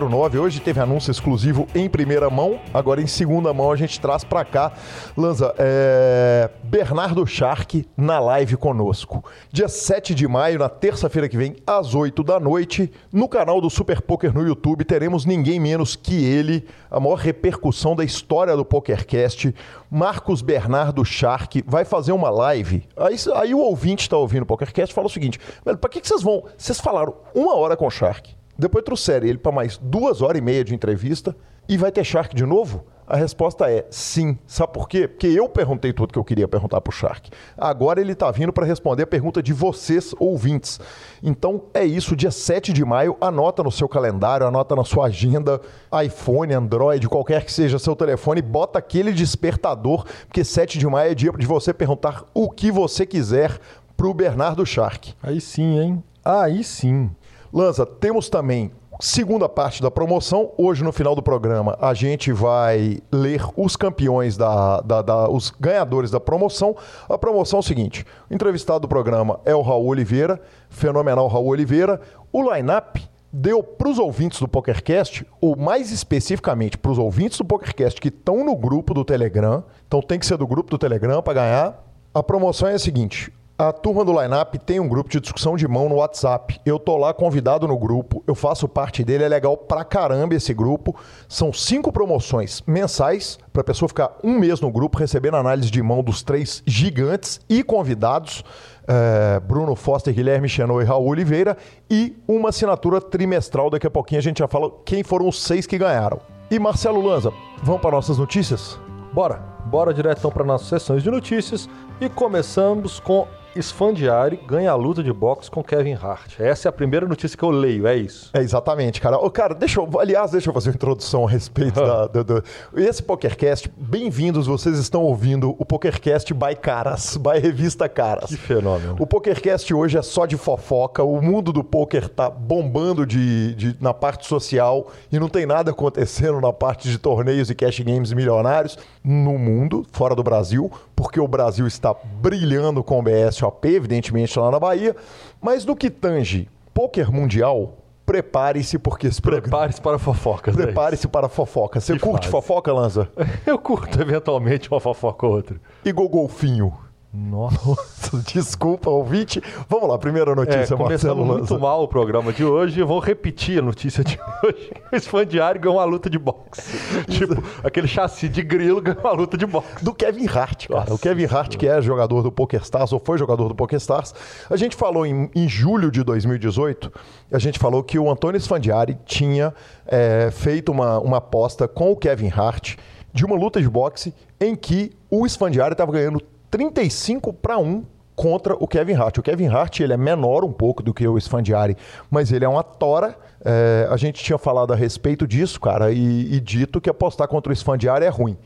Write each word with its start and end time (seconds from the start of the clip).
9609. 0.00 0.38
Hoje 0.38 0.60
teve 0.60 0.80
anúncio 0.80 1.10
exclusivo 1.10 1.66
em 1.74 1.88
primeira 1.88 2.28
mão, 2.30 2.60
agora 2.72 3.00
em 3.00 3.06
segunda 3.06 3.52
mão 3.52 3.72
a 3.72 3.76
gente 3.76 4.00
traz 4.00 4.22
para 4.22 4.44
cá. 4.44 4.72
Lanza, 5.16 5.54
é... 5.58 6.50
Bernardo 6.62 7.26
Shark 7.26 7.86
na 7.96 8.20
live 8.20 8.56
conosco. 8.56 9.24
Dia 9.50 9.68
7 9.68 10.14
de 10.14 10.28
maio, 10.28 10.58
na 10.58 10.68
terça-feira 10.68 11.28
que 11.28 11.36
vem, 11.36 11.56
às 11.66 11.94
8 11.94 12.22
da 12.22 12.38
noite, 12.38 12.90
no 13.12 13.28
canal 13.28 13.60
do 13.60 13.70
Super 13.70 14.00
Poker 14.02 14.34
no 14.34 14.46
YouTube, 14.46 14.84
teremos 14.84 15.24
ninguém 15.24 15.58
menos 15.58 15.96
que 15.96 16.24
ele, 16.24 16.66
a 16.90 17.00
maior 17.00 17.18
repercussão 17.18 17.96
da 17.96 18.04
história 18.04 18.56
do 18.56 18.64
PokerCast, 18.64 19.54
Marcos 19.90 20.42
Bernardo 20.42 21.04
Shark, 21.04 21.62
vai 21.66 21.84
fazer 21.84 22.12
uma 22.12 22.30
live. 22.30 22.82
Aí 22.96 23.14
Aí, 23.34 23.54
o 23.54 23.58
ouvinte 23.58 24.02
está 24.02 24.16
ouvindo 24.16 24.42
o 24.42 24.46
PokerCast 24.46 24.94
fala 24.94 25.06
o 25.06 25.10
seguinte: 25.10 25.38
para 25.62 25.90
que, 25.90 26.00
que 26.00 26.08
vocês 26.08 26.22
vão? 26.22 26.44
Vocês 26.56 26.80
falaram 26.80 27.14
uma 27.34 27.54
hora 27.56 27.76
com 27.76 27.86
o 27.86 27.90
Shark, 27.90 28.34
depois 28.58 28.84
trouxeram 28.84 29.26
ele 29.26 29.38
para 29.38 29.52
mais 29.52 29.76
duas 29.78 30.22
horas 30.22 30.38
e 30.38 30.42
meia 30.42 30.64
de 30.64 30.74
entrevista 30.74 31.36
e 31.68 31.76
vai 31.76 31.90
ter 31.90 32.04
Shark 32.04 32.34
de 32.34 32.44
novo? 32.44 32.84
A 33.06 33.16
resposta 33.16 33.70
é 33.70 33.86
sim. 33.90 34.38
Sabe 34.46 34.72
por 34.72 34.88
quê? 34.88 35.06
Porque 35.06 35.26
eu 35.26 35.46
perguntei 35.46 35.92
tudo 35.92 36.12
que 36.12 36.18
eu 36.18 36.24
queria 36.24 36.48
perguntar 36.48 36.80
para 36.80 36.90
o 36.90 36.94
Shark. 36.94 37.30
Agora 37.56 38.00
ele 38.00 38.12
está 38.12 38.30
vindo 38.30 38.50
para 38.50 38.64
responder 38.64 39.02
a 39.02 39.06
pergunta 39.06 39.42
de 39.42 39.52
vocês, 39.52 40.14
ouvintes. 40.18 40.80
Então 41.22 41.64
é 41.74 41.84
isso, 41.84 42.16
dia 42.16 42.30
7 42.30 42.72
de 42.72 42.82
maio, 42.82 43.16
anota 43.20 43.62
no 43.62 43.70
seu 43.70 43.88
calendário, 43.88 44.46
anota 44.46 44.74
na 44.74 44.84
sua 44.84 45.06
agenda, 45.06 45.60
iPhone, 46.02 46.54
Android, 46.54 47.06
qualquer 47.06 47.44
que 47.44 47.52
seja 47.52 47.78
seu 47.78 47.94
telefone, 47.94 48.40
bota 48.40 48.78
aquele 48.78 49.12
despertador, 49.12 50.06
porque 50.26 50.42
7 50.42 50.78
de 50.78 50.86
maio 50.86 51.12
é 51.12 51.14
dia 51.14 51.30
de 51.32 51.46
você 51.46 51.74
perguntar 51.74 52.24
o 52.32 52.50
que 52.50 52.70
você 52.70 53.04
quiser 53.04 53.58
para 53.96 54.06
o 54.06 54.14
Bernardo 54.14 54.64
Shark. 54.64 55.14
Aí 55.22 55.42
sim, 55.42 55.78
hein? 55.78 56.04
Aí 56.24 56.64
sim. 56.64 57.10
Lanza, 57.54 57.86
temos 57.86 58.28
também 58.28 58.72
Segunda 59.00 59.48
parte 59.48 59.82
da 59.82 59.90
promoção. 59.90 60.52
Hoje, 60.56 60.84
no 60.84 60.92
final 60.92 61.16
do 61.16 61.22
programa, 61.22 61.76
a 61.80 61.92
gente 61.94 62.32
vai 62.32 63.00
ler 63.10 63.44
os 63.56 63.74
campeões 63.74 64.36
da, 64.36 64.80
da, 64.80 65.02
da, 65.02 65.28
os 65.28 65.50
ganhadores 65.50 66.12
da 66.12 66.20
promoção. 66.20 66.76
A 67.08 67.18
promoção 67.18 67.58
é 67.58 67.60
o 67.60 67.62
seguinte: 67.62 68.06
o 68.30 68.34
entrevistado 68.34 68.80
do 68.80 68.88
programa 68.88 69.40
é 69.44 69.54
o 69.54 69.62
Raul 69.62 69.88
Oliveira, 69.88 70.40
fenomenal 70.70 71.26
Raul 71.26 71.48
Oliveira. 71.48 72.00
O 72.32 72.54
line-up 72.54 73.02
deu 73.32 73.64
para 73.64 73.88
os 73.88 73.98
ouvintes 73.98 74.38
do 74.38 74.46
PokerCast, 74.46 75.26
ou 75.40 75.56
mais 75.56 75.90
especificamente 75.90 76.78
para 76.78 76.92
os 76.92 76.98
ouvintes 76.98 77.38
do 77.38 77.44
PokerCast 77.44 78.00
que 78.00 78.08
estão 78.08 78.44
no 78.44 78.54
grupo 78.54 78.94
do 78.94 79.04
Telegram, 79.04 79.64
então 79.88 80.00
tem 80.00 80.20
que 80.20 80.26
ser 80.26 80.36
do 80.36 80.46
grupo 80.46 80.70
do 80.70 80.78
Telegram 80.78 81.20
para 81.20 81.34
ganhar. 81.34 81.84
A 82.14 82.22
promoção 82.22 82.68
é 82.68 82.74
a 82.74 82.78
seguinte: 82.78 83.32
a 83.56 83.72
turma 83.72 84.04
do 84.04 84.20
Lineup 84.20 84.56
tem 84.66 84.80
um 84.80 84.88
grupo 84.88 85.08
de 85.08 85.20
discussão 85.20 85.56
de 85.56 85.66
mão 85.68 85.88
no 85.88 85.96
WhatsApp. 85.96 86.60
Eu 86.66 86.76
tô 86.76 86.96
lá 86.96 87.14
convidado 87.14 87.68
no 87.68 87.78
grupo, 87.78 88.22
eu 88.26 88.34
faço 88.34 88.68
parte 88.68 89.04
dele, 89.04 89.22
é 89.22 89.28
legal 89.28 89.56
pra 89.56 89.84
caramba 89.84 90.34
esse 90.34 90.52
grupo. 90.52 90.96
São 91.28 91.52
cinco 91.52 91.92
promoções 91.92 92.62
mensais 92.66 93.38
para 93.52 93.62
a 93.62 93.64
pessoa 93.64 93.88
ficar 93.88 94.16
um 94.24 94.38
mês 94.40 94.60
no 94.60 94.72
grupo, 94.72 94.98
recebendo 94.98 95.36
análise 95.36 95.70
de 95.70 95.80
mão 95.80 96.02
dos 96.02 96.22
três 96.22 96.64
gigantes 96.66 97.40
e 97.48 97.62
convidados. 97.62 98.42
É, 98.88 99.38
Bruno 99.38 99.76
Foster, 99.76 100.12
Guilherme 100.12 100.48
Chenot 100.48 100.82
e 100.82 100.84
Raul 100.84 101.06
Oliveira. 101.06 101.56
E 101.88 102.16
uma 102.26 102.48
assinatura 102.48 103.00
trimestral. 103.00 103.70
Daqui 103.70 103.86
a 103.86 103.90
pouquinho 103.90 104.18
a 104.18 104.22
gente 104.22 104.38
já 104.38 104.48
fala 104.48 104.70
quem 104.84 105.04
foram 105.04 105.28
os 105.28 105.40
seis 105.40 105.64
que 105.64 105.78
ganharam. 105.78 106.20
E 106.50 106.58
Marcelo 106.58 107.00
Lanza, 107.00 107.32
vamos 107.62 107.80
para 107.80 107.92
nossas 107.92 108.18
notícias? 108.18 108.78
Bora! 109.12 109.54
Bora 109.66 109.94
direto 109.94 110.18
então 110.18 110.30
para 110.30 110.44
nossas 110.44 110.68
sessões 110.68 111.02
de 111.02 111.10
notícias 111.10 111.68
e 112.00 112.08
começamos 112.08 113.00
com 113.00 113.26
Esfandiari 113.56 114.40
ganha 114.46 114.70
a 114.72 114.74
luta 114.74 115.02
de 115.02 115.12
boxe 115.12 115.50
com 115.50 115.62
Kevin 115.62 115.94
Hart. 115.94 116.40
Essa 116.40 116.68
é 116.68 116.70
a 116.70 116.72
primeira 116.72 117.06
notícia 117.06 117.38
que 117.38 117.44
eu 117.44 117.50
leio, 117.50 117.86
é 117.86 117.96
isso. 117.96 118.30
É 118.34 118.40
exatamente, 118.40 119.00
cara. 119.00 119.16
Ô, 119.18 119.30
cara, 119.30 119.54
deixa 119.54 119.80
eu, 119.80 119.88
aliás, 120.00 120.32
deixa 120.32 120.50
eu 120.50 120.54
fazer 120.54 120.70
uma 120.70 120.74
introdução 120.74 121.26
a 121.26 121.30
respeito 121.30 121.78
da, 121.80 122.06
do, 122.06 122.24
do, 122.24 122.44
esse 122.76 123.02
PokerCast. 123.02 123.72
Bem-vindos, 123.76 124.46
vocês 124.46 124.78
estão 124.78 125.02
ouvindo 125.02 125.54
o 125.58 125.64
PokerCast 125.64 126.34
by 126.34 126.56
Caras, 126.60 127.16
by 127.16 127.38
Revista 127.38 127.88
Caras. 127.88 128.30
Que 128.30 128.36
fenômeno. 128.36 128.96
O 128.98 129.06
PokerCast 129.06 129.72
hoje 129.72 129.98
é 129.98 130.02
só 130.02 130.26
de 130.26 130.36
fofoca, 130.36 131.04
o 131.04 131.22
mundo 131.22 131.52
do 131.52 131.62
poker 131.62 132.08
tá 132.08 132.28
bombando 132.28 133.06
de, 133.06 133.54
de, 133.54 133.76
na 133.80 133.94
parte 133.94 134.26
social 134.26 134.88
e 135.12 135.18
não 135.18 135.28
tem 135.28 135.46
nada 135.46 135.70
acontecendo 135.70 136.40
na 136.40 136.52
parte 136.52 136.88
de 136.88 136.98
torneios 136.98 137.50
e 137.50 137.54
cash 137.54 137.80
games 137.80 138.12
milionários 138.12 138.76
no 139.04 139.38
mundo, 139.38 139.84
fora 139.92 140.14
do 140.14 140.22
Brasil, 140.22 140.72
porque 140.96 141.20
o 141.20 141.28
Brasil 141.28 141.66
está 141.66 141.94
brilhando 142.22 142.82
com 142.82 142.98
o 142.98 143.02
BS 143.02 143.36
BSOP, 143.36 143.68
evidentemente, 143.68 144.38
lá 144.38 144.50
na 144.50 144.58
Bahia. 144.58 144.96
Mas 145.40 145.66
no 145.66 145.76
que 145.76 145.90
tange 145.90 146.48
poker 146.72 147.12
mundial, 147.12 147.76
prepare-se 148.06 148.78
porque 148.78 149.08
esse 149.08 149.20
Prepare-se 149.20 149.80
para 149.80 149.98
fofocas. 149.98 150.58
É 150.58 150.62
prepare-se 150.62 151.06
para 151.06 151.28
fofoca. 151.28 151.80
Você 151.80 151.94
que 151.94 151.98
curte 151.98 152.26
fase. 152.26 152.30
fofoca, 152.30 152.72
Lanza? 152.72 153.08
Eu 153.46 153.58
curto 153.58 154.00
eventualmente 154.00 154.70
uma 154.70 154.80
fofoca 154.80 155.26
ou 155.26 155.34
outra. 155.34 155.60
E 155.84 155.92
golfinho? 155.92 156.72
Nossa, 157.14 158.18
desculpa, 158.26 158.90
ouvinte. 158.90 159.40
Vamos 159.68 159.88
lá, 159.88 159.96
primeira 159.96 160.34
notícia, 160.34 160.74
é, 160.74 160.76
Começando 160.76 161.24
muito 161.24 161.60
mal 161.60 161.84
o 161.84 161.86
programa 161.86 162.32
de 162.32 162.44
hoje, 162.44 162.82
vou 162.82 162.98
repetir 162.98 163.60
a 163.60 163.62
notícia 163.62 164.02
de 164.02 164.18
hoje. 164.42 164.72
O 164.92 164.96
Esfandiário 164.96 165.60
ganhou 165.60 165.76
uma 165.76 165.84
luta 165.84 166.10
de 166.10 166.18
boxe. 166.18 166.76
tipo, 167.08 167.40
aquele 167.62 167.86
chassi 167.86 168.28
de 168.28 168.42
grilo 168.42 168.80
ganhou 168.80 169.00
uma 169.00 169.12
luta 169.12 169.38
de 169.38 169.46
boxe. 169.46 169.84
Do 169.84 169.94
Kevin 169.94 170.26
Hart, 170.26 170.66
cara. 170.66 170.80
Nossa. 170.80 170.94
O 170.94 170.98
Kevin 170.98 171.26
Hart, 171.26 171.56
que 171.56 171.68
é 171.68 171.80
jogador 171.80 172.20
do 172.20 172.32
PokerStars, 172.32 172.92
ou 172.92 172.98
foi 172.98 173.16
jogador 173.16 173.46
do 173.48 173.54
PokerStars. 173.54 174.12
A 174.50 174.56
gente 174.56 174.74
falou 174.74 175.06
em, 175.06 175.30
em 175.36 175.48
julho 175.48 175.92
de 175.92 176.02
2018, 176.02 176.92
a 177.30 177.38
gente 177.38 177.60
falou 177.60 177.84
que 177.84 177.96
o 177.96 178.10
Antônio 178.10 178.38
Esfandiari 178.38 178.98
tinha 179.04 179.54
é, 179.86 180.30
feito 180.32 180.72
uma, 180.72 180.98
uma 180.98 181.18
aposta 181.18 181.68
com 181.68 181.92
o 181.92 181.96
Kevin 181.96 182.32
Hart 182.34 182.74
de 183.12 183.24
uma 183.24 183.36
luta 183.36 183.62
de 183.62 183.70
boxe 183.70 184.12
em 184.40 184.56
que 184.56 184.90
o 185.08 185.24
Esfandiari 185.24 185.72
estava 185.72 185.92
ganhando 185.92 186.20
35 186.54 187.32
para 187.32 187.58
1 187.58 187.84
contra 188.14 188.54
o 188.54 188.68
Kevin 188.68 188.94
Hart. 188.94 189.18
O 189.18 189.22
Kevin 189.24 189.48
Hart 189.48 189.80
ele 189.80 189.92
é 189.92 189.96
menor 189.96 190.44
um 190.44 190.52
pouco 190.52 190.84
do 190.84 190.94
que 190.94 191.04
o 191.04 191.18
Sfandiari, 191.18 191.76
mas 192.08 192.30
ele 192.30 192.44
é 192.44 192.48
uma 192.48 192.62
tora. 192.62 193.18
É, 193.44 193.88
a 193.90 193.96
gente 193.96 194.22
tinha 194.22 194.38
falado 194.38 194.72
a 194.72 194.76
respeito 194.76 195.26
disso, 195.26 195.60
cara, 195.60 195.90
e, 195.90 196.32
e, 196.32 196.38
dito 196.38 196.80
que 196.80 196.88
apostar 196.88 197.26
contra 197.26 197.50
o 197.50 197.52
Sfandiari 197.52 198.04
é 198.04 198.08
ruim. 198.08 198.38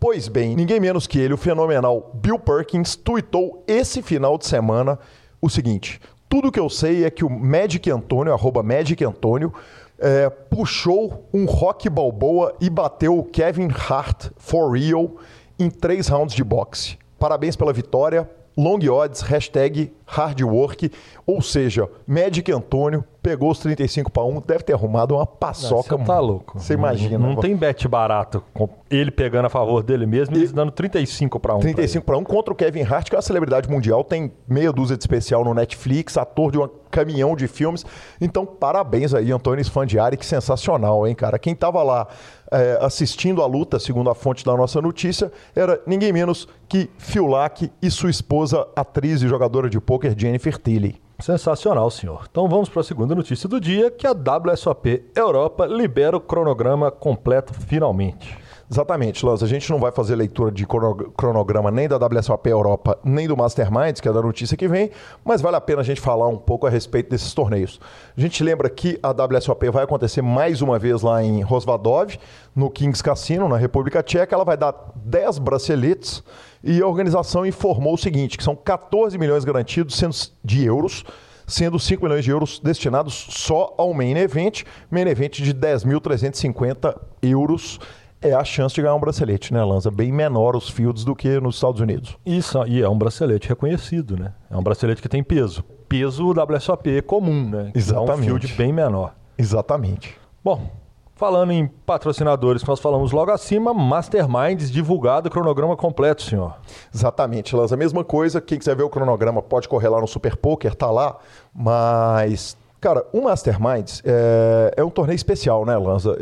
Pois 0.00 0.26
bem, 0.26 0.56
ninguém 0.56 0.80
menos 0.80 1.06
que 1.06 1.20
ele, 1.20 1.34
o 1.34 1.36
fenomenal 1.36 2.10
Bill 2.14 2.36
Perkins, 2.36 2.96
tweetou 2.96 3.62
esse 3.68 4.02
final 4.02 4.36
de 4.36 4.44
semana 4.44 4.98
o 5.40 5.48
seguinte: 5.48 6.00
tudo 6.28 6.50
que 6.50 6.58
eu 6.58 6.68
sei 6.68 7.04
é 7.04 7.10
que 7.10 7.24
o 7.24 7.30
Magic 7.30 7.88
Antônio, 7.92 8.32
arroba 8.32 8.64
Magic 8.64 9.04
Antônio, 9.04 9.54
é, 10.00 10.28
puxou 10.28 11.28
um 11.32 11.44
rock 11.44 11.88
balboa 11.88 12.56
e 12.60 12.68
bateu 12.68 13.16
o 13.16 13.22
Kevin 13.22 13.68
Hart 13.68 14.30
for 14.36 14.72
real 14.72 15.12
em 15.60 15.70
três 15.70 16.08
rounds 16.08 16.34
de 16.34 16.42
boxe. 16.42 17.00
Parabéns 17.22 17.54
pela 17.54 17.72
vitória. 17.72 18.28
Long 18.58 18.80
odds, 18.90 19.20
hashtag 19.20 19.92
hard 20.04 20.42
work, 20.42 20.90
ou 21.24 21.40
seja, 21.40 21.88
Magic 22.06 22.52
Antônio 22.52 23.02
pegou 23.22 23.50
os 23.50 23.60
35 23.60 24.10
para 24.10 24.24
1, 24.24 24.40
deve 24.40 24.64
ter 24.64 24.74
arrumado 24.74 25.14
uma 25.14 25.24
paçoca. 25.24 25.96
Você 25.96 26.04
tá 26.04 26.18
louco. 26.18 26.58
Você 26.60 26.74
imagina. 26.74 27.16
Não, 27.16 27.34
não 27.34 27.40
tem 27.40 27.56
bet 27.56 27.86
barato 27.88 28.42
com 28.52 28.68
ele 28.90 29.10
pegando 29.10 29.46
a 29.46 29.48
favor 29.48 29.82
dele 29.82 30.04
mesmo 30.04 30.34
e 30.34 30.40
eles 30.40 30.52
dando 30.52 30.70
35 30.72 31.40
para 31.40 31.54
1. 31.54 31.60
35 31.60 32.04
para 32.04 32.18
1 32.18 32.24
contra 32.24 32.52
o 32.52 32.56
Kevin 32.56 32.82
Hart, 32.82 33.08
que 33.08 33.14
é 33.14 33.18
uma 33.18 33.22
celebridade 33.22 33.70
mundial, 33.70 34.04
tem 34.04 34.32
meia 34.46 34.72
dúzia 34.72 34.96
de 34.96 35.02
especial 35.02 35.44
no 35.44 35.54
Netflix, 35.54 36.18
ator 36.18 36.50
de 36.50 36.58
um 36.58 36.68
caminhão 36.90 37.34
de 37.34 37.48
filmes. 37.48 37.86
Então, 38.20 38.44
parabéns 38.44 39.14
aí, 39.14 39.32
Antônio 39.32 39.62
Sfandiari, 39.62 40.18
que 40.18 40.26
sensacional, 40.26 41.06
hein, 41.06 41.14
cara? 41.14 41.38
Quem 41.38 41.54
tava 41.54 41.82
lá 41.82 42.06
é, 42.52 42.78
assistindo 42.84 43.42
a 43.42 43.46
luta, 43.46 43.78
segundo 43.78 44.10
a 44.10 44.14
fonte 44.14 44.44
da 44.44 44.54
nossa 44.54 44.80
notícia, 44.80 45.32
era 45.56 45.80
ninguém 45.86 46.12
menos 46.12 46.46
que 46.68 46.90
Phil 46.98 47.26
Lack 47.26 47.72
e 47.80 47.90
sua 47.90 48.10
esposa, 48.10 48.66
atriz 48.76 49.22
e 49.22 49.28
jogadora 49.28 49.70
de 49.70 49.80
pôquer 49.80 50.14
Jennifer 50.16 50.58
Tilly. 50.58 51.00
Sensacional, 51.18 51.90
senhor. 51.90 52.26
Então 52.30 52.48
vamos 52.48 52.68
para 52.68 52.80
a 52.80 52.84
segunda 52.84 53.14
notícia 53.14 53.48
do 53.48 53.60
dia, 53.60 53.90
que 53.90 54.06
a 54.06 54.12
WSOP 54.12 55.04
Europa 55.14 55.66
libera 55.66 56.16
o 56.16 56.20
cronograma 56.20 56.90
completo 56.90 57.54
finalmente. 57.54 58.41
Exatamente, 58.72 59.26
Lanza. 59.26 59.44
A 59.44 59.48
gente 59.48 59.70
não 59.70 59.78
vai 59.78 59.92
fazer 59.92 60.14
leitura 60.14 60.50
de 60.50 60.66
cronograma 60.66 61.70
nem 61.70 61.86
da 61.86 61.98
WSOP 61.98 62.48
Europa, 62.48 62.98
nem 63.04 63.28
do 63.28 63.36
Masterminds, 63.36 64.00
que 64.00 64.08
é 64.08 64.12
da 64.12 64.22
notícia 64.22 64.56
que 64.56 64.66
vem, 64.66 64.90
mas 65.22 65.42
vale 65.42 65.56
a 65.56 65.60
pena 65.60 65.82
a 65.82 65.84
gente 65.84 66.00
falar 66.00 66.26
um 66.26 66.38
pouco 66.38 66.66
a 66.66 66.70
respeito 66.70 67.10
desses 67.10 67.34
torneios. 67.34 67.78
A 68.16 68.20
gente 68.20 68.42
lembra 68.42 68.70
que 68.70 68.98
a 69.02 69.10
WSOP 69.10 69.68
vai 69.68 69.84
acontecer 69.84 70.22
mais 70.22 70.62
uma 70.62 70.78
vez 70.78 71.02
lá 71.02 71.22
em 71.22 71.42
Rosvadov, 71.42 72.18
no 72.56 72.70
Kings 72.70 73.04
Casino, 73.04 73.46
na 73.46 73.58
República 73.58 74.02
Tcheca. 74.02 74.34
Ela 74.34 74.44
vai 74.44 74.56
dar 74.56 74.74
10 74.96 75.38
braceletes 75.38 76.24
e 76.64 76.80
a 76.80 76.86
organização 76.86 77.44
informou 77.44 77.92
o 77.92 77.98
seguinte, 77.98 78.38
que 78.38 78.44
são 78.44 78.56
14 78.56 79.18
milhões 79.18 79.44
garantidos 79.44 80.32
de 80.42 80.64
euros, 80.64 81.04
sendo 81.46 81.78
5 81.78 82.02
milhões 82.02 82.24
de 82.24 82.30
euros 82.30 82.58
destinados 82.58 83.26
só 83.32 83.74
ao 83.76 83.92
main 83.92 84.16
event, 84.16 84.62
main 84.90 85.06
event 85.08 85.42
de 85.42 85.52
10.350 85.52 86.96
euros 87.20 87.78
é 88.22 88.32
a 88.32 88.44
chance 88.44 88.74
de 88.74 88.80
ganhar 88.80 88.94
um 88.94 89.00
bracelete, 89.00 89.52
né, 89.52 89.62
Lanza? 89.62 89.90
Bem 89.90 90.12
menor 90.12 90.56
os 90.56 90.70
fields 90.70 91.04
do 91.04 91.14
que 91.14 91.40
nos 91.40 91.56
Estados 91.56 91.80
Unidos. 91.80 92.16
Isso, 92.24 92.64
e 92.66 92.80
é 92.80 92.88
um 92.88 92.96
bracelete 92.96 93.48
reconhecido, 93.48 94.16
né? 94.16 94.32
É 94.48 94.56
um 94.56 94.62
bracelete 94.62 95.02
que 95.02 95.08
tem 95.08 95.22
peso. 95.22 95.64
Peso 95.88 96.30
WSOP 96.30 97.02
comum, 97.02 97.50
né? 97.50 97.72
Exatamente. 97.74 98.10
É 98.10 98.14
um 98.14 98.24
field 98.24 98.54
bem 98.54 98.72
menor. 98.72 99.14
Exatamente. 99.36 100.16
Bom, 100.42 100.70
falando 101.16 101.52
em 101.52 101.66
patrocinadores 101.66 102.62
que 102.62 102.68
nós 102.68 102.80
falamos 102.80 103.12
logo 103.12 103.30
acima, 103.30 103.74
Masterminds 103.74 104.70
divulgado 104.70 105.28
o 105.28 105.30
cronograma 105.30 105.76
completo, 105.76 106.22
senhor. 106.22 106.56
Exatamente, 106.94 107.54
Lanza. 107.54 107.74
A 107.74 107.78
mesma 107.78 108.04
coisa, 108.04 108.40
quem 108.40 108.58
quiser 108.58 108.76
ver 108.76 108.84
o 108.84 108.90
cronograma 108.90 109.42
pode 109.42 109.68
correr 109.68 109.88
lá 109.88 110.00
no 110.00 110.06
Super 110.06 110.36
Poker, 110.36 110.74
tá 110.74 110.90
lá, 110.90 111.16
mas 111.52 112.56
Cara, 112.82 113.06
o 113.12 113.20
Masterminds 113.20 114.02
é, 114.04 114.74
é, 114.78 114.82
um 114.82 114.90
torneio 114.90 115.14
especial, 115.14 115.64
né, 115.64 115.76
Lanza? 115.76 116.18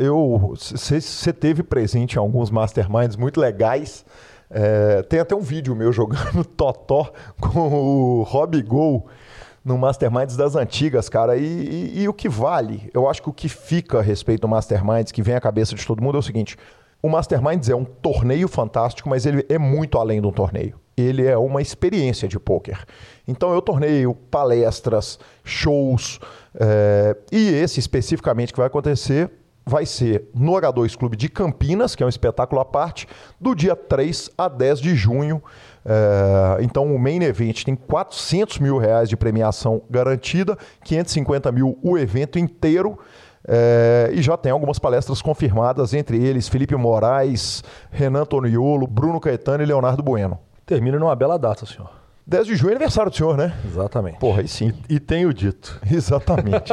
Você 0.55 1.33
teve 1.33 1.63
presente 1.63 2.17
em 2.17 2.19
alguns 2.19 2.51
Masterminds 2.51 3.15
muito 3.15 3.41
legais. 3.41 4.05
É, 4.47 5.01
tem 5.01 5.19
até 5.19 5.33
um 5.33 5.41
vídeo 5.41 5.75
meu 5.75 5.91
jogando 5.91 6.45
Totó 6.45 7.11
com 7.39 7.59
o 7.67 8.21
Rob 8.21 8.61
Gol 8.61 9.07
no 9.65 9.75
Masterminds 9.75 10.37
das 10.37 10.55
antigas, 10.55 11.09
cara. 11.09 11.35
E, 11.35 11.43
e, 11.43 12.01
e, 12.03 12.07
o 12.07 12.13
que 12.13 12.29
vale, 12.29 12.91
eu 12.93 13.09
acho 13.09 13.23
que 13.23 13.29
o 13.29 13.33
que 13.33 13.49
fica 13.49 13.97
a 13.97 14.03
respeito 14.03 14.41
do 14.41 14.47
Masterminds, 14.47 15.11
que 15.11 15.23
vem 15.23 15.33
à 15.33 15.41
cabeça 15.41 15.73
de 15.73 15.83
todo 15.83 15.99
mundo, 15.99 16.17
é 16.17 16.19
o 16.19 16.23
seguinte: 16.23 16.57
o 17.01 17.09
Masterminds 17.09 17.69
é 17.69 17.75
um 17.75 17.83
torneio 17.83 18.47
fantástico, 18.47 19.09
mas 19.09 19.25
ele 19.25 19.43
é 19.49 19.57
muito 19.57 19.97
além 19.97 20.21
de 20.21 20.27
um 20.27 20.31
torneio. 20.31 20.79
Ele 20.95 21.25
é 21.25 21.35
uma 21.35 21.59
experiência 21.59 22.27
de 22.27 22.37
poker. 22.37 22.85
Então 23.27 23.51
eu 23.51 23.61
torneio 23.63 24.13
palestras, 24.13 25.17
shows, 25.43 26.19
é, 26.59 27.15
e 27.31 27.49
esse 27.49 27.79
especificamente 27.79 28.51
que 28.51 28.59
vai 28.59 28.67
acontecer 28.67 29.31
vai 29.65 29.85
ser 29.85 30.29
no 30.33 30.53
H2 30.53 30.97
Clube 30.97 31.15
de 31.15 31.29
Campinas, 31.29 31.95
que 31.95 32.03
é 32.03 32.05
um 32.05 32.09
espetáculo 32.09 32.59
à 32.59 32.65
parte, 32.65 33.07
do 33.39 33.55
dia 33.55 33.75
3 33.75 34.31
a 34.37 34.47
10 34.47 34.79
de 34.79 34.95
junho. 34.95 35.41
É, 35.85 36.63
então 36.63 36.93
o 36.93 36.99
Main 36.99 37.23
Event 37.23 37.63
tem 37.63 37.75
400 37.75 38.59
mil 38.59 38.77
reais 38.77 39.07
de 39.07 39.15
premiação 39.15 39.81
garantida, 39.89 40.57
550 40.83 41.51
mil 41.51 41.77
o 41.81 41.97
evento 41.97 42.39
inteiro. 42.39 42.97
É, 43.47 44.11
e 44.13 44.21
já 44.21 44.37
tem 44.37 44.51
algumas 44.51 44.77
palestras 44.77 45.21
confirmadas, 45.21 45.93
entre 45.93 46.23
eles 46.23 46.47
Felipe 46.47 46.75
Moraes, 46.75 47.63
Renan 47.89 48.25
Toniolo, 48.25 48.85
Bruno 48.85 49.19
Caetano 49.19 49.63
e 49.63 49.65
Leonardo 49.65 50.03
Bueno. 50.03 50.39
Termina 50.65 50.99
numa 50.99 51.15
bela 51.15 51.37
data, 51.37 51.65
senhor. 51.65 52.00
10 52.31 52.47
de 52.47 52.55
junho 52.55 52.69
é 52.69 52.75
aniversário 52.75 53.11
do 53.11 53.17
senhor, 53.17 53.35
né? 53.35 53.53
Exatamente. 53.65 54.17
Porra, 54.17 54.39
aí 54.39 54.47
sim. 54.47 54.73
E, 54.89 54.95
e 54.95 54.99
tenho 55.01 55.33
dito. 55.33 55.77
Exatamente. 55.91 56.71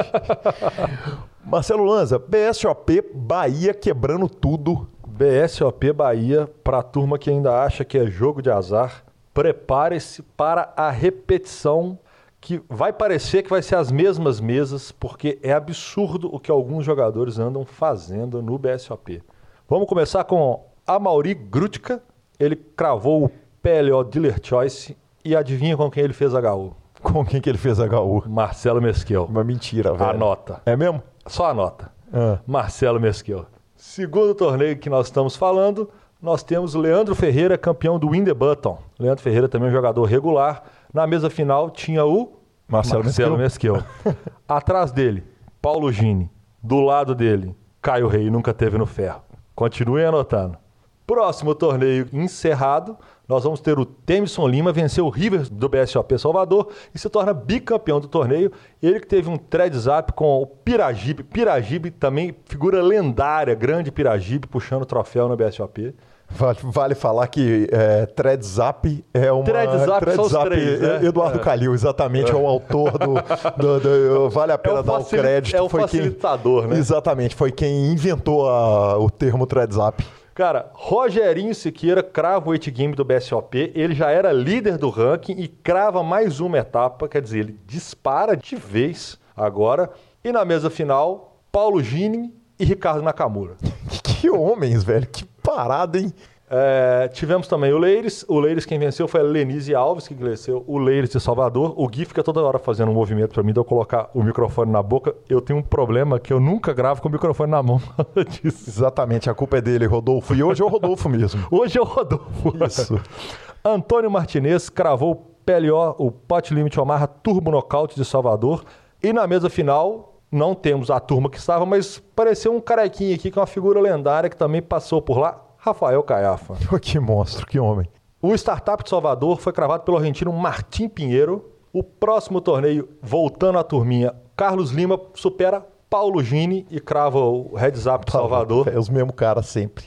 Marcelo 1.44 1.82
Lanza, 1.84 2.16
BSOP 2.16 3.02
Bahia 3.12 3.74
quebrando 3.74 4.28
tudo. 4.28 4.88
BSOP 5.04 5.92
Bahia, 5.92 6.48
para 6.62 6.78
a 6.78 6.82
turma 6.82 7.18
que 7.18 7.28
ainda 7.28 7.60
acha 7.60 7.84
que 7.84 7.98
é 7.98 8.06
jogo 8.06 8.40
de 8.40 8.48
azar, 8.48 9.02
prepare-se 9.34 10.22
para 10.22 10.72
a 10.76 10.90
repetição 10.90 11.98
que 12.40 12.62
vai 12.68 12.92
parecer 12.92 13.42
que 13.42 13.50
vai 13.50 13.60
ser 13.60 13.74
as 13.74 13.90
mesmas 13.90 14.40
mesas, 14.40 14.92
porque 14.92 15.40
é 15.42 15.52
absurdo 15.52 16.32
o 16.32 16.38
que 16.38 16.52
alguns 16.52 16.84
jogadores 16.84 17.36
andam 17.36 17.64
fazendo 17.64 18.40
no 18.40 18.56
BSOP. 18.56 19.20
Vamos 19.68 19.88
começar 19.88 20.22
com 20.22 20.66
a 20.86 21.00
Mauri 21.00 21.34
Grutka. 21.34 22.00
Ele 22.38 22.54
cravou 22.54 23.24
o 23.24 23.30
PLO 23.60 24.04
Dealer 24.04 24.38
Choice 24.40 24.96
e 25.24 25.34
adivinha 25.36 25.76
com 25.76 25.90
quem 25.90 26.04
ele 26.04 26.12
fez 26.12 26.32
HU? 26.32 26.74
Com 27.02 27.24
quem 27.24 27.40
que 27.40 27.48
ele 27.48 27.58
fez 27.58 27.78
HU? 27.78 28.24
Marcelo 28.26 28.80
Mesquil. 28.80 29.24
Uma 29.24 29.44
mentira, 29.44 29.92
velho. 29.92 30.10
Anota. 30.10 30.60
É 30.66 30.76
mesmo? 30.76 31.02
Só 31.26 31.46
anota. 31.46 31.90
Ah. 32.12 32.38
Marcelo 32.46 33.00
Mesquil. 33.00 33.46
Segundo 33.76 34.34
torneio 34.34 34.76
que 34.76 34.90
nós 34.90 35.06
estamos 35.06 35.36
falando, 35.36 35.88
nós 36.20 36.42
temos 36.42 36.74
o 36.74 36.80
Leandro 36.80 37.14
Ferreira, 37.14 37.56
campeão 37.56 37.98
do 37.98 38.10
Win 38.10 38.24
the 38.24 38.34
Button. 38.34 38.78
Leandro 38.98 39.22
Ferreira 39.22 39.48
também 39.48 39.68
é 39.68 39.70
um 39.70 39.74
jogador 39.74 40.04
regular. 40.04 40.64
Na 40.92 41.06
mesa 41.06 41.30
final 41.30 41.70
tinha 41.70 42.04
o 42.04 42.32
Marcelo, 42.66 43.04
Marcelo 43.04 43.38
Mesquil. 43.38 43.82
Atrás 44.48 44.90
dele, 44.90 45.24
Paulo 45.62 45.92
Gini. 45.92 46.30
Do 46.60 46.80
lado 46.80 47.14
dele, 47.14 47.54
Caio 47.80 48.08
Rei, 48.08 48.28
nunca 48.30 48.52
teve 48.52 48.76
no 48.76 48.84
ferro. 48.84 49.22
Continuem 49.54 50.06
anotando. 50.06 50.58
Próximo 51.06 51.54
torneio 51.54 52.08
encerrado, 52.12 52.96
nós 53.28 53.44
vamos 53.44 53.60
ter 53.60 53.78
o 53.78 53.84
Temison 53.84 54.48
Lima 54.48 54.72
vencer 54.72 55.04
o 55.04 55.10
River 55.10 55.46
do 55.50 55.68
BSOP 55.68 56.18
Salvador 56.18 56.68
e 56.94 56.98
se 56.98 57.10
torna 57.10 57.34
bicampeão 57.34 58.00
do 58.00 58.08
torneio. 58.08 58.50
Ele 58.82 58.98
que 58.98 59.06
teve 59.06 59.28
um 59.28 59.36
thread 59.36 59.76
zap 59.76 60.14
com 60.14 60.40
o 60.40 60.46
Piragibe. 60.46 61.22
Piragibe 61.22 61.90
também 61.90 62.34
figura 62.46 62.82
lendária, 62.82 63.54
grande 63.54 63.92
Piragibe 63.92 64.46
puxando 64.46 64.82
o 64.82 64.86
troféu 64.86 65.28
no 65.28 65.36
BSOP. 65.36 65.94
Vale, 66.30 66.58
vale, 66.62 66.94
falar 66.94 67.26
que 67.26 67.66
é, 67.72 68.04
Thread 68.04 68.44
Zap 68.44 69.04
é 69.14 69.32
uma. 69.32 69.44
Thread 69.44 69.78
Zap, 69.78 70.00
Thread 70.00 70.16
são 70.16 70.28
Zap, 70.28 70.44
três, 70.46 70.80
né? 70.80 71.06
Eduardo 71.06 71.38
é. 71.38 71.42
Calil, 71.42 71.72
exatamente, 71.72 72.30
é. 72.30 72.34
o 72.34 72.46
autor 72.46 72.98
do. 72.98 73.14
do, 73.56 73.80
do 73.80 74.28
vale 74.28 74.52
a 74.52 74.58
pena 74.58 74.80
é 74.80 74.82
dar 74.82 74.98
o 74.98 75.04
crédito. 75.06 75.56
É 75.56 75.62
o 75.62 75.70
foi 75.70 75.80
facilitador, 75.80 76.62
quem, 76.62 76.70
né? 76.70 76.78
Exatamente, 76.78 77.34
foi 77.34 77.50
quem 77.50 77.92
inventou 77.92 78.46
a, 78.46 78.98
o 78.98 79.08
termo 79.08 79.46
Thread 79.46 79.74
Zap. 79.74 80.04
Cara, 80.38 80.70
Rogerinho 80.72 81.52
Siqueira 81.52 82.00
crava 82.00 82.46
o 82.46 82.50
8 82.50 82.70
game 82.70 82.94
do 82.94 83.04
BSOP, 83.04 83.72
ele 83.74 83.92
já 83.92 84.08
era 84.12 84.30
líder 84.30 84.78
do 84.78 84.88
ranking 84.88 85.32
e 85.32 85.48
crava 85.48 86.00
mais 86.04 86.38
uma 86.38 86.58
etapa, 86.58 87.08
quer 87.08 87.20
dizer, 87.20 87.40
ele 87.40 87.58
dispara 87.66 88.36
de 88.36 88.54
vez 88.54 89.18
agora. 89.36 89.90
E 90.22 90.30
na 90.30 90.44
mesa 90.44 90.70
final, 90.70 91.42
Paulo 91.50 91.82
Gini 91.82 92.32
e 92.56 92.64
Ricardo 92.64 93.02
Nakamura. 93.02 93.56
que 94.04 94.30
homens, 94.30 94.84
velho, 94.84 95.08
que 95.08 95.24
parada, 95.24 95.98
hein? 95.98 96.14
É, 96.50 97.08
tivemos 97.08 97.46
também 97.46 97.72
o 97.72 97.78
Leires. 97.78 98.24
O 98.26 98.40
Leires 98.40 98.64
quem 98.64 98.78
venceu 98.78 99.06
foi 99.06 99.20
a 99.20 99.22
Lenise 99.22 99.74
Alves, 99.74 100.08
que 100.08 100.14
venceu 100.14 100.64
o 100.66 100.78
Leires 100.78 101.10
de 101.10 101.20
Salvador. 101.20 101.74
O 101.76 101.86
Gui 101.86 102.06
fica 102.06 102.22
toda 102.22 102.40
hora 102.40 102.58
fazendo 102.58 102.90
um 102.90 102.94
movimento 102.94 103.34
para 103.34 103.42
mim 103.42 103.52
de 103.52 103.60
eu 103.60 103.64
colocar 103.64 104.10
o 104.14 104.22
microfone 104.22 104.72
na 104.72 104.82
boca. 104.82 105.14
Eu 105.28 105.40
tenho 105.40 105.58
um 105.58 105.62
problema 105.62 106.18
que 106.18 106.32
eu 106.32 106.40
nunca 106.40 106.72
gravo 106.72 107.02
com 107.02 107.08
o 107.08 107.12
microfone 107.12 107.50
na 107.50 107.62
mão. 107.62 107.80
Exatamente, 108.42 109.28
a 109.28 109.34
culpa 109.34 109.58
é 109.58 109.60
dele, 109.60 109.86
Rodolfo. 109.86 110.34
E 110.34 110.42
hoje 110.42 110.62
é 110.62 110.64
o 110.64 110.68
Rodolfo 110.68 111.08
mesmo. 111.08 111.46
hoje 111.50 111.78
é 111.78 111.80
o 111.80 111.84
Rodolfo. 111.84 112.52
Isso. 112.64 112.98
Antônio 113.62 114.10
Martinez 114.10 114.70
cravou 114.70 115.12
o 115.12 115.16
PLO, 115.16 115.94
o 115.98 116.10
Pot 116.10 116.54
Limit 116.54 116.80
Omaha 116.80 117.06
Turbo 117.06 117.50
Nocaute 117.50 117.94
de 117.94 118.04
Salvador. 118.04 118.64
E 119.02 119.12
na 119.12 119.26
mesa 119.26 119.50
final, 119.50 120.22
não 120.32 120.54
temos 120.54 120.90
a 120.90 120.98
turma 120.98 121.28
que 121.28 121.36
estava, 121.36 121.66
mas 121.66 122.02
pareceu 122.16 122.54
um 122.54 122.60
carequinho 122.60 123.14
aqui, 123.14 123.30
que 123.30 123.38
é 123.38 123.40
uma 123.40 123.46
figura 123.46 123.80
lendária 123.80 124.30
que 124.30 124.36
também 124.36 124.62
passou 124.62 125.02
por 125.02 125.18
lá 125.18 125.47
Rafael 125.58 126.02
Caiafa. 126.02 126.54
que 126.80 126.98
monstro, 126.98 127.46
que 127.46 127.58
homem. 127.58 127.86
O 128.22 128.34
Startup 128.34 128.82
de 128.82 128.88
Salvador 128.88 129.40
foi 129.40 129.52
cravado 129.52 129.84
pelo 129.84 129.96
argentino 129.96 130.32
Martim 130.32 130.88
Pinheiro. 130.88 131.52
O 131.72 131.82
próximo 131.82 132.40
torneio, 132.40 132.88
voltando 133.02 133.58
à 133.58 133.64
turminha, 133.64 134.14
Carlos 134.36 134.70
Lima 134.70 134.98
supera 135.14 135.66
Paulo 135.90 136.22
Gini 136.22 136.66
e 136.70 136.80
crava 136.80 137.18
o 137.18 137.54
Heads 137.56 137.86
Up 137.86 138.06
de 138.06 138.12
Salvador. 138.12 138.68
É 138.68 138.78
os 138.78 138.88
mesmos 138.88 139.14
caras 139.14 139.46
sempre. 139.46 139.86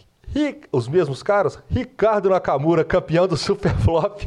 os 0.71 0.87
mesmos 0.87 1.23
caras? 1.23 1.59
Ricardo 1.69 2.29
Nakamura, 2.29 2.83
campeão 2.83 3.27
do 3.27 3.35
Superflop. 3.35 4.21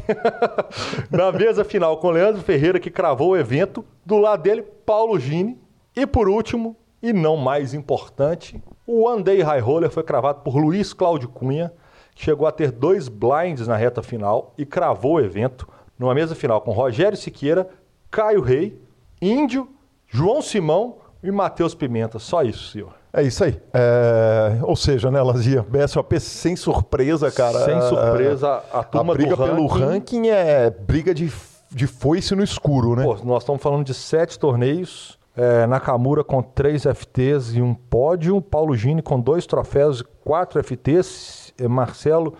Na 1.09 1.31
mesa 1.31 1.63
final 1.63 1.97
com 1.97 2.11
Leandro 2.11 2.41
Ferreira, 2.41 2.79
que 2.79 2.91
cravou 2.91 3.29
o 3.29 3.37
evento. 3.37 3.83
Do 4.05 4.17
lado 4.17 4.43
dele, 4.43 4.61
Paulo 4.61 5.19
Gini. 5.19 5.59
E 5.95 6.05
por 6.05 6.27
último, 6.27 6.75
e 7.01 7.13
não 7.13 7.37
mais 7.37 7.73
importante, 7.73 8.61
o 8.87 9.07
One 9.07 9.23
Day 9.23 9.41
High 9.41 9.59
Roller 9.59 9.89
foi 9.89 10.03
cravado 10.03 10.41
por 10.41 10.55
Luiz 10.55 10.93
Cláudio 10.93 11.29
Cunha, 11.29 11.73
que 12.13 12.23
chegou 12.23 12.47
a 12.47 12.51
ter 12.51 12.71
dois 12.71 13.07
blinds 13.07 13.67
na 13.67 13.75
reta 13.75 14.01
final 14.01 14.53
e 14.57 14.65
cravou 14.65 15.15
o 15.15 15.19
evento 15.19 15.67
numa 15.97 16.13
mesa 16.13 16.35
final 16.35 16.61
com 16.61 16.71
Rogério 16.71 17.17
Siqueira, 17.17 17.67
Caio 18.11 18.41
Rei, 18.41 18.79
Índio, 19.21 19.67
João 20.07 20.41
Simão 20.41 20.97
e 21.23 21.31
Matheus 21.31 21.73
Pimenta. 21.73 22.19
Só 22.19 22.43
isso, 22.43 22.71
senhor. 22.71 22.93
É 23.11 23.23
isso 23.23 23.43
aí. 23.43 23.59
É... 23.73 24.59
Ou 24.61 24.75
seja, 24.75 25.09
né, 25.09 25.21
Lazia? 25.21 25.63
BSOP 25.63 26.19
sem 26.19 26.55
surpresa, 26.55 27.31
cara. 27.31 27.59
Sem 27.63 27.81
surpresa, 27.81 28.61
a 28.71 28.83
turma 28.83 29.13
a 29.13 29.15
briga 29.15 29.37
pelo 29.37 29.65
ranking... 29.67 29.85
ranking 29.85 30.27
é 30.27 30.69
briga 30.69 31.13
de, 31.13 31.31
de 31.71 31.87
foice 31.87 32.35
no 32.35 32.43
escuro, 32.43 32.95
né? 32.95 33.03
Pô, 33.03 33.15
nós 33.23 33.43
estamos 33.43 33.61
falando 33.61 33.85
de 33.85 33.93
sete 33.93 34.37
torneios. 34.37 35.17
É, 35.37 35.67
Nakamura 35.67 36.23
com 36.23 36.41
três 36.41 36.83
FTs 36.83 37.55
e 37.55 37.61
um 37.61 37.73
pódio. 37.73 38.41
Paulo 38.41 38.75
Gini 38.75 39.01
com 39.01 39.19
dois 39.19 39.45
troféus 39.45 39.99
e 39.99 40.03
quatro 40.23 40.63
FTs. 40.63 41.53
Marcelo 41.69 42.35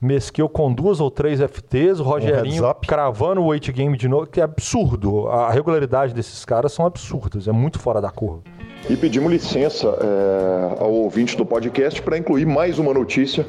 Mesquil 0.00 0.48
com 0.48 0.72
duas 0.72 1.00
ou 1.00 1.10
três 1.10 1.40
FTs. 1.40 2.00
O 2.00 2.04
Rogerinho 2.04 2.66
um 2.66 2.74
cravando 2.86 3.42
o 3.42 3.48
weight 3.48 3.70
game 3.70 3.96
de 3.96 4.08
novo, 4.08 4.26
que 4.26 4.40
é 4.40 4.44
absurdo. 4.44 5.28
A 5.28 5.50
regularidade 5.50 6.14
desses 6.14 6.44
caras 6.44 6.72
são 6.72 6.86
absurdas. 6.86 7.46
É 7.46 7.52
muito 7.52 7.78
fora 7.78 8.00
da 8.00 8.10
curva. 8.10 8.42
E 8.88 8.96
pedimos 8.96 9.30
licença 9.30 9.86
é, 9.86 10.82
ao 10.82 10.90
ouvinte 10.90 11.36
do 11.36 11.44
podcast 11.44 12.00
para 12.00 12.16
incluir 12.16 12.46
mais 12.46 12.78
uma 12.78 12.94
notícia 12.94 13.46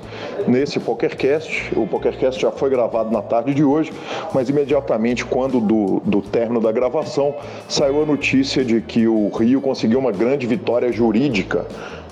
nesse 0.47 0.79
PokerCast. 0.79 1.71
O 1.75 1.87
PokerCast 1.87 2.39
já 2.41 2.51
foi 2.51 2.69
gravado 2.69 3.11
na 3.11 3.21
tarde 3.21 3.53
de 3.53 3.63
hoje, 3.63 3.91
mas 4.33 4.49
imediatamente, 4.49 5.25
quando 5.25 5.59
do, 5.59 6.01
do 6.05 6.21
término 6.21 6.59
da 6.59 6.71
gravação, 6.71 7.33
saiu 7.67 8.03
a 8.03 8.05
notícia 8.05 8.63
de 8.63 8.81
que 8.81 9.07
o 9.07 9.29
Rio 9.29 9.61
conseguiu 9.61 9.99
uma 9.99 10.11
grande 10.11 10.45
vitória 10.45 10.91
jurídica 10.91 11.65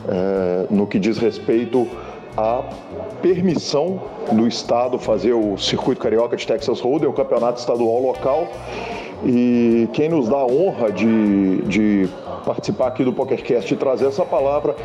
é, 0.07 0.65
no 0.69 0.87
que 0.87 0.97
diz 0.97 1.17
respeito 1.17 1.87
à 2.37 2.63
permissão 3.21 4.01
do 4.31 4.47
Estado 4.47 4.97
fazer 4.97 5.33
o 5.33 5.57
Circuito 5.57 6.01
Carioca 6.01 6.37
de 6.37 6.47
Texas 6.47 6.79
Hold'em, 6.79 7.09
o 7.09 7.13
campeonato 7.13 7.59
estadual 7.59 8.01
local. 8.01 8.47
E 9.23 9.89
quem 9.93 10.09
nos 10.09 10.29
dá 10.29 10.37
a 10.37 10.45
honra 10.45 10.91
de, 10.91 11.61
de 11.63 12.09
participar 12.45 12.87
aqui 12.87 13.03
do 13.03 13.11
PokerCast 13.11 13.73
e 13.73 13.77
trazer 13.77 14.07
essa 14.07 14.25
palavra 14.25 14.75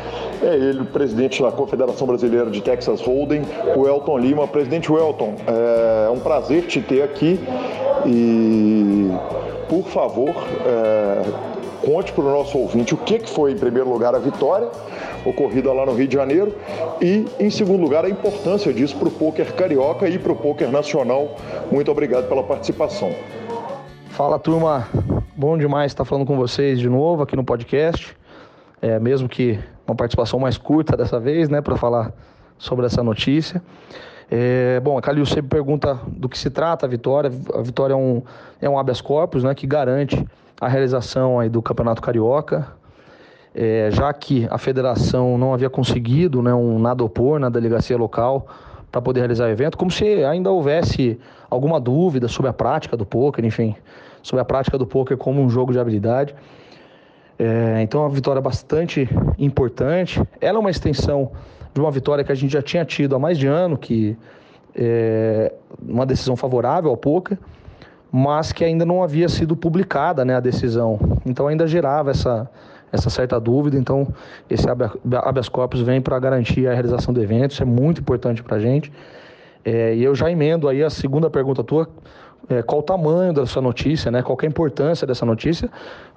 é 0.41 0.55
ele, 0.55 0.81
o 0.81 0.85
presidente 0.85 1.41
da 1.41 1.51
Confederação 1.51 2.05
Brasileira 2.05 2.49
de 2.49 2.61
Texas 2.61 3.01
Hold'em, 3.01 3.43
o 3.75 3.87
Elton 3.87 4.17
Lima. 4.17 4.47
Presidente 4.47 4.91
Welton, 4.91 5.35
é 5.47 6.09
um 6.09 6.19
prazer 6.19 6.63
te 6.67 6.81
ter 6.81 7.01
aqui 7.01 7.39
e, 8.05 9.09
por 9.69 9.83
favor, 9.85 10.33
é, 10.65 11.21
conte 11.85 12.11
para 12.11 12.23
o 12.23 12.31
nosso 12.31 12.57
ouvinte 12.57 12.93
o 12.93 12.97
que, 12.97 13.19
que 13.19 13.29
foi, 13.29 13.51
em 13.51 13.57
primeiro 13.57 13.89
lugar, 13.89 14.13
a 14.15 14.19
vitória 14.19 14.69
ocorrida 15.25 15.71
lá 15.73 15.85
no 15.85 15.93
Rio 15.93 16.07
de 16.07 16.15
Janeiro 16.15 16.53
e, 17.01 17.25
em 17.39 17.49
segundo 17.49 17.81
lugar, 17.81 18.05
a 18.05 18.09
importância 18.09 18.71
disso 18.73 18.95
para 18.97 19.07
o 19.07 19.11
poker 19.11 19.53
carioca 19.53 20.07
e 20.07 20.19
para 20.19 20.31
o 20.31 20.35
poker 20.35 20.69
nacional. 20.69 21.35
Muito 21.71 21.89
obrigado 21.89 22.27
pela 22.27 22.43
participação. 22.43 23.11
Fala 24.15 24.39
turma, 24.39 24.87
bom 25.35 25.57
demais 25.57 25.91
estar 25.91 26.05
falando 26.05 26.25
com 26.25 26.37
vocês 26.37 26.79
de 26.79 26.87
novo 26.87 27.21
aqui 27.21 27.35
no 27.35 27.43
podcast. 27.43 28.15
É, 28.81 28.97
mesmo 28.97 29.27
que 29.27 29.59
uma 29.85 29.93
participação 29.93 30.39
mais 30.39 30.57
curta 30.57 30.95
dessa 30.95 31.19
vez, 31.19 31.49
né, 31.49 31.59
para 31.59 31.75
falar 31.75 32.13
sobre 32.57 32.85
essa 32.85 33.03
notícia. 33.03 33.61
É, 34.31 34.79
bom, 34.79 34.97
a 34.97 35.01
Calil 35.01 35.25
sempre 35.25 35.49
pergunta 35.49 35.99
do 36.07 36.29
que 36.29 36.37
se 36.37 36.49
trata 36.49 36.85
a 36.85 36.89
vitória. 36.89 37.29
A 37.53 37.61
vitória 37.61 37.91
é 37.93 37.97
um, 37.97 38.23
é 38.61 38.69
um 38.69 38.79
habeas 38.79 39.01
corpus, 39.01 39.43
né, 39.43 39.53
que 39.53 39.67
garante 39.67 40.25
a 40.61 40.69
realização 40.69 41.37
aí 41.37 41.49
do 41.49 41.61
Campeonato 41.61 42.01
Carioca, 42.01 42.69
é, 43.53 43.89
já 43.91 44.13
que 44.13 44.47
a 44.49 44.57
federação 44.57 45.37
não 45.37 45.53
havia 45.53 45.69
conseguido 45.69 46.41
né, 46.41 46.53
um 46.53 46.79
nada 46.79 47.03
opor 47.03 47.37
na 47.37 47.49
delegacia 47.49 47.97
local 47.97 48.47
para 48.89 49.01
poder 49.01 49.19
realizar 49.19 49.47
o 49.47 49.49
evento, 49.49 49.77
como 49.77 49.91
se 49.91 50.23
ainda 50.23 50.49
houvesse 50.49 51.19
alguma 51.49 51.81
dúvida 51.81 52.29
sobre 52.29 52.49
a 52.49 52.53
prática 52.53 52.95
do 52.95 53.05
poker, 53.05 53.43
enfim, 53.43 53.75
sobre 54.25 54.41
a 54.41 54.45
prática 54.45 54.75
do 54.75 54.87
poker 54.87 55.15
como 55.17 55.39
um 55.39 55.47
jogo 55.47 55.71
de 55.71 55.77
habilidade. 55.77 56.33
É, 57.37 57.79
então, 57.83 58.01
é 58.01 58.05
uma 58.05 58.09
vitória 58.09 58.41
bastante 58.41 59.07
importante. 59.37 60.19
Ela 60.41 60.57
é 60.57 60.59
uma 60.59 60.71
extensão 60.71 61.31
de 61.71 61.79
uma 61.79 61.91
vitória 61.91 62.23
que 62.23 62.31
a 62.31 62.35
gente 62.35 62.51
já 62.51 62.61
tinha 62.61 62.83
tido 62.83 63.15
há 63.15 63.19
mais 63.19 63.37
de 63.37 63.45
ano, 63.45 63.77
que 63.77 64.17
é 64.73 65.53
uma 65.79 66.07
decisão 66.07 66.35
favorável 66.35 66.89
ao 66.89 66.97
poker, 66.97 67.37
mas 68.11 68.51
que 68.51 68.65
ainda 68.65 68.83
não 68.83 69.03
havia 69.03 69.29
sido 69.29 69.55
publicada 69.55 70.25
né, 70.25 70.35
a 70.35 70.39
decisão. 70.39 70.99
Então, 71.23 71.47
ainda 71.47 71.67
gerava 71.67 72.09
essa, 72.09 72.49
essa 72.91 73.11
certa 73.11 73.39
dúvida. 73.39 73.77
Então, 73.77 74.07
esse 74.49 74.65
habeas 74.67 75.49
corpus 75.49 75.81
vem 75.81 76.01
para 76.01 76.17
garantir 76.17 76.67
a 76.67 76.73
realização 76.73 77.13
do 77.13 77.21
evento, 77.21 77.51
isso 77.51 77.61
é 77.61 77.65
muito 77.65 78.01
importante 78.01 78.41
para 78.41 78.55
a 78.57 78.59
gente. 78.59 78.91
É, 79.63 79.93
e 79.93 80.03
eu 80.03 80.15
já 80.15 80.31
emendo 80.31 80.67
aí 80.67 80.83
a 80.83 80.89
segunda 80.89 81.29
pergunta 81.29 81.63
tua, 81.63 81.87
é, 82.49 82.61
qual 82.61 82.79
o 82.79 82.83
tamanho 82.83 83.33
dessa 83.33 83.61
notícia, 83.61 84.11
né? 84.11 84.21
qual 84.21 84.37
é 84.41 84.45
a 84.45 84.49
importância 84.49 85.05
dessa 85.05 85.25
notícia. 85.25 85.69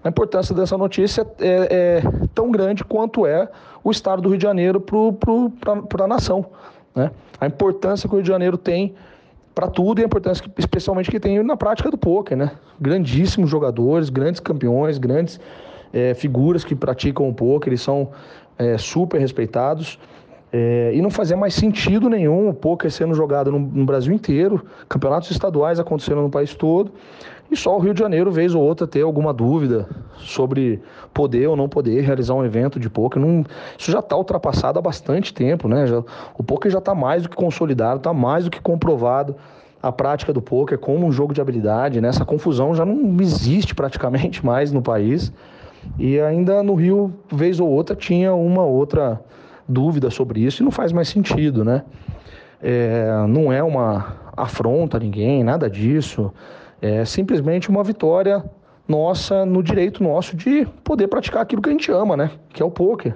A 0.03 0.09
importância 0.09 0.55
dessa 0.55 0.77
notícia 0.77 1.27
é, 1.41 2.01
é 2.01 2.03
tão 2.35 2.51
grande 2.51 2.85
quanto 2.85 3.27
é 3.27 3.49
o 3.83 3.91
Estado 3.91 4.23
do 4.23 4.29
Rio 4.29 4.39
de 4.39 4.45
Janeiro 4.45 4.81
para 4.81 6.05
a 6.05 6.09
nação. 6.09 6.47
Né? 6.95 7.11
A 7.41 7.47
importância 7.47 8.09
que 8.09 8.15
o 8.15 8.19
Rio 8.19 8.23
de 8.23 8.29
Janeiro 8.29 8.57
tem 8.57 8.95
para 9.55 9.69
tudo 9.69 10.01
e 10.01 10.03
a 10.03 10.07
importância 10.07 10.45
que, 10.45 10.51
especialmente 10.59 11.11
que 11.11 11.19
tem 11.19 11.43
na 11.43 11.57
prática 11.57 11.91
do 11.91 11.99
poker. 11.99 12.37
Né? 12.37 12.53
Grandíssimos 12.81 13.51
jogadores, 13.51 14.09
grandes 14.09 14.41
campeões, 14.41 14.99
grandes 14.99 15.41
é, 15.93 16.15
figuras 16.15 16.65
que 16.65 16.75
praticam 16.75 17.29
o 17.29 17.35
poker, 17.35 17.71
eles 17.71 17.81
são 17.81 18.11
é, 18.59 18.77
super 18.77 19.21
respeitados. 19.21 19.99
É, 20.51 20.93
e 20.95 21.03
não 21.03 21.11
fazia 21.11 21.37
mais 21.37 21.55
sentido 21.55 22.09
nenhum 22.09 22.49
o 22.49 22.55
poker 22.55 22.91
sendo 22.91 23.15
jogado 23.15 23.53
no, 23.53 23.59
no, 23.59 23.85
Brasil 23.85 24.13
inteiro, 24.13 24.65
campeonatos 24.89 25.31
estaduais 25.31 25.79
acontecendo 25.79 26.23
no 26.23 26.31
país 26.31 26.55
todo, 26.55 26.91
e 27.51 27.57
só 27.57 27.77
o 27.77 27.79
Rio 27.79 27.93
de 27.93 28.01
Janeiro, 28.01 28.31
vez 28.31 28.55
ou 28.55 28.63
outra, 28.63 28.87
ter 28.87 29.03
alguma 29.03 29.33
dúvida 29.33 29.87
sobre 30.17 30.83
poder 31.13 31.47
ou 31.49 31.57
não 31.57 31.69
poder 31.69 32.03
realizar 32.03 32.35
um 32.35 32.45
evento 32.45 32.79
de 32.79 32.89
poker. 32.91 33.21
Não, 33.21 33.45
isso 33.77 33.91
já 33.91 34.01
está 34.01 34.17
ultrapassado 34.17 34.79
há 34.79 34.83
bastante 34.83 35.33
tempo, 35.33 35.67
né? 35.67 35.87
Já, 35.87 36.03
o 36.37 36.43
poker 36.43 36.71
já 36.71 36.79
está 36.79 36.95
mais 36.95 37.23
do 37.23 37.29
que 37.29 37.37
consolidado, 37.37 37.99
está 37.99 38.13
mais 38.13 38.45
do 38.45 38.51
que 38.51 38.61
comprovado 38.61 39.35
a 39.83 39.93
prática 39.93 40.33
do 40.33 40.43
poker 40.43 40.77
como 40.79 41.07
um 41.07 41.13
jogo 41.13 41.33
de 41.33 41.41
habilidade, 41.41 42.01
né? 42.01 42.09
Essa 42.09 42.25
confusão 42.25 42.75
já 42.75 42.85
não 42.85 43.17
existe 43.21 43.75
praticamente 43.75 44.45
mais 44.45 44.73
no 44.73 44.83
país. 44.83 45.33
E 45.99 46.21
ainda 46.21 46.63
no 46.63 46.75
Rio, 46.75 47.13
vez 47.33 47.61
ou 47.61 47.69
outra, 47.69 47.97
tinha 47.97 48.35
uma 48.35 48.65
outra 48.65 49.21
dúvida 49.69 50.11
sobre 50.11 50.41
isso 50.41 50.63
e 50.63 50.65
não 50.65 50.71
faz 50.71 50.93
mais 50.93 51.09
sentido, 51.09 51.65
né? 51.65 51.85
É, 52.61 53.07
não 53.29 53.53
é 53.53 53.63
uma 53.63 54.17
afronta 54.37 54.97
a 54.97 55.01
ninguém, 55.01 55.45
nada 55.45 55.69
disso. 55.69 56.33
É 56.81 57.05
simplesmente 57.05 57.69
uma 57.69 57.85
vitória 57.85 58.43
nossa 58.87 59.45
no 59.45 59.63
direito 59.63 60.03
nosso 60.03 60.35
de 60.35 60.67
poder 60.83 61.09
praticar 61.09 61.43
aquilo 61.43 61.61
que 61.61 61.69
a 61.69 61.73
gente 61.73 61.91
ama, 61.93 62.17
né? 62.17 62.31
Que 62.53 62.63
é 62.63 62.67
o 62.67 62.71
poker. 62.71 63.15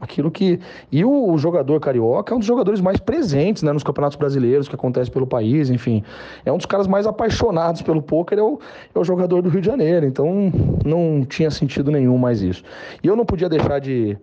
Aquilo 0.00 0.32
que. 0.32 0.58
E 0.90 1.04
o, 1.04 1.38
jogador 1.38 1.78
carioca 1.78 2.34
é 2.34 2.36
um 2.36 2.40
dos 2.40 2.48
jogadores 2.48 2.80
mais 2.80 2.98
presentes 2.98 3.62
né, 3.62 3.72
nos 3.72 3.84
campeonatos 3.84 4.16
brasileiros 4.16 4.68
que 4.68 4.74
acontece 4.74 5.08
pelo 5.08 5.28
país, 5.28 5.70
enfim. 5.70 6.02
É 6.44 6.52
um 6.52 6.56
dos 6.56 6.66
caras 6.66 6.88
mais 6.88 7.06
apaixonados 7.06 7.82
pelo 7.82 8.02
poker, 8.02 8.36
é 8.36 8.42
o, 8.42 8.58
é 8.92 8.98
o 8.98 9.04
jogador 9.04 9.42
do 9.42 9.48
Rio 9.48 9.60
de 9.60 9.66
Janeiro. 9.68 10.04
Então 10.04 10.52
não 10.84 11.24
tinha 11.24 11.52
sentido 11.52 11.92
nenhum 11.92 12.18
mais 12.18 12.42
isso. 12.42 12.64
E 13.00 13.06
eu 13.06 13.14
não 13.14 13.24
podia 13.24 13.48
deixar 13.48 13.78
de 13.78 14.18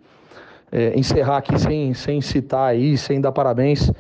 é, 0.72 0.98
encerrar 0.98 1.38
aqui 1.38 1.60
sem, 1.60 1.94
sem 1.94 2.22
citar 2.22 2.70
aí, 2.70 2.98
sem 2.98 3.20
dar 3.20 3.32
parabéns 3.32 3.92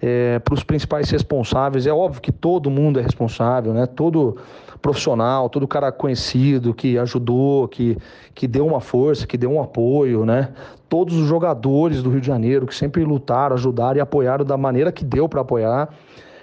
é, 0.00 0.38
para 0.38 0.54
os 0.54 0.62
principais 0.62 1.10
responsáveis. 1.10 1.86
É 1.86 1.92
óbvio 1.92 2.20
que 2.20 2.32
todo 2.32 2.70
mundo 2.70 3.00
é 3.00 3.02
responsável, 3.02 3.72
né? 3.72 3.86
Todo 3.86 4.36
profissional, 4.82 5.48
todo 5.48 5.66
cara 5.66 5.90
conhecido 5.90 6.74
que 6.74 6.98
ajudou, 6.98 7.66
que, 7.68 7.96
que 8.34 8.46
deu 8.46 8.66
uma 8.66 8.80
força, 8.80 9.26
que 9.26 9.38
deu 9.38 9.50
um 9.50 9.62
apoio, 9.62 10.26
né? 10.26 10.50
Todos 10.90 11.16
os 11.16 11.26
jogadores 11.26 12.02
do 12.02 12.10
Rio 12.10 12.20
de 12.20 12.26
Janeiro 12.26 12.66
que 12.66 12.74
sempre 12.74 13.02
lutaram, 13.02 13.54
ajudaram 13.54 13.96
e 13.96 14.00
apoiaram 14.00 14.44
da 14.44 14.58
maneira 14.58 14.92
que 14.92 15.02
deu 15.02 15.26
para 15.26 15.40
apoiar. 15.40 15.88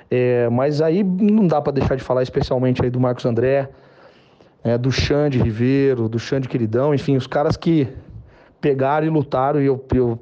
É, 0.09 0.49
mas 0.49 0.81
aí 0.81 1.03
não 1.03 1.45
dá 1.45 1.61
para 1.61 1.71
deixar 1.71 1.95
de 1.95 2.03
falar 2.03 2.23
especialmente 2.23 2.83
aí 2.83 2.89
do 2.89 2.99
Marcos 2.99 3.25
André, 3.25 3.69
é, 4.63 4.75
do 4.77 4.91
Xande 4.91 5.37
Ribeiro, 5.39 6.09
do 6.09 6.17
Xande 6.17 6.49
Queridão, 6.49 6.93
enfim, 6.93 7.15
os 7.15 7.27
caras 7.27 7.55
que 7.55 7.87
pegaram 8.61 9.05
e 9.05 9.09
lutaram. 9.09 9.59
E 9.59 9.65
eu, 9.65 9.83
eu 9.93 10.19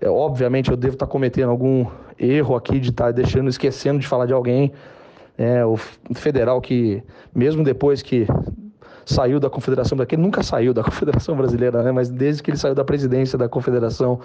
é, 0.00 0.08
obviamente, 0.08 0.70
eu 0.70 0.76
devo 0.76 0.94
estar 0.94 1.06
cometendo 1.06 1.50
algum 1.50 1.84
erro 2.18 2.56
aqui 2.56 2.78
de 2.78 2.90
estar 2.90 3.12
deixando, 3.12 3.48
esquecendo 3.48 3.98
de 3.98 4.06
falar 4.06 4.26
de 4.26 4.32
alguém. 4.32 4.72
É, 5.36 5.64
o 5.64 5.76
federal 6.14 6.60
que, 6.60 7.02
mesmo 7.34 7.64
depois 7.64 8.02
que 8.02 8.26
saiu 9.06 9.40
da 9.40 9.50
Confederação 9.50 9.96
Brasileira, 9.96 10.22
nunca 10.22 10.42
saiu 10.42 10.72
da 10.72 10.84
Confederação 10.84 11.36
Brasileira, 11.36 11.82
né? 11.82 11.92
mas 11.92 12.08
desde 12.08 12.42
que 12.42 12.50
ele 12.50 12.58
saiu 12.58 12.74
da 12.74 12.84
presidência 12.84 13.38
da 13.38 13.48
Confederação, 13.48 14.20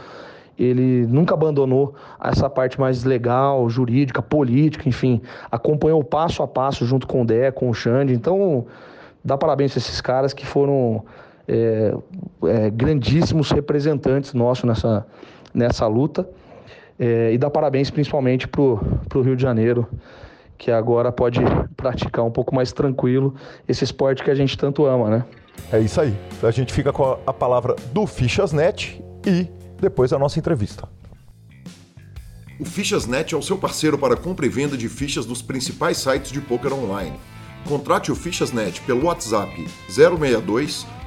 ele 0.57 1.05
nunca 1.07 1.33
abandonou 1.33 1.95
essa 2.21 2.49
parte 2.49 2.79
mais 2.79 3.03
legal, 3.03 3.69
jurídica, 3.69 4.21
política, 4.21 4.87
enfim, 4.87 5.21
acompanhou 5.51 6.03
passo 6.03 6.43
a 6.43 6.47
passo 6.47 6.85
junto 6.85 7.07
com 7.07 7.21
o 7.21 7.25
Dé, 7.25 7.51
com 7.51 7.69
o 7.69 7.73
Xande. 7.73 8.13
Então, 8.13 8.65
dá 9.23 9.37
parabéns 9.37 9.75
a 9.75 9.79
esses 9.79 9.99
caras 9.99 10.33
que 10.33 10.45
foram 10.45 11.03
é, 11.47 11.93
é, 12.43 12.69
grandíssimos 12.69 13.51
representantes 13.51 14.33
nossos 14.33 14.63
nessa, 14.63 15.05
nessa 15.53 15.87
luta. 15.87 16.27
É, 16.97 17.33
e 17.33 17.37
dá 17.37 17.49
parabéns 17.49 17.89
principalmente 17.89 18.47
para 18.47 18.61
o 18.61 19.21
Rio 19.21 19.35
de 19.35 19.41
Janeiro, 19.41 19.87
que 20.57 20.71
agora 20.71 21.11
pode 21.11 21.39
praticar 21.75 22.23
um 22.23 22.31
pouco 22.31 22.55
mais 22.55 22.71
tranquilo 22.71 23.35
esse 23.67 23.83
esporte 23.83 24.23
que 24.23 24.31
a 24.31 24.35
gente 24.35 24.57
tanto 24.57 24.85
ama, 24.85 25.09
né? 25.09 25.25
É 25.71 25.79
isso 25.79 25.99
aí. 25.99 26.15
A 26.41 26.51
gente 26.51 26.73
fica 26.73 26.91
com 26.93 27.17
a 27.25 27.33
palavra 27.33 27.75
do 27.91 28.07
Fichasnet 28.07 29.03
e 29.25 29.47
depois 29.79 30.13
a 30.13 30.19
nossa 30.19 30.39
entrevista. 30.39 30.87
O 32.59 32.63
Fichasnet 32.63 33.33
é 33.33 33.37
o 33.37 33.41
seu 33.41 33.57
parceiro 33.57 33.97
para 33.97 34.15
compra 34.15 34.45
e 34.45 34.49
venda 34.49 34.77
de 34.77 34.87
fichas 34.87 35.25
dos 35.25 35.41
principais 35.41 35.97
sites 35.97 36.31
de 36.31 36.39
poker 36.39 36.73
online. 36.73 37.17
Contrate 37.67 38.11
o 38.11 38.15
Fichasnet 38.15 38.79
pelo 38.81 39.05
WhatsApp 39.05 39.67
062 39.89 40.87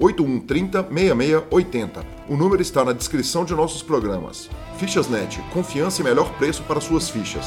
8130 0.00 0.82
6680. 0.90 2.06
O 2.26 2.36
número 2.36 2.62
está 2.62 2.82
na 2.82 2.92
descrição 2.92 3.44
de 3.44 3.54
nossos 3.54 3.82
programas. 3.82 4.48
Fichasnet, 4.78 5.42
confiança 5.52 6.00
e 6.00 6.04
melhor 6.04 6.32
preço 6.38 6.62
para 6.62 6.80
suas 6.80 7.10
fichas. 7.10 7.46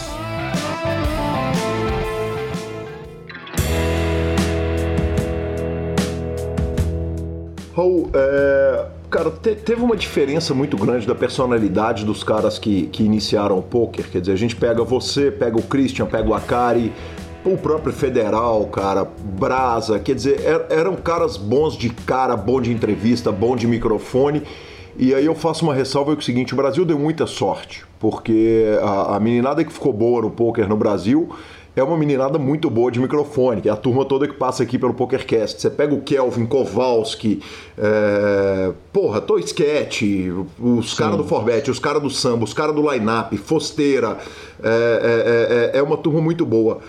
Raul, 7.76 8.12
é, 8.14 8.86
cara, 9.10 9.32
te, 9.32 9.56
teve 9.56 9.82
uma 9.82 9.98
diferença 9.98 10.54
muito 10.54 10.78
grande 10.78 11.08
da 11.08 11.16
personalidade 11.16 12.06
dos 12.06 12.24
caras 12.24 12.60
que, 12.60 12.86
que 12.88 13.04
iniciaram 13.04 13.58
o 13.58 13.64
poker. 13.64 14.08
Quer 14.12 14.20
dizer, 14.20 14.34
a 14.34 14.38
gente 14.38 14.56
pega 14.56 14.84
você, 14.84 15.32
pega 15.32 15.58
o 15.58 15.64
Christian, 15.64 16.06
pega 16.06 16.30
o 16.30 16.36
Akari, 16.36 16.94
o 17.46 17.58
próprio 17.58 17.94
Federal, 17.94 18.66
cara, 18.68 19.06
Brasa, 19.06 20.00
quer 20.00 20.16
dizer, 20.16 20.40
er, 20.42 20.66
eram 20.70 20.96
caras 20.96 21.38
bons 21.38 21.78
de 21.78 21.90
cara, 21.90 22.36
bom 22.36 22.62
de 22.62 22.72
entrevista, 22.72 23.32
bom 23.32 23.56
de 23.56 23.68
microfone. 23.68 24.44
E 24.98 25.14
aí 25.14 25.26
eu 25.26 25.34
faço 25.34 25.66
uma 25.66 25.74
ressalva 25.74 26.14
é 26.14 26.16
o 26.16 26.22
seguinte, 26.22 26.54
o 26.54 26.58
Brasil 26.58 26.86
deu 26.86 27.00
muita 27.00 27.26
sorte, 27.26 27.84
porque 28.00 28.66
a, 28.82 29.16
a 29.16 29.20
meninada 29.20 29.64
que 29.64 29.74
ficou 29.74 29.92
boa 29.92 30.22
no 30.22 30.30
poker 30.30 30.70
no 30.70 30.78
Brasil 30.78 31.30
é 31.76 31.84
uma 31.84 31.98
meninada 31.98 32.38
muito 32.38 32.70
boa 32.70 32.92
de 32.92 33.00
microfone, 33.00 33.60
que 33.60 33.68
é 33.68 33.72
a 33.72 33.76
turma 33.76 34.06
toda 34.06 34.28
que 34.28 34.36
passa 34.36 34.62
aqui 34.62 34.78
pelo 34.78 34.94
PokerCast. 34.94 35.60
Você 35.60 35.70
pega 35.72 35.96
o 35.96 36.02
Kelvin 36.02 36.46
Kowalski, 36.46 37.42
é... 37.76 38.72
porra, 38.92 39.20
Toy 39.20 39.42
Sketch, 39.42 40.04
os 40.60 40.94
caras 40.94 41.18
do 41.18 41.24
Forbet, 41.24 41.72
os 41.72 41.80
caras 41.80 42.02
do 42.02 42.12
Samba, 42.12 42.44
os 42.44 42.54
caras 42.54 42.76
do 42.76 42.92
Line-Up, 42.92 43.36
Fosteira, 43.38 44.20
é, 44.62 45.72
é, 45.74 45.78
é, 45.78 45.80
é 45.80 45.82
uma 45.82 45.98
turma 45.98 46.22
muito 46.22 46.46
boa. 46.46 46.80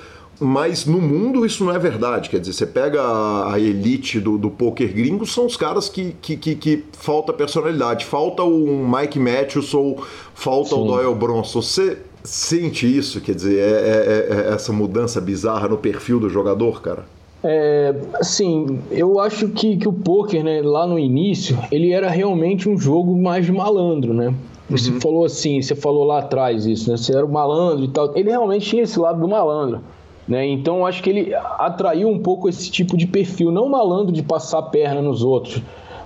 Mas 0.40 0.84
no 0.84 1.00
mundo 1.00 1.46
isso 1.46 1.64
não 1.64 1.74
é 1.74 1.78
verdade. 1.78 2.28
Quer 2.28 2.40
dizer, 2.40 2.52
você 2.52 2.66
pega 2.66 3.00
a, 3.00 3.58
elite 3.58 4.20
do, 4.20 4.36
do 4.36 4.50
poker 4.50 4.92
gringo, 4.92 5.24
são 5.26 5.46
os 5.46 5.56
caras 5.56 5.88
que, 5.88 6.14
que, 6.20 6.36
que, 6.36 6.54
que 6.56 6.84
falta 6.92 7.32
personalidade. 7.32 8.04
Falta 8.04 8.42
o 8.42 8.86
Mike 8.86 9.18
Matthews 9.18 9.72
ou 9.74 10.04
falta 10.34 10.70
Sim. 10.70 10.82
o 10.82 10.84
Doyle 10.86 11.14
Bronson. 11.14 11.62
Você 11.62 11.98
sente 12.24 12.86
isso? 12.86 13.20
Quer 13.20 13.34
dizer, 13.34 13.58
é, 13.58 13.62
é, 13.62 14.50
é 14.50 14.54
essa 14.54 14.72
mudança 14.72 15.20
bizarra 15.20 15.68
no 15.68 15.76
perfil 15.76 16.18
do 16.18 16.28
jogador, 16.28 16.82
cara? 16.82 17.04
É, 17.46 17.94
assim, 18.14 18.80
eu 18.90 19.20
acho 19.20 19.48
que, 19.48 19.76
que 19.76 19.86
o 19.86 19.92
poker, 19.92 20.42
né, 20.42 20.62
lá 20.62 20.86
no 20.86 20.98
início, 20.98 21.58
ele 21.70 21.92
era 21.92 22.08
realmente 22.08 22.68
um 22.70 22.78
jogo 22.78 23.14
mais 23.14 23.44
de 23.44 23.52
malandro, 23.52 24.14
né? 24.14 24.34
Você 24.68 24.90
uhum. 24.90 25.00
falou 25.00 25.24
assim, 25.26 25.60
você 25.60 25.74
falou 25.74 26.04
lá 26.04 26.20
atrás 26.20 26.64
isso, 26.64 26.90
né? 26.90 26.96
Você 26.96 27.14
era 27.14 27.24
o 27.24 27.30
malandro 27.30 27.84
e 27.84 27.88
tal. 27.88 28.12
Ele 28.16 28.30
realmente 28.30 28.66
tinha 28.66 28.82
esse 28.82 28.98
lado 28.98 29.20
do 29.20 29.28
malandro. 29.28 29.82
Né? 30.26 30.46
Então 30.46 30.86
acho 30.86 31.02
que 31.02 31.10
ele 31.10 31.34
atraiu 31.34 32.08
um 32.08 32.18
pouco 32.18 32.48
esse 32.48 32.70
tipo 32.70 32.96
de 32.96 33.06
perfil, 33.06 33.50
não 33.50 33.68
malandro 33.68 34.12
de 34.12 34.22
passar 34.22 34.58
a 34.58 34.62
perna 34.62 35.02
nos 35.02 35.22
outros, 35.22 35.62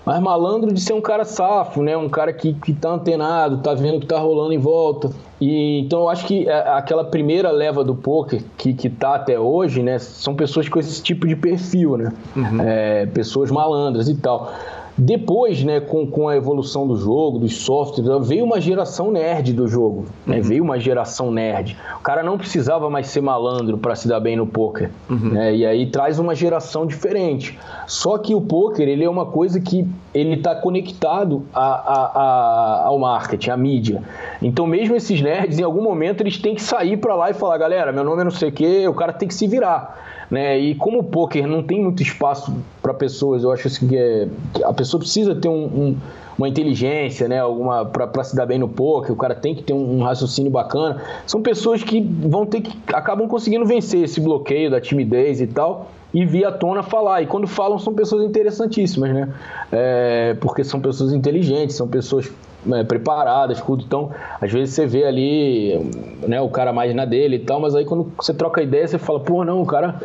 mas 0.09 0.21
malandro 0.21 0.73
de 0.73 0.81
ser 0.81 0.95
um 0.95 1.03
cara 1.03 1.23
safo, 1.23 1.83
né? 1.83 1.95
Um 1.95 2.09
cara 2.09 2.33
que, 2.33 2.55
que 2.55 2.73
tá 2.73 2.89
antenado, 2.89 3.59
tá 3.59 3.75
vendo 3.75 3.99
o 3.99 4.01
que 4.01 4.07
tá 4.07 4.19
rolando 4.19 4.55
em 4.55 4.59
volta. 4.59 5.11
E 5.39 5.81
então 5.81 6.01
eu 6.01 6.09
acho 6.09 6.27
que 6.27 6.49
é, 6.49 6.71
aquela 6.71 7.05
primeira 7.05 7.51
leva 7.51 7.85
do 7.85 7.95
poker 7.95 8.43
que, 8.57 8.73
que 8.73 8.89
tá 8.89 9.17
até 9.17 9.39
hoje, 9.39 9.83
né? 9.83 9.99
São 9.99 10.35
pessoas 10.35 10.67
com 10.67 10.79
esse 10.79 11.03
tipo 11.03 11.27
de 11.27 11.37
perfil, 11.37 11.99
né? 11.99 12.13
Uhum. 12.35 12.61
É, 12.63 13.05
pessoas 13.05 13.51
malandras 13.51 14.09
e 14.09 14.17
tal. 14.17 14.51
Depois, 14.99 15.63
né, 15.63 15.79
com, 15.79 16.05
com 16.09 16.29
a 16.29 16.37
evolução 16.37 16.85
do 16.85 16.97
jogo, 16.97 17.39
dos 17.39 17.57
softwares, 17.59 18.27
veio 18.27 18.45
uma 18.45 18.61
geração 18.61 19.13
nerd 19.13 19.53
do 19.53 19.69
jogo. 19.69 20.07
Né? 20.27 20.39
Uhum. 20.39 20.43
Veio 20.43 20.65
uma 20.65 20.81
geração 20.81 21.31
nerd. 21.31 21.77
O 21.97 22.03
cara 22.03 22.21
não 22.25 22.37
precisava 22.37 22.91
mais 22.91 23.07
ser 23.07 23.21
malandro 23.21 23.79
para 23.79 23.95
se 23.95 24.09
dar 24.09 24.19
bem 24.19 24.37
no 24.37 24.45
poker. 24.45 24.91
Uhum. 25.09 25.35
Né? 25.35 25.55
E 25.55 25.65
aí 25.65 25.87
traz 25.87 26.19
uma 26.19 26.35
geração 26.35 26.85
diferente. 26.85 27.57
Só 27.87 28.19
que 28.19 28.35
o 28.35 28.41
poker 28.41 28.89
ele 28.89 29.05
é 29.05 29.09
uma 29.09 29.27
coisa 29.27 29.61
que 29.61 29.87
ele 30.13 30.35
está 30.35 30.57
conectado 30.57 31.45
a, 31.55 31.65
a, 31.65 32.13
a, 32.15 32.87
ao 32.87 32.99
marketing, 32.99 33.51
à 33.51 33.57
mídia. 33.57 34.03
Então, 34.43 34.67
mesmo 34.67 34.97
esses 34.97 35.21
nerds, 35.23 35.61
em 35.61 35.63
algum 35.63 35.83
momento, 35.83 36.23
eles 36.23 36.39
têm 36.39 36.57
que 36.57 36.63
sair 36.63 36.97
para 36.97 37.15
lá 37.15 37.31
e 37.31 37.35
falar: 37.35 37.57
galera, 37.57 37.93
meu 37.93 38.03
nome 38.03 38.23
é 38.23 38.25
não 38.25 38.31
sei 38.33 38.49
o 38.49 38.53
quê, 38.53 38.89
o 38.89 38.95
cara 38.95 39.13
tem 39.13 39.29
que 39.29 39.35
se 39.35 39.47
virar. 39.47 40.18
Né? 40.31 40.59
E 40.59 40.75
como 40.75 40.99
o 40.99 41.05
poker 41.05 41.47
não 41.47 41.63
tem 41.63 41.83
muito 41.83 42.03
espaço 42.03 42.55
para 42.83 42.93
pessoas, 42.93 43.43
eu 43.43 43.51
acho 43.51 43.67
assim 43.67 43.89
que, 43.89 43.97
é, 43.97 44.29
a 44.63 44.75
pessoa 44.75 45.01
precisa 45.01 45.35
ter 45.35 45.49
um, 45.49 45.65
um, 45.65 45.97
uma 46.37 46.49
inteligência, 46.49 47.27
né? 47.27 47.41
Alguma 47.41 47.87
para 47.87 48.23
se 48.25 48.37
dar 48.37 48.45
bem 48.45 48.59
no 48.59 48.69
poker, 48.69 49.13
o 49.13 49.17
cara 49.17 49.35
tem 49.35 49.55
que 49.55 49.63
ter 49.63 49.73
um, 49.73 49.99
um, 49.99 50.03
raciocínio 50.03 50.51
bacana. 50.51 51.03
São 51.27 51.41
pessoas 51.41 51.83
que 51.83 52.01
vão 52.01 52.45
ter 52.45 52.61
que 52.61 52.77
acabam 52.95 53.27
conseguindo 53.27 53.65
vencer 53.65 54.05
esse 54.05 54.21
bloqueio 54.21 54.71
da 54.71 54.81
timidez 54.81 55.41
e 55.41 55.47
tal 55.47 55.91
e 56.13 56.25
vir 56.25 56.45
à 56.45 56.53
tona 56.53 56.83
falar. 56.83 57.23
E 57.23 57.27
quando 57.27 57.47
falam, 57.47 57.79
são 57.79 57.95
pessoas 57.95 58.23
interessantíssimas, 58.23 59.13
né? 59.13 59.29
É, 59.73 60.37
porque 60.41 60.63
são 60.63 60.81
pessoas 60.81 61.13
inteligentes, 61.13 61.77
são 61.77 61.89
pessoas 61.89 62.31
né, 62.69 62.85
preparadas, 62.85 63.61
tudo. 63.61 63.83
Então, 63.85 64.11
às 64.41 64.53
vezes 64.53 64.75
você 64.75 64.87
vê 64.87 65.05
ali 65.05 65.81
né, 66.27 66.41
o 66.41 66.49
cara 66.51 66.73
mais 66.73 66.95
na 66.95 67.05
dele 67.05 67.37
e 67.37 67.39
tal, 67.39 67.59
mas 67.59 67.75
aí 67.75 67.85
quando 67.85 68.13
você 68.17 68.35
troca 68.35 68.63
ideia, 68.63 68.87
você 68.87 68.99
fala, 68.99 69.21
pô, 69.21 69.45
não, 69.45 69.63
o 69.63 69.67
cara 69.67 70.01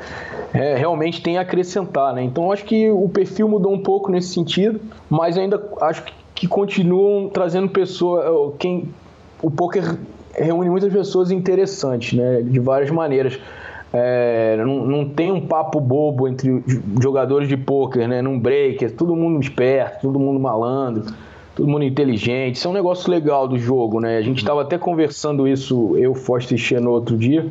é, 0.53 0.75
realmente 0.75 1.21
tem 1.21 1.37
a 1.37 1.41
acrescentar, 1.41 2.13
né? 2.13 2.23
Então, 2.23 2.51
acho 2.51 2.63
que 2.63 2.89
o 2.89 3.09
perfil 3.09 3.49
mudou 3.49 3.73
um 3.73 3.83
pouco 3.83 4.09
nesse 4.09 4.33
sentido, 4.33 4.79
mas 5.09 5.37
ainda 5.37 5.61
acho 5.81 6.03
que 6.33 6.47
continuam 6.47 7.29
trazendo 7.29 7.67
pessoas. 7.69 8.53
Quem, 8.57 8.87
o 9.41 9.51
poker 9.51 9.97
reúne 10.33 10.69
muitas 10.69 10.91
pessoas 10.91 11.31
interessantes, 11.31 12.17
né? 12.17 12.41
De 12.41 12.59
várias 12.59 12.89
maneiras. 12.89 13.37
É, 13.95 14.57
não, 14.57 14.87
não, 14.87 15.07
tem 15.07 15.31
um 15.31 15.45
papo 15.45 15.79
bobo 15.79 16.27
entre 16.27 16.63
jogadores 16.99 17.47
de 17.47 17.55
pôquer, 17.55 18.07
né? 18.07 18.23
Num 18.23 18.39
break, 18.39 18.85
é 18.85 18.89
todo 18.89 19.15
mundo 19.15 19.39
esperto, 19.39 20.01
todo 20.01 20.19
mundo 20.19 20.39
malandro 20.39 21.13
todo 21.55 21.67
mundo 21.67 21.83
inteligente. 21.83 22.55
Isso 22.55 22.67
é 22.67 22.71
um 22.71 22.73
negócio 22.73 23.09
legal 23.09 23.47
do 23.47 23.57
jogo, 23.57 23.99
né? 23.99 24.17
A 24.17 24.21
gente 24.21 24.39
estava 24.39 24.61
até 24.61 24.77
conversando 24.77 25.47
isso, 25.47 25.95
eu, 25.97 26.13
Foster 26.15 26.57
e 26.57 26.61
Xeno, 26.61 26.91
outro 26.91 27.17
dia, 27.17 27.45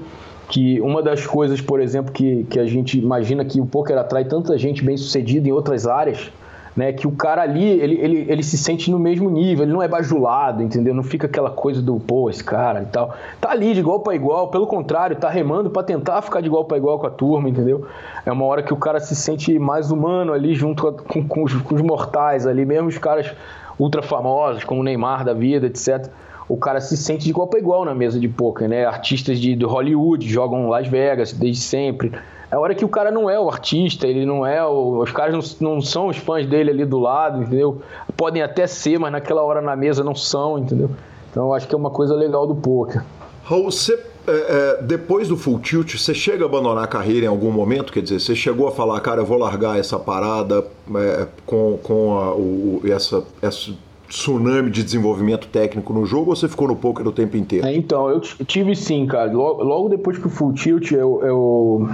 que 0.48 0.80
uma 0.80 1.02
das 1.02 1.26
coisas, 1.26 1.60
por 1.60 1.80
exemplo, 1.80 2.12
que, 2.12 2.44
que 2.44 2.58
a 2.58 2.66
gente 2.66 2.98
imagina 2.98 3.44
que 3.44 3.60
o 3.60 3.66
poker 3.66 3.96
atrai 3.96 4.24
tanta 4.24 4.58
gente 4.58 4.84
bem 4.84 4.96
sucedida 4.96 5.48
em 5.48 5.52
outras 5.52 5.86
áreas, 5.86 6.30
né? 6.76 6.92
Que 6.92 7.06
o 7.06 7.12
cara 7.12 7.42
ali, 7.42 7.64
ele, 7.64 7.94
ele, 8.00 8.26
ele 8.28 8.42
se 8.42 8.58
sente 8.58 8.90
no 8.90 8.98
mesmo 8.98 9.30
nível, 9.30 9.64
ele 9.64 9.72
não 9.72 9.82
é 9.82 9.86
bajulado, 9.86 10.62
entendeu? 10.62 10.92
Não 10.92 11.02
fica 11.02 11.26
aquela 11.26 11.50
coisa 11.50 11.80
do, 11.80 12.00
pô, 12.00 12.28
esse 12.28 12.42
cara 12.42 12.82
e 12.82 12.86
tal. 12.86 13.14
Tá 13.40 13.50
ali 13.50 13.72
de 13.72 13.80
igual 13.80 14.00
para 14.00 14.14
igual, 14.14 14.48
pelo 14.48 14.66
contrário, 14.66 15.16
tá 15.16 15.28
remando 15.28 15.70
para 15.70 15.82
tentar 15.82 16.20
ficar 16.22 16.40
de 16.40 16.48
igual 16.48 16.64
para 16.64 16.76
igual 16.76 16.98
com 16.98 17.06
a 17.06 17.10
turma, 17.10 17.48
entendeu? 17.48 17.86
É 18.26 18.32
uma 18.32 18.44
hora 18.44 18.62
que 18.62 18.74
o 18.74 18.76
cara 18.76 18.98
se 19.00 19.14
sente 19.14 19.58
mais 19.58 19.90
humano 19.90 20.32
ali 20.32 20.54
junto 20.54 20.92
com, 20.92 21.26
com, 21.26 21.44
os, 21.44 21.54
com 21.54 21.74
os 21.74 21.82
mortais 21.82 22.46
ali, 22.46 22.64
mesmo 22.64 22.88
os 22.88 22.98
caras 22.98 23.32
ultra 23.78 24.02
famosos, 24.02 24.64
como 24.64 24.82
Neymar 24.82 25.24
da 25.24 25.32
vida, 25.34 25.66
etc. 25.66 26.08
o 26.48 26.56
cara 26.56 26.80
se 26.80 26.96
sente 26.96 27.24
de 27.24 27.30
igual 27.30 27.46
para 27.46 27.58
igual 27.58 27.84
na 27.84 27.94
mesa 27.94 28.18
de 28.18 28.28
poker, 28.28 28.68
né? 28.68 28.84
Artistas 28.84 29.38
de, 29.38 29.54
de 29.54 29.64
Hollywood 29.64 30.28
jogam 30.28 30.68
Las 30.68 30.86
Vegas 30.88 31.32
desde 31.32 31.62
sempre. 31.62 32.12
É 32.50 32.56
hora 32.58 32.74
que 32.74 32.84
o 32.84 32.88
cara 32.88 33.10
não 33.10 33.30
é 33.30 33.40
o 33.40 33.48
artista, 33.48 34.06
ele 34.06 34.26
não 34.26 34.46
é 34.46 34.62
o. 34.62 34.98
Os 34.98 35.10
caras 35.10 35.58
não, 35.58 35.72
não 35.74 35.80
são 35.80 36.08
os 36.08 36.18
fãs 36.18 36.46
dele 36.46 36.70
ali 36.70 36.84
do 36.84 36.98
lado, 36.98 37.42
entendeu? 37.42 37.80
Podem 38.14 38.42
até 38.42 38.66
ser, 38.66 38.98
mas 38.98 39.10
naquela 39.10 39.42
hora 39.42 39.62
na 39.62 39.74
mesa 39.74 40.04
não 40.04 40.14
são, 40.14 40.58
entendeu? 40.58 40.90
Então 41.30 41.46
eu 41.46 41.54
acho 41.54 41.66
que 41.66 41.74
é 41.74 41.78
uma 41.78 41.90
coisa 41.90 42.14
legal 42.14 42.46
do 42.46 42.54
poker. 42.54 43.02
Você 43.48 44.11
é, 44.26 44.78
é, 44.78 44.82
depois 44.82 45.28
do 45.28 45.36
full 45.36 45.58
tilt, 45.58 45.96
você 45.96 46.14
chega 46.14 46.44
a 46.44 46.48
abandonar 46.48 46.84
a 46.84 46.86
carreira 46.86 47.26
em 47.26 47.28
algum 47.28 47.50
momento? 47.50 47.92
Quer 47.92 48.02
dizer, 48.02 48.20
você 48.20 48.34
chegou 48.34 48.68
a 48.68 48.72
falar, 48.72 49.00
cara, 49.00 49.20
eu 49.20 49.26
vou 49.26 49.38
largar 49.38 49.78
essa 49.78 49.98
parada 49.98 50.64
é, 50.94 51.26
com, 51.44 51.78
com 51.82 52.18
a, 52.18 52.34
o, 52.34 52.82
essa, 52.84 53.24
essa 53.40 53.72
tsunami 54.08 54.70
de 54.70 54.84
desenvolvimento 54.84 55.48
técnico 55.48 55.92
no 55.92 56.04
jogo 56.04 56.30
ou 56.30 56.36
você 56.36 56.46
ficou 56.46 56.68
no 56.68 56.76
poker 56.76 57.06
o 57.06 57.12
tempo 57.12 57.36
inteiro? 57.36 57.66
É, 57.66 57.74
então, 57.74 58.08
eu 58.08 58.20
tive 58.20 58.76
sim, 58.76 59.06
cara. 59.06 59.32
Logo, 59.32 59.62
logo 59.64 59.88
depois 59.88 60.18
que 60.18 60.26
o 60.26 60.30
full 60.30 60.52
tilt, 60.52 60.92
eu, 60.92 61.20
eu, 61.24 61.88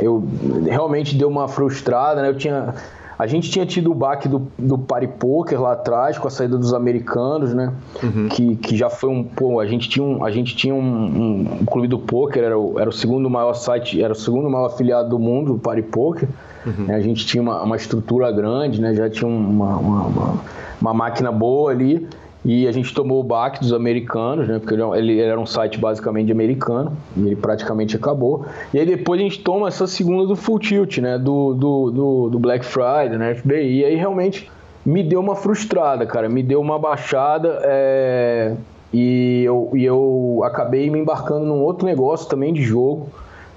eu 0.00 0.24
realmente 0.64 1.14
deu 1.16 1.28
uma 1.28 1.48
frustrada, 1.48 2.22
né? 2.22 2.28
Eu 2.28 2.36
tinha 2.36 2.74
a 3.18 3.26
gente 3.26 3.50
tinha 3.50 3.64
tido 3.64 3.90
o 3.90 3.94
baque 3.94 4.28
do, 4.28 4.48
do 4.58 4.76
Party 4.76 5.06
Poker 5.06 5.60
lá 5.60 5.72
atrás, 5.72 6.18
com 6.18 6.26
a 6.26 6.30
saída 6.30 6.58
dos 6.58 6.74
americanos, 6.74 7.54
né? 7.54 7.72
Uhum. 8.02 8.28
Que, 8.28 8.56
que 8.56 8.76
já 8.76 8.90
foi 8.90 9.10
um. 9.10 9.22
Pô, 9.22 9.60
a 9.60 9.66
gente 9.66 9.88
tinha 9.88 10.04
um, 10.04 10.24
a 10.24 10.30
gente 10.30 10.56
tinha 10.56 10.74
um, 10.74 10.80
um, 10.80 11.58
um 11.60 11.64
clube 11.64 11.86
do 11.86 11.98
poker, 11.98 12.42
era 12.42 12.58
o, 12.58 12.78
era 12.78 12.90
o 12.90 12.92
segundo 12.92 13.30
maior 13.30 13.54
site, 13.54 14.02
era 14.02 14.12
o 14.12 14.16
segundo 14.16 14.50
maior 14.50 14.66
afiliado 14.66 15.08
do 15.08 15.18
mundo, 15.18 15.54
o 15.54 15.58
Party 15.58 15.82
Poker. 15.82 16.28
Uhum. 16.66 16.86
Né? 16.86 16.94
A 16.94 17.00
gente 17.00 17.26
tinha 17.26 17.42
uma, 17.42 17.62
uma 17.62 17.76
estrutura 17.76 18.30
grande, 18.32 18.80
né? 18.80 18.94
Já 18.94 19.08
tinha 19.08 19.28
uma, 19.28 19.76
uma, 19.76 20.02
uma, 20.06 20.40
uma 20.80 20.94
máquina 20.94 21.30
boa 21.30 21.70
ali. 21.70 22.06
E 22.44 22.68
a 22.68 22.72
gente 22.72 22.92
tomou 22.92 23.20
o 23.20 23.22
baque 23.24 23.60
dos 23.60 23.72
americanos, 23.72 24.46
né? 24.46 24.58
Porque 24.58 24.74
ele 24.74 25.18
era 25.18 25.40
um 25.40 25.46
site 25.46 25.78
basicamente 25.78 26.30
americano, 26.30 26.92
e 27.16 27.26
ele 27.26 27.36
praticamente 27.36 27.96
acabou. 27.96 28.44
E 28.72 28.78
aí 28.78 28.84
depois 28.84 29.18
a 29.18 29.24
gente 29.24 29.40
toma 29.40 29.68
essa 29.68 29.86
segunda 29.86 30.26
do 30.26 30.36
Full 30.36 30.58
Tilt, 30.58 30.98
né? 30.98 31.16
Do, 31.16 31.54
do, 31.54 31.90
do, 31.90 32.28
do 32.30 32.38
Black 32.38 32.64
Friday, 32.64 33.16
né? 33.16 33.34
FBI. 33.34 33.80
E 33.80 33.84
aí 33.84 33.94
realmente 33.94 34.50
me 34.84 35.02
deu 35.02 35.20
uma 35.20 35.34
frustrada, 35.34 36.04
cara. 36.04 36.28
Me 36.28 36.42
deu 36.42 36.60
uma 36.60 36.78
baixada. 36.78 37.60
É... 37.62 38.54
E, 38.92 39.42
eu, 39.42 39.70
e 39.74 39.84
eu 39.84 40.42
acabei 40.44 40.88
me 40.90 40.98
embarcando 40.98 41.46
num 41.46 41.62
outro 41.62 41.86
negócio 41.86 42.28
também 42.28 42.52
de 42.52 42.62
jogo. 42.62 43.08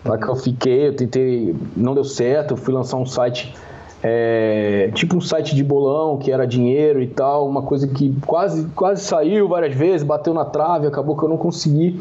Tá? 0.03 0.17
Que 0.17 0.27
eu 0.27 0.35
fiquei, 0.35 0.87
eu 0.87 0.95
tentei, 0.95 1.53
não 1.75 1.93
deu 1.93 2.05
certo. 2.05 2.51
Eu 2.51 2.57
fui 2.57 2.73
lançar 2.73 2.95
um 2.95 3.05
site 3.05 3.53
é, 4.03 4.91
tipo 4.93 5.15
um 5.15 5.21
site 5.21 5.55
de 5.55 5.63
bolão 5.63 6.17
que 6.17 6.31
era 6.31 6.45
dinheiro 6.45 7.01
e 7.01 7.07
tal, 7.07 7.47
uma 7.47 7.61
coisa 7.61 7.87
que 7.87 8.15
quase, 8.25 8.67
quase 8.75 9.03
saiu 9.03 9.47
várias 9.47 9.75
vezes, 9.75 10.05
bateu 10.05 10.33
na 10.33 10.45
trave, 10.45 10.87
acabou 10.87 11.17
que 11.17 11.23
eu 11.23 11.29
não 11.29 11.37
consegui. 11.37 11.99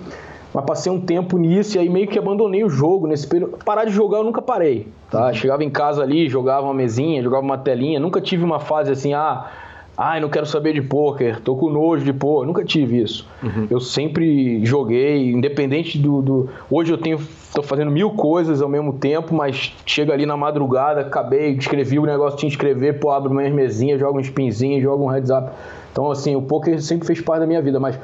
Mas 0.54 0.64
passei 0.64 0.90
um 0.90 1.00
tempo 1.00 1.36
nisso 1.36 1.76
e 1.76 1.80
aí 1.80 1.88
meio 1.88 2.06
que 2.06 2.18
abandonei 2.18 2.64
o 2.64 2.68
jogo 2.68 3.06
nesse 3.06 3.26
período. 3.26 3.58
Parar 3.62 3.84
de 3.84 3.90
jogar 3.90 4.18
eu 4.18 4.24
nunca 4.24 4.40
parei, 4.40 4.88
tá? 5.10 5.32
Chegava 5.32 5.62
em 5.62 5.68
casa 5.68 6.02
ali, 6.02 6.28
jogava 6.28 6.66
uma 6.66 6.72
mesinha, 6.72 7.22
jogava 7.22 7.42
uma 7.42 7.58
telinha, 7.58 8.00
nunca 8.00 8.20
tive 8.20 8.42
uma 8.42 8.58
fase 8.58 8.90
assim, 8.90 9.12
ah, 9.12 9.50
Ai, 9.98 10.20
não 10.20 10.28
quero 10.28 10.44
saber 10.44 10.74
de 10.74 10.82
pôquer, 10.82 11.40
tô 11.40 11.56
com 11.56 11.70
nojo 11.70 12.04
de 12.04 12.12
pôquer. 12.12 12.46
Nunca 12.46 12.62
tive 12.62 13.00
isso. 13.00 13.26
Uhum. 13.42 13.66
Eu 13.70 13.80
sempre 13.80 14.62
joguei, 14.62 15.30
independente 15.32 15.98
do, 15.98 16.20
do. 16.20 16.50
Hoje 16.70 16.92
eu 16.92 16.98
tenho. 16.98 17.18
tô 17.54 17.62
fazendo 17.62 17.90
mil 17.90 18.10
coisas 18.10 18.60
ao 18.60 18.68
mesmo 18.68 18.92
tempo, 18.92 19.34
mas 19.34 19.74
chega 19.86 20.12
ali 20.12 20.26
na 20.26 20.36
madrugada, 20.36 21.00
acabei, 21.00 21.52
escrevi 21.52 21.98
o 21.98 22.04
negócio, 22.04 22.38
tinha 22.38 22.50
que 22.50 22.56
escrever, 22.56 23.00
pô, 23.00 23.10
abro 23.10 23.32
minhas 23.32 23.54
mesinhas, 23.54 23.98
jogo 23.98 24.18
um 24.18 24.20
spinzinho, 24.20 24.82
jogo 24.82 25.02
um 25.02 25.08
heads 25.08 25.30
up. 25.30 25.48
Então, 25.90 26.10
assim, 26.10 26.36
o 26.36 26.42
poker 26.42 26.82
sempre 26.82 27.06
fez 27.06 27.22
parte 27.22 27.40
da 27.40 27.46
minha 27.46 27.62
vida, 27.62 27.80
mas 27.80 27.98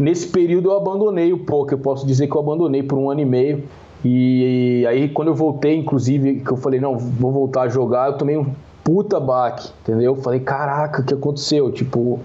nesse 0.00 0.26
período 0.26 0.70
eu 0.70 0.76
abandonei 0.76 1.32
o 1.32 1.38
poker. 1.38 1.78
Eu 1.78 1.82
posso 1.82 2.04
dizer 2.04 2.26
que 2.26 2.34
eu 2.34 2.40
abandonei 2.40 2.82
por 2.82 2.98
um 2.98 3.08
ano 3.08 3.20
e 3.20 3.24
meio. 3.24 3.62
E 4.04 4.84
aí, 4.88 5.08
quando 5.08 5.28
eu 5.28 5.34
voltei, 5.34 5.76
inclusive, 5.76 6.40
que 6.40 6.50
eu 6.50 6.56
falei, 6.56 6.80
não, 6.80 6.98
vou 6.98 7.30
voltar 7.30 7.62
a 7.62 7.68
jogar, 7.68 8.08
eu 8.08 8.18
tomei 8.18 8.36
um 8.36 8.46
puta 8.86 9.18
baque, 9.18 9.68
entendeu? 9.82 10.14
Falei, 10.14 10.38
caraca, 10.38 11.02
o 11.02 11.04
que 11.04 11.12
aconteceu? 11.12 11.72
Tipo, 11.72 12.20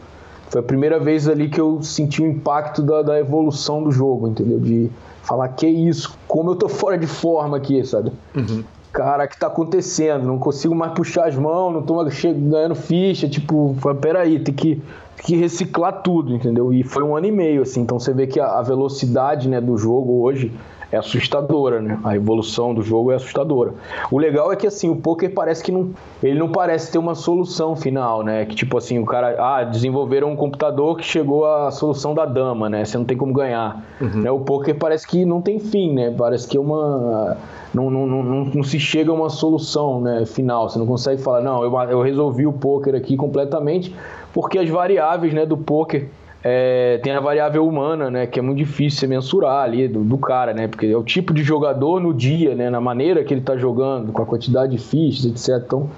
foi 0.48 0.62
a 0.62 0.64
primeira 0.64 1.00
vez 1.00 1.28
ali 1.28 1.50
que 1.50 1.60
eu 1.60 1.82
senti 1.82 2.22
o 2.22 2.28
impacto 2.28 2.84
da, 2.84 3.02
da 3.02 3.20
evolução 3.20 3.82
do 3.82 3.92
jogo, 3.92 4.28
entendeu? 4.28 4.60
De 4.60 4.92
falar, 5.24 5.48
que 5.50 5.66
isso, 5.66 6.16
como 6.28 6.52
eu 6.52 6.56
tô 6.56 6.70
fora 6.70 7.00
de 7.00 7.08
forma 7.08 7.58
aqui, 7.58 7.84
sabe? 7.84 8.12
Uhum. 8.36 8.64
Cara, 8.94 9.26
o 9.26 9.28
que 9.28 9.40
tá 9.40 9.48
acontecendo? 9.48 10.28
Não 10.28 10.38
consigo 10.38 10.76
mais 10.76 10.94
puxar 10.94 11.28
as 11.28 11.36
mãos, 11.36 11.74
não 11.74 11.82
tô 11.82 11.96
mais 11.96 12.22
ganhando 12.22 12.76
ficha, 12.76 13.28
tipo, 13.28 13.76
peraí, 14.00 14.40
tem 14.40 14.54
que, 14.54 14.76
tem 15.16 15.26
que 15.26 15.36
reciclar 15.36 16.04
tudo, 16.04 16.36
entendeu? 16.36 16.72
E 16.72 16.84
foi 16.84 17.02
um 17.02 17.16
ano 17.16 17.26
e 17.26 17.32
meio, 17.32 17.64
assim, 17.64 17.82
então 17.82 17.98
você 17.98 18.14
vê 18.14 18.28
que 18.28 18.40
a, 18.40 18.60
a 18.60 18.62
velocidade 18.62 19.50
né, 19.50 19.60
do 19.60 19.76
jogo 19.78 20.22
hoje 20.22 20.52
é 20.92 20.98
assustadora, 20.98 21.82
né? 21.82 22.00
A 22.04 22.16
evolução 22.16 22.74
do 22.74 22.82
jogo 22.82 23.12
é 23.12 23.16
assustadora. 23.16 23.74
O 24.12 24.18
legal 24.18 24.52
é 24.52 24.56
que 24.56 24.68
assim, 24.68 24.90
o 24.90 24.96
poker 24.96 25.34
parece 25.34 25.64
que 25.64 25.72
não, 25.72 25.92
ele 26.22 26.38
não 26.38 26.50
parece 26.50 26.92
ter 26.92 26.98
uma 26.98 27.16
solução 27.16 27.76
final, 27.76 28.24
né? 28.24 28.46
Que 28.46 28.56
tipo 28.56 28.78
assim, 28.78 29.00
o 29.00 29.06
cara, 29.06 29.36
ah, 29.40 29.64
desenvolveram 29.64 30.32
um 30.32 30.36
computador 30.36 30.98
que 30.98 31.06
chegou 31.06 31.46
à 31.46 31.72
solução 31.72 32.14
da 32.14 32.26
dama, 32.26 32.70
né? 32.70 32.84
Você 32.84 32.98
não 32.98 33.06
tem 33.06 33.18
como 33.18 33.34
ganhar. 33.34 33.84
Uhum. 34.02 34.22
Né? 34.22 34.32
O 34.32 34.40
poker 34.42 34.78
parece 34.78 35.08
que 35.08 35.24
não 35.24 35.42
tem 35.42 35.60
fim, 35.60 35.94
né? 35.94 36.14
Parece 36.16 36.48
que 36.48 36.58
é 36.58 36.60
uma 36.60 37.38
não, 37.74 37.90
não, 37.90 38.06
não, 38.06 38.46
não, 38.46 38.64
se 38.64 38.80
chega 38.80 39.12
a 39.12 39.14
uma 39.14 39.30
solução 39.30 40.02
né, 40.02 40.26
final. 40.26 40.70
Você 40.70 40.78
não 40.78 40.86
consegue 40.86 41.22
falar, 41.22 41.42
não, 41.42 41.64
eu, 41.64 41.74
eu 41.90 42.02
resolvi 42.02 42.46
o 42.46 42.52
poker 42.52 42.96
aqui 42.96 43.16
completamente, 43.16 43.96
porque 44.34 44.60
as 44.60 44.70
variáveis 44.70 45.34
né, 45.34 45.46
do 45.46 45.58
poker 45.58 46.10
é, 46.44 47.00
tem 47.04 47.14
a 47.14 47.20
variável 47.20 47.68
humana, 47.68 48.10
né? 48.10 48.26
Que 48.26 48.40
é 48.40 48.42
muito 48.42 48.58
difícil 48.58 49.00
você 49.00 49.08
mensurar 49.08 49.64
ali 49.64 49.88
do, 49.88 50.04
do, 50.04 50.18
cara, 50.18 50.54
né? 50.54 50.68
Porque 50.68 50.88
é 50.88 50.98
o 50.98 51.04
tipo 51.04 51.34
de 51.34 51.44
jogador 51.44 52.00
no 52.00 52.14
dia, 52.14 52.56
né? 52.56 52.70
Na 52.70 52.82
maneira 52.82 53.24
que 53.24 53.34
ele 53.34 53.42
tá 53.42 53.56
jogando, 53.56 54.12
com 54.12 54.22
a 54.22 54.26
quantidade 54.26 54.76
de 54.76 54.84
fichas, 54.84 55.26
etc. 55.26 55.64
Então, 55.66 55.90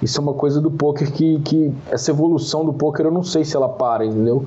isso 0.00 0.18
é 0.18 0.22
uma 0.22 0.34
coisa 0.34 0.60
do 0.60 0.70
poker 0.70 1.12
que, 1.12 1.40
que 1.40 1.74
essa 1.90 2.12
evolução 2.12 2.64
do 2.64 2.72
poker 2.72 3.06
eu 3.06 3.12
não 3.12 3.24
sei 3.24 3.44
se 3.44 3.56
ela 3.56 3.68
para, 3.68 4.06
entendeu? 4.06 4.46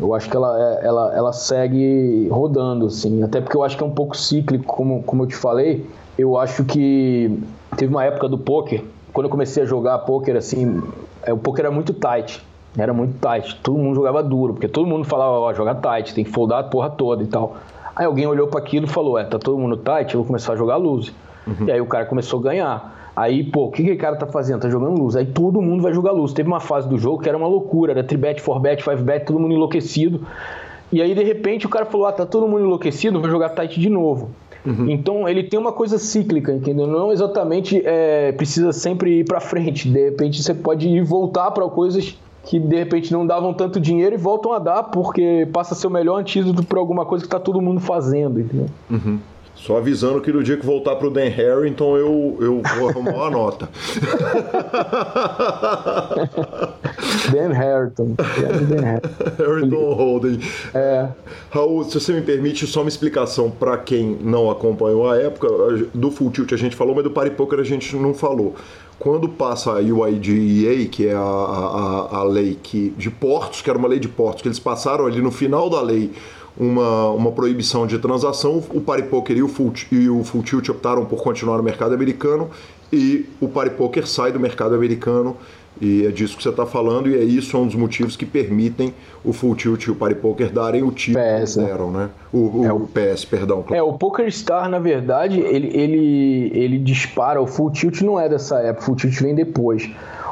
Eu 0.00 0.14
acho 0.14 0.28
que 0.28 0.36
ela, 0.36 0.58
é, 0.60 0.86
ela, 0.86 1.16
ela 1.16 1.32
segue 1.32 2.28
rodando, 2.28 2.86
assim. 2.86 3.22
Até 3.22 3.40
porque 3.40 3.56
eu 3.56 3.62
acho 3.62 3.76
que 3.76 3.82
é 3.82 3.86
um 3.86 3.94
pouco 3.94 4.16
cíclico, 4.16 4.64
como, 4.64 5.02
como 5.04 5.22
eu 5.22 5.26
te 5.28 5.36
falei. 5.36 5.86
Eu 6.18 6.36
acho 6.36 6.64
que 6.64 7.38
teve 7.76 7.92
uma 7.92 8.04
época 8.04 8.28
do 8.28 8.38
poker, 8.38 8.82
quando 9.12 9.26
eu 9.26 9.30
comecei 9.30 9.62
a 9.62 9.66
jogar 9.66 9.98
poker, 10.00 10.36
assim, 10.36 10.82
é, 11.22 11.32
o 11.32 11.38
poker 11.38 11.66
era 11.66 11.74
muito 11.74 11.92
tight. 11.92 12.44
Era 12.78 12.92
muito 12.92 13.18
tight. 13.18 13.56
Todo 13.62 13.78
mundo 13.78 13.96
jogava 13.96 14.22
duro, 14.22 14.54
porque 14.54 14.68
todo 14.68 14.86
mundo 14.86 15.04
falava, 15.04 15.32
ó, 15.32 15.52
joga 15.52 15.74
tight, 15.74 16.14
tem 16.14 16.24
que 16.24 16.30
foldar 16.30 16.60
a 16.60 16.62
porra 16.62 16.90
toda 16.90 17.22
e 17.22 17.26
tal. 17.26 17.56
Aí 17.94 18.06
alguém 18.06 18.26
olhou 18.26 18.46
para 18.46 18.60
aquilo 18.60 18.86
e 18.86 18.88
falou, 18.88 19.18
é, 19.18 19.24
tá 19.24 19.38
todo 19.38 19.58
mundo 19.58 19.76
tight, 19.76 20.14
eu 20.14 20.20
vou 20.20 20.26
começar 20.26 20.52
a 20.52 20.56
jogar 20.56 20.76
luz. 20.76 21.12
Uhum. 21.46 21.66
E 21.66 21.72
aí 21.72 21.80
o 21.80 21.86
cara 21.86 22.06
começou 22.06 22.38
a 22.40 22.42
ganhar. 22.42 23.12
Aí, 23.16 23.42
pô, 23.42 23.64
o 23.64 23.70
que 23.72 23.82
aquele 23.82 23.96
cara 23.96 24.14
tá 24.14 24.26
fazendo? 24.26 24.60
Tá 24.60 24.70
jogando 24.70 24.96
luz. 24.96 25.16
Aí 25.16 25.26
todo 25.26 25.60
mundo 25.60 25.82
vai 25.82 25.92
jogar 25.92 26.12
luz. 26.12 26.32
Teve 26.32 26.48
uma 26.48 26.60
fase 26.60 26.88
do 26.88 26.96
jogo 26.96 27.20
que 27.20 27.28
era 27.28 27.36
uma 27.36 27.48
loucura, 27.48 27.90
era 27.90 28.04
3-bet, 28.04 28.40
4-bet, 28.40 28.84
5-bet, 28.84 29.26
todo 29.26 29.40
mundo 29.40 29.54
enlouquecido. 29.54 30.24
E 30.92 31.02
aí, 31.02 31.14
de 31.14 31.24
repente, 31.24 31.66
o 31.66 31.68
cara 31.68 31.84
falou, 31.84 32.06
ah, 32.06 32.12
tá 32.12 32.24
todo 32.24 32.46
mundo 32.46 32.64
enlouquecido, 32.64 33.20
vou 33.20 33.28
jogar 33.28 33.48
tight 33.50 33.80
de 33.80 33.90
novo. 33.90 34.30
Uhum. 34.64 34.90
Então 34.90 35.28
ele 35.28 35.42
tem 35.42 35.58
uma 35.58 35.72
coisa 35.72 35.98
cíclica, 35.98 36.52
entendeu? 36.52 36.86
Não 36.86 37.10
exatamente 37.10 37.82
é, 37.84 38.32
precisa 38.32 38.72
sempre 38.72 39.20
ir 39.20 39.24
para 39.24 39.40
frente. 39.40 39.88
De 39.88 40.04
repente 40.04 40.42
você 40.42 40.54
pode 40.54 40.88
ir 40.88 41.02
voltar 41.02 41.50
para 41.50 41.66
coisas 41.68 42.18
que 42.48 42.58
de 42.58 42.76
repente 42.76 43.12
não 43.12 43.24
davam 43.26 43.52
tanto 43.52 43.78
dinheiro 43.78 44.14
e 44.14 44.18
voltam 44.18 44.54
a 44.54 44.58
dar 44.58 44.84
porque 44.84 45.46
passa 45.52 45.74
a 45.74 45.76
ser 45.76 45.86
o 45.86 45.90
melhor 45.90 46.18
antídoto 46.18 46.64
para 46.64 46.78
alguma 46.78 47.04
coisa 47.04 47.22
que 47.22 47.26
está 47.26 47.38
todo 47.38 47.60
mundo 47.60 47.78
fazendo, 47.78 48.40
entendeu? 48.40 48.68
Uhum. 48.90 49.18
Só 49.54 49.76
avisando 49.76 50.18
que 50.22 50.32
no 50.32 50.42
dia 50.42 50.56
que 50.56 50.64
voltar 50.64 50.96
pro 50.96 51.10
Dan 51.10 51.28
Harrington 51.28 51.98
eu, 51.98 52.38
eu 52.40 52.62
vou 52.78 52.88
arrumar 52.88 53.12
uma 53.12 53.28
nota. 53.28 53.68
Dan 57.30 57.52
Harrington. 57.52 58.14
Harrington 59.36 59.92
Holden. 59.92 60.40
É. 60.72 61.08
Raul, 61.50 61.84
se 61.84 62.00
você 62.00 62.14
me 62.14 62.22
permite, 62.22 62.66
só 62.66 62.80
uma 62.80 62.88
explicação 62.88 63.50
para 63.50 63.76
quem 63.76 64.16
não 64.22 64.50
acompanhou 64.50 65.10
a 65.10 65.18
época. 65.18 65.46
Do 65.92 66.10
Full 66.10 66.30
Tilt 66.30 66.50
a 66.52 66.56
gente 66.56 66.74
falou, 66.74 66.94
mas 66.94 67.04
do 67.04 67.10
Party 67.10 67.32
Poker 67.32 67.58
a 67.58 67.64
gente 67.64 67.94
não 67.94 68.14
falou 68.14 68.54
quando 68.98 69.28
passa 69.28 69.72
a 69.72 69.74
UIDEA, 69.76 70.86
que 70.88 71.06
é 71.06 71.14
a, 71.14 71.20
a, 71.20 72.16
a 72.18 72.22
lei 72.24 72.58
que, 72.60 72.90
de 72.96 73.10
portos, 73.10 73.62
que 73.62 73.70
era 73.70 73.78
uma 73.78 73.88
lei 73.88 74.00
de 74.00 74.08
portos, 74.08 74.42
que 74.42 74.48
eles 74.48 74.58
passaram 74.58 75.06
ali 75.06 75.22
no 75.22 75.30
final 75.30 75.70
da 75.70 75.80
lei 75.80 76.10
uma, 76.58 77.10
uma 77.10 77.30
proibição 77.30 77.86
de 77.86 77.98
transação, 77.98 78.62
o 78.70 78.80
Paripoker 78.80 79.36
e 79.36 79.42
o, 79.42 79.48
full, 79.48 79.72
e 79.92 80.08
o 80.08 80.24
Full 80.24 80.42
Tilt 80.42 80.68
optaram 80.68 81.04
por 81.04 81.22
continuar 81.22 81.56
no 81.56 81.62
mercado 81.62 81.94
americano 81.94 82.50
e 82.92 83.26
o 83.40 83.48
Paripoker 83.48 84.06
sai 84.06 84.32
do 84.32 84.40
mercado 84.40 84.74
americano 84.74 85.36
e 85.80 86.06
é 86.06 86.10
disso 86.10 86.36
que 86.36 86.42
você 86.42 86.48
está 86.48 86.66
falando, 86.66 87.08
e 87.08 87.16
é 87.16 87.22
isso 87.22 87.56
é 87.56 87.60
um 87.60 87.66
dos 87.66 87.74
motivos 87.74 88.16
que 88.16 88.26
permitem 88.26 88.92
o 89.24 89.32
Full 89.32 89.54
Tilt 89.54 89.84
e 89.84 89.90
o 89.90 89.94
Party 89.94 90.16
Poker 90.16 90.50
darem 90.52 90.82
o 90.82 90.90
tipo 90.90 91.18
PS, 91.18 91.54
que 91.54 91.60
deram, 91.60 91.90
né? 91.90 92.10
O, 92.32 92.60
o, 92.60 92.64
é 92.64 92.72
o, 92.72 92.80
PS, 92.80 93.24
perdão. 93.24 93.64
É, 93.70 93.82
o 93.82 93.92
Poker 93.92 94.30
Star, 94.32 94.68
na 94.68 94.78
verdade, 94.78 95.40
ele, 95.40 95.68
ele, 95.76 96.50
ele 96.54 96.78
dispara, 96.78 97.40
o 97.40 97.46
Full 97.46 97.70
Tilt 97.70 98.00
não 98.02 98.18
é 98.18 98.28
dessa 98.28 98.58
época, 98.60 98.82
o 98.82 98.84
Full 98.86 98.96
Tilt 98.96 99.20
vem 99.20 99.34
depois. 99.34 99.90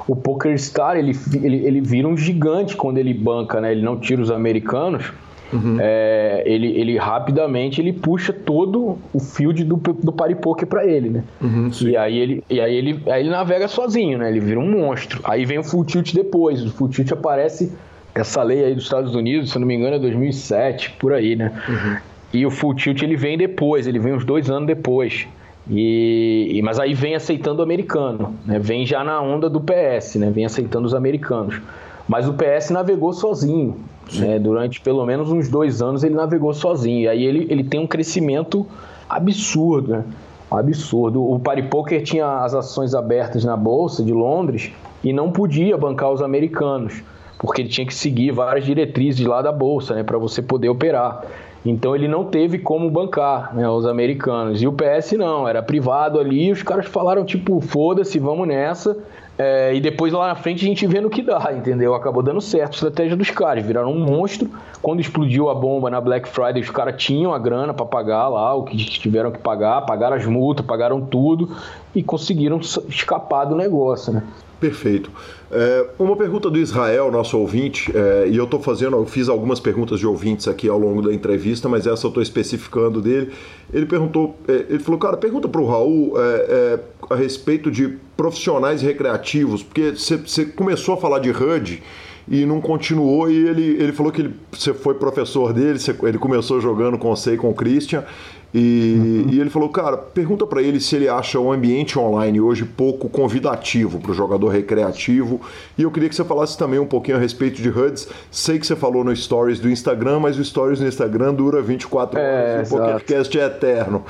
O 0.09 0.15
Poker 0.15 0.57
Star, 0.59 0.97
ele, 0.97 1.19
ele, 1.35 1.67
ele 1.67 1.81
vira 1.81 2.07
um 2.07 2.17
gigante 2.17 2.77
quando 2.77 2.99
ele 2.99 3.13
banca, 3.13 3.61
né? 3.61 3.73
Ele 3.73 3.83
não 3.83 3.99
tira 3.99 4.23
os 4.23 4.31
americanos, 4.31 5.13
uhum. 5.53 5.77
é, 5.81 6.43
ele, 6.47 6.69
ele 6.79 6.97
rapidamente 6.97 7.81
ele 7.81 7.93
puxa 7.93 8.33
todo 8.33 8.99
o 9.13 9.21
field 9.21 9.65
do, 9.65 9.77
do 9.77 10.13
paripoker 10.13 10.67
para 10.67 10.85
ele, 10.85 11.11
né? 11.11 11.25
Uhum, 11.41 11.71
e 11.83 11.97
aí 11.97 12.19
ele 12.19 12.45
e 12.49 12.61
aí 12.61 12.75
ele 12.75 13.03
aí 13.07 13.23
ele 13.23 13.31
navega 13.31 13.69
sozinho, 13.69 14.19
né? 14.19 14.29
Ele 14.29 14.41
vira 14.41 14.61
um 14.61 14.71
monstro. 14.71 15.21
Aí 15.25 15.45
vem 15.45 15.59
o 15.59 15.65
full 15.65 15.85
tilt 15.85 16.15
depois. 16.15 16.65
O 16.65 16.71
full 16.71 16.89
tilt 16.89 17.13
aparece 17.13 17.73
essa 18.15 18.43
lei 18.43 18.65
aí 18.65 18.75
dos 18.75 18.85
Estados 18.85 19.15
Unidos, 19.15 19.51
se 19.51 19.57
eu 19.57 19.61
não 19.61 19.67
me 19.67 19.75
engano, 19.75 19.97
é 19.97 19.99
2007, 19.99 20.93
por 20.99 21.13
aí, 21.13 21.37
né? 21.37 21.53
Uhum. 21.69 21.97
E 22.33 22.47
o 22.47 22.51
full 22.51 22.75
tilt 22.75 23.03
ele 23.03 23.17
vem 23.17 23.37
depois, 23.37 23.87
ele 23.87 23.99
vem 23.99 24.15
uns 24.15 24.25
dois 24.25 24.51
anos 24.51 24.67
depois. 24.67 25.27
E, 25.69 26.53
e, 26.53 26.63
mas 26.63 26.79
aí 26.79 26.95
vem 26.95 27.15
aceitando 27.15 27.61
o 27.61 27.63
americano, 27.63 28.35
né? 28.45 28.59
Vem 28.59 28.87
já 28.87 29.03
na 29.03 29.21
onda 29.21 29.51
do 29.51 29.61
PS, 29.61 30.17
né? 30.17 30.31
Vem 30.31 30.45
aceitando 30.45 30.87
os 30.87 30.95
americanos. 30.95 31.61
Mas 32.09 32.29
o 32.29 32.35
PS 32.35 32.71
navegou 32.71 33.13
sozinho. 33.13 33.77
Né? 34.15 34.39
Durante 34.39 34.81
pelo 34.81 35.05
menos 35.05 35.31
uns 35.31 35.49
dois 35.49 35.83
anos 35.83 36.05
ele 36.05 36.15
navegou 36.15 36.53
sozinho. 36.55 37.01
E 37.01 37.09
aí 37.09 37.25
ele, 37.25 37.47
ele 37.51 37.65
tem 37.65 37.81
um 37.81 37.87
crescimento 37.87 38.67
absurdo, 39.09 39.93
né? 39.93 40.05
Absurdo. 40.51 41.29
O 41.29 41.41
Paripoker 41.41 42.03
tinha 42.03 42.45
as 42.45 42.55
ações 42.55 42.95
abertas 42.95 43.45
na 43.45 43.57
Bolsa 43.57 44.05
de 44.05 44.13
Londres 44.13 44.73
e 45.03 45.13
não 45.13 45.33
podia 45.33 45.77
bancar 45.77 46.13
os 46.13 46.23
americanos, 46.23 47.03
porque 47.39 47.63
ele 47.63 47.69
tinha 47.69 47.87
que 47.87 47.95
seguir 47.95 48.31
várias 48.31 48.65
diretrizes 48.65 49.27
lá 49.27 49.43
da 49.43 49.51
Bolsa, 49.51 49.95
né? 49.95 50.05
Para 50.05 50.19
você 50.19 50.41
poder 50.41 50.69
operar. 50.69 51.25
Então 51.65 51.97
ele 51.97 52.07
não 52.07 52.25
teve 52.25 52.59
como 52.61 52.89
bancar 52.89 53.55
né, 53.55 53.69
os 53.69 53.87
americanos. 53.87 54.63
E 54.63 54.69
o 54.69 54.73
PS 54.73 55.13
não, 55.13 55.49
era 55.49 55.61
privado 55.61 56.21
ali. 56.21 56.53
os 56.53 56.63
caras 56.63 56.87
falaram, 56.87 57.25
tipo, 57.25 57.61
foda-se, 57.61 58.21
vamos 58.21 58.47
nessa. 58.47 58.97
É, 59.39 59.75
e 59.75 59.81
depois 59.81 60.13
lá 60.13 60.29
na 60.29 60.35
frente 60.35 60.65
a 60.65 60.69
gente 60.69 60.87
vê 60.87 61.01
no 61.01 61.11
que 61.11 61.21
dá, 61.21 61.53
entendeu? 61.53 61.95
Acabou 61.95 62.23
dando 62.23 62.41
certo 62.41 62.73
a 62.73 62.75
estratégia 62.75 63.17
dos 63.17 63.31
caras, 63.31 63.65
viraram 63.65 63.93
um 63.93 63.99
monstro. 63.99 64.49
Quando 64.81 65.01
explodiu 65.01 65.51
a 65.51 65.55
bomba 65.55 65.91
na 65.91 66.01
Black 66.01 66.27
Friday, 66.29 66.63
os 66.63 66.71
caras 66.71 66.95
tinham 66.97 67.35
a 67.35 67.39
grana 67.39 67.75
para 67.75 67.85
pagar 67.85 68.29
lá, 68.29 68.55
o 68.55 68.63
que 68.63 68.77
tiveram 68.77 69.31
que 69.31 69.39
pagar, 69.39 69.83
pagaram 69.83 70.17
as 70.17 70.25
multas, 70.25 70.65
pagaram 70.65 71.03
tudo 71.03 71.55
e 71.95 72.03
conseguiram 72.03 72.59
escapar 72.89 73.45
do 73.45 73.55
negócio, 73.55 74.13
né? 74.13 74.23
Perfeito. 74.59 75.11
É, 75.51 75.87
uma 75.99 76.17
pergunta 76.17 76.51
do 76.51 76.59
Israel, 76.59 77.11
nosso 77.11 77.39
ouvinte, 77.39 77.93
é, 77.95 78.27
e 78.27 78.37
eu 78.37 78.45
estou 78.45 78.61
fazendo, 78.61 78.97
eu 78.97 79.05
fiz 79.05 79.29
algumas 79.29 79.61
perguntas 79.61 80.01
de 80.01 80.07
ouvintes 80.07 80.49
aqui 80.49 80.67
ao 80.67 80.79
longo 80.79 81.03
da 81.03 81.13
entrevista, 81.13 81.69
mas 81.69 81.87
essa 81.87 82.07
eu 82.07 82.09
estou 82.09 82.23
especificando 82.23 83.03
dele. 83.03 83.31
Ele 83.73 83.85
perguntou, 83.85 84.35
é, 84.49 84.65
ele 84.71 84.79
falou, 84.79 84.99
cara, 84.99 85.17
pergunta 85.17 85.47
para 85.47 85.61
o 85.61 85.67
Raul 85.67 86.15
é, 86.17 86.21
é, 86.49 86.81
a 87.11 87.17
respeito 87.17 87.71
de 87.71 87.99
profissionais 88.17 88.81
recreativos, 88.81 89.63
porque 89.63 89.91
você 89.93 90.47
começou 90.47 90.95
a 90.95 90.97
falar 90.97 91.19
de 91.19 91.31
HUD 91.31 91.83
e 92.29 92.45
não 92.45 92.61
continuou, 92.61 93.31
e 93.31 93.47
ele, 93.47 93.77
ele 93.81 93.93
falou 93.93 94.11
que 94.11 94.29
você 94.51 94.75
foi 94.75 94.95
professor 94.95 95.53
dele, 95.53 95.79
ele 96.03 96.19
começou 96.19 96.61
jogando 96.61 96.99
com 96.99 97.15
você 97.15 97.35
e 97.35 97.37
com 97.37 97.51
o 97.51 97.55
Christian, 97.55 98.05
e, 98.55 99.25
uhum. 99.27 99.33
e 99.33 99.41
ele 99.41 99.51
falou, 99.51 99.69
cara, 99.69 99.97
pergunta 99.97 100.47
para 100.47 100.63
ele 100.63 100.81
se 100.81 100.97
ele 100.97 101.09
acha 101.09 101.39
o 101.39 101.53
ambiente 101.53 101.99
online 101.99 102.41
hoje 102.41 102.65
pouco 102.65 103.09
convidativo 103.09 104.01
para 104.01 104.13
o 104.13 104.15
jogador 104.15 104.49
recreativo. 104.49 105.41
E 105.77 105.83
eu 105.83 105.91
queria 105.91 106.09
que 106.09 106.15
você 106.15 106.25
falasse 106.25 106.57
também 106.57 106.79
um 106.79 106.87
pouquinho 106.87 107.17
a 107.17 107.21
respeito 107.21 107.61
de 107.61 107.69
HUDs. 107.69 108.09
Sei 108.31 108.59
que 108.59 108.67
você 108.67 108.77
falou 108.77 109.05
no 109.05 109.15
Stories 109.15 109.61
do 109.61 109.69
Instagram, 109.69 110.21
mas 110.21 110.39
o 110.39 110.45
Stories 110.45 110.81
no 110.81 110.87
Instagram 110.87 111.35
dura 111.35 111.61
24 111.61 112.19
é, 112.19 112.23
horas 112.23 112.71
e 112.71 112.75
o 112.75 112.79
podcast 112.79 113.39
é 113.39 113.45
eterno. 113.45 114.05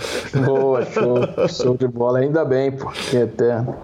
Boa, 0.45 0.85
show, 0.87 1.49
show 1.49 1.77
de 1.77 1.89
bola. 1.89 2.21
Ainda 2.21 2.45
bem, 2.45 2.71
porque 2.71 3.17
é 3.17 3.23
eterno. 3.23 3.75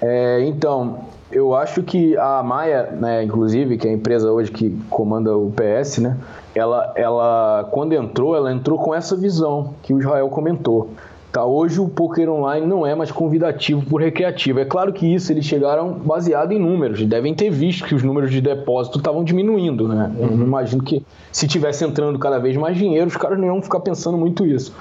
É, 0.00 0.44
então, 0.44 1.06
eu 1.32 1.54
acho 1.54 1.82
que 1.82 2.16
a 2.16 2.42
Maia, 2.42 2.90
né, 2.92 3.24
inclusive, 3.24 3.76
que 3.76 3.88
é 3.88 3.90
a 3.90 3.94
empresa 3.94 4.30
hoje 4.30 4.52
que 4.52 4.70
comanda 4.88 5.36
o 5.36 5.50
PS, 5.50 5.98
né? 5.98 6.16
Ela, 6.54 6.92
ela 6.94 7.68
quando 7.70 7.92
entrou, 7.92 8.36
ela 8.36 8.52
entrou 8.52 8.78
com 8.78 8.94
essa 8.94 9.16
visão 9.16 9.74
que 9.82 9.92
o 9.92 10.00
Israel 10.00 10.28
comentou. 10.28 10.90
Tá, 11.34 11.44
hoje 11.44 11.80
o 11.80 11.88
poker 11.88 12.30
online 12.30 12.64
não 12.64 12.86
é 12.86 12.94
mais 12.94 13.10
convidativo 13.10 13.84
por 13.84 14.00
recreativo. 14.00 14.60
É 14.60 14.64
claro 14.64 14.92
que 14.92 15.12
isso 15.12 15.32
eles 15.32 15.44
chegaram 15.44 15.92
baseado 15.92 16.52
em 16.52 16.60
números. 16.60 17.04
Devem 17.04 17.34
ter 17.34 17.50
visto 17.50 17.84
que 17.84 17.92
os 17.92 18.04
números 18.04 18.30
de 18.30 18.40
depósito 18.40 18.98
estavam 18.98 19.24
diminuindo, 19.24 19.88
né? 19.88 20.12
Eu 20.16 20.28
uhum. 20.28 20.42
imagino 20.42 20.80
que 20.80 21.04
se 21.32 21.48
tivesse 21.48 21.84
entrando 21.84 22.16
cada 22.20 22.38
vez 22.38 22.56
mais 22.56 22.76
dinheiro, 22.76 23.08
os 23.08 23.16
caras 23.16 23.36
não 23.36 23.46
iam 23.46 23.60
ficar 23.60 23.80
pensando 23.80 24.16
muito 24.16 24.46
isso. 24.46 24.72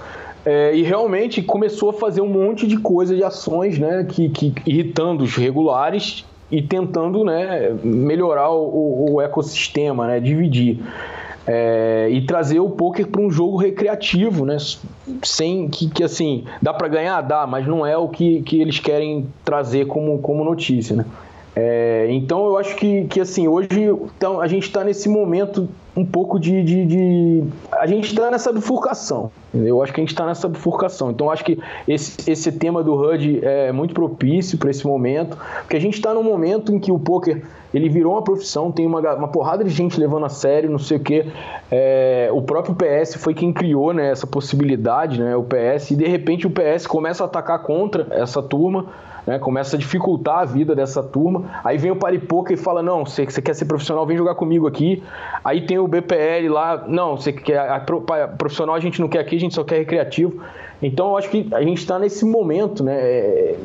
É, 0.45 0.75
e 0.75 0.83
realmente 0.83 1.41
começou 1.41 1.89
a 1.89 1.93
fazer 1.93 2.21
um 2.21 2.29
monte 2.29 2.67
de 2.67 2.77
coisa, 2.77 3.15
de 3.15 3.23
ações, 3.23 3.79
né? 3.79 4.05
Que, 4.07 4.29
que 4.29 4.53
irritando 4.67 5.23
os 5.23 5.36
regulares 5.36 6.23
e 6.51 6.62
tentando, 6.62 7.23
né? 7.23 7.75
Melhorar 7.83 8.51
o, 8.51 9.13
o 9.13 9.21
ecossistema, 9.21 10.05
né? 10.05 10.19
Dividir. 10.19 10.77
É, 11.45 12.08
e 12.10 12.25
trazer 12.25 12.60
o 12.60 12.69
poker 12.69 13.08
para 13.08 13.21
um 13.21 13.29
jogo 13.29 13.58
recreativo, 13.58 14.45
né? 14.45 14.58
Sem 15.23 15.67
que, 15.67 15.89
que 15.89 16.03
assim, 16.03 16.45
dá 16.62 16.73
para 16.73 16.88
ganhar? 16.88 17.19
Dá, 17.21 17.45
mas 17.45 17.67
não 17.67 17.86
é 17.86 17.97
o 17.97 18.08
que, 18.08 18.41
que 18.43 18.62
eles 18.62 18.79
querem 18.79 19.27
trazer 19.43 19.88
como, 19.88 20.19
como 20.19 20.43
notícia, 20.43 20.95
né? 20.95 21.06
É, 21.56 22.08
então 22.10 22.45
eu 22.45 22.58
acho 22.58 22.75
que, 22.75 23.06
que 23.06 23.19
assim, 23.19 23.47
hoje 23.47 23.67
então, 24.17 24.41
a 24.41 24.47
gente 24.47 24.63
está 24.63 24.84
nesse 24.84 25.08
momento 25.08 25.69
um 25.95 26.06
pouco 26.06 26.39
de, 26.39 26.63
de, 26.63 26.86
de... 26.86 27.43
A 27.71 27.86
gente 27.86 28.06
está 28.06 28.32
nessa 28.32 28.51
bifurcação. 28.51 29.32
Eu 29.53 29.82
acho 29.84 29.93
que 29.93 29.99
a 29.99 30.03
gente 30.03 30.12
está 30.12 30.25
nessa 30.25 30.47
bifurcação. 30.47 31.12
Então, 31.12 31.29
acho 31.29 31.45
que 31.45 31.60
esse, 31.88 32.29
esse 32.29 32.51
tema 32.51 32.84
do 32.84 32.93
HUD 32.93 33.39
é 33.43 33.71
muito 33.71 33.93
propício 33.93 34.58
para 34.58 34.71
esse 34.71 34.86
momento, 34.86 35.38
porque 35.60 35.75
a 35.75 35.79
gente 35.79 35.95
está 35.95 36.13
num 36.13 36.23
momento 36.23 36.73
em 36.73 36.79
que 36.79 36.91
o 36.91 36.97
poker 36.97 37.43
ele 37.73 37.89
virou 37.89 38.13
uma 38.13 38.21
profissão, 38.21 38.71
tem 38.71 38.86
uma, 38.86 38.99
uma 39.15 39.27
porrada 39.27 39.63
de 39.63 39.69
gente 39.71 39.99
levando 39.99 40.25
a 40.25 40.29
sério, 40.29 40.69
não 40.69 40.77
sei 40.77 40.97
o 40.97 40.99
quê. 40.99 41.25
É, 41.71 42.29
o 42.32 42.41
próprio 42.41 42.75
PS 42.75 43.15
foi 43.15 43.34
quem 43.34 43.51
criou 43.51 43.93
né, 43.93 44.12
essa 44.12 44.27
possibilidade, 44.27 45.19
né, 45.19 45.36
o 45.36 45.43
PS, 45.43 45.91
e 45.91 45.95
de 45.95 46.08
repente 46.08 46.45
o 46.45 46.51
PS 46.51 46.86
começa 46.86 47.23
a 47.23 47.25
atacar 47.25 47.60
contra 47.63 48.08
essa 48.12 48.43
turma 48.43 48.86
né? 49.25 49.39
Começa 49.39 49.75
a 49.75 49.79
dificultar 49.79 50.39
a 50.39 50.45
vida 50.45 50.75
dessa 50.75 51.01
turma. 51.01 51.45
Aí 51.63 51.77
vem 51.77 51.91
o 51.91 51.95
Paripoca 51.95 52.53
e 52.53 52.58
fala: 52.58 52.84
Não, 52.84 53.06
você, 53.06 53.25
você 53.25 53.41
quer 53.41 53.53
ser 53.53 53.65
profissional, 53.65 54.06
vem 54.06 54.17
jogar 54.17 54.36
comigo 54.36 54.67
aqui. 54.67 55.01
Aí 55.43 55.65
tem 55.65 55.77
o 55.84 55.88
BPL 55.88 56.50
lá: 56.50 56.84
Não, 56.88 57.17
você 57.17 57.32
quer. 57.32 57.58
A, 57.58 57.76
a, 57.76 58.28
profissional 58.28 58.76
a 58.76 58.80
gente 58.80 59.00
não 59.00 59.08
quer 59.08 59.19
aqui, 59.19 59.36
a 59.36 59.39
gente 59.39 59.56
só 59.56 59.63
quer 59.63 59.78
recreativo. 59.78 60.41
Então 60.82 61.12
eu 61.12 61.17
acho 61.17 61.30
que 61.30 61.48
a 61.54 61.62
gente 61.62 61.78
está 61.78 61.98
nesse 61.98 62.26
momento, 62.26 62.84
né? 62.84 62.96
É, 63.00 63.56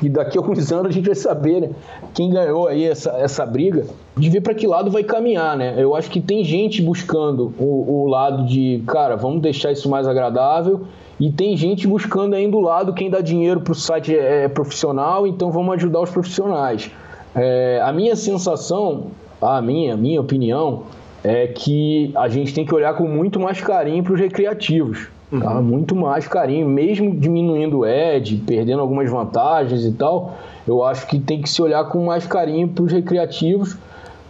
que 0.00 0.08
daqui 0.08 0.36
a 0.36 0.40
alguns 0.40 0.72
anos 0.72 0.86
a 0.86 0.90
gente 0.90 1.06
vai 1.06 1.14
saber 1.14 1.60
né? 1.60 1.70
quem 2.12 2.30
ganhou 2.30 2.66
aí 2.66 2.84
essa, 2.84 3.10
essa 3.12 3.46
briga, 3.46 3.86
de 4.16 4.28
ver 4.28 4.40
para 4.40 4.54
que 4.54 4.66
lado 4.66 4.90
vai 4.90 5.04
caminhar, 5.04 5.56
né? 5.56 5.74
Eu 5.78 5.94
acho 5.94 6.10
que 6.10 6.20
tem 6.20 6.42
gente 6.42 6.82
buscando 6.82 7.54
o, 7.58 8.02
o 8.02 8.06
lado 8.08 8.44
de, 8.44 8.82
cara, 8.88 9.14
vamos 9.14 9.40
deixar 9.40 9.70
isso 9.70 9.88
mais 9.88 10.08
agradável 10.08 10.86
e 11.18 11.30
tem 11.30 11.56
gente 11.56 11.86
buscando 11.86 12.34
aí 12.34 12.48
do 12.48 12.58
lado 12.58 12.92
quem 12.92 13.08
dá 13.08 13.20
dinheiro 13.20 13.60
para 13.60 13.72
o 13.72 13.74
site 13.74 14.16
é, 14.16 14.44
é, 14.44 14.48
profissional, 14.48 15.26
então 15.26 15.50
vamos 15.52 15.74
ajudar 15.74 16.00
os 16.00 16.10
profissionais. 16.10 16.90
É, 17.34 17.80
a 17.84 17.92
minha 17.92 18.16
sensação, 18.16 19.06
a 19.40 19.62
minha, 19.62 19.96
minha 19.96 20.20
opinião, 20.20 20.82
é 21.24 21.46
que 21.46 22.12
a 22.14 22.28
gente 22.28 22.52
tem 22.52 22.66
que 22.66 22.74
olhar 22.74 22.94
com 22.94 23.08
muito 23.08 23.40
mais 23.40 23.60
carinho 23.60 24.04
para 24.04 24.12
os 24.12 24.20
recreativos. 24.20 25.08
Tá? 25.30 25.56
Uhum. 25.56 25.62
Muito 25.62 25.96
mais 25.96 26.28
carinho, 26.28 26.68
mesmo 26.68 27.10
diminuindo 27.16 27.78
o 27.78 27.86
Ed, 27.86 28.42
perdendo 28.46 28.80
algumas 28.80 29.10
vantagens 29.10 29.84
e 29.84 29.92
tal, 29.92 30.36
eu 30.68 30.84
acho 30.84 31.06
que 31.06 31.18
tem 31.18 31.40
que 31.40 31.48
se 31.48 31.60
olhar 31.62 31.84
com 31.84 32.04
mais 32.04 32.26
carinho 32.26 32.68
para 32.68 32.84
os 32.84 32.92
recreativos, 32.92 33.76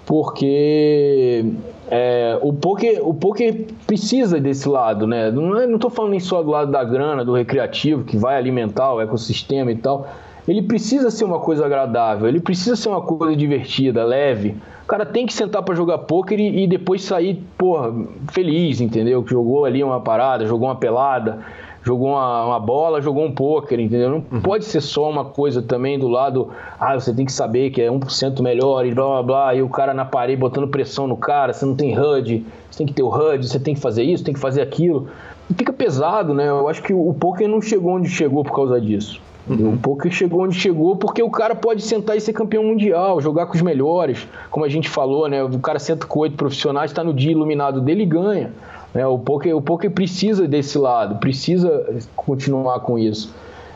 porque 0.07 1.45
é, 1.91 2.39
o, 2.41 2.53
poker, 2.53 3.07
o 3.07 3.13
poker 3.13 3.67
precisa 3.87 4.41
desse 4.41 4.69
lado, 4.69 5.07
né? 5.07 5.31
Não, 5.31 5.61
é, 5.61 5.67
não 5.67 5.79
tô 5.79 5.91
falando 5.91 6.13
nem 6.13 6.21
só 6.21 6.43
do 6.43 6.51
lado 6.51 6.71
da 6.71 6.85
grana, 6.85 7.25
do 7.25 7.35
recreativo, 7.35 8.05
que 8.05 8.17
vai 8.17 8.37
alimentar 8.37 8.95
o 8.95 9.01
ecossistema 9.01 9.73
e 9.73 9.77
tal. 9.77 10.09
Ele 10.47 10.63
precisa 10.63 11.11
ser 11.11 11.25
uma 11.25 11.39
coisa 11.39 11.65
agradável, 11.65 12.29
ele 12.29 12.41
precisa 12.41 12.77
ser 12.77 12.89
uma 12.89 13.01
coisa 13.01 13.35
divertida, 13.35 14.05
leve. 14.05 14.57
O 14.83 14.87
cara 14.87 15.07
tem 15.07 15.25
que 15.25 15.33
sentar 15.33 15.63
para 15.63 15.75
jogar 15.75 15.99
poker 15.99 16.39
e, 16.39 16.65
e, 16.65 16.67
depois 16.67 17.03
sair, 17.03 17.43
porra, 17.57 17.95
feliz, 18.31 18.81
entendeu? 18.81 19.23
Que 19.23 19.31
jogou 19.31 19.65
ali 19.65 19.83
uma 19.83 20.01
parada, 20.01 20.47
jogou 20.47 20.69
uma 20.69 20.77
pelada 20.77 21.39
jogou 21.85 22.09
uma, 22.09 22.47
uma 22.47 22.59
bola, 22.59 23.01
jogou 23.01 23.25
um 23.25 23.33
pôquer, 23.33 23.79
entendeu? 23.79 24.09
Não 24.09 24.25
uhum. 24.33 24.41
pode 24.41 24.65
ser 24.65 24.81
só 24.81 25.09
uma 25.09 25.25
coisa 25.25 25.61
também 25.61 25.99
do 25.99 26.09
lado, 26.09 26.49
ah, 26.81 26.99
você 26.99 27.13
tem 27.13 27.27
que 27.27 27.33
saber 27.33 27.71
que 27.71 27.83
é 27.83 27.89
1% 27.89 28.41
melhor 28.41 28.87
e 28.87 28.95
blá 28.95 29.05
blá 29.05 29.23
blá, 29.23 29.55
e 29.55 29.63
o 29.63 29.69
cara 29.69 29.93
na 29.93 30.05
parede 30.05 30.41
botando 30.41 30.67
pressão 30.67 31.07
no 31.07 31.17
cara, 31.17 31.53
você 31.53 31.67
não 31.67 31.77
tem 31.77 31.99
HUD, 31.99 32.45
você 32.71 32.79
tem 32.79 32.87
que 32.87 32.95
ter 32.95 33.03
o 33.03 33.09
HUD, 33.09 33.47
você 33.47 33.61
tem 33.61 33.75
que 33.75 33.81
fazer 33.81 34.03
isso, 34.03 34.25
tem 34.25 34.33
que 34.33 34.41
fazer 34.41 34.63
aquilo. 34.63 35.09
E 35.51 35.53
fica 35.53 35.75
pesado, 35.75 36.33
né? 36.33 36.49
Eu 36.49 36.67
acho 36.69 36.83
que 36.83 36.95
o 36.95 37.13
poker 37.13 37.47
não 37.47 37.61
chegou 37.61 37.93
onde 37.93 38.09
chegou 38.09 38.43
por 38.43 38.55
causa 38.55 38.81
disso. 38.81 39.21
Uhum. 39.49 39.75
O 39.75 39.77
poker 39.77 40.11
chegou 40.11 40.43
onde 40.43 40.59
chegou 40.59 40.97
porque 40.97 41.23
o 41.23 41.31
cara 41.31 41.55
pode 41.55 41.83
sentar 41.83 42.17
e 42.17 42.21
ser 42.21 42.33
campeão 42.33 42.65
mundial, 42.65 43.21
jogar 43.21 43.47
com 43.47 43.55
os 43.55 43.63
melhores, 43.63 44.27
como 44.51 44.65
a 44.65 44.69
gente 44.69 44.89
falou, 44.89 45.29
né? 45.29 45.43
O 45.43 45.59
cara 45.59 45.79
senta 45.79 46.07
com 46.07 46.21
oito 46.21 46.37
profissionais, 46.37 46.91
está 46.91 47.05
no 47.05 47.13
dia 47.13 47.33
iluminado 47.33 47.81
dele 47.81 48.05
e 48.05 48.07
ganha. 48.07 48.53
Né? 48.95 49.07
O, 49.07 49.19
poker, 49.19 49.55
o 49.55 49.61
poker 49.61 49.91
precisa 49.91 50.49
desse 50.49 50.79
lado, 50.79 51.17
precisa 51.17 52.03
continuar 52.17 52.81
com 52.81 52.99
isso. 52.99 53.35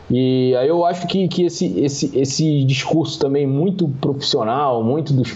E 0.09 0.55
aí 0.55 0.67
eu 0.67 0.83
acho 0.85 1.05
que, 1.05 1.27
que 1.27 1.43
esse, 1.43 1.79
esse, 1.79 2.17
esse 2.17 2.63
discurso 2.63 3.19
também 3.19 3.45
muito 3.45 3.87
profissional, 4.01 4.83
muito 4.83 5.13
dos 5.13 5.35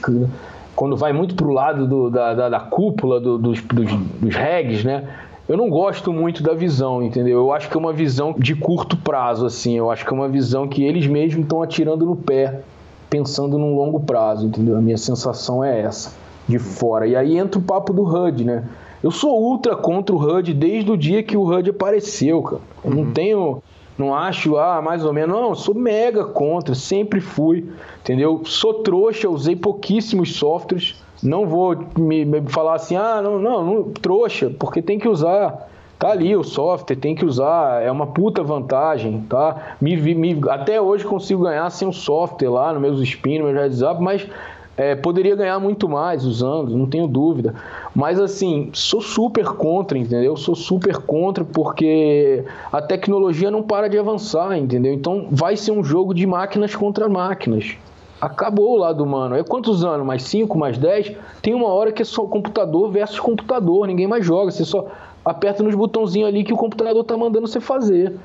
quando 0.75 0.97
vai 0.97 1.13
muito 1.13 1.35
pro 1.35 1.51
lado 1.51 1.87
do, 1.87 2.09
da, 2.09 2.33
da, 2.33 2.49
da, 2.49 2.59
cúpula 2.59 3.19
do, 3.19 3.37
dos, 3.37 3.61
dos, 3.61 3.93
dos 3.93 4.35
regs, 4.35 4.83
né? 4.83 5.07
Eu 5.47 5.57
não 5.57 5.69
gosto 5.69 6.13
muito 6.13 6.41
da 6.41 6.53
visão, 6.53 7.03
entendeu? 7.03 7.39
Eu 7.39 7.51
acho 7.51 7.69
que 7.69 7.75
é 7.75 7.79
uma 7.79 7.91
visão 7.91 8.33
de 8.37 8.55
curto 8.55 8.95
prazo, 8.95 9.45
assim. 9.45 9.77
Eu 9.77 9.91
acho 9.91 10.05
que 10.05 10.13
é 10.13 10.15
uma 10.15 10.29
visão 10.29 10.67
que 10.67 10.83
eles 10.83 11.05
mesmos 11.05 11.43
estão 11.43 11.61
atirando 11.61 12.05
no 12.05 12.15
pé, 12.15 12.61
pensando 13.09 13.57
num 13.57 13.75
longo 13.75 13.99
prazo, 13.99 14.47
entendeu? 14.47 14.77
A 14.77 14.81
minha 14.81 14.97
sensação 14.97 15.61
é 15.61 15.81
essa, 15.81 16.13
de 16.47 16.57
fora. 16.59 17.05
E 17.05 17.15
aí 17.15 17.37
entra 17.37 17.59
o 17.59 17.63
papo 17.63 17.91
do 17.91 18.03
HUD, 18.03 18.45
né? 18.45 18.63
Eu 19.03 19.11
sou 19.11 19.37
ultra 19.37 19.75
contra 19.75 20.15
o 20.15 20.19
HUD 20.19 20.53
desde 20.53 20.89
o 20.89 20.97
dia 20.97 21.21
que 21.21 21.35
o 21.35 21.43
HUD 21.43 21.71
apareceu, 21.71 22.41
cara. 22.41 22.61
Eu 22.83 22.91
uhum. 22.91 23.03
não 23.03 23.11
tenho. 23.11 23.61
Não 23.95 24.15
acho, 24.15 24.57
ah, 24.57 24.81
mais 24.81 25.03
ou 25.03 25.11
menos. 25.11 25.35
Não, 25.35 25.49
eu 25.49 25.55
sou 25.55 25.75
mega 25.75 26.23
contra, 26.23 26.73
sempre 26.73 27.19
fui, 27.19 27.69
entendeu? 28.01 28.41
Sou 28.45 28.75
trouxa, 28.75 29.29
usei 29.29 29.55
pouquíssimos 29.55 30.35
softwares 30.35 31.02
não 31.23 31.47
vou 31.47 31.77
me, 31.97 32.25
me 32.25 32.41
falar 32.49 32.75
assim, 32.75 32.95
ah, 32.95 33.21
não, 33.21 33.39
não, 33.39 33.63
não, 33.63 33.83
trouxa, 33.83 34.51
porque 34.59 34.81
tem 34.81 34.99
que 34.99 35.07
usar. 35.07 35.69
Tá 35.97 36.09
ali 36.09 36.35
o 36.35 36.43
software, 36.43 36.97
tem 36.97 37.15
que 37.15 37.23
usar, 37.23 37.81
é 37.81 37.89
uma 37.89 38.07
puta 38.07 38.43
vantagem, 38.43 39.21
tá? 39.29 39.75
Me, 39.79 39.95
me, 39.95 40.37
até 40.49 40.81
hoje 40.81 41.05
consigo 41.05 41.43
ganhar 41.43 41.69
sem 41.69 41.87
o 41.87 41.93
software 41.93 42.49
lá 42.49 42.73
no 42.73 42.79
meus 42.79 42.99
spin, 43.01 43.39
no 43.39 43.45
meu 43.45 43.61
WhatsApp, 43.61 44.03
mas 44.03 44.27
é, 44.75 44.95
poderia 44.95 45.35
ganhar 45.35 45.59
muito 45.59 45.87
mais 45.87 46.25
usando, 46.25 46.75
não 46.75 46.87
tenho 46.87 47.07
dúvida. 47.07 47.53
Mas 47.95 48.19
assim, 48.19 48.69
sou 48.73 49.01
super 49.01 49.45
contra, 49.45 49.97
entendeu? 49.97 50.35
Sou 50.35 50.55
super 50.55 50.97
contra 50.97 51.45
porque 51.45 52.43
a 52.71 52.81
tecnologia 52.81 53.51
não 53.51 53.61
para 53.61 53.87
de 53.87 53.97
avançar, 53.97 54.57
entendeu? 54.57 54.93
Então 54.93 55.27
vai 55.31 55.55
ser 55.55 55.71
um 55.71 55.83
jogo 55.83 56.13
de 56.13 56.25
máquinas 56.25 56.75
contra 56.75 57.07
máquinas. 57.07 57.77
Acabou 58.23 58.71
o 58.71 58.77
lado 58.77 59.03
humano. 59.03 59.35
É 59.35 59.43
quantos 59.43 59.83
anos? 59.83 60.07
Mais 60.07 60.23
5, 60.23 60.57
mais 60.57 60.77
10? 60.77 61.11
Tem 61.41 61.53
uma 61.53 61.67
hora 61.67 61.91
que 61.91 62.01
é 62.01 62.05
só 62.05 62.23
computador 62.23 62.89
versus 62.89 63.19
computador. 63.19 63.85
Ninguém 63.85 64.07
mais 64.07 64.25
joga. 64.25 64.49
Você 64.49 64.63
só 64.63 64.87
aperta 65.25 65.61
nos 65.61 65.75
botãozinhos 65.75 66.29
ali 66.29 66.45
que 66.45 66.53
o 66.53 66.55
computador 66.55 67.03
tá 67.03 67.17
mandando 67.17 67.49
você 67.49 67.59
fazer. 67.59 68.15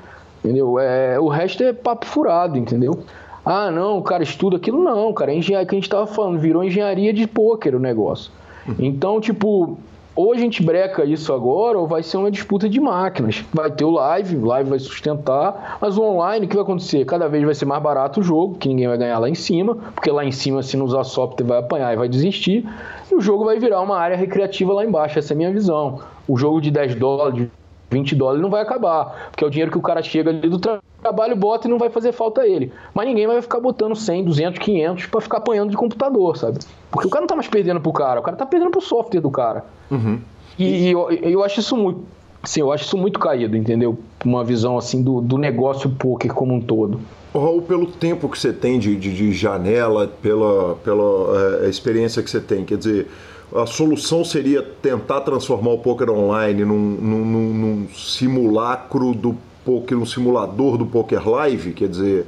Entendeu? 0.41 0.79
É, 0.79 1.19
o 1.19 1.27
resto 1.27 1.63
é 1.63 1.73
papo 1.73 2.05
furado, 2.05 2.57
entendeu? 2.57 2.99
Ah, 3.43 3.69
não, 3.69 3.97
o 3.97 4.01
cara 4.01 4.23
estuda 4.23 4.55
aquilo. 4.55 4.81
Não, 4.81 5.11
cara, 5.11 5.33
é 5.33 5.35
engenharia 5.35 5.67
que 5.67 5.75
a 5.75 5.77
gente 5.77 5.89
tava 5.89 6.07
falando. 6.07 6.39
Virou 6.39 6.63
engenharia 6.63 7.11
de 7.11 7.27
pôquer 7.27 7.75
o 7.75 7.79
negócio. 7.79 8.31
Uhum. 8.65 8.75
Então, 8.79 9.19
tipo, 9.19 9.77
ou 10.15 10.33
a 10.33 10.37
gente 10.37 10.61
breca 10.61 11.05
isso 11.05 11.33
agora, 11.33 11.77
ou 11.77 11.87
vai 11.87 12.03
ser 12.03 12.17
uma 12.17 12.29
disputa 12.29 12.67
de 12.67 12.79
máquinas. 12.79 13.43
Vai 13.53 13.71
ter 13.71 13.85
o 13.85 13.91
live, 13.91 14.37
o 14.37 14.45
live 14.45 14.69
vai 14.69 14.79
sustentar, 14.79 15.77
mas 15.81 15.97
o 15.97 16.03
online, 16.03 16.45
o 16.45 16.49
que 16.49 16.55
vai 16.55 16.63
acontecer? 16.63 17.05
Cada 17.05 17.27
vez 17.27 17.43
vai 17.43 17.55
ser 17.55 17.65
mais 17.65 17.81
barato 17.81 18.19
o 18.19 18.23
jogo, 18.23 18.55
que 18.55 18.67
ninguém 18.67 18.87
vai 18.87 18.97
ganhar 18.97 19.19
lá 19.19 19.29
em 19.29 19.35
cima, 19.35 19.75
porque 19.95 20.11
lá 20.11 20.25
em 20.25 20.31
cima, 20.31 20.61
se 20.61 20.75
não 20.75 20.85
usar 20.85 21.03
software, 21.03 21.45
vai 21.45 21.59
apanhar 21.59 21.93
e 21.93 21.97
vai 21.97 22.09
desistir, 22.09 22.67
e 23.11 23.15
o 23.15 23.21
jogo 23.21 23.45
vai 23.45 23.59
virar 23.59 23.81
uma 23.81 23.97
área 23.97 24.17
recreativa 24.17 24.73
lá 24.73 24.83
embaixo. 24.83 25.17
Essa 25.17 25.33
é 25.33 25.35
a 25.35 25.37
minha 25.37 25.51
visão. 25.51 25.99
O 26.27 26.37
jogo 26.37 26.59
de 26.61 26.69
10 26.69 26.95
dólares, 26.95 27.47
20 27.89 28.15
dólares 28.15 28.41
não 28.41 28.49
vai 28.49 28.61
acabar, 28.61 29.29
porque 29.31 29.43
é 29.43 29.47
o 29.47 29.49
dinheiro 29.49 29.71
que 29.71 29.77
o 29.77 29.81
cara 29.81 30.01
chega 30.01 30.29
ali 30.29 30.47
do 30.47 30.59
trabalho, 30.59 31.35
bota 31.35 31.67
e 31.67 31.71
não 31.71 31.77
vai 31.77 31.89
fazer 31.89 32.11
falta 32.11 32.41
a 32.41 32.47
ele. 32.47 32.71
Mas 32.93 33.07
ninguém 33.07 33.27
vai 33.27 33.41
ficar 33.41 33.59
botando 33.59 33.95
100, 33.95 34.25
200, 34.25 34.59
500 34.59 35.05
para 35.07 35.21
ficar 35.21 35.37
apanhando 35.37 35.71
de 35.71 35.77
computador, 35.77 36.37
sabe? 36.37 36.59
Porque 36.91 37.07
o 37.07 37.09
cara 37.09 37.21
não 37.21 37.27
tá 37.27 37.35
mais 37.35 37.47
perdendo 37.47 37.81
pro 37.81 37.91
cara, 37.91 38.19
o 38.19 38.23
cara 38.23 38.37
tá 38.37 38.45
perdendo 38.45 38.71
pro 38.71 38.81
software 38.81 39.21
do 39.21 39.31
cara. 39.31 39.65
Uhum. 39.89 40.19
E, 40.57 40.63
e 40.63 40.91
eu, 40.91 41.09
eu 41.09 41.43
acho 41.43 41.59
isso 41.59 41.75
muito, 41.75 42.03
sim, 42.43 42.61
eu 42.61 42.71
acho 42.71 42.83
isso 42.85 42.97
muito 42.97 43.19
caído, 43.19 43.55
entendeu? 43.55 43.97
Uma 44.23 44.43
visão 44.43 44.77
assim 44.77 45.01
do, 45.01 45.21
do 45.21 45.37
negócio 45.37 45.89
poker 45.89 46.33
como 46.33 46.53
um 46.53 46.61
todo. 46.61 46.99
Raul, 47.33 47.61
pelo 47.61 47.85
tempo 47.85 48.27
que 48.27 48.39
você 48.39 48.51
tem 48.51 48.79
de, 48.79 48.95
de, 48.95 49.13
de 49.13 49.31
janela, 49.31 50.07
pela, 50.07 50.75
pela 50.83 51.63
é, 51.63 51.69
experiência 51.69 52.23
que 52.23 52.29
você 52.29 52.39
tem, 52.39 52.65
quer 52.65 52.77
dizer, 52.77 53.07
a 53.53 53.65
solução 53.65 54.23
seria 54.23 54.61
tentar 54.61 55.21
transformar 55.21 55.71
o 55.71 55.79
poker 55.79 56.09
online 56.09 56.63
num, 56.63 56.77
num, 56.77 57.53
num 57.53 57.87
simulacro 57.93 59.13
do 59.13 59.35
poker, 59.65 59.97
um 59.97 60.05
simulador 60.05 60.77
do 60.77 60.85
poker 60.85 61.27
live, 61.27 61.73
quer 61.73 61.89
dizer, 61.89 62.27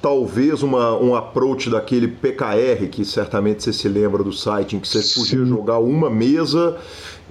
talvez 0.00 0.62
uma, 0.62 0.96
um 0.96 1.14
approach 1.14 1.70
daquele 1.70 2.08
PKR, 2.08 2.88
que 2.90 3.04
certamente 3.04 3.62
você 3.62 3.72
se 3.72 3.88
lembra 3.88 4.22
do 4.22 4.32
site, 4.32 4.76
em 4.76 4.80
que 4.80 4.88
você 4.88 5.20
podia 5.20 5.44
jogar 5.44 5.78
uma 5.78 6.08
mesa 6.08 6.76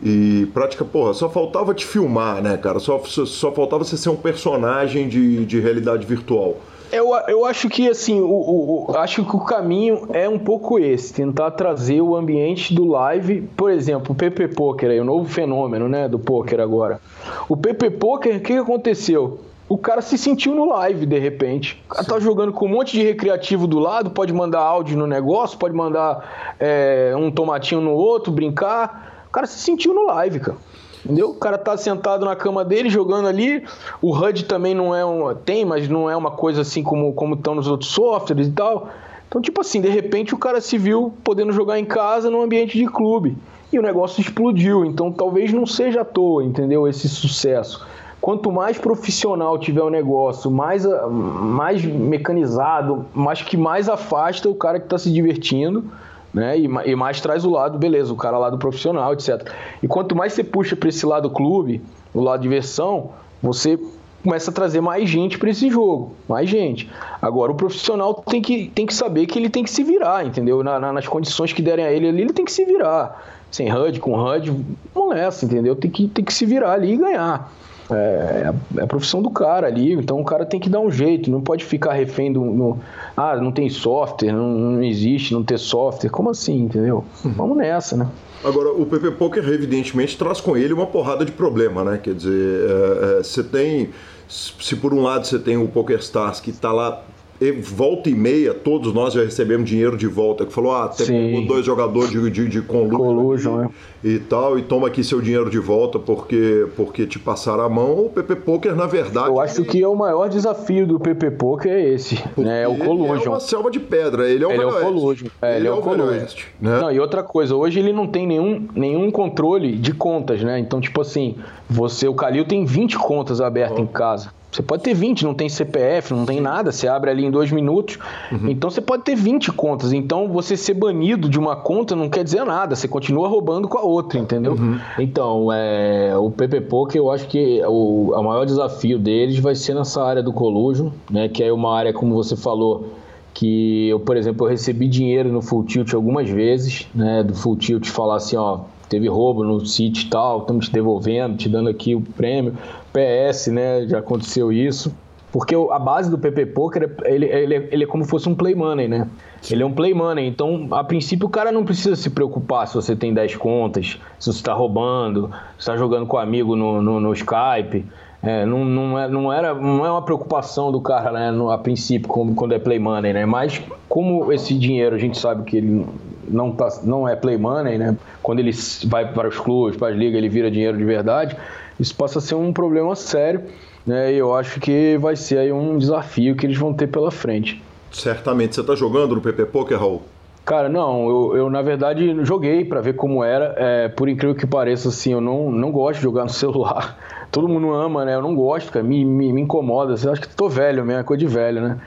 e 0.04 0.48
prática, 0.54 0.84
porra, 0.84 1.13
só 1.13 1.30
faltava 1.30 1.74
te 1.74 1.86
filmar, 1.86 2.41
né, 2.41 2.58
cara? 2.58 2.80
Só, 2.80 3.00
só, 3.06 3.26
só 3.26 3.52
faltava 3.52 3.84
você 3.84 3.98
ser 3.98 4.10
um 4.10 4.15
personagem 4.15 5.08
de, 5.08 5.46
de 5.46 5.60
realidade 5.60 6.06
virtual. 6.06 6.58
Eu, 6.92 7.16
eu 7.28 7.46
acho 7.46 7.70
que 7.70 7.90
assim, 7.90 8.20
o, 8.20 8.26
o, 8.26 8.92
o, 8.92 8.98
acho 8.98 9.24
que 9.24 9.36
o 9.36 9.40
caminho 9.40 10.10
é 10.12 10.28
um 10.28 10.38
pouco 10.38 10.78
esse, 10.78 11.14
tentar 11.14 11.52
trazer 11.52 12.02
o 12.02 12.16
ambiente 12.16 12.74
do 12.74 12.86
live, 12.86 13.42
por 13.56 13.72
exemplo, 13.72 14.12
o 14.12 14.16
PP 14.16 14.50
Poker 14.50 14.90
aí, 14.92 15.00
o 15.00 15.06
novo 15.06 15.30
fenômeno, 15.30 15.88
né, 15.88 16.10
do 16.10 16.20
poker 16.20 16.60
agora. 16.60 17.00
O 17.48 17.56
PP 17.56 17.92
Poker, 17.92 18.36
o 18.36 18.40
que, 18.42 18.54
que 18.54 18.60
aconteceu? 18.60 19.40
O 19.70 19.78
cara 19.78 20.02
se 20.02 20.18
sentiu 20.18 20.54
no 20.54 20.66
live 20.66 21.06
de 21.06 21.18
repente. 21.18 21.82
O 21.86 21.94
cara 21.94 22.06
tá 22.06 22.20
jogando 22.20 22.52
com 22.52 22.66
um 22.66 22.70
monte 22.70 22.92
de 22.92 23.04
recreativo 23.04 23.68
do 23.68 23.80
lado, 23.80 24.12
pode 24.12 24.34
mandar 24.34 24.60
áudio 24.60 24.98
no 24.98 25.08
negócio, 25.08 25.58
pode 25.58 25.74
mandar 25.74 26.56
é, 26.60 27.14
um 27.16 27.32
tomatinho 27.32 27.80
no 27.80 27.92
outro, 27.92 28.34
brincar. 28.34 29.24
O 29.30 29.32
cara 29.32 29.48
se 29.48 29.58
sentiu 29.60 29.94
no 29.94 30.08
live, 30.08 30.42
cara. 30.42 30.58
Entendeu? 31.04 31.30
O 31.32 31.36
cara 31.36 31.58
tá 31.58 31.76
sentado 31.76 32.26
na 32.26 32.36
cama 32.36 32.64
dele 32.64 32.90
jogando 32.90 33.28
ali. 33.28 33.64
O 34.02 34.16
HUD 34.16 34.46
também 34.46 34.76
não 34.76 34.96
é 34.96 35.06
um. 35.06 35.34
Tem, 35.36 35.66
mas 35.66 35.90
não 35.90 36.10
é 36.10 36.16
uma 36.16 36.32
coisa 36.32 36.62
assim 36.62 36.84
como 36.84 37.14
como 37.14 37.36
estão 37.36 37.56
nos 37.56 37.68
outros 37.68 37.90
softwares 37.90 38.48
e 38.48 38.52
tal. 38.52 38.90
Então, 39.28 39.42
tipo 39.42 39.62
assim, 39.62 39.82
de 39.82 39.90
repente 39.90 40.36
o 40.36 40.38
cara 40.38 40.62
se 40.62 40.78
viu 40.78 41.14
podendo 41.24 41.52
jogar 41.52 41.80
em 41.80 41.86
casa 41.86 42.30
num 42.30 42.42
ambiente 42.42 42.78
de 42.78 42.86
clube. 42.86 43.38
E 43.74 43.80
o 43.80 43.82
negócio 43.82 44.22
explodiu. 44.22 44.86
Então 44.86 45.12
talvez 45.12 45.52
não 45.52 45.66
seja 45.66 46.02
à 46.02 46.06
toa, 46.06 46.44
entendeu? 46.44 46.88
Esse 46.88 47.10
sucesso. 47.10 47.86
Quanto 48.20 48.52
mais 48.52 48.78
profissional 48.78 49.58
tiver 49.58 49.82
o 49.82 49.90
negócio, 49.90 50.52
mais, 50.52 50.86
mais 50.86 51.84
mecanizado, 51.84 53.06
mais 53.16 53.42
que 53.42 53.58
mais 53.58 53.90
afasta 53.90 54.48
o 54.48 54.54
cara 54.54 54.80
que 54.80 54.86
está 54.86 55.00
se 55.00 55.12
divertindo 55.12 55.86
né? 56.34 56.58
E, 56.58 56.65
e, 56.65 56.96
mais 56.96 57.20
traz 57.20 57.46
o 57.46 57.50
lado, 57.50 57.78
beleza, 57.78 58.13
o 58.13 58.15
cara 58.15 58.38
lá 58.38 58.50
do 58.50 58.58
profissional, 58.58 59.13
etc. 59.13 59.50
E 59.82 59.88
quanto 59.88 60.15
mais 60.15 60.34
você 60.34 60.44
puxa 60.44 60.76
para 60.76 60.89
esse 60.89 61.06
lado 61.06 61.30
clube, 61.30 61.82
o 62.13 62.22
lado 62.22 62.41
diversão, 62.41 63.12
você 63.41 63.80
começa 64.24 64.52
a 64.52 64.54
trazer 64.54 64.82
mais 64.82 65.10
gente 65.10 65.38
para 65.38 65.50
esse 65.50 65.70
jogo, 65.70 66.13
mais 66.28 66.50
gente. 66.50 66.89
Agora 67.22 67.52
o 67.52 67.56
profissional 67.56 68.13
tem 68.13 68.41
que, 68.41 68.70
tem 68.70 68.86
que 68.86 68.94
saber 68.94 69.26
que 69.26 69.38
ele 69.38 69.50
tem 69.50 69.63
que 69.63 69.72
se 69.72 69.84
virar, 69.84 70.26
entendeu? 70.26 70.63
Na, 70.63 70.80
na, 70.80 70.94
nas 70.94 71.08
condições 71.08 71.52
que 71.52 71.62
derem 71.62 71.86
a 71.86 71.91
ele 71.91 72.08
ali, 72.08 72.22
ele 72.22 72.34
tem 72.34 72.46
que 72.46 72.52
se 72.52 72.63
virar. 72.65 73.39
Sem 73.50 73.74
HUD, 73.74 74.00
com 74.00 74.13
HUD, 74.13 74.65
não 74.96 75.12
é 75.12 75.26
essa, 75.26 75.44
entendeu? 75.44 75.76
Tem 75.76 75.91
que, 75.91 76.08
tem 76.08 76.24
que 76.24 76.34
se 76.34 76.46
virar 76.46 76.74
ali 76.74 76.94
e 76.94 76.98
ganhar. 76.98 77.52
É, 77.92 78.54
é, 78.78 78.82
a 78.82 78.88
profissão 78.88 79.22
do 79.22 79.30
cara 79.30 79.68
ali, 79.68 79.94
então 79.94 80.20
o 80.20 80.24
cara 80.24 80.46
tem 80.46 80.60
que 80.60 80.70
dar 80.70 80.80
um 80.80 80.90
jeito, 80.90 81.30
não 81.30 81.42
pode 81.42 81.66
ficar 81.66 81.94
refém 81.94 82.32
do. 82.32 82.42
No, 82.44 82.80
ah, 83.16 83.36
não 83.36 83.52
tem 83.52 83.70
software, 83.70 84.32
não, 84.32 84.50
não, 84.50 84.84
existe 84.84 85.34
não 85.34 85.44
ter 85.44 85.58
software. 85.58 86.10
Como 86.10 86.30
assim, 86.30 86.64
entendeu? 86.64 87.04
Uhum. 87.24 87.32
Vamos 87.32 87.58
nessa, 87.58 87.98
né? 87.98 88.08
Agora, 88.44 88.72
o 88.72 88.86
PP 88.86 89.12
Poker, 89.12 89.48
evidentemente, 89.48 90.18
traz 90.18 90.42
com 90.42 90.58
ele 90.58 90.74
uma 90.74 90.88
porrada 90.88 91.26
de 91.26 91.32
problema, 91.32 91.84
né? 91.84 92.00
Quer 92.02 92.16
dizer, 92.16 92.70
é, 92.70 93.20
é, 93.20 93.24
você 93.24 93.44
tem. 93.44 93.90
Se 94.28 94.78
por 94.78 94.94
um 94.94 95.02
lado 95.02 95.28
você 95.28 95.38
tem 95.38 95.58
o 95.58 95.68
PokerStars 95.68 96.40
que 96.40 96.52
está 96.52 96.72
lá 96.72 97.04
volta 97.50 98.08
e 98.08 98.14
meia, 98.14 98.54
todos 98.54 98.94
nós 98.94 99.16
já 99.16 99.24
recebemos 99.24 99.68
dinheiro 99.68 99.98
de 99.98 100.06
volta, 100.06 100.46
que 100.46 100.54
falou, 100.54 100.76
ah, 100.76 100.88
tem 100.90 101.44
dois 101.48 101.66
jogadores 101.66 102.12
de, 102.12 102.30
de, 102.30 102.48
de 102.48 102.62
collusion, 102.62 103.68
e, 104.04 104.10
é. 104.10 104.12
e 104.12 104.20
tal, 104.20 104.60
e 104.60 104.62
toma 104.62 104.88
aqui 104.88 105.04
seu 105.04 105.20
dinheiro 105.20 105.50
de 105.50 105.58
volta 105.58 105.98
porque, 105.98 106.68
porque 106.76 107.08
te 107.08 107.18
passaram 107.18 107.64
a 107.64 107.70
mão. 107.70 108.06
O 108.06 108.10
PP 108.10 108.36
Poker, 108.36 108.76
na 108.76 108.86
verdade... 108.86 109.30
Eu 109.30 109.40
acho 109.40 109.64
que 109.64 109.82
é 109.82 109.88
o 109.88 109.96
maior 109.96 110.30
desafio 110.30 110.86
do 110.86 111.00
PP 111.00 111.32
Poker 111.32 111.72
é 111.72 111.82
esse, 111.82 112.22
né? 112.38 112.62
É 112.62 112.68
o 112.68 112.78
collusion. 112.78 113.16
Ele 113.16 113.26
é 113.26 113.30
uma 113.30 113.40
selva 113.40 113.72
de 113.72 113.80
pedra, 113.80 114.30
ele 114.30 114.44
é 114.44 114.48
o 114.48 114.52
ele 114.52 114.62
é 114.62 114.66
o 114.68 114.80
collusion. 114.80 115.28
É, 115.42 115.50
ele, 115.50 115.58
ele, 115.58 115.68
é, 115.68 115.72
é 115.72 115.74
o 115.74 115.82
collusion. 115.82 116.28
Né? 116.60 116.80
Não, 116.80 116.92
e 116.92 117.00
outra 117.00 117.24
coisa, 117.24 117.56
hoje 117.56 117.80
ele 117.80 117.92
não 117.92 118.06
tem 118.06 118.28
nenhum, 118.28 118.68
nenhum 118.76 119.10
controle 119.10 119.78
de 119.78 119.94
contas, 119.94 120.44
né? 120.44 120.60
Então, 120.60 120.80
tipo 120.80 121.02
assim, 121.02 121.38
você, 121.68 122.08
o 122.08 122.14
Calil 122.14 122.46
tem 122.46 122.66
20 122.66 123.00
contas 123.00 123.42
abertas 123.42 123.80
em 123.80 123.88
casa. 123.88 124.41
Você 124.52 124.62
pode 124.62 124.84
ter 124.84 124.93
20, 124.93 125.24
não 125.24 125.34
tem 125.34 125.47
CPF, 125.47 126.14
não 126.14 126.26
tem 126.26 126.41
nada, 126.41 126.72
você 126.72 126.88
abre 126.88 127.10
ali 127.10 127.26
em 127.26 127.32
dois 127.32 127.52
minutos. 127.52 127.97
Uhum. 128.32 128.49
Então 128.49 128.70
você 128.70 128.82
pode 128.82 129.04
ter 129.04 129.16
20 129.16 129.52
contas. 129.54 129.93
Então 129.93 130.28
você 130.28 130.58
ser 130.58 130.74
banido 130.74 131.30
de 131.30 131.39
uma 131.39 131.56
conta 131.56 131.95
não 131.95 132.10
quer 132.10 132.24
dizer 132.24 132.43
nada, 132.43 132.76
você 132.76 132.88
continua 132.88 133.30
roubando 133.30 133.70
com 133.70 133.78
a 133.78 133.82
outra, 133.82 134.20
entendeu? 134.20 134.54
Uhum. 134.54 134.78
Então, 134.99 135.49
é, 135.54 136.18
o 136.18 136.30
PP 136.30 136.62
Poker, 136.62 136.97
eu 136.99 137.10
acho 137.10 137.28
que 137.28 137.62
o, 137.66 138.12
o 138.14 138.24
maior 138.24 138.45
desafio 138.45 138.99
deles 138.99 139.39
vai 139.39 139.56
ser 139.56 139.74
nessa 139.74 140.04
área 140.04 140.22
do 140.22 140.34
collusion, 140.34 140.89
né? 141.10 141.30
Que 141.30 141.43
é 141.43 141.54
uma 141.54 141.74
área, 141.74 141.93
como 141.93 142.14
você 142.14 142.36
falou, 142.36 142.89
que 143.34 143.88
eu, 143.88 143.99
por 143.99 144.18
exemplo, 144.18 144.45
eu 144.45 144.49
recebi 144.49 144.88
dinheiro 144.88 145.32
no 145.32 145.41
Full 145.41 145.64
Tilt 145.64 145.93
algumas 145.93 146.30
vezes, 146.30 146.88
né? 146.93 147.24
Do 147.24 147.34
Full 147.34 147.56
Tilt 147.56 147.88
falar 147.88 148.18
assim, 148.18 148.36
ó, 148.36 148.60
teve 148.92 149.08
roubo 149.08 149.42
no 149.42 149.66
sítio 149.66 150.06
e 150.06 150.10
tal, 150.10 150.39
estamos 150.39 150.68
te 150.68 150.74
devolvendo, 150.74 151.38
te 151.38 151.48
dando 151.48 151.70
aqui 151.70 151.96
o 151.96 152.02
prêmio. 152.02 152.54
PS, 152.92 153.48
né? 153.48 153.88
Já 153.88 154.00
aconteceu 154.00 154.52
isso. 154.52 154.94
Porque 155.32 155.56
a 155.56 155.80
base 155.80 156.12
do 156.12 156.18
PP 156.18 156.48
Poker, 156.48 156.94
ele, 157.06 157.26
ele, 157.26 157.56
ele 157.72 157.84
é 157.86 157.88
como 157.88 158.04
se 158.04 158.10
fosse 158.10 158.28
um 158.28 158.36
play 158.36 158.54
money, 158.54 158.89
né? 158.89 159.08
Ele 159.50 159.64
é 159.64 159.66
um 159.66 159.72
play 159.72 159.94
money, 159.94 160.28
então 160.28 160.68
a 160.72 160.84
princípio 160.84 161.26
o 161.26 161.30
cara 161.30 161.54
não 161.54 161.64
precisa 161.64 161.96
se 161.96 162.10
preocupar 162.10 162.68
se 162.68 162.76
você 162.76 162.98
tem 162.98 163.14
10 163.14 163.38
contas, 163.38 163.98
se 164.20 164.26
você 164.26 164.38
está 164.38 164.52
roubando, 164.54 165.32
se 165.54 165.60
está 165.60 165.78
jogando 165.78 166.06
com 166.06 166.18
amigo 166.18 166.58
no, 166.58 166.82
no, 166.82 167.00
no 167.00 167.14
Skype. 167.14 167.86
É, 168.22 168.46
não, 168.46 168.66
não, 168.66 169.00
é, 169.00 169.08
não, 169.08 169.34
era, 169.34 169.54
não 169.54 169.86
é 169.86 169.89
uma 169.89 170.02
preocupação 170.02 170.70
do 170.70 170.82
cara, 170.82 171.12
né, 171.12 171.32
no, 171.32 171.50
a 171.50 171.58
princípio, 171.58 172.10
como, 172.10 172.36
quando 172.36 172.54
é 172.54 172.60
play 172.60 172.78
money, 172.78 173.14
né? 173.14 173.26
Mas 173.26 173.64
como 173.88 174.34
esse 174.34 174.54
dinheiro 174.54 174.96
a 174.96 175.00
gente 175.00 175.18
sabe 175.18 175.44
que 175.44 175.58
ele 175.58 175.86
não, 176.32 176.52
tá, 176.52 176.70
não 176.84 177.08
é 177.08 177.16
play 177.16 177.38
money, 177.38 177.78
né? 177.78 177.96
Quando 178.22 178.40
ele 178.40 178.52
vai 178.86 179.12
para 179.12 179.28
os 179.28 179.38
clubes, 179.38 179.78
para 179.78 179.90
as 179.90 179.96
ligas, 179.96 180.18
ele 180.18 180.30
vira 180.30 180.50
dinheiro 180.50 180.78
de 180.78 180.84
verdade, 180.84 181.36
isso 181.80 181.96
passa 181.96 182.20
a 182.20 182.22
ser 182.22 182.36
um 182.36 182.54
problema 182.54 182.96
sério, 182.96 183.44
né? 183.86 184.14
E 184.14 184.18
eu 184.18 184.34
acho 184.34 184.60
que 184.60 184.98
vai 184.98 185.16
ser 185.16 185.40
aí 185.40 185.52
um 185.52 185.78
desafio 185.78 186.36
que 186.36 186.46
eles 186.46 186.58
vão 186.58 186.74
ter 186.74 186.88
pela 186.88 187.12
frente. 187.12 187.62
Certamente. 187.92 188.56
Você 188.56 188.62
está 188.62 188.76
jogando 188.76 189.16
no 189.16 189.22
PP 189.22 189.46
Poker, 189.46 189.78
Raul? 189.78 190.02
Cara, 190.46 190.68
não, 190.68 191.08
eu, 191.08 191.38
eu 191.38 191.50
na 191.50 191.62
verdade 191.62 192.26
joguei 192.26 192.66
para 192.66 192.82
ver 192.82 192.94
como 192.94 193.24
era. 193.24 193.54
É, 193.58 193.90
por 193.90 194.10
incrível 194.10 194.36
que 194.36 194.48
pareça, 194.48 194.90
assim, 194.90 195.14
eu 195.14 195.22
não, 195.22 195.52
não 195.52 195.72
gosto 195.72 195.98
de 195.98 196.04
jogar 196.04 196.24
no 196.24 196.30
celular. 196.34 196.98
Todo 197.32 197.48
mundo 197.48 197.72
ama, 197.74 198.04
né? 198.04 198.14
Eu 198.16 198.22
não 198.22 198.36
gosto, 198.36 198.72
cara. 198.72 198.84
Me, 198.84 199.06
me, 199.06 199.32
me 199.32 199.42
incomoda. 199.42 199.96
Eu 200.04 200.12
acho 200.12 200.22
que 200.22 200.28
tô 200.28 200.50
velho 200.50 200.86
mesmo, 200.86 201.00
é 201.00 201.04
coisa 201.04 201.20
de 201.20 201.28
velho, 201.28 201.62
né? 201.62 201.78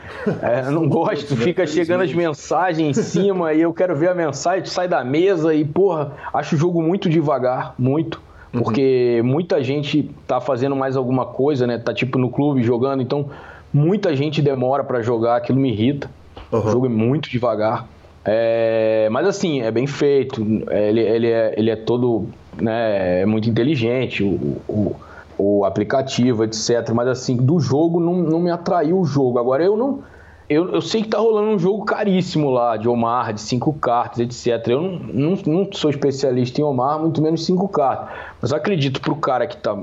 É, 0.43 0.67
eu 0.67 0.73
não 0.73 0.89
gosto, 0.89 1.37
fica 1.37 1.67
chegando 1.67 2.03
as 2.03 2.13
mensagens 2.15 2.97
em 2.97 3.03
cima 3.03 3.53
e 3.53 3.61
eu 3.61 3.73
quero 3.73 3.95
ver 3.95 4.09
a 4.09 4.15
mensagem, 4.15 4.65
sai 4.65 4.89
da 4.89 5.05
mesa 5.05 5.55
e, 5.55 5.65
porra, 5.65 6.13
acho 6.33 6.55
o 6.55 6.59
jogo 6.59 6.83
muito 6.83 7.09
devagar, 7.11 7.75
muito. 7.79 8.23
Porque 8.53 9.19
uhum. 9.21 9.27
muita 9.27 9.63
gente 9.63 10.11
tá 10.27 10.41
fazendo 10.41 10.75
mais 10.75 10.97
alguma 10.97 11.27
coisa, 11.27 11.67
né? 11.67 11.77
Tá 11.77 11.93
tipo 11.93 12.19
no 12.19 12.31
clube 12.31 12.63
jogando, 12.63 13.03
então 13.03 13.29
muita 13.73 14.17
gente 14.17 14.41
demora 14.41 14.83
para 14.83 15.03
jogar, 15.03 15.37
aquilo 15.37 15.59
me 15.61 15.71
irrita. 15.71 16.09
Uhum. 16.51 16.61
O 16.61 16.71
jogo 16.71 16.87
é 16.87 16.89
muito 16.89 17.29
devagar. 17.29 17.87
É, 18.25 19.09
mas 19.11 19.27
assim, 19.27 19.61
é 19.61 19.71
bem 19.71 19.87
feito, 19.87 20.41
ele, 20.71 21.01
ele, 21.01 21.27
é, 21.27 21.55
ele 21.59 21.71
é 21.71 21.77
todo 21.77 22.27
né, 22.59 23.23
é 23.23 23.27
muito 23.27 23.49
inteligente, 23.51 24.23
o, 24.23 24.61
o, 24.69 24.97
o, 25.39 25.65
aplicativo, 25.65 26.45
etc. 26.45 26.91
Mas 26.95 27.09
assim, 27.09 27.37
do 27.37 27.59
jogo 27.59 28.01
não, 28.01 28.15
não 28.15 28.41
me 28.41 28.51
atraiu 28.51 29.01
o 29.01 29.05
jogo. 29.05 29.39
Agora 29.39 29.65
eu 29.65 29.77
não. 29.77 30.01
Eu, 30.47 30.75
eu 30.75 30.83
sei 30.83 31.03
que 31.03 31.09
tá 31.09 31.19
rolando 31.19 31.49
um 31.49 31.59
jogo 31.59 31.87
caríssimo 31.87 32.51
lá, 32.51 32.77
de 32.77 32.87
Omar, 32.87 33.33
de 33.33 33.41
cinco 33.41 33.73
cartas, 33.73 34.19
etc. 34.21 34.69
Eu 34.69 34.83
não, 34.83 34.99
não, 34.99 35.39
não 35.47 35.69
sou 35.73 35.89
especialista 35.89 36.61
em 36.61 36.65
Omar, 36.65 36.99
muito 37.01 37.23
menos 37.23 37.47
cinco 37.47 37.67
cartas. 37.67 38.09
Mas 38.43 38.53
acredito 38.53 39.01
pro 39.01 39.17
cara 39.17 39.47
que 39.47 39.57
tá, 39.57 39.75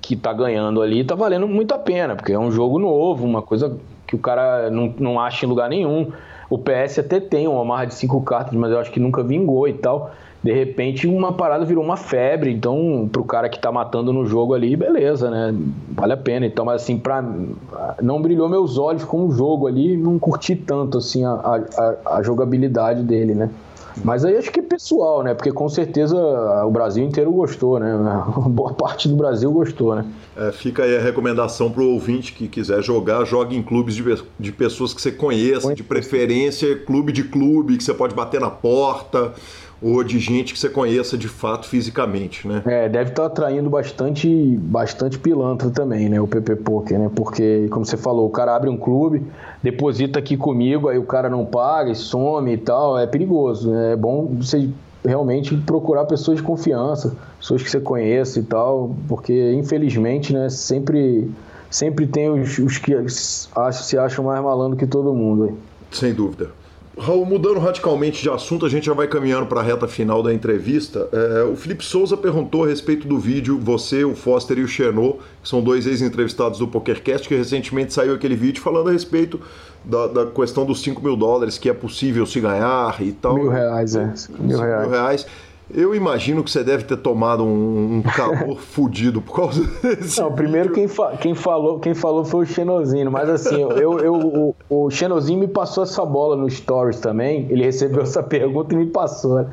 que 0.00 0.16
tá 0.16 0.32
ganhando 0.32 0.82
ali, 0.82 1.04
tá 1.04 1.14
valendo 1.14 1.46
muito 1.46 1.72
a 1.72 1.78
pena, 1.78 2.16
porque 2.16 2.32
é 2.32 2.38
um 2.38 2.50
jogo 2.50 2.80
novo, 2.80 3.24
uma 3.24 3.42
coisa 3.42 3.78
que 4.04 4.16
o 4.16 4.18
cara 4.18 4.68
não, 4.70 4.92
não 4.98 5.20
acha 5.20 5.46
em 5.46 5.48
lugar 5.48 5.70
nenhum. 5.70 6.10
O 6.50 6.58
PS 6.58 6.98
até 6.98 7.20
tem 7.20 7.46
um 7.46 7.54
Omar 7.54 7.86
de 7.86 7.94
cinco 7.94 8.20
cartas, 8.22 8.52
mas 8.54 8.72
eu 8.72 8.80
acho 8.80 8.90
que 8.90 9.00
nunca 9.00 9.22
vingou 9.22 9.68
e 9.68 9.72
tal. 9.72 10.10
De 10.42 10.52
repente, 10.52 11.06
uma 11.06 11.32
parada 11.32 11.64
virou 11.64 11.84
uma 11.84 11.96
febre. 11.96 12.52
Então, 12.52 13.08
pro 13.10 13.24
cara 13.24 13.48
que 13.48 13.58
tá 13.58 13.70
matando 13.70 14.12
no 14.12 14.26
jogo 14.26 14.54
ali, 14.54 14.74
beleza, 14.74 15.30
né? 15.30 15.54
Vale 15.90 16.12
a 16.12 16.16
pena. 16.16 16.46
Então, 16.46 16.64
mas 16.64 16.82
assim, 16.82 16.98
pra, 16.98 17.24
não 18.00 18.20
brilhou 18.20 18.48
meus 18.48 18.76
olhos 18.76 19.04
com 19.04 19.26
o 19.26 19.30
jogo 19.30 19.68
ali. 19.68 19.96
Não 19.96 20.18
curti 20.18 20.56
tanto, 20.56 20.98
assim, 20.98 21.24
a, 21.24 21.32
a, 21.32 22.16
a 22.18 22.22
jogabilidade 22.22 23.02
dele, 23.02 23.34
né? 23.34 23.50
Mas 24.04 24.24
aí 24.24 24.36
acho 24.36 24.50
que 24.50 24.60
é 24.60 24.62
pessoal, 24.62 25.22
né? 25.22 25.34
Porque 25.34 25.52
com 25.52 25.68
certeza 25.68 26.16
o 26.64 26.70
Brasil 26.70 27.04
inteiro 27.04 27.30
gostou, 27.30 27.78
né? 27.78 27.94
Boa 28.48 28.72
parte 28.72 29.08
do 29.08 29.16
Brasil 29.16 29.50
gostou, 29.52 29.94
né? 29.94 30.04
É, 30.36 30.50
fica 30.50 30.84
aí 30.84 30.96
a 30.96 31.00
recomendação 31.00 31.70
para 31.70 31.82
o 31.82 31.92
ouvinte 31.92 32.32
que 32.32 32.48
quiser 32.48 32.82
jogar, 32.82 33.24
jogue 33.24 33.56
em 33.56 33.62
clubes 33.62 33.94
de, 33.94 34.02
de 34.38 34.52
pessoas 34.52 34.94
que 34.94 35.02
você 35.02 35.12
conheça, 35.12 35.74
de 35.74 35.82
preferência 35.82 36.74
clube 36.76 37.12
de 37.12 37.24
clube, 37.24 37.76
que 37.76 37.84
você 37.84 37.92
pode 37.92 38.14
bater 38.14 38.40
na 38.40 38.50
porta, 38.50 39.32
ou 39.82 40.04
de 40.04 40.18
gente 40.18 40.52
que 40.52 40.58
você 40.58 40.68
conheça 40.68 41.18
de 41.18 41.28
fato 41.28 41.66
fisicamente, 41.66 42.46
né? 42.46 42.62
É, 42.64 42.88
deve 42.88 43.10
estar 43.10 43.22
tá 43.22 43.26
atraindo 43.26 43.68
bastante, 43.68 44.28
bastante 44.58 45.18
pilantra 45.18 45.70
também, 45.70 46.08
né? 46.08 46.20
O 46.20 46.26
PP 46.26 46.56
Poker, 46.56 46.98
né? 46.98 47.10
Porque, 47.14 47.66
como 47.70 47.84
você 47.84 47.96
falou, 47.96 48.26
o 48.26 48.30
cara 48.30 48.54
abre 48.54 48.70
um 48.70 48.76
clube, 48.76 49.22
deposita 49.62 50.18
aqui 50.18 50.36
comigo, 50.36 50.88
aí 50.88 50.98
o 50.98 51.04
cara 51.04 51.28
não 51.28 51.44
paga 51.44 51.90
e 51.90 51.96
some 51.96 52.52
e 52.52 52.56
tal, 52.56 52.96
é 52.98 53.06
perigoso. 53.06 53.70
Né? 53.70 53.92
É 53.92 53.96
bom 53.96 54.26
você 54.40 54.70
realmente 55.04 55.56
procurar 55.56 56.04
pessoas 56.04 56.36
de 56.38 56.42
confiança, 56.44 57.16
pessoas 57.38 57.62
que 57.62 57.70
você 57.70 57.80
conheça 57.80 58.38
e 58.38 58.42
tal, 58.42 58.94
porque 59.08 59.52
infelizmente, 59.52 60.32
né, 60.32 60.48
sempre, 60.48 61.28
sempre 61.68 62.06
tem 62.06 62.30
os, 62.30 62.58
os 62.58 62.78
que 62.78 62.94
acham, 62.94 63.72
se 63.72 63.98
acham 63.98 64.24
mais 64.24 64.42
malandro 64.42 64.78
que 64.78 64.86
todo 64.86 65.12
mundo. 65.12 65.58
Sem 65.90 66.14
dúvida. 66.14 66.61
Raul, 66.98 67.24
mudando 67.24 67.58
radicalmente 67.58 68.22
de 68.22 68.28
assunto, 68.28 68.66
a 68.66 68.68
gente 68.68 68.86
já 68.86 68.92
vai 68.92 69.08
caminhando 69.08 69.46
para 69.46 69.60
a 69.60 69.62
reta 69.62 69.88
final 69.88 70.22
da 70.22 70.32
entrevista. 70.32 71.08
É, 71.12 71.42
o 71.44 71.56
Felipe 71.56 71.82
Souza 71.84 72.16
perguntou 72.16 72.64
a 72.64 72.66
respeito 72.66 73.08
do 73.08 73.18
vídeo, 73.18 73.58
você, 73.58 74.04
o 74.04 74.14
Foster 74.14 74.58
e 74.58 74.62
o 74.62 74.68
Chenot, 74.68 75.18
que 75.42 75.48
são 75.48 75.62
dois 75.62 75.86
ex-entrevistados 75.86 76.58
do 76.58 76.68
PokerCast, 76.68 77.26
que 77.26 77.34
recentemente 77.34 77.94
saiu 77.94 78.14
aquele 78.14 78.36
vídeo 78.36 78.62
falando 78.62 78.90
a 78.90 78.92
respeito 78.92 79.40
da, 79.84 80.06
da, 80.06 80.26
questão 80.26 80.66
dos 80.66 80.82
5 80.82 81.02
mil 81.02 81.16
dólares 81.16 81.58
que 81.58 81.68
é 81.68 81.72
possível 81.72 82.26
se 82.26 82.40
ganhar 82.40 83.00
e 83.00 83.12
tal. 83.12 83.34
Mil 83.34 83.48
reais, 83.48 83.96
é. 83.96 84.12
Mil 84.38 84.58
reais. 84.58 84.80
Mil 84.82 84.90
reais. 84.90 85.26
Eu 85.74 85.94
imagino 85.94 86.42
que 86.44 86.50
você 86.50 86.62
deve 86.62 86.84
ter 86.84 86.96
tomado 86.98 87.44
um, 87.44 87.96
um 87.96 88.02
calor 88.02 88.58
fudido 88.60 89.22
por 89.22 89.34
causa 89.34 89.64
desse. 89.82 90.20
Não, 90.20 90.32
primeiro 90.32 90.72
quem, 90.72 90.86
fa 90.86 91.16
quem, 91.16 91.34
falou, 91.34 91.78
quem 91.78 91.94
falou 91.94 92.24
foi 92.24 92.44
o 92.44 92.46
Xenozinho, 92.46 93.10
mas 93.10 93.28
assim, 93.28 93.60
eu, 93.60 93.98
eu, 93.98 94.14
o, 94.14 94.54
o 94.68 94.90
Xenozinho 94.90 95.38
me 95.38 95.48
passou 95.48 95.84
essa 95.84 96.04
bola 96.04 96.36
no 96.36 96.48
Stories 96.50 97.00
também. 97.00 97.46
Ele 97.48 97.64
recebeu 97.64 98.02
essa 98.02 98.22
pergunta 98.22 98.74
e 98.74 98.76
me 98.76 98.86
passou. 98.86 99.46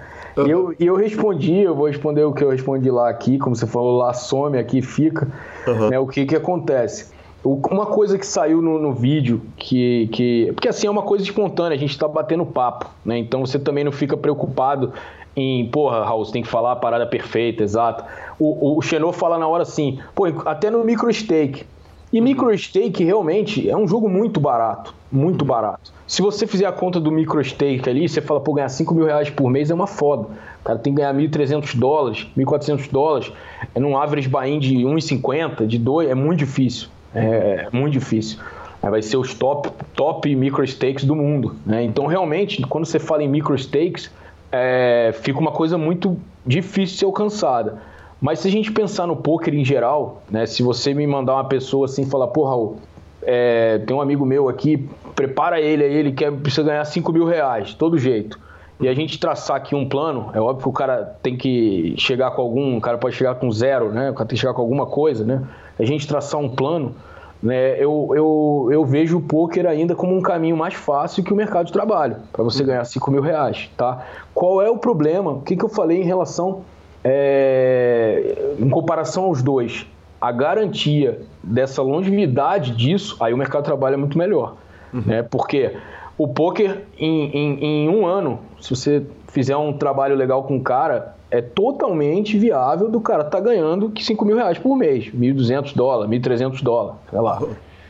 E 0.46 0.50
eu, 0.50 0.76
e 0.80 0.86
eu 0.86 0.96
respondi, 0.96 1.60
eu 1.60 1.76
vou 1.76 1.88
responder 1.88 2.24
o 2.24 2.34
que 2.34 2.44
eu 2.44 2.50
respondi 2.50 2.90
lá 2.90 3.10
aqui, 3.10 3.38
como 3.38 3.56
você 3.56 3.68
falou, 3.68 3.98
lá 3.98 4.14
some, 4.14 4.58
aqui 4.58 4.82
fica. 4.82 5.28
Uhum. 5.68 5.90
Né, 5.90 6.00
o 6.00 6.08
que 6.08 6.26
que 6.26 6.36
acontece? 6.36 7.12
Uma 7.44 7.86
coisa 7.86 8.18
que 8.18 8.28
saiu 8.28 8.62
no, 8.62 8.78
no, 8.78 8.94
vídeo, 8.94 9.42
que, 9.56 10.10
que. 10.12 10.52
Porque 10.54 10.68
assim 10.68 10.88
é 10.88 10.90
uma 10.90 11.04
coisa 11.04 11.24
espontânea, 11.24 11.78
a 11.78 11.80
gente 11.80 11.98
tá 11.98 12.06
batendo 12.06 12.46
papo, 12.46 12.90
né? 13.06 13.18
Então 13.18 13.46
você 13.46 13.58
também 13.58 13.86
não 13.86 13.94
fica 13.94 14.18
preocupado 14.18 14.92
em, 15.40 15.66
porra, 15.68 16.04
Raul, 16.04 16.26
você 16.26 16.32
tem 16.32 16.42
que 16.42 16.48
falar 16.48 16.74
a 16.74 16.76
parada 16.76 17.06
perfeita, 17.06 17.64
exata. 17.64 18.06
O, 18.40 18.78
o 18.78 18.82
Xenô 18.82 19.12
fala 19.12 19.38
na 19.38 19.48
hora 19.48 19.64
assim, 19.64 20.00
pô, 20.16 20.26
até 20.46 20.70
no 20.70 20.84
micro 20.84 21.12
stake. 21.14 21.66
E 22.12 22.20
micro 22.20 22.56
stake 22.58 23.04
realmente 23.04 23.70
é 23.70 23.78
um 23.78 23.88
jogo 23.88 24.10
muito 24.10 24.40
barato, 24.40 24.96
muito 25.12 25.46
barato. 25.46 25.94
Se 26.08 26.24
você 26.24 26.48
fizer 26.48 26.66
a 26.66 26.72
conta 26.72 27.00
do 27.00 27.12
micro 27.12 27.44
stake 27.44 27.88
ali, 27.88 28.10
você 28.10 28.20
fala, 28.20 28.40
pô, 28.40 28.54
ganhar 28.54 28.70
5 28.70 28.96
mil 28.96 29.06
reais 29.06 29.30
por 29.30 29.48
mês 29.48 29.70
é 29.70 29.76
uma 29.76 29.86
foda. 29.86 30.24
O 30.62 30.64
cara 30.64 30.80
tem 30.80 30.92
que 30.92 30.98
ganhar 30.98 31.14
1.300 31.14 31.78
dólares, 31.78 32.28
1.400 32.36 32.92
dólares, 32.92 33.32
é 33.76 33.80
num 33.80 33.96
average 33.96 34.28
buy-in 34.28 34.58
de 34.58 34.78
1,50, 34.78 35.68
de 35.68 35.78
2, 35.78 36.10
é 36.10 36.16
muito 36.16 36.40
difícil. 36.40 36.90
É, 37.14 37.68
é 37.68 37.70
muito 37.72 37.94
difícil. 37.94 38.40
Vai 38.82 39.02
ser 39.02 39.18
os 39.18 39.34
top, 39.36 39.70
top 39.94 40.34
micro 40.36 40.66
stakes 40.66 41.04
do 41.04 41.16
mundo. 41.16 41.56
Né? 41.66 41.84
Então, 41.84 42.08
realmente, 42.08 42.62
quando 42.64 42.86
você 42.86 42.98
fala 42.98 43.22
em 43.22 43.28
micro 43.28 43.54
stakes, 43.56 44.10
é, 44.52 45.12
fica 45.22 45.40
uma 45.40 45.52
coisa 45.52 45.78
muito 45.78 46.18
difícil 46.46 46.94
de 46.94 47.00
ser 47.00 47.06
alcançada. 47.06 47.82
Mas 48.22 48.40
se 48.40 48.48
a 48.48 48.52
gente 48.52 48.72
pensar 48.72 49.08
no 49.08 49.16
poker 49.16 49.54
em 49.54 49.64
geral, 49.64 50.22
né, 50.30 50.46
se 50.46 50.62
você 50.62 50.94
me 50.94 51.08
mandar 51.08 51.36
uma 51.36 51.46
pessoa 51.46 51.86
assim 51.86 52.06
falar, 52.06 52.28
Raul, 52.28 52.78
é, 53.22 53.78
tem 53.80 53.96
um 53.96 54.02
amigo 54.02 54.26
meu 54.26 54.50
aqui, 54.50 54.90
prepara 55.16 55.60
ele 55.60 55.84
aí, 55.84 55.94
ele 55.94 56.12
quer, 56.12 56.32
precisa 56.32 56.64
ganhar 56.64 56.84
5 56.84 57.12
mil 57.12 57.26
reais, 57.26 57.74
todo 57.74 57.98
jeito. 57.98 58.40
E 58.80 58.88
a 58.88 58.94
gente 58.94 59.20
traçar 59.20 59.58
aqui 59.58 59.76
um 59.76 59.88
plano, 59.88 60.32
é 60.34 60.40
óbvio 60.40 60.64
que 60.64 60.70
o 60.70 60.74
cara 60.74 61.18
tem 61.22 61.36
que 61.36 61.96
chegar 61.98 62.32
com 62.32 62.42
algum, 62.42 62.78
o 62.78 62.82
cara 62.82 62.98
pode 62.98 63.16
chegar 63.16 63.36
com 63.36 63.52
zero, 63.52 63.92
né? 63.92 64.10
O 64.10 64.14
cara 64.14 64.26
tem 64.26 64.36
que 64.36 64.42
chegar 64.42 64.54
com 64.54 64.62
alguma 64.62 64.86
coisa, 64.86 65.26
né? 65.26 65.44
A 65.78 65.84
gente 65.84 66.08
traçar 66.08 66.40
um 66.40 66.48
plano, 66.48 66.96
né? 67.42 67.82
Eu, 67.82 68.12
eu, 68.16 68.70
eu 68.72 68.86
vejo 68.86 69.18
o 69.18 69.22
poker 69.22 69.66
ainda 69.66 69.96
como 69.96 70.16
um 70.16 70.22
caminho 70.22 70.58
mais 70.58 70.74
fácil 70.74 71.24
que 71.24 71.32
o 71.32 71.36
mercado 71.36 71.68
de 71.68 71.74
trabalho, 71.74 72.18
para 72.32 72.44
você 72.44 72.64
ganhar 72.64 72.84
5 72.84 73.12
mil 73.12 73.22
reais, 73.22 73.70
tá? 73.78 74.06
Qual 74.34 74.62
é 74.62 74.70
o 74.70 74.78
problema? 74.78 75.32
O 75.32 75.42
que, 75.42 75.56
que 75.56 75.64
eu 75.64 75.70
falei 75.70 76.02
em 76.02 76.06
relação, 76.06 76.62
é, 77.04 78.56
em 78.60 78.70
comparação 78.70 79.26
aos 79.26 79.42
dois? 79.42 79.88
A 80.20 80.32
garantia 80.32 81.22
dessa 81.42 81.82
longevidade 81.82 82.76
disso, 82.76 83.16
aí 83.22 83.34
o 83.34 83.38
mercado 83.38 83.62
de 83.62 83.68
trabalho 83.68 83.94
é 83.94 83.98
muito 83.98 84.18
melhor, 84.18 84.56
uhum. 84.94 85.04
né? 85.06 85.24
Porque 85.24 85.78
o 86.18 86.28
poker 86.28 86.84
em, 86.98 87.30
em, 87.30 87.64
em 87.64 87.90
um 87.90 88.06
ano, 88.06 88.40
se 88.60 88.70
você 88.76 89.06
fizer 89.30 89.56
um 89.56 89.72
trabalho 89.72 90.16
legal 90.16 90.44
com 90.44 90.58
o 90.58 90.62
cara, 90.62 91.16
é 91.32 91.42
totalmente 91.42 92.38
viável 92.38 92.90
do 92.90 93.00
cara 93.00 93.24
tá 93.24 93.40
ganhando 93.40 93.92
5 93.98 94.26
mil 94.26 94.36
reais 94.36 94.58
por 94.58 94.76
mês, 94.76 95.06
1.200 95.14 95.76
dólares, 95.76 96.12
1.300 96.12 96.64
dólares, 96.64 97.00
sei 97.10 97.20
lá. 97.20 97.42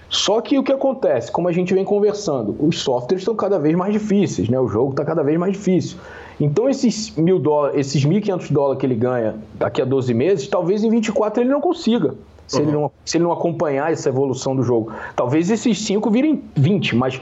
Só 0.10 0.42
que 0.42 0.58
o 0.58 0.64
que 0.64 0.72
acontece, 0.72 1.32
como 1.32 1.48
a 1.48 1.52
gente 1.52 1.74
vem 1.74 1.86
conversando, 1.86 2.56
os 2.60 2.80
softwares 2.80 3.22
estão 3.22 3.36
cada 3.36 3.60
vez 3.60 3.76
mais 3.76 3.94
difíceis, 3.94 4.50
né? 4.50 4.60
O 4.60 4.68
jogo 4.68 4.92
está 4.92 5.06
cada 5.06 5.24
vez 5.24 5.38
mais 5.38 5.54
difícil. 5.54 5.98
Então 6.40 6.68
esses 6.68 7.16
mil 7.16 7.38
dólares, 7.38 7.80
esses 7.80 8.04
1.500 8.04 8.52
dólares 8.52 8.80
que 8.80 8.86
ele 8.86 8.96
ganha 8.96 9.36
daqui 9.54 9.82
a 9.82 9.86
12 9.86 10.14
meses, 10.14 10.48
talvez 10.48 10.84
em 10.84 10.90
24 10.90 11.44
ele 11.44 11.50
não 11.52 11.62
consiga. 11.62 12.16
se, 12.48 12.58
uhum. 12.58 12.64
ele 12.64 12.72
não, 12.72 12.92
se 13.06 13.18
ele 13.18 13.24
não 13.24 13.32
acompanhar 13.32 13.92
essa 13.92 14.10
evolução 14.10 14.56
do 14.56 14.64
jogo. 14.64 14.92
Talvez 15.16 15.52
esses 15.52 15.80
5 15.86 16.10
virem 16.10 16.44
20, 16.56 16.96
mas 16.96 17.22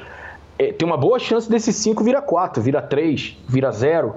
é, 0.57 0.71
tem 0.71 0.87
uma 0.87 0.97
boa 0.97 1.19
chance 1.19 1.49
desses 1.49 1.75
5 1.75 2.03
virar 2.03 2.21
4, 2.21 2.63
vira 2.63 2.81
3, 2.81 3.37
vira 3.49 3.69
0. 3.71 4.15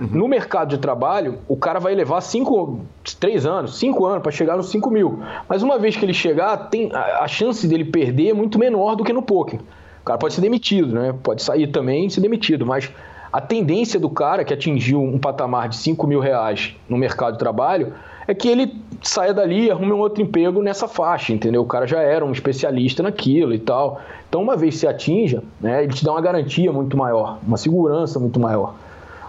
Uhum. 0.00 0.08
No 0.12 0.28
mercado 0.28 0.70
de 0.70 0.78
trabalho, 0.78 1.38
o 1.46 1.56
cara 1.56 1.78
vai 1.78 1.94
levar 1.94 2.20
5, 2.20 2.80
3 3.18 3.44
anos, 3.44 3.78
5 3.78 4.06
anos 4.06 4.22
para 4.22 4.32
chegar 4.32 4.56
nos 4.56 4.70
5 4.70 4.90
mil. 4.90 5.20
Mas 5.48 5.62
uma 5.62 5.78
vez 5.78 5.96
que 5.96 6.04
ele 6.04 6.14
chegar, 6.14 6.56
tem, 6.70 6.90
a, 6.92 7.24
a 7.24 7.28
chance 7.28 7.68
dele 7.68 7.84
perder 7.84 8.30
é 8.30 8.34
muito 8.34 8.58
menor 8.58 8.94
do 8.94 9.04
que 9.04 9.12
no 9.12 9.22
poker. 9.22 9.60
O 10.00 10.04
cara 10.04 10.18
pode 10.18 10.32
ser 10.32 10.40
demitido, 10.40 10.94
né? 10.94 11.14
Pode 11.22 11.42
sair 11.42 11.66
também 11.66 12.06
e 12.06 12.10
ser 12.10 12.22
demitido, 12.22 12.64
mas 12.64 12.90
a 13.30 13.40
tendência 13.40 14.00
do 14.00 14.08
cara 14.08 14.44
que 14.44 14.54
atingiu 14.54 15.02
um 15.02 15.18
patamar 15.18 15.68
de 15.68 15.76
5 15.76 16.06
mil 16.06 16.18
reais 16.18 16.74
no 16.88 16.96
mercado 16.96 17.34
de 17.34 17.38
trabalho 17.38 17.92
é 18.26 18.34
que 18.34 18.48
ele 18.48 18.74
saia 19.02 19.34
dali 19.34 19.66
e 19.66 19.70
arrume 19.70 19.92
um 19.92 19.98
outro 19.98 20.22
emprego 20.22 20.62
nessa 20.62 20.88
faixa, 20.88 21.32
entendeu? 21.32 21.62
O 21.62 21.66
cara 21.66 21.86
já 21.86 22.00
era 22.00 22.24
um 22.24 22.32
especialista 22.32 23.02
naquilo 23.02 23.52
e 23.52 23.58
tal. 23.58 24.00
Então, 24.28 24.42
uma 24.42 24.56
vez 24.56 24.78
se 24.78 24.86
atinja, 24.86 25.42
né, 25.60 25.82
ele 25.82 25.92
te 25.92 26.04
dá 26.04 26.12
uma 26.12 26.20
garantia 26.20 26.72
muito 26.72 26.96
maior, 26.96 27.38
uma 27.46 27.56
segurança 27.56 28.18
muito 28.18 28.38
maior. 28.40 28.74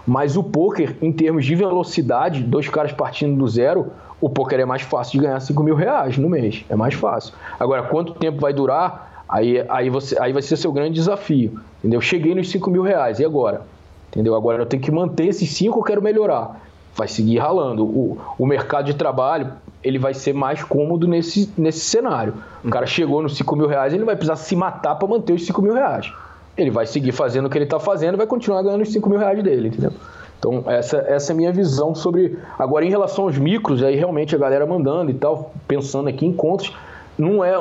Mas 0.06 0.36
o 0.36 0.42
poker, 0.42 0.96
em 1.00 1.12
termos 1.12 1.44
de 1.44 1.54
velocidade, 1.54 2.42
dois 2.42 2.68
caras 2.68 2.92
partindo 2.92 3.36
do 3.36 3.48
zero, 3.48 3.92
o 4.20 4.28
poker 4.28 4.60
é 4.60 4.64
mais 4.64 4.82
fácil 4.82 5.18
de 5.18 5.26
ganhar 5.26 5.40
5 5.40 5.62
mil 5.62 5.74
reais 5.74 6.18
no 6.18 6.28
mês. 6.28 6.64
É 6.68 6.76
mais 6.76 6.94
fácil. 6.94 7.34
Agora, 7.58 7.82
quanto 7.84 8.14
tempo 8.14 8.40
vai 8.40 8.52
durar? 8.52 9.24
Aí, 9.28 9.64
aí, 9.68 9.90
você, 9.90 10.20
aí 10.20 10.32
vai 10.32 10.42
ser 10.42 10.56
seu 10.56 10.72
grande 10.72 10.94
desafio. 10.94 11.60
Entendeu? 11.78 12.00
Cheguei 12.00 12.34
nos 12.34 12.50
5 12.50 12.70
mil 12.70 12.82
reais, 12.82 13.20
e 13.20 13.24
agora? 13.24 13.62
Entendeu? 14.10 14.34
Agora 14.34 14.58
eu 14.58 14.66
tenho 14.66 14.82
que 14.82 14.90
manter 14.90 15.26
esses 15.26 15.50
5, 15.50 15.78
eu 15.78 15.82
quero 15.82 16.02
melhorar. 16.02 16.60
Vai 16.94 17.08
seguir 17.08 17.38
ralando. 17.38 17.84
O, 17.84 18.18
o 18.38 18.46
mercado 18.46 18.86
de 18.86 18.94
trabalho, 18.94 19.52
ele 19.82 19.98
vai 19.98 20.14
ser 20.14 20.34
mais 20.34 20.62
cômodo 20.62 21.08
nesse, 21.08 21.52
nesse 21.56 21.80
cenário. 21.80 22.34
O 22.62 22.68
cara 22.68 22.86
chegou 22.86 23.22
nos 23.22 23.36
5 23.36 23.56
mil 23.56 23.66
reais, 23.66 23.92
ele 23.94 24.04
vai 24.04 24.14
precisar 24.14 24.36
se 24.36 24.54
matar 24.54 24.96
para 24.96 25.08
manter 25.08 25.32
os 25.32 25.46
5 25.46 25.62
mil 25.62 25.74
reais 25.74 26.12
ele 26.56 26.70
vai 26.70 26.86
seguir 26.86 27.12
fazendo 27.12 27.46
o 27.46 27.50
que 27.50 27.58
ele 27.58 27.64
está 27.64 27.80
fazendo 27.80 28.14
e 28.14 28.16
vai 28.18 28.26
continuar 28.26 28.62
ganhando 28.62 28.82
os 28.82 28.92
5 28.92 29.08
mil 29.08 29.18
reais 29.18 29.42
dele, 29.42 29.68
entendeu? 29.68 29.92
Então, 30.38 30.64
essa, 30.66 30.98
essa 31.06 31.30
é 31.30 31.34
a 31.34 31.36
minha 31.36 31.52
visão 31.52 31.94
sobre. 31.94 32.36
Agora, 32.58 32.84
em 32.84 32.90
relação 32.90 33.24
aos 33.24 33.38
micros, 33.38 33.80
aí 33.80 33.94
realmente 33.94 34.34
a 34.34 34.38
galera 34.38 34.66
mandando 34.66 35.10
e 35.10 35.14
tal, 35.14 35.54
pensando 35.68 36.08
aqui 36.08 36.26
em 36.26 36.32
contas, 36.32 36.72
não 37.16 37.44
é. 37.44 37.54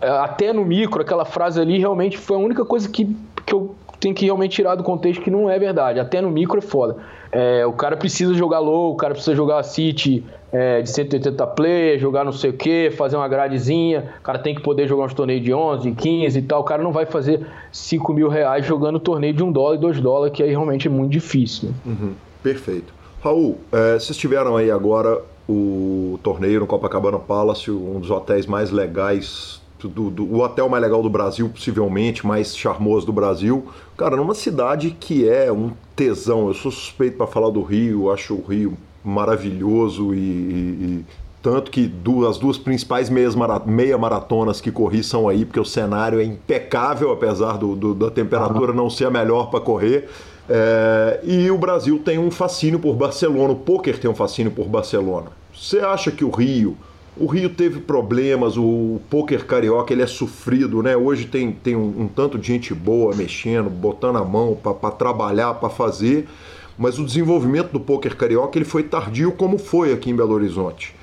Até 0.00 0.50
no 0.50 0.64
micro, 0.64 1.02
aquela 1.02 1.26
frase 1.26 1.60
ali 1.60 1.78
realmente 1.78 2.16
foi 2.16 2.36
a 2.36 2.38
única 2.38 2.64
coisa 2.64 2.88
que, 2.88 3.14
que 3.46 3.54
eu 3.54 3.74
tenho 4.00 4.14
que 4.14 4.24
realmente 4.24 4.56
tirar 4.56 4.74
do 4.74 4.82
contexto 4.82 5.22
que 5.22 5.30
não 5.30 5.48
é 5.48 5.58
verdade. 5.58 6.00
Até 6.00 6.20
no 6.20 6.30
micro 6.30 6.58
é 6.58 6.62
foda. 6.62 6.96
É, 7.32 7.66
o 7.66 7.72
cara 7.72 7.96
precisa 7.96 8.34
jogar 8.34 8.58
low, 8.58 8.92
o 8.92 8.96
cara 8.96 9.14
precisa 9.14 9.34
jogar 9.34 9.62
City 9.62 10.24
é, 10.52 10.82
de 10.82 10.90
180 10.90 11.46
play, 11.48 11.98
jogar 11.98 12.24
não 12.24 12.32
sei 12.32 12.50
o 12.50 12.52
que, 12.52 12.90
fazer 12.90 13.16
uma 13.16 13.28
gradezinha. 13.28 14.12
O 14.20 14.22
cara 14.22 14.38
tem 14.38 14.54
que 14.54 14.60
poder 14.60 14.86
jogar 14.86 15.04
uns 15.04 15.14
torneios 15.14 15.42
de 15.42 15.52
11, 15.52 15.92
15 15.92 16.38
e 16.38 16.42
tal. 16.42 16.60
O 16.60 16.64
cara 16.64 16.82
não 16.82 16.92
vai 16.92 17.06
fazer 17.06 17.46
5 17.72 18.12
mil 18.12 18.28
reais 18.28 18.66
jogando 18.66 19.00
torneio 19.00 19.32
de 19.32 19.42
1 19.42 19.52
dólar 19.52 19.76
e 19.76 19.78
2 19.78 20.00
dólares, 20.00 20.34
que 20.34 20.42
aí 20.42 20.50
realmente 20.50 20.88
é 20.88 20.90
muito 20.90 21.12
difícil. 21.12 21.68
Né? 21.68 21.74
Uhum, 21.86 22.12
perfeito. 22.42 22.92
Raul, 23.22 23.58
é, 23.72 23.98
vocês 23.98 24.16
tiveram 24.16 24.56
aí 24.56 24.70
agora 24.70 25.20
o 25.48 26.18
torneio 26.22 26.60
no 26.60 26.66
Copacabana 26.66 27.18
Palace, 27.18 27.70
um 27.70 28.00
dos 28.00 28.10
hotéis 28.10 28.46
mais 28.46 28.70
legais 28.70 29.60
do, 29.88 30.10
do, 30.10 30.24
o 30.24 30.40
hotel 30.40 30.68
mais 30.68 30.82
legal 30.82 31.02
do 31.02 31.10
Brasil, 31.10 31.48
possivelmente, 31.48 32.26
mais 32.26 32.56
charmoso 32.56 33.06
do 33.06 33.12
Brasil. 33.12 33.66
Cara, 33.96 34.16
numa 34.16 34.34
cidade 34.34 34.96
que 34.98 35.28
é 35.28 35.50
um 35.52 35.72
tesão. 35.94 36.48
Eu 36.48 36.54
sou 36.54 36.70
suspeito 36.70 37.16
para 37.16 37.26
falar 37.26 37.50
do 37.50 37.62
Rio, 37.62 38.10
acho 38.12 38.34
o 38.34 38.44
Rio 38.44 38.76
maravilhoso 39.02 40.14
e, 40.14 40.18
e, 40.18 41.04
tanto 41.40 41.70
que 41.70 41.86
duas, 41.86 42.30
as 42.30 42.38
duas 42.38 42.58
principais 42.58 43.08
meias 43.08 43.36
meia 43.64 43.96
maratonas 43.96 44.60
que 44.60 44.72
corri 44.72 45.04
são 45.04 45.28
aí, 45.28 45.44
porque 45.44 45.60
o 45.60 45.64
cenário 45.64 46.18
é 46.20 46.24
impecável, 46.24 47.12
apesar 47.12 47.56
do, 47.56 47.76
do 47.76 47.94
da 47.94 48.10
temperatura 48.10 48.72
não 48.72 48.90
ser 48.90 49.06
a 49.06 49.10
melhor 49.10 49.48
para 49.48 49.60
correr. 49.60 50.08
É, 50.48 51.20
e 51.22 51.50
o 51.50 51.56
Brasil 51.56 52.00
tem 52.04 52.18
um 52.18 52.30
fascínio 52.30 52.78
por 52.78 52.94
Barcelona, 52.94 53.52
o 53.52 53.56
poker 53.56 53.98
tem 53.98 54.10
um 54.10 54.14
fascínio 54.14 54.50
por 54.50 54.66
Barcelona. 54.66 55.26
Você 55.54 55.78
acha 55.78 56.10
que 56.10 56.24
o 56.24 56.30
Rio 56.30 56.76
o 57.18 57.26
Rio 57.26 57.48
teve 57.48 57.80
problemas, 57.80 58.56
o 58.58 59.00
poker 59.08 59.46
carioca 59.46 59.92
ele 59.92 60.02
é 60.02 60.06
sofrido, 60.06 60.82
né? 60.82 60.96
Hoje 60.96 61.26
tem, 61.26 61.50
tem 61.50 61.74
um, 61.74 62.02
um 62.02 62.08
tanto 62.08 62.38
de 62.38 62.46
gente 62.46 62.74
boa 62.74 63.14
mexendo, 63.14 63.70
botando 63.70 64.16
a 64.16 64.24
mão 64.24 64.54
para 64.54 64.90
trabalhar, 64.90 65.54
para 65.54 65.70
fazer, 65.70 66.28
mas 66.76 66.98
o 66.98 67.04
desenvolvimento 67.04 67.72
do 67.72 67.80
poker 67.80 68.14
carioca 68.16 68.58
ele 68.58 68.66
foi 68.66 68.82
tardio 68.82 69.32
como 69.32 69.56
foi 69.56 69.94
aqui 69.94 70.10
em 70.10 70.16
Belo 70.16 70.34
Horizonte. 70.34 70.94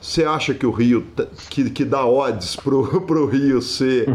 Você 0.00 0.24
acha 0.24 0.54
que 0.54 0.64
o 0.64 0.70
Rio, 0.70 1.06
que, 1.50 1.68
que 1.70 1.84
dá 1.84 2.06
odds 2.06 2.56
pro, 2.56 3.02
pro 3.02 3.26
Rio 3.26 3.60
ser 3.62 4.08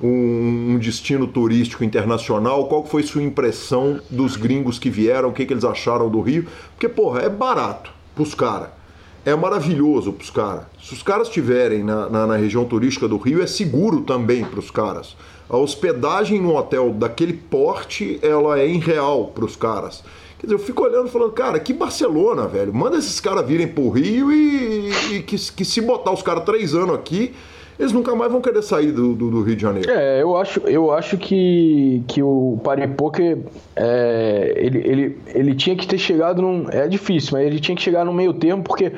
um, 0.00 0.74
um, 0.74 0.78
destino 0.78 1.26
turístico 1.26 1.82
internacional? 1.82 2.68
Qual 2.68 2.84
foi 2.84 3.02
sua 3.02 3.22
impressão 3.22 4.00
dos 4.10 4.36
gringos 4.36 4.78
que 4.78 4.90
vieram? 4.90 5.30
O 5.30 5.32
que, 5.32 5.46
que 5.46 5.52
eles 5.52 5.64
acharam 5.64 6.10
do 6.10 6.20
Rio? 6.20 6.46
Porque, 6.72 6.90
porra, 6.90 7.22
é 7.22 7.28
barato 7.28 7.90
pros 8.14 8.34
caras 8.34 8.79
é 9.24 9.34
maravilhoso 9.34 10.12
para 10.12 10.24
os 10.24 10.30
caras. 10.30 10.62
Se 10.82 10.94
os 10.94 11.02
caras 11.02 11.28
estiverem 11.28 11.84
na, 11.84 12.08
na, 12.08 12.26
na, 12.26 12.36
região 12.36 12.64
turística 12.64 13.06
do 13.06 13.16
Rio, 13.16 13.42
é 13.42 13.46
seguro 13.46 14.00
também 14.02 14.44
para 14.44 14.58
os 14.58 14.70
caras. 14.70 15.16
A 15.48 15.56
hospedagem 15.56 16.40
no 16.40 16.56
hotel 16.56 16.90
daquele 16.92 17.34
porte, 17.34 18.18
ela 18.22 18.58
é 18.58 18.66
irreal 18.66 19.26
para 19.26 19.44
os 19.44 19.56
caras. 19.56 20.02
Quer 20.38 20.46
dizer, 20.46 20.54
eu 20.54 20.64
fico 20.64 20.84
olhando 20.84 21.08
e 21.08 21.10
falando, 21.10 21.32
cara, 21.32 21.60
que 21.60 21.72
Barcelona, 21.74 22.46
velho. 22.46 22.72
Manda 22.72 22.96
esses 22.96 23.20
caras 23.20 23.46
virem 23.46 23.68
pro 23.68 23.90
Rio 23.90 24.32
e, 24.32 24.90
e 25.12 25.22
que, 25.22 25.36
que 25.36 25.64
se 25.64 25.80
botar 25.82 26.12
os 26.12 26.22
caras 26.22 26.44
três 26.44 26.74
anos 26.74 26.94
aqui, 26.94 27.34
eles 27.80 27.92
nunca 27.92 28.14
mais 28.14 28.30
vão 28.30 28.42
querer 28.42 28.62
sair 28.62 28.92
do, 28.92 29.14
do, 29.14 29.30
do, 29.30 29.42
Rio 29.42 29.56
de 29.56 29.62
Janeiro. 29.62 29.90
É, 29.90 30.20
eu 30.20 30.36
acho, 30.36 30.60
eu 30.66 30.92
acho 30.92 31.16
que, 31.16 32.04
que 32.06 32.22
o 32.22 32.60
Paripoker, 32.62 33.38
é, 33.74 34.52
ele, 34.54 34.78
ele, 34.78 35.18
ele 35.28 35.54
tinha 35.54 35.74
que 35.74 35.86
ter 35.86 35.96
chegado 35.96 36.42
num... 36.42 36.68
É 36.70 36.86
difícil, 36.86 37.30
mas 37.32 37.46
ele 37.46 37.58
tinha 37.58 37.74
que 37.74 37.80
chegar 37.80 38.04
no 38.04 38.12
meio 38.12 38.34
termo, 38.34 38.62
porque 38.62 38.92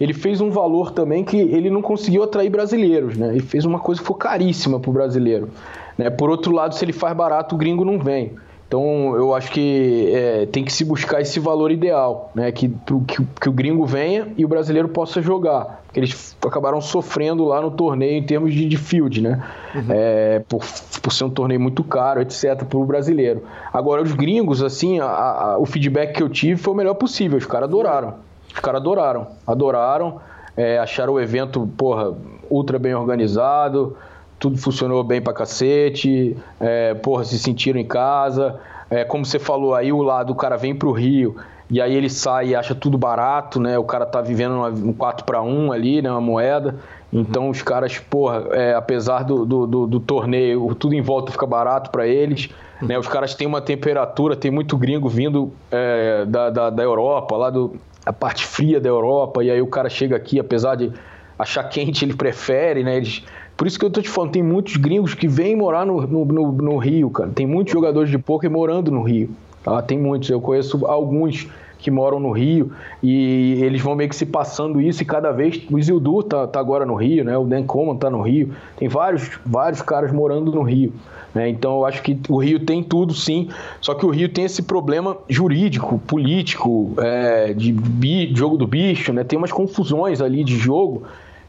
ele 0.00 0.14
fez 0.14 0.40
um 0.40 0.50
valor 0.50 0.92
também 0.92 1.24
que 1.24 1.36
ele 1.36 1.68
não 1.68 1.82
conseguiu 1.82 2.22
atrair 2.22 2.48
brasileiros, 2.48 3.16
né? 3.16 3.30
Ele 3.30 3.40
fez 3.40 3.64
uma 3.64 3.80
coisa 3.80 4.00
que 4.00 4.06
foi 4.06 4.16
caríssima 4.16 4.78
pro 4.78 4.92
brasileiro. 4.92 5.48
Né? 5.96 6.08
Por 6.08 6.30
outro 6.30 6.52
lado, 6.52 6.76
se 6.76 6.84
ele 6.84 6.92
faz 6.92 7.16
barato, 7.16 7.56
o 7.56 7.58
gringo 7.58 7.84
não 7.84 7.98
vem. 7.98 8.36
Então 8.68 9.16
eu 9.16 9.34
acho 9.34 9.50
que 9.50 10.12
é, 10.14 10.46
tem 10.46 10.62
que 10.62 10.70
se 10.70 10.84
buscar 10.84 11.22
esse 11.22 11.40
valor 11.40 11.72
ideal, 11.72 12.30
né? 12.34 12.52
Que, 12.52 12.68
que, 12.68 13.24
que, 13.40 13.48
o 13.48 13.52
gringo 13.52 13.86
venha 13.86 14.28
e 14.36 14.44
o 14.44 14.48
brasileiro 14.48 14.88
possa 14.90 15.22
jogar. 15.22 15.80
Porque 15.86 16.00
eles 16.00 16.36
acabaram 16.46 16.78
sofrendo 16.78 17.46
lá 17.46 17.62
no 17.62 17.70
torneio 17.70 18.18
em 18.18 18.22
termos 18.22 18.52
de, 18.52 18.68
de 18.68 18.76
field, 18.76 19.22
né? 19.22 19.42
Uhum. 19.74 19.86
É, 19.88 20.42
por, 20.46 20.62
por 21.00 21.12
ser 21.14 21.24
um 21.24 21.30
torneio 21.30 21.58
muito 21.58 21.82
caro, 21.82 22.20
etc., 22.20 22.62
para 22.68 22.78
o 22.78 22.84
brasileiro. 22.84 23.42
Agora, 23.72 24.02
os 24.02 24.12
gringos, 24.12 24.62
assim, 24.62 25.00
a, 25.00 25.06
a, 25.06 25.58
o 25.58 25.64
feedback 25.64 26.12
que 26.12 26.22
eu 26.22 26.28
tive 26.28 26.60
foi 26.60 26.74
o 26.74 26.76
melhor 26.76 26.94
possível. 26.94 27.38
Os 27.38 27.46
caras 27.46 27.70
adoraram. 27.70 28.16
Os 28.54 28.60
caras 28.60 28.82
adoraram. 28.82 29.28
Adoraram. 29.46 30.20
É, 30.54 30.78
acharam 30.78 31.14
o 31.14 31.20
evento, 31.20 31.66
porra, 31.74 32.12
ultra 32.50 32.78
bem 32.78 32.94
organizado 32.94 33.96
tudo 34.38 34.56
funcionou 34.58 35.02
bem 35.02 35.20
pra 35.20 35.32
cacete, 35.32 36.36
é, 36.60 36.94
porra, 36.94 37.24
se 37.24 37.38
sentiram 37.38 37.78
em 37.80 37.86
casa. 37.86 38.58
É, 38.90 39.04
como 39.04 39.24
você 39.24 39.38
falou 39.38 39.74
aí, 39.74 39.92
o 39.92 40.02
lado, 40.02 40.32
o 40.32 40.36
cara 40.36 40.56
vem 40.56 40.74
pro 40.74 40.92
Rio 40.92 41.36
e 41.70 41.80
aí 41.82 41.94
ele 41.94 42.08
sai 42.08 42.48
e 42.48 42.54
acha 42.54 42.74
tudo 42.74 42.96
barato, 42.96 43.60
né? 43.60 43.78
O 43.78 43.84
cara 43.84 44.06
tá 44.06 44.22
vivendo 44.22 44.54
um 44.64 44.92
4 44.92 45.26
para 45.26 45.42
1 45.42 45.72
ali, 45.72 46.00
né? 46.00 46.10
Uma 46.10 46.20
moeda. 46.20 46.76
Então 47.12 47.48
os 47.50 47.62
caras, 47.62 47.98
porra, 47.98 48.46
é, 48.52 48.74
apesar 48.74 49.22
do, 49.22 49.44
do, 49.44 49.66
do, 49.66 49.86
do, 49.86 50.00
torneio, 50.00 50.74
tudo 50.74 50.94
em 50.94 51.02
volta 51.02 51.30
fica 51.30 51.46
barato 51.46 51.90
para 51.90 52.06
eles. 52.06 52.48
Né? 52.80 52.98
Os 52.98 53.08
caras 53.08 53.34
têm 53.34 53.46
uma 53.46 53.60
temperatura, 53.60 54.36
tem 54.36 54.50
muito 54.50 54.76
gringo 54.76 55.08
vindo 55.08 55.52
é, 55.70 56.24
da, 56.26 56.50
da, 56.50 56.70
da 56.70 56.82
Europa, 56.82 57.36
lá 57.36 57.50
do, 57.50 57.76
a 58.04 58.12
parte 58.12 58.46
fria 58.46 58.80
da 58.80 58.88
Europa, 58.88 59.42
e 59.42 59.50
aí 59.50 59.60
o 59.60 59.66
cara 59.66 59.90
chega 59.90 60.16
aqui, 60.16 60.38
apesar 60.38 60.74
de 60.76 60.92
achar 61.38 61.64
quente, 61.64 62.04
ele 62.06 62.14
prefere, 62.14 62.82
né? 62.82 62.96
Eles 62.96 63.22
por 63.58 63.66
isso 63.66 63.76
que 63.76 63.84
eu 63.84 63.90
tô 63.90 64.00
te 64.00 64.08
falando, 64.08 64.30
tem 64.30 64.42
muitos 64.42 64.76
gringos 64.76 65.14
que 65.14 65.26
vêm 65.26 65.56
morar 65.56 65.84
no, 65.84 66.00
no, 66.06 66.24
no, 66.24 66.52
no 66.52 66.76
Rio, 66.78 67.10
cara. 67.10 67.28
Tem 67.34 67.44
muitos 67.44 67.72
jogadores 67.72 68.08
de 68.08 68.16
poker 68.16 68.48
morando 68.48 68.88
no 68.92 69.02
Rio. 69.02 69.30
Tá? 69.64 69.82
Tem 69.82 69.98
muitos, 69.98 70.30
eu 70.30 70.40
conheço 70.40 70.86
alguns 70.86 71.48
que 71.76 71.90
moram 71.90 72.20
no 72.20 72.30
Rio 72.30 72.70
e 73.02 73.60
eles 73.60 73.82
vão 73.82 73.96
meio 73.96 74.08
que 74.08 74.14
se 74.14 74.26
passando 74.26 74.80
isso 74.80 75.02
e 75.02 75.04
cada 75.04 75.32
vez 75.32 75.60
o 75.70 75.76
Isildur 75.76 76.22
tá, 76.22 76.46
tá 76.46 76.60
agora 76.60 76.86
no 76.86 76.94
Rio, 76.94 77.24
né? 77.24 77.36
O 77.36 77.44
Dan 77.44 77.64
Coleman 77.64 77.96
tá 77.96 78.08
no 78.08 78.22
Rio. 78.22 78.52
Tem 78.76 78.88
vários, 78.88 79.28
vários 79.44 79.82
caras 79.82 80.12
morando 80.12 80.52
no 80.52 80.62
Rio. 80.62 80.92
Né? 81.34 81.48
Então 81.48 81.78
eu 81.78 81.84
acho 81.84 82.00
que 82.00 82.16
o 82.28 82.38
Rio 82.38 82.60
tem 82.60 82.80
tudo 82.80 83.12
sim, 83.12 83.48
só 83.80 83.92
que 83.92 84.06
o 84.06 84.10
Rio 84.10 84.28
tem 84.28 84.44
esse 84.44 84.62
problema 84.62 85.16
jurídico, 85.28 85.98
político, 85.98 86.94
é, 86.98 87.52
de, 87.52 87.72
de 87.72 88.32
jogo 88.34 88.56
do 88.56 88.68
bicho, 88.68 89.12
né? 89.12 89.24
Tem 89.24 89.36
umas 89.36 89.50
confusões 89.50 90.20
ali 90.20 90.44
de 90.44 90.56
jogo 90.56 91.02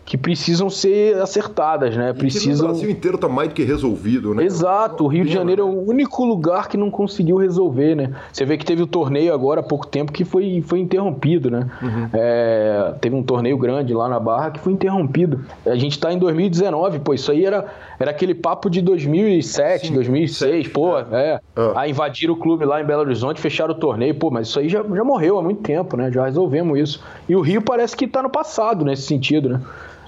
que 0.10 0.18
precisam 0.18 0.72
ser 0.72 1.22
acertadas, 1.22 1.96
né? 1.96 2.14
Precisam... 2.14 2.66
o 2.66 2.70
Brasil 2.72 2.90
inteiro 2.90 3.14
está 3.14 3.30
mais 3.30 3.50
do 3.50 3.54
que 3.54 3.64
resolvido, 3.64 4.34
né? 4.34 4.44
Exato, 4.44 5.04
o 5.04 5.08
Rio 5.08 5.24
de 5.24 5.32
Janeiro 5.32 5.62
é 5.62 5.64
o 5.64 5.88
único 5.88 6.26
lugar 6.26 6.68
que 6.68 6.76
não 6.76 6.90
conseguiu 6.90 7.38
resolver, 7.38 7.94
né? 7.94 8.16
Você 8.34 8.44
vê 8.44 8.58
que 8.58 8.66
teve 8.66 8.82
o 8.82 8.88
torneio 8.88 9.32
agora 9.32 9.60
há 9.60 9.64
pouco 9.64 9.86
tempo 9.86 10.12
que 10.12 10.26
foi, 10.26 10.64
foi 10.66 10.80
interrompido, 10.80 11.52
né? 11.52 11.70
Uhum. 11.80 12.10
É, 12.12 12.96
teve 13.00 13.16
um 13.16 13.22
torneio 13.22 13.56
grande 13.56 13.94
lá 13.94 14.10
na 14.10 14.20
Barra 14.20 14.50
que 14.50 14.60
foi 14.60 14.74
interrompido. 14.74 15.46
A 15.64 15.76
gente 15.76 15.92
está 15.92 16.12
em 16.12 16.18
2019, 16.18 17.02
pô, 17.02 17.14
isso 17.14 17.32
aí 17.32 17.46
era, 17.46 17.68
era 18.00 18.10
aquele 18.10 18.34
papo 18.34 18.68
de 18.68 18.82
2007, 18.82 19.90
Sim, 19.90 19.94
2006, 19.94 20.70
pô, 20.70 20.98
é. 20.98 21.04
é. 21.12 21.40
Ah. 21.56 21.74
Aí 21.76 21.92
invadiram 21.92 22.34
o 22.34 22.38
clube 22.38 22.66
lá 22.66 22.82
em 22.82 22.84
Belo 22.84 23.02
Horizonte, 23.02 23.40
fecharam 23.40 23.76
o 23.76 23.78
torneio, 23.78 24.16
pô, 24.16 24.32
mas 24.32 24.48
isso 24.48 24.60
aí 24.60 24.70
já, 24.70 24.82
já 24.82 25.04
morreu 25.04 25.38
há 25.38 25.44
muito 25.44 25.62
tempo, 25.62 25.96
né? 25.96 26.12
Já 26.12 26.26
resolvemos 26.26 26.80
isso. 26.80 27.04
E 27.28 27.36
o 27.36 27.42
Rio 27.42 27.62
parece 27.62 27.96
que 27.96 28.06
está 28.06 28.24
no 28.24 28.30
passado 28.32 28.84
nesse 28.84 29.04
sentido, 29.04 29.50
né? 29.50 29.62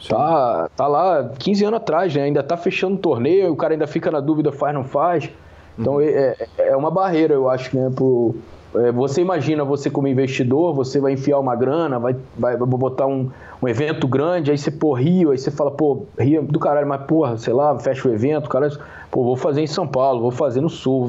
Tá, 0.07 0.69
tá 0.75 0.87
lá 0.87 1.31
15 1.37 1.65
anos 1.65 1.77
atrás, 1.77 2.15
né? 2.15 2.23
Ainda 2.23 2.41
tá 2.41 2.57
fechando 2.57 2.95
o 2.95 2.99
torneio, 2.99 3.51
o 3.51 3.55
cara 3.55 3.73
ainda 3.73 3.87
fica 3.87 4.09
na 4.09 4.19
dúvida, 4.19 4.51
faz, 4.51 4.73
não 4.73 4.83
faz. 4.83 5.29
Então 5.77 5.95
uhum. 5.95 6.01
é, 6.01 6.35
é, 6.57 6.69
é 6.69 6.75
uma 6.75 6.91
barreira, 6.91 7.33
eu 7.33 7.49
acho, 7.49 7.75
né? 7.75 7.91
Pro, 7.95 8.35
é, 8.73 8.91
você 8.91 9.21
imagina 9.21 9.65
você 9.65 9.89
como 9.89 10.07
investidor, 10.07 10.73
você 10.73 10.99
vai 10.99 11.13
enfiar 11.13 11.39
uma 11.39 11.55
grana, 11.55 11.99
vai, 11.99 12.15
vai, 12.37 12.55
vai 12.55 12.67
botar 12.67 13.05
um, 13.05 13.29
um 13.61 13.67
evento 13.67 14.07
grande, 14.07 14.49
aí 14.49 14.57
você, 14.57 14.71
pô, 14.71 14.93
Rio, 14.93 15.31
aí 15.31 15.37
você 15.37 15.51
fala, 15.51 15.71
pô, 15.71 16.05
Rio 16.17 16.39
é 16.39 16.43
do 16.43 16.57
caralho, 16.57 16.87
mas 16.87 17.01
porra, 17.01 17.37
sei 17.37 17.53
lá, 17.53 17.77
fecha 17.79 18.07
o 18.07 18.13
evento, 18.13 18.49
cara, 18.49 18.69
pô, 19.09 19.23
vou 19.23 19.35
fazer 19.35 19.61
em 19.61 19.67
São 19.67 19.85
Paulo, 19.85 20.21
vou 20.21 20.31
fazer 20.31 20.61
no 20.61 20.69
Sul. 20.69 21.05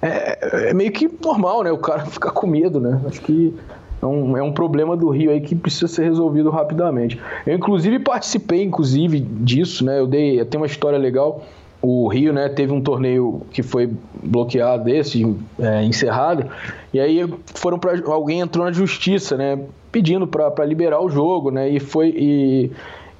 É, 0.00 0.38
é, 0.40 0.70
é 0.70 0.74
meio 0.74 0.92
que 0.92 1.10
normal, 1.22 1.64
né? 1.64 1.72
O 1.72 1.78
cara 1.78 2.06
ficar 2.06 2.30
com 2.30 2.46
medo, 2.46 2.80
né? 2.80 3.00
Acho 3.06 3.20
que 3.22 3.54
é 4.02 4.06
um, 4.06 4.36
é 4.36 4.42
um 4.42 4.52
problema 4.52 4.96
do 4.96 5.08
Rio 5.10 5.30
aí 5.30 5.40
que 5.40 5.54
precisa 5.54 5.88
ser 5.88 6.04
resolvido 6.04 6.50
rapidamente. 6.50 7.20
Eu, 7.46 7.54
inclusive, 7.56 7.98
participei, 7.98 8.62
inclusive, 8.62 9.20
disso, 9.20 9.84
né? 9.84 9.98
Eu 9.98 10.06
dei, 10.06 10.44
tem 10.44 10.60
uma 10.60 10.66
história 10.66 10.98
legal. 10.98 11.42
O 11.82 12.08
Rio, 12.08 12.32
né, 12.32 12.48
teve 12.48 12.72
um 12.72 12.80
torneio 12.80 13.40
que 13.50 13.62
foi 13.62 13.90
bloqueado 14.22 14.84
desse, 14.84 15.24
é, 15.58 15.82
encerrado, 15.82 16.44
e 16.92 17.00
aí 17.00 17.26
foram 17.54 17.78
para 17.78 17.98
alguém 18.12 18.40
entrou 18.40 18.66
na 18.66 18.70
justiça, 18.70 19.34
né, 19.34 19.58
pedindo 19.90 20.26
para 20.26 20.62
liberar 20.66 21.00
o 21.00 21.08
jogo, 21.08 21.50
né, 21.50 21.70
e 21.70 21.80
foi 21.80 22.08
e, 22.14 22.70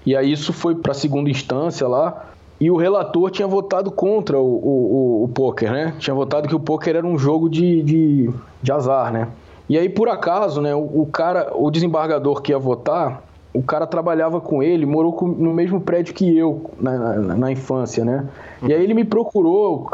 e 0.05 0.15
aí 0.15 0.31
isso 0.31 0.53
foi 0.53 0.75
para 0.75 0.93
segunda 0.93 1.31
instância 1.31 1.89
lá. 1.89 2.27
E 2.61 2.71
o 2.71 2.77
relator 2.77 3.31
tinha 3.31 3.49
votado 3.49 3.91
contra 3.91 4.39
o, 4.39 4.45
o, 4.45 5.23
o, 5.23 5.25
o 5.25 5.29
poker, 5.29 5.73
né? 5.73 5.95
Tinha 5.99 6.13
votado 6.13 6.47
que 6.47 6.55
o 6.55 6.61
poker 6.61 6.95
era 6.95 7.07
um 7.07 7.19
jogo 7.19 7.49
de, 7.49 7.83
de, 7.83 8.31
de 8.63 8.71
azar, 8.71 9.11
né? 9.11 9.29
E 9.71 9.79
aí, 9.79 9.89
por 9.89 10.09
acaso, 10.09 10.61
né, 10.61 10.75
o, 10.75 10.81
o 10.81 11.07
cara, 11.07 11.53
o 11.55 11.71
desembargador 11.71 12.43
que 12.43 12.51
ia 12.51 12.59
votar, 12.59 13.23
o 13.55 13.63
cara 13.63 13.87
trabalhava 13.87 14.41
com 14.41 14.61
ele, 14.61 14.85
morou 14.85 15.13
com, 15.13 15.29
no 15.29 15.55
mesmo 15.55 15.81
prédio 15.81 16.13
que 16.13 16.37
eu 16.37 16.73
na, 16.81 16.99
na, 16.99 17.37
na 17.37 17.53
infância, 17.53 18.05
né? 18.05 18.27
E 18.65 18.75
aí 18.75 18.83
ele 18.83 18.95
me 18.95 19.05
procurou 19.05 19.89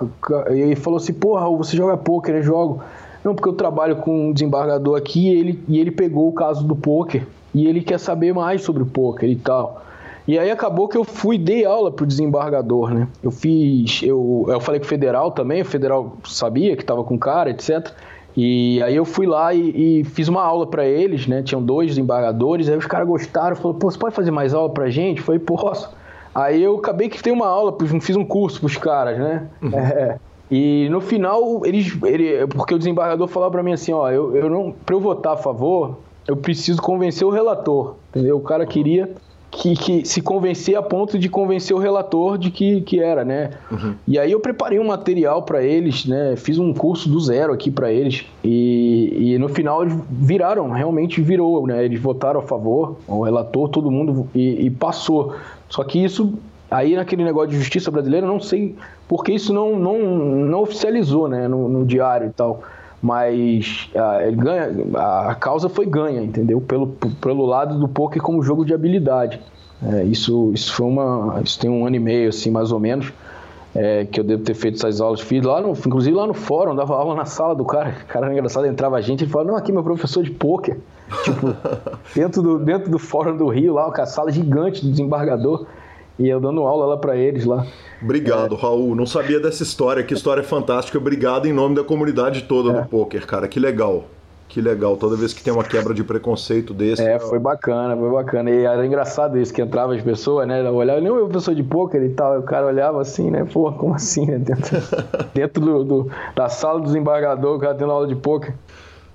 e 0.50 0.74
falou 0.76 0.96
assim: 0.96 1.12
Porra, 1.12 1.46
você 1.50 1.76
joga 1.76 1.94
pôquer? 1.94 2.36
Eu 2.36 2.42
jogo. 2.42 2.82
Não, 3.22 3.34
porque 3.34 3.50
eu 3.50 3.52
trabalho 3.52 3.96
com 3.96 4.28
um 4.28 4.32
desembargador 4.32 4.96
aqui 4.96 5.28
e 5.28 5.38
ele, 5.38 5.64
e 5.68 5.78
ele 5.78 5.90
pegou 5.90 6.26
o 6.26 6.32
caso 6.32 6.66
do 6.66 6.74
pôquer 6.74 7.26
e 7.54 7.66
ele 7.66 7.82
quer 7.82 8.00
saber 8.00 8.32
mais 8.32 8.62
sobre 8.62 8.82
o 8.82 8.86
pôquer 8.86 9.28
e 9.28 9.36
tal. 9.36 9.82
E 10.26 10.38
aí 10.38 10.50
acabou 10.50 10.88
que 10.88 10.96
eu 10.96 11.04
fui, 11.04 11.36
dei 11.36 11.66
aula 11.66 11.92
pro 11.92 12.06
desembargador, 12.06 12.94
né? 12.94 13.08
Eu 13.22 13.30
fiz, 13.30 14.02
eu, 14.02 14.46
eu 14.48 14.58
falei 14.58 14.80
com 14.80 14.86
o 14.86 14.88
federal 14.88 15.30
também, 15.32 15.60
o 15.60 15.66
federal 15.66 16.16
sabia 16.24 16.74
que 16.76 16.82
estava 16.82 17.04
com 17.04 17.18
cara, 17.18 17.50
etc. 17.50 17.92
E 18.37 18.82
aí 18.82 18.95
eu 18.95 19.05
fui 19.05 19.26
lá 19.26 19.55
e, 19.55 20.01
e 20.01 20.05
fiz 20.05 20.28
uma 20.28 20.43
aula 20.43 20.66
para 20.66 20.84
eles, 20.84 21.26
né? 21.26 21.43
Tinham 21.43 21.62
dois 21.62 21.89
desembargadores, 21.89 22.68
aí 22.68 22.76
os 22.76 22.87
caras 22.87 23.09
gostaram, 23.09 23.57
falaram, 23.57 23.78
pô, 23.78 23.91
você 23.91 23.99
pode 23.99 24.14
fazer 24.14 24.30
mais 24.30 24.53
aula 24.53 24.68
pra 24.68 24.91
gente? 24.91 25.18
Eu 25.18 25.24
falei, 25.24 25.39
posso. 25.39 25.89
Aí 26.34 26.62
eu 26.62 26.76
acabei 26.76 27.09
que 27.09 27.22
tem 27.22 27.32
uma 27.32 27.47
aula, 27.47 27.74
fiz 28.01 28.14
um 28.14 28.24
curso 28.24 28.61
pros 28.61 28.76
caras, 28.76 29.18
né? 29.18 29.49
Uhum. 29.62 29.78
É, 29.78 30.18
e 30.51 30.87
no 30.91 31.01
final, 31.01 31.64
eles, 31.64 31.97
ele, 32.05 32.47
porque 32.49 32.74
o 32.74 32.78
desembargador 32.78 33.26
falou 33.26 33.51
para 33.51 33.62
mim 33.62 33.72
assim, 33.72 33.93
ó, 33.93 34.11
eu, 34.11 34.37
eu 34.37 34.51
não, 34.51 34.70
para 34.70 34.95
eu 34.95 35.01
votar 35.01 35.32
a 35.32 35.37
favor, 35.37 35.97
eu 36.28 36.37
preciso 36.37 36.82
convencer 36.82 37.26
o 37.26 37.30
relator, 37.30 37.95
entendeu? 38.11 38.37
O 38.37 38.41
cara 38.41 38.66
queria 38.66 39.11
que, 39.51 39.74
que, 39.74 40.05
se 40.05 40.20
convencer 40.20 40.76
a 40.76 40.82
ponto 40.82 41.18
de 41.18 41.28
convencer 41.28 41.74
o 41.74 41.78
relator 41.78 42.36
de 42.36 42.51
que, 42.51 42.80
que 42.82 43.01
era, 43.01 43.24
né? 43.24 43.51
Uhum. 43.70 43.94
E 44.07 44.18
aí 44.18 44.30
eu 44.30 44.40
preparei 44.40 44.78
um 44.78 44.86
material 44.86 45.42
para 45.42 45.62
eles, 45.62 46.05
né? 46.05 46.34
Fiz 46.36 46.59
um 46.59 46.74
curso 46.74 47.09
do 47.09 47.18
zero 47.20 47.53
aqui 47.53 47.70
para 47.70 47.90
eles 47.90 48.26
e, 48.44 49.32
e 49.34 49.38
no 49.38 49.49
final 49.49 49.82
eles 49.82 49.97
viraram, 50.11 50.70
realmente 50.70 51.20
virou, 51.20 51.66
né? 51.66 51.84
Eles 51.84 52.01
votaram 52.01 52.40
a 52.40 52.42
favor, 52.42 52.97
o 53.07 53.22
relator, 53.22 53.68
todo 53.68 53.90
mundo 53.90 54.28
e, 54.34 54.66
e 54.66 54.70
passou. 54.70 55.34
Só 55.68 55.82
que 55.84 56.05
isso 56.05 56.34
aí 56.70 56.94
naquele 56.94 57.24
negócio 57.24 57.51
de 57.51 57.59
justiça 57.59 57.90
brasileira, 57.90 58.26
não 58.26 58.40
sei 58.40 58.74
porque 59.09 59.32
isso 59.32 59.53
não, 59.53 59.78
não, 59.78 59.99
não 59.99 60.62
oficializou, 60.62 61.28
né? 61.28 61.49
No, 61.49 61.68
no 61.68 61.86
diário 61.86 62.28
e 62.28 62.32
tal 62.32 62.62
mas 63.07 63.88
a, 63.94 64.16
ah, 64.16 64.26
ele 64.26 64.36
ganha, 64.36 64.68
a 65.28 65.34
causa 65.36 65.68
foi 65.68 65.86
ganha, 65.86 66.20
entendeu? 66.20 66.61
Pelo, 66.61 66.88
pelo 66.88 67.46
lado 67.46 67.78
do 67.78 67.86
poker 67.86 68.20
como 68.20 68.42
jogo 68.42 68.64
de 68.64 68.74
habilidade. 68.74 69.40
É, 69.80 70.02
isso, 70.02 70.50
isso 70.52 70.74
foi 70.74 70.86
uma. 70.88 71.40
Isso 71.44 71.57
tem 71.61 71.70
um 71.70 71.86
ano 71.86 71.94
e 71.94 72.00
meio, 72.00 72.30
assim, 72.30 72.50
mais 72.50 72.72
ou 72.72 72.80
menos, 72.80 73.12
é, 73.72 74.04
que 74.07 74.18
eu 74.18 74.24
devo 74.24 74.42
ter 74.42 74.54
feito 74.54 74.74
essas 74.74 75.00
aulas. 75.00 75.20
Fiz 75.20 75.44
lá 75.44 75.61
no, 75.61 75.70
inclusive 75.70 76.16
lá 76.16 76.26
no 76.26 76.34
fórum, 76.34 76.74
dava 76.74 76.96
aula 76.96 77.14
na 77.14 77.24
sala 77.24 77.54
do 77.54 77.64
cara. 77.64 77.94
O 78.02 78.07
cara 78.07 78.26
era 78.26 78.34
engraçado, 78.34 78.66
entrava 78.66 78.96
a 78.96 79.00
gente 79.00 79.22
e 79.22 79.28
falava, 79.28 79.52
não, 79.52 79.57
aqui 79.57 79.70
meu 79.70 79.84
professor 79.84 80.24
de 80.24 80.32
poker. 80.32 80.76
tipo, 81.22 81.54
dentro 82.12 82.42
do, 82.42 82.59
dentro 82.59 82.90
do 82.90 82.98
fórum 82.98 83.36
do 83.36 83.46
Rio, 83.46 83.74
lá, 83.74 83.92
com 83.92 84.02
a 84.02 84.07
sala 84.07 84.32
gigante 84.32 84.84
do 84.84 84.90
desembargador. 84.90 85.64
E 86.18 86.28
eu 86.28 86.40
dando 86.40 86.62
aula 86.62 86.86
lá 86.86 86.96
para 86.96 87.16
eles 87.16 87.44
lá. 87.44 87.66
Obrigado, 88.02 88.54
é. 88.54 88.58
Raul. 88.58 88.94
Não 88.94 89.06
sabia 89.06 89.38
dessa 89.38 89.62
história. 89.62 90.02
Que 90.02 90.14
história 90.14 90.42
fantástica. 90.42 90.96
Obrigado 90.96 91.46
em 91.46 91.52
nome 91.52 91.74
da 91.74 91.84
comunidade 91.84 92.42
toda 92.42 92.70
é. 92.70 92.80
do 92.80 92.88
poker, 92.88 93.26
cara. 93.26 93.46
Que 93.46 93.60
legal. 93.60 94.04
Que 94.48 94.60
legal. 94.60 94.96
Toda 94.96 95.16
vez 95.16 95.34
que 95.34 95.42
tem 95.42 95.52
uma 95.52 95.64
quebra 95.64 95.92
de 95.92 96.02
preconceito 96.02 96.72
desse. 96.72 97.02
É, 97.02 97.18
foi 97.18 97.38
bacana, 97.38 97.96
foi 97.96 98.10
bacana. 98.10 98.50
E 98.50 98.64
era 98.64 98.86
engraçado 98.86 99.38
isso, 99.38 99.52
que 99.52 99.60
entrava 99.60 99.94
as 99.94 100.02
pessoas, 100.02 100.46
né? 100.46 100.62
Olhava, 100.70 101.00
nem 101.00 101.10
o 101.10 101.26
professor 101.26 101.54
de 101.54 101.62
poker 101.62 102.02
e 102.02 102.10
tal. 102.10 102.36
E 102.36 102.38
o 102.38 102.42
cara 102.42 102.66
olhava 102.66 103.00
assim, 103.00 103.30
né? 103.30 103.44
Pô, 103.52 103.70
como 103.72 103.94
assim, 103.94 104.24
né? 104.24 104.38
Dentro, 104.38 104.76
dentro 105.34 105.60
do, 105.62 105.84
do, 105.84 106.10
da 106.34 106.48
sala 106.48 106.78
do 106.78 106.86
desembargador, 106.86 107.56
o 107.56 107.60
cara 107.60 107.74
tendo 107.74 107.90
aula 107.90 108.06
de 108.06 108.16
poker. 108.16 108.54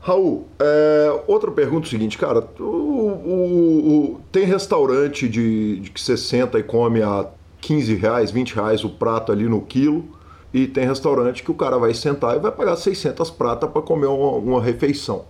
Raul, 0.04 0.48
é, 0.60 1.24
outra 1.28 1.52
pergunta 1.52 1.86
é 1.86 1.88
o 1.88 1.90
seguinte, 1.92 2.18
cara, 2.18 2.44
o, 2.60 2.64
o, 2.64 4.16
o, 4.16 4.22
tem 4.32 4.46
restaurante 4.46 5.30
de, 5.30 5.80
de, 5.80 5.92
que 5.92 6.02
você 6.02 6.18
senta 6.18 6.58
e 6.58 6.64
come 6.64 7.04
a 7.04 7.28
15 7.62 7.94
reais, 7.94 8.32
20 8.32 8.56
reais 8.56 8.84
o 8.84 8.90
prato 8.90 9.32
ali 9.32 9.48
no 9.48 9.62
quilo, 9.62 10.04
e 10.52 10.66
tem 10.66 10.88
restaurante 10.88 11.44
que 11.44 11.52
o 11.52 11.54
cara 11.54 11.78
vai 11.78 11.94
sentar 11.94 12.36
e 12.36 12.40
vai 12.40 12.52
pagar 12.52 12.78
600 12.78 13.30
pratas 13.30 13.70
para 13.70 13.82
comer 13.84 14.08
uma, 14.08 14.32
uma 14.38 14.62
refeição. 14.62 15.24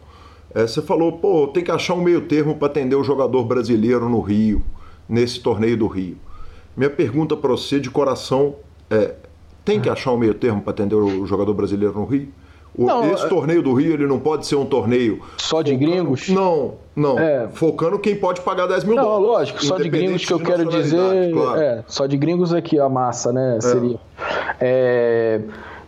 É, 0.56 0.66
você 0.66 0.82
falou, 0.82 1.18
pô, 1.18 1.50
tem 1.50 1.66
que 1.66 1.72
achar 1.72 1.94
um 1.94 2.02
meio 2.02 2.22
termo 2.22 2.56
para 2.56 2.68
atender 2.68 2.96
o 2.96 3.04
jogador 3.04 3.44
brasileiro 3.44 4.08
no 4.08 4.22
Rio, 4.22 4.64
nesse 5.08 5.42
torneio 5.42 5.76
do 5.76 5.88
Rio. 5.88 6.18
Minha 6.78 6.90
pergunta 6.90 7.36
para 7.36 7.52
você 7.52 7.78
de 7.78 7.90
coração 7.90 8.56
é, 8.90 9.16
tem 9.66 9.82
que 9.82 9.90
achar 9.90 10.14
um 10.14 10.18
meio 10.18 10.34
termo 10.34 10.62
para 10.62 10.72
atender 10.72 10.96
o 10.96 11.26
jogador 11.26 11.54
brasileiro 11.54 11.94
no 11.94 12.06
Rio? 12.06 12.30
O, 12.78 12.86
não, 12.86 13.12
esse 13.12 13.26
é... 13.26 13.28
torneio 13.28 13.62
do 13.62 13.74
Rio 13.74 13.94
ele 13.94 14.08
não 14.08 14.20
pode 14.20 14.46
ser 14.48 14.56
um 14.56 14.66
torneio. 14.66 15.22
Só 15.38 15.62
de 15.62 15.74
focando... 15.74 15.92
gringos? 15.92 16.30
Não, 16.30 16.76
não. 16.96 17.20
É... 17.20 17.50
Focando 17.54 18.00
quem 18.00 18.16
pode 18.16 18.42
pagar 18.42 18.68
10 18.68 18.86
mil 18.86 18.96
não, 18.96 19.04
dólares. 19.04 19.28
Não, 19.28 19.34
lógico, 19.34 19.66
só 19.66 19.78
de 19.78 19.90
gringos 19.90 20.26
que 20.26 20.34
eu 20.34 20.40
quero 20.40 20.66
dizer. 20.66 21.32
Claro. 21.34 21.62
É, 21.62 21.84
só 21.88 22.06
de 22.06 22.18
gringos 22.18 22.54
aqui 22.54 22.80
a 22.80 22.88
massa, 22.88 23.34
né? 23.34 23.58
É. 23.58 23.62
Seria. 23.62 24.00
É. 24.60 25.42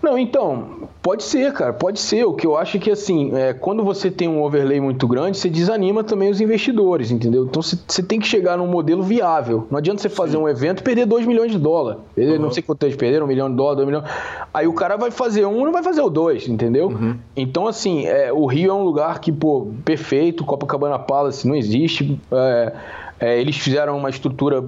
Não, 0.04 0.18
então, 0.18 0.90
pode 1.02 1.24
ser, 1.24 1.54
cara, 1.54 1.72
pode 1.72 1.98
ser. 1.98 2.26
O 2.26 2.34
que 2.34 2.46
eu 2.46 2.58
acho 2.58 2.76
é 2.76 2.80
que, 2.80 2.92
assim, 2.92 3.34
é, 3.34 3.54
quando 3.54 3.86
você 3.86 4.12
tem 4.12 4.28
um 4.28 4.44
overlay 4.44 4.82
muito 4.82 5.08
grande, 5.08 5.38
você 5.38 5.50
desanima 5.50 6.04
também 6.04 6.30
os 6.30 6.42
investidores, 6.42 7.10
entendeu? 7.10 7.46
Então 7.46 7.62
você 7.62 8.04
tem 8.04 8.20
que 8.20 8.28
chegar 8.28 8.58
num 8.58 8.68
modelo 8.68 9.02
viável. 9.02 9.66
Não 9.72 9.78
adianta 9.78 10.02
você 10.02 10.10
fazer 10.10 10.34
Sim. 10.34 10.44
um 10.44 10.50
evento 10.50 10.82
e 10.82 10.84
perder 10.84 11.06
2 11.06 11.26
milhões 11.26 11.54
de 11.54 11.58
dólares. 11.58 12.02
Uhum. 12.18 12.38
Não 12.38 12.52
sei 12.52 12.62
quanto 12.62 12.84
eles 12.84 12.98
perderam, 12.98 13.26
um 13.26 13.30
milhão 13.30 13.50
de 13.50 13.56
dólares, 13.56 13.78
2 13.78 13.88
milhões. 13.88 14.06
Aí 14.54 14.68
o 14.68 14.74
cara 14.74 14.98
vai 14.98 15.10
fazer 15.10 15.46
um 15.46 15.64
não 15.64 15.72
vai 15.72 15.82
fazer 15.82 16.02
o 16.02 16.10
dois, 16.10 16.50
entendeu? 16.50 16.88
Uhum. 16.90 17.16
Então, 17.34 17.66
assim, 17.66 18.06
é, 18.06 18.34
o 18.34 18.46
Rio 18.46 18.72
é 18.72 18.74
um 18.74 18.84
lugar 18.84 19.22
que, 19.22 19.32
pô, 19.32 19.68
perfeito, 19.86 20.44
Copacabana 20.44 21.00
Palace 21.00 21.48
não 21.48 21.56
existe. 21.56 22.20
É, 22.30 22.74
é 23.22 23.40
eles 23.40 23.56
fizeram 23.56 23.98
uma 23.98 24.10
estrutura 24.10 24.62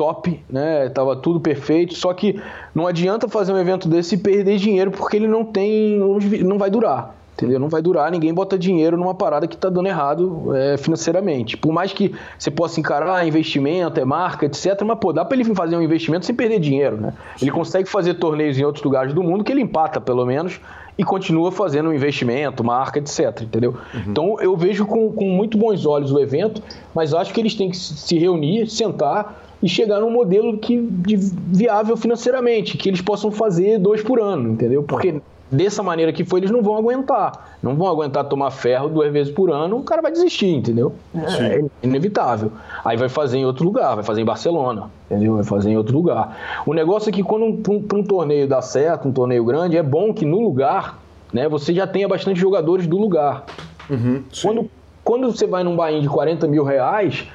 top, 0.00 0.42
né? 0.48 0.88
Tava 0.88 1.14
tudo 1.14 1.38
perfeito. 1.38 1.94
Só 1.94 2.14
que 2.14 2.40
não 2.74 2.86
adianta 2.86 3.28
fazer 3.28 3.52
um 3.52 3.58
evento 3.58 3.86
desse 3.86 4.14
e 4.14 4.18
perder 4.18 4.56
dinheiro 4.56 4.90
porque 4.90 5.18
ele 5.18 5.28
não 5.28 5.44
tem, 5.44 5.98
não 6.42 6.56
vai 6.56 6.70
durar. 6.70 7.14
Entendeu? 7.34 7.58
Não 7.58 7.68
vai 7.68 7.80
durar, 7.80 8.10
ninguém 8.10 8.34
bota 8.34 8.58
dinheiro 8.58 8.98
numa 8.98 9.14
parada 9.14 9.46
que 9.46 9.54
está 9.54 9.70
dando 9.70 9.86
errado 9.86 10.54
é, 10.54 10.76
financeiramente. 10.76 11.56
Por 11.56 11.72
mais 11.72 11.90
que 11.92 12.14
você 12.38 12.50
possa 12.50 12.78
encarar 12.80 13.14
ah, 13.14 13.26
investimento, 13.26 13.98
é 13.98 14.04
marca, 14.04 14.44
etc. 14.44 14.82
Mas, 14.84 14.98
pô, 14.98 15.10
dá 15.10 15.24
para 15.24 15.38
ele 15.38 15.54
fazer 15.54 15.76
um 15.76 15.82
investimento 15.82 16.26
sem 16.26 16.34
perder 16.34 16.60
dinheiro, 16.60 16.98
né? 16.98 17.14
Ele 17.40 17.50
consegue 17.50 17.88
fazer 17.88 18.14
torneios 18.14 18.58
em 18.58 18.64
outros 18.64 18.84
lugares 18.84 19.14
do 19.14 19.22
mundo 19.22 19.42
que 19.42 19.52
ele 19.52 19.62
empata, 19.62 20.00
pelo 20.00 20.26
menos, 20.26 20.60
e 20.98 21.04
continua 21.04 21.50
fazendo 21.50 21.88
um 21.88 21.94
investimento, 21.94 22.62
marca, 22.62 22.98
etc. 22.98 23.42
Entendeu? 23.42 23.74
Uhum. 23.94 24.02
Então 24.08 24.40
eu 24.40 24.54
vejo 24.54 24.84
com, 24.84 25.10
com 25.10 25.24
muito 25.24 25.56
bons 25.56 25.86
olhos 25.86 26.12
o 26.12 26.20
evento, 26.20 26.62
mas 26.94 27.14
acho 27.14 27.32
que 27.32 27.40
eles 27.40 27.54
têm 27.54 27.70
que 27.70 27.76
se 27.76 28.18
reunir, 28.18 28.66
sentar, 28.66 29.49
e 29.62 29.68
chegar 29.68 30.00
num 30.00 30.10
modelo 30.10 30.58
que 30.58 30.80
de 30.80 31.16
viável 31.16 31.96
financeiramente, 31.96 32.76
que 32.76 32.88
eles 32.88 33.00
possam 33.00 33.30
fazer 33.30 33.78
dois 33.78 34.02
por 34.02 34.20
ano, 34.20 34.50
entendeu? 34.50 34.82
Porque 34.82 35.20
dessa 35.50 35.82
maneira 35.82 36.12
que 36.12 36.24
foi, 36.24 36.40
eles 36.40 36.50
não 36.50 36.62
vão 36.62 36.76
aguentar. 36.76 37.56
Não 37.62 37.74
vão 37.74 37.88
aguentar 37.88 38.24
tomar 38.24 38.50
ferro 38.50 38.88
duas 38.88 39.12
vezes 39.12 39.32
por 39.32 39.50
ano, 39.50 39.78
o 39.78 39.82
cara 39.82 40.00
vai 40.00 40.12
desistir, 40.12 40.54
entendeu? 40.54 40.94
É, 41.14 41.56
é 41.56 41.64
inevitável. 41.82 42.52
Aí 42.84 42.96
vai 42.96 43.08
fazer 43.08 43.38
em 43.38 43.44
outro 43.44 43.64
lugar, 43.64 43.94
vai 43.96 44.04
fazer 44.04 44.22
em 44.22 44.24
Barcelona, 44.24 44.90
entendeu? 45.06 45.34
Vai 45.34 45.44
fazer 45.44 45.70
em 45.70 45.76
outro 45.76 45.96
lugar. 45.96 46.62
O 46.64 46.72
negócio 46.72 47.10
é 47.10 47.12
que 47.12 47.22
quando 47.22 47.44
um, 47.44 47.62
um, 47.68 47.98
um 47.98 48.02
torneio 48.04 48.46
dá 48.46 48.62
certo, 48.62 49.08
um 49.08 49.12
torneio 49.12 49.44
grande, 49.44 49.76
é 49.76 49.82
bom 49.82 50.14
que 50.14 50.24
no 50.24 50.40
lugar, 50.40 50.98
né, 51.32 51.48
você 51.48 51.74
já 51.74 51.86
tenha 51.86 52.08
bastante 52.08 52.38
jogadores 52.38 52.86
do 52.86 52.96
lugar. 52.96 53.44
Uhum, 53.90 54.22
quando, 54.40 54.70
quando 55.02 55.32
você 55.32 55.46
vai 55.46 55.64
num 55.64 55.74
bain 55.74 56.00
de 56.00 56.08
40 56.08 56.46
mil 56.46 56.62
reais, 56.62 57.26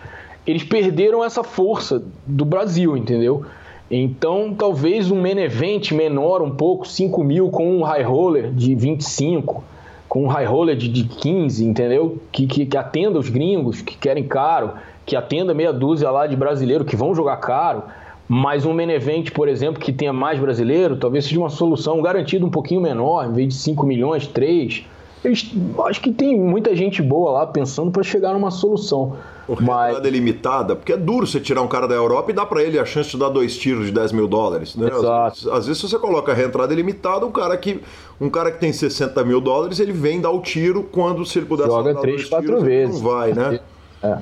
eles 0.45 0.63
perderam 0.63 1.23
essa 1.23 1.43
força 1.43 2.03
do 2.25 2.45
Brasil, 2.45 2.95
entendeu? 2.95 3.45
Então, 3.89 4.53
talvez 4.57 5.11
um 5.11 5.21
main 5.21 5.37
event 5.37 5.91
menor 5.91 6.41
um 6.41 6.51
pouco, 6.51 6.87
5 6.87 7.23
mil 7.23 7.49
com 7.49 7.77
um 7.77 7.83
high 7.83 8.03
roller 8.03 8.51
de 8.51 8.73
25, 8.73 9.63
com 10.09 10.23
um 10.23 10.27
high 10.27 10.45
roller 10.45 10.75
de, 10.75 10.87
de 10.87 11.03
15, 11.03 11.63
entendeu? 11.63 12.17
Que, 12.31 12.47
que, 12.47 12.65
que, 12.65 12.77
atenda 12.77 13.19
os 13.19 13.29
gringos 13.29 13.81
que 13.81 13.95
querem 13.95 14.23
caro, 14.23 14.73
que 15.05 15.15
atenda 15.15 15.53
meia 15.53 15.71
dúzia 15.71 16.09
lá 16.09 16.25
de 16.25 16.35
brasileiro 16.35 16.83
que 16.83 16.95
vão 16.95 17.13
jogar 17.13 17.37
caro. 17.37 17.83
Mas 18.27 18.65
um 18.65 18.73
main 18.73 18.89
event, 18.89 19.31
por 19.31 19.47
exemplo, 19.47 19.79
que 19.79 19.93
tenha 19.93 20.11
mais 20.11 20.39
brasileiro, 20.39 20.97
talvez 20.97 21.25
seja 21.25 21.39
uma 21.39 21.49
solução 21.49 22.01
garantida 22.01 22.43
um 22.43 22.49
pouquinho 22.49 22.81
menor, 22.81 23.27
em 23.27 23.33
vez 23.33 23.49
de 23.49 23.53
5 23.53 23.85
milhões, 23.85 24.25
3. 24.25 24.83
Eles, 25.25 25.51
acho 25.85 26.01
que 26.01 26.11
tem 26.11 26.39
muita 26.39 26.75
gente 26.75 27.01
boa 27.01 27.31
lá 27.31 27.47
pensando 27.47 27.89
para 27.91 28.03
chegar 28.03 28.33
numa 28.33 28.51
solução. 28.51 29.17
O 29.47 29.55
mas... 29.61 29.97
é 29.97 30.09
limitada, 30.09 30.75
porque 30.75 30.93
é 30.93 30.97
duro 30.97 31.25
você 31.25 31.39
tirar 31.39 31.61
um 31.61 31.67
cara 31.67 31.87
da 31.87 31.95
Europa 31.95 32.31
e 32.31 32.33
dar 32.33 32.45
para 32.45 32.63
ele 32.63 32.77
a 32.77 32.85
chance 32.85 33.09
de 33.09 33.17
dar 33.17 33.29
dois 33.29 33.57
tiros 33.57 33.87
de 33.87 33.91
10 33.91 34.11
mil 34.11 34.27
dólares. 34.27 34.75
Né? 34.75 34.87
Exato. 34.87 35.07
Às, 35.09 35.33
vezes, 35.33 35.47
às 35.47 35.65
vezes, 35.67 35.81
se 35.81 35.89
você 35.89 35.99
coloca 35.99 36.31
a 36.31 36.35
reentrada 36.35 36.71
ilimitada, 36.73 37.25
um 37.25 37.31
cara 37.31 37.57
que 37.57 37.79
um 38.19 38.29
cara 38.29 38.51
que 38.51 38.59
tem 38.59 38.71
60 38.71 39.23
mil 39.23 39.41
dólares, 39.41 39.79
ele 39.79 39.91
vem 39.91 40.21
dar 40.21 40.31
o 40.31 40.41
tiro 40.41 40.83
quando, 40.83 41.25
se 41.25 41.39
ele 41.39 41.45
puder 41.45 41.65
Joga 41.65 41.95
três, 41.95 42.25
quatro 42.25 42.47
tiros, 42.47 42.63
vezes. 42.63 43.01
não 43.01 43.09
vai, 43.09 43.33
né? 43.33 43.59
É. 44.03 44.17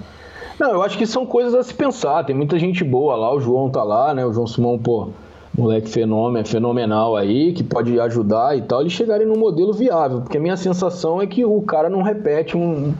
Não, 0.59 0.71
eu 0.71 0.81
acho 0.81 0.97
que 0.97 1.05
são 1.05 1.25
coisas 1.25 1.53
a 1.53 1.63
se 1.63 1.73
pensar. 1.73 2.23
Tem 2.23 2.35
muita 2.35 2.57
gente 2.57 2.83
boa 2.83 3.15
lá, 3.15 3.33
o 3.33 3.39
João 3.39 3.69
tá 3.69 3.83
lá, 3.83 4.13
né? 4.13 4.25
O 4.25 4.33
João 4.33 4.47
Simão, 4.47 4.77
pô, 4.77 5.09
moleque 5.57 5.89
fenômeno, 5.89 6.45
fenomenal 6.45 7.15
aí, 7.15 7.53
que 7.53 7.63
pode 7.63 7.99
ajudar 7.99 8.57
e 8.57 8.61
tal, 8.61 8.81
eles 8.81 8.93
chegarem 8.93 9.27
num 9.27 9.37
modelo 9.37 9.71
viável, 9.71 10.21
porque 10.21 10.37
a 10.37 10.41
minha 10.41 10.57
sensação 10.57 11.21
é 11.21 11.27
que 11.27 11.45
o 11.45 11.61
cara 11.61 11.89
não 11.89 12.01
repete 12.01 12.57
um. 12.57 12.93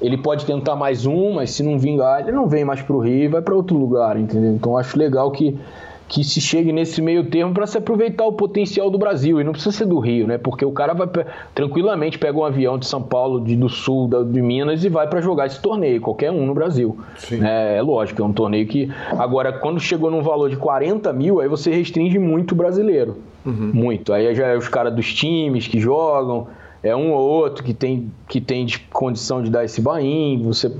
Ele 0.00 0.16
pode 0.16 0.46
tentar 0.46 0.76
mais 0.76 1.06
um, 1.06 1.32
mas 1.32 1.50
se 1.50 1.62
não 1.62 1.76
vingar, 1.76 2.20
ele 2.20 2.30
não 2.30 2.46
vem 2.46 2.64
mais 2.64 2.80
pro 2.80 3.00
Rio 3.00 3.24
e 3.24 3.28
vai 3.28 3.42
para 3.42 3.54
outro 3.54 3.76
lugar, 3.76 4.16
entendeu? 4.16 4.52
Então 4.52 4.76
acho 4.76 4.96
legal 4.96 5.30
que 5.32 5.58
que 6.08 6.24
se 6.24 6.40
chegue 6.40 6.72
nesse 6.72 7.02
meio 7.02 7.24
termo 7.24 7.52
para 7.52 7.66
se 7.66 7.76
aproveitar 7.76 8.24
o 8.24 8.32
potencial 8.32 8.90
do 8.90 8.96
Brasil. 8.96 9.40
E 9.40 9.44
não 9.44 9.52
precisa 9.52 9.76
ser 9.76 9.84
do 9.84 9.98
Rio, 9.98 10.26
né? 10.26 10.38
Porque 10.38 10.64
o 10.64 10.72
cara 10.72 10.94
vai 10.94 11.06
tranquilamente 11.54 12.18
pega 12.18 12.38
um 12.38 12.44
avião 12.44 12.78
de 12.78 12.86
São 12.86 13.02
Paulo, 13.02 13.40
de, 13.40 13.54
do 13.54 13.68
Sul, 13.68 14.08
da, 14.08 14.22
de 14.22 14.40
Minas 14.40 14.82
e 14.84 14.88
vai 14.88 15.06
para 15.06 15.20
jogar 15.20 15.46
esse 15.46 15.60
torneio, 15.60 16.00
qualquer 16.00 16.30
um 16.30 16.46
no 16.46 16.54
Brasil. 16.54 16.98
É, 17.30 17.76
é, 17.76 17.82
lógico, 17.82 18.22
é 18.22 18.24
um 18.24 18.32
torneio 18.32 18.66
que. 18.66 18.90
Agora, 19.18 19.52
quando 19.52 19.78
chegou 19.78 20.10
num 20.10 20.22
valor 20.22 20.48
de 20.48 20.56
40 20.56 21.12
mil, 21.12 21.40
aí 21.40 21.48
você 21.48 21.70
restringe 21.70 22.18
muito 22.18 22.52
o 22.52 22.54
brasileiro. 22.54 23.18
Uhum. 23.44 23.70
Muito. 23.74 24.12
Aí 24.12 24.34
já 24.34 24.46
é 24.46 24.56
os 24.56 24.68
caras 24.68 24.94
dos 24.94 25.12
times 25.12 25.68
que 25.68 25.78
jogam 25.78 26.48
é 26.82 26.94
um 26.94 27.12
ou 27.12 27.20
outro 27.20 27.64
que 27.64 27.74
tem, 27.74 28.10
que 28.28 28.40
tem 28.40 28.66
condição 28.92 29.42
de 29.42 29.50
dar 29.50 29.64
esse 29.64 29.80
bain, 29.80 30.40
você, 30.44 30.72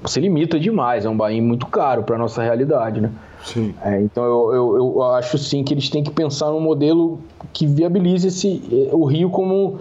você 0.00 0.20
limita 0.20 0.60
demais, 0.60 1.04
é 1.04 1.08
um 1.08 1.16
bain 1.16 1.40
muito 1.40 1.66
caro 1.66 2.04
para 2.04 2.16
nossa 2.16 2.42
realidade, 2.42 3.00
né? 3.00 3.10
Sim. 3.44 3.74
É, 3.82 4.00
então 4.00 4.24
eu, 4.24 4.54
eu, 4.54 4.76
eu, 4.76 5.02
acho 5.14 5.38
sim 5.38 5.64
que 5.64 5.72
eles 5.74 5.88
têm 5.88 6.04
que 6.04 6.10
pensar 6.10 6.50
num 6.50 6.60
modelo 6.60 7.18
que 7.52 7.66
viabilize 7.66 8.28
esse, 8.28 8.62
o 8.92 9.04
Rio 9.04 9.30
como 9.30 9.78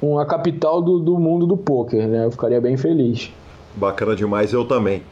uma 0.00 0.24
capital 0.24 0.82
do, 0.82 0.98
do 0.98 1.18
mundo 1.18 1.46
do 1.46 1.56
poker, 1.56 2.08
né? 2.08 2.24
Eu 2.24 2.30
ficaria 2.30 2.60
bem 2.60 2.76
feliz. 2.76 3.30
Bacana 3.76 4.16
demais, 4.16 4.52
eu 4.52 4.64
também. 4.64 5.02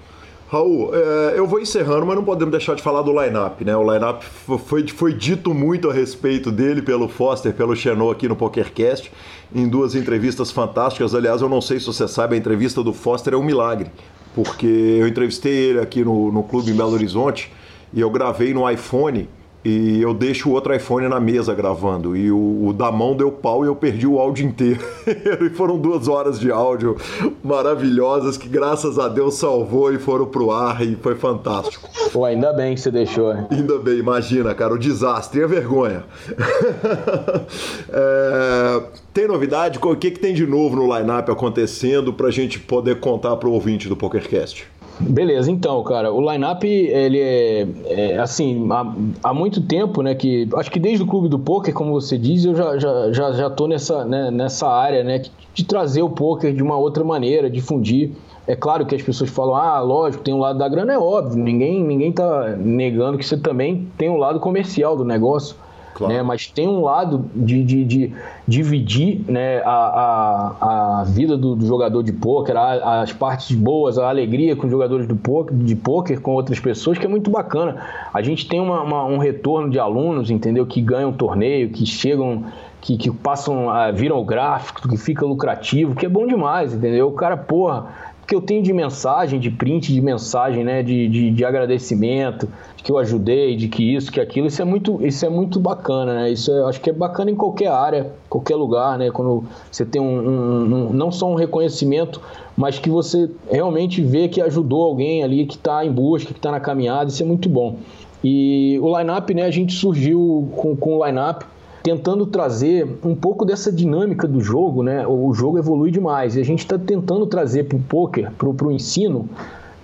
Raul, 0.50 0.90
é, 0.92 1.34
eu 1.36 1.46
vou 1.46 1.60
encerrando, 1.60 2.04
mas 2.04 2.16
não 2.16 2.24
podemos 2.24 2.50
deixar 2.50 2.74
de 2.74 2.82
falar 2.82 3.02
do 3.02 3.12
line-up, 3.12 3.64
né? 3.64 3.76
O 3.76 3.92
line-up 3.92 4.24
foi, 4.24 4.86
foi 4.88 5.14
dito 5.14 5.54
muito 5.54 5.88
a 5.88 5.92
respeito 5.92 6.50
dele 6.50 6.82
pelo 6.82 7.06
Foster, 7.06 7.54
pelo 7.54 7.76
Xenô 7.76 8.10
aqui 8.10 8.26
no 8.26 8.34
PokerCast, 8.34 9.12
em 9.54 9.68
duas 9.68 9.94
entrevistas 9.94 10.50
fantásticas. 10.50 11.14
Aliás, 11.14 11.40
eu 11.40 11.48
não 11.48 11.60
sei 11.60 11.78
se 11.78 11.86
você 11.86 12.08
sabe, 12.08 12.34
a 12.34 12.38
entrevista 12.38 12.82
do 12.82 12.92
Foster 12.92 13.34
é 13.34 13.36
um 13.36 13.44
milagre, 13.44 13.92
porque 14.34 14.66
eu 14.66 15.06
entrevistei 15.06 15.52
ele 15.52 15.78
aqui 15.78 16.02
no, 16.02 16.32
no 16.32 16.42
clube 16.42 16.72
em 16.72 16.74
Belo 16.74 16.94
Horizonte 16.94 17.52
e 17.92 18.00
eu 18.00 18.10
gravei 18.10 18.54
no 18.54 18.68
iPhone 18.68 19.28
e 19.62 20.00
eu 20.00 20.14
deixo 20.14 20.48
o 20.48 20.52
outro 20.52 20.74
iPhone 20.74 21.06
na 21.06 21.20
mesa 21.20 21.54
gravando. 21.54 22.16
E 22.16 22.30
o, 22.30 22.68
o, 22.68 22.72
da 22.72 22.90
mão 22.90 23.14
deu 23.14 23.30
pau 23.30 23.62
e 23.62 23.68
eu 23.68 23.76
perdi 23.76 24.06
o 24.06 24.18
áudio 24.18 24.46
inteiro. 24.46 24.80
e 25.06 25.50
foram 25.50 25.78
duas 25.78 26.08
horas 26.08 26.40
de 26.40 26.50
áudio 26.50 26.96
maravilhosas 27.42 28.38
que, 28.38 28.48
graças 28.48 28.98
a 28.98 29.06
Deus, 29.06 29.34
salvou 29.34 29.92
e 29.92 29.98
foram 29.98 30.24
pro 30.24 30.50
ar 30.50 30.82
e 30.82 30.96
foi 30.96 31.14
fantástico. 31.14 31.90
Pô, 32.10 32.24
ainda 32.24 32.52
bem 32.54 32.74
que 32.74 32.80
você 32.80 32.90
deixou. 32.90 33.34
Hein? 33.34 33.46
Ainda 33.50 33.78
bem, 33.78 33.98
imagina, 33.98 34.54
cara, 34.54 34.72
o 34.72 34.78
desastre 34.78 35.40
e 35.40 35.44
a 35.44 35.46
vergonha. 35.46 36.04
é, 37.92 38.82
tem 39.12 39.28
novidade? 39.28 39.78
O 39.78 39.96
que, 39.96 40.10
que 40.10 40.18
tem 40.18 40.32
de 40.32 40.46
novo 40.46 40.76
no 40.76 40.96
line-up 40.96 41.30
acontecendo 41.30 42.14
pra 42.14 42.30
gente 42.30 42.58
poder 42.58 42.98
contar 42.98 43.36
pro 43.36 43.52
ouvinte 43.52 43.88
do 43.88 43.96
PokerCast? 43.96 44.66
Beleza, 45.00 45.50
então, 45.50 45.82
cara, 45.82 46.12
o 46.12 46.20
line-up, 46.30 46.66
ele 46.66 47.18
é, 47.18 47.66
é 47.86 48.18
assim, 48.18 48.68
há, 48.70 48.94
há, 49.24 49.34
muito 49.34 49.62
tempo, 49.62 50.02
né, 50.02 50.14
que, 50.14 50.46
acho 50.54 50.70
que 50.70 50.78
desde 50.78 51.02
o 51.02 51.06
Clube 51.06 51.28
do 51.28 51.38
Poker, 51.38 51.72
como 51.72 51.92
você 51.92 52.18
diz, 52.18 52.44
eu 52.44 52.54
já, 52.54 52.78
já, 52.78 53.12
já, 53.12 53.32
já 53.32 53.50
tô 53.50 53.66
nessa, 53.66 54.04
né, 54.04 54.30
nessa 54.30 54.68
área, 54.68 55.02
né, 55.02 55.22
de 55.54 55.64
trazer 55.64 56.02
o 56.02 56.10
poker 56.10 56.52
de 56.52 56.62
uma 56.62 56.76
outra 56.76 57.02
maneira, 57.02 57.48
difundir. 57.48 58.12
É 58.46 58.54
claro 58.54 58.84
que 58.84 58.94
as 58.94 59.02
pessoas 59.02 59.30
falam, 59.30 59.54
ah, 59.54 59.80
lógico, 59.80 60.22
tem 60.22 60.34
um 60.34 60.38
lado 60.38 60.58
da 60.58 60.68
grana, 60.68 60.92
é 60.92 60.98
óbvio, 60.98 61.42
ninguém, 61.42 61.82
ninguém 61.82 62.12
tá 62.12 62.56
negando 62.58 63.16
que 63.16 63.24
você 63.24 63.36
também 63.36 63.88
tem 63.96 64.10
um 64.10 64.16
lado 64.16 64.38
comercial 64.38 64.96
do 64.96 65.04
negócio. 65.04 65.56
Claro. 65.94 66.12
Né? 66.12 66.22
Mas 66.22 66.46
tem 66.46 66.68
um 66.68 66.82
lado 66.82 67.24
de, 67.34 67.62
de, 67.64 67.84
de 67.84 68.12
dividir 68.46 69.22
né, 69.28 69.58
a, 69.64 69.70
a, 69.70 71.00
a 71.00 71.04
vida 71.04 71.36
do, 71.36 71.54
do 71.54 71.66
jogador 71.66 72.02
de 72.02 72.12
pôquer, 72.12 72.56
as 72.56 73.12
partes 73.12 73.54
boas, 73.56 73.98
a 73.98 74.08
alegria 74.08 74.56
com 74.56 74.66
os 74.66 74.70
jogadores 74.70 75.06
do 75.06 75.18
de 75.52 75.76
pôquer 75.76 76.20
com 76.20 76.32
outras 76.32 76.58
pessoas, 76.58 76.98
que 76.98 77.04
é 77.04 77.08
muito 77.08 77.30
bacana. 77.30 77.76
A 78.12 78.22
gente 78.22 78.48
tem 78.48 78.60
uma, 78.60 78.82
uma, 78.82 79.04
um 79.04 79.18
retorno 79.18 79.70
de 79.70 79.78
alunos, 79.78 80.30
entendeu? 80.30 80.66
Que 80.66 80.80
ganham 80.80 81.12
torneio, 81.12 81.70
que 81.70 81.84
chegam 81.86 82.44
que, 82.80 82.96
que, 82.96 83.10
passam, 83.10 83.66
viram 83.94 84.18
o 84.18 84.24
gráfico, 84.24 84.88
que 84.88 84.96
fica 84.96 85.24
lucrativo, 85.26 85.94
que 85.94 86.06
é 86.06 86.08
bom 86.08 86.26
demais, 86.26 86.72
entendeu? 86.72 87.08
O 87.08 87.12
cara, 87.12 87.36
porra, 87.36 87.88
que 88.30 88.36
eu 88.36 88.40
tenho 88.40 88.62
de 88.62 88.72
mensagem, 88.72 89.40
de 89.40 89.50
print 89.50 89.92
de 89.92 90.00
mensagem, 90.00 90.62
né, 90.62 90.84
de, 90.84 91.08
de, 91.08 91.32
de, 91.32 91.44
agradecimento, 91.44 92.48
de 92.76 92.84
que 92.84 92.92
eu 92.92 92.96
ajudei, 92.96 93.56
de 93.56 93.66
que 93.66 93.82
isso, 93.82 94.12
que 94.12 94.20
aquilo, 94.20 94.46
isso 94.46 94.62
é 94.62 94.64
muito, 94.64 95.04
isso 95.04 95.26
é 95.26 95.28
muito 95.28 95.58
bacana, 95.58 96.14
né? 96.14 96.30
Isso 96.30 96.52
é, 96.52 96.62
acho 96.68 96.80
que 96.80 96.90
é 96.90 96.92
bacana 96.92 97.32
em 97.32 97.34
qualquer 97.34 97.72
área, 97.72 98.12
qualquer 98.28 98.54
lugar, 98.54 98.96
né? 98.96 99.10
Quando 99.10 99.42
você 99.68 99.84
tem 99.84 100.00
um, 100.00 100.28
um, 100.28 100.62
um 100.62 100.92
não 100.92 101.10
só 101.10 101.28
um 101.28 101.34
reconhecimento, 101.34 102.20
mas 102.56 102.78
que 102.78 102.88
você 102.88 103.28
realmente 103.50 104.00
vê 104.00 104.28
que 104.28 104.40
ajudou 104.40 104.84
alguém 104.84 105.24
ali 105.24 105.44
que 105.44 105.56
está 105.56 105.84
em 105.84 105.90
busca, 105.90 106.32
que 106.32 106.38
está 106.38 106.52
na 106.52 106.60
caminhada, 106.60 107.10
isso 107.10 107.24
é 107.24 107.26
muito 107.26 107.48
bom. 107.48 107.78
E 108.22 108.78
o 108.80 108.96
line-up, 108.96 109.34
né? 109.34 109.42
A 109.42 109.50
gente 109.50 109.72
surgiu 109.72 110.48
com, 110.54 110.76
com 110.76 110.98
o 110.98 111.04
line-up 111.04 111.44
tentando 111.82 112.26
trazer 112.26 112.98
um 113.04 113.14
pouco 113.14 113.44
dessa 113.44 113.72
dinâmica 113.72 114.26
do 114.28 114.40
jogo, 114.40 114.82
né? 114.82 115.06
O 115.06 115.32
jogo 115.32 115.58
evolui 115.58 115.90
demais 115.90 116.36
e 116.36 116.40
a 116.40 116.44
gente 116.44 116.60
está 116.60 116.78
tentando 116.78 117.26
trazer 117.26 117.64
para 117.64 117.76
o 117.76 117.80
poker, 117.80 118.30
para 118.32 118.66
o 118.66 118.72
ensino, 118.72 119.28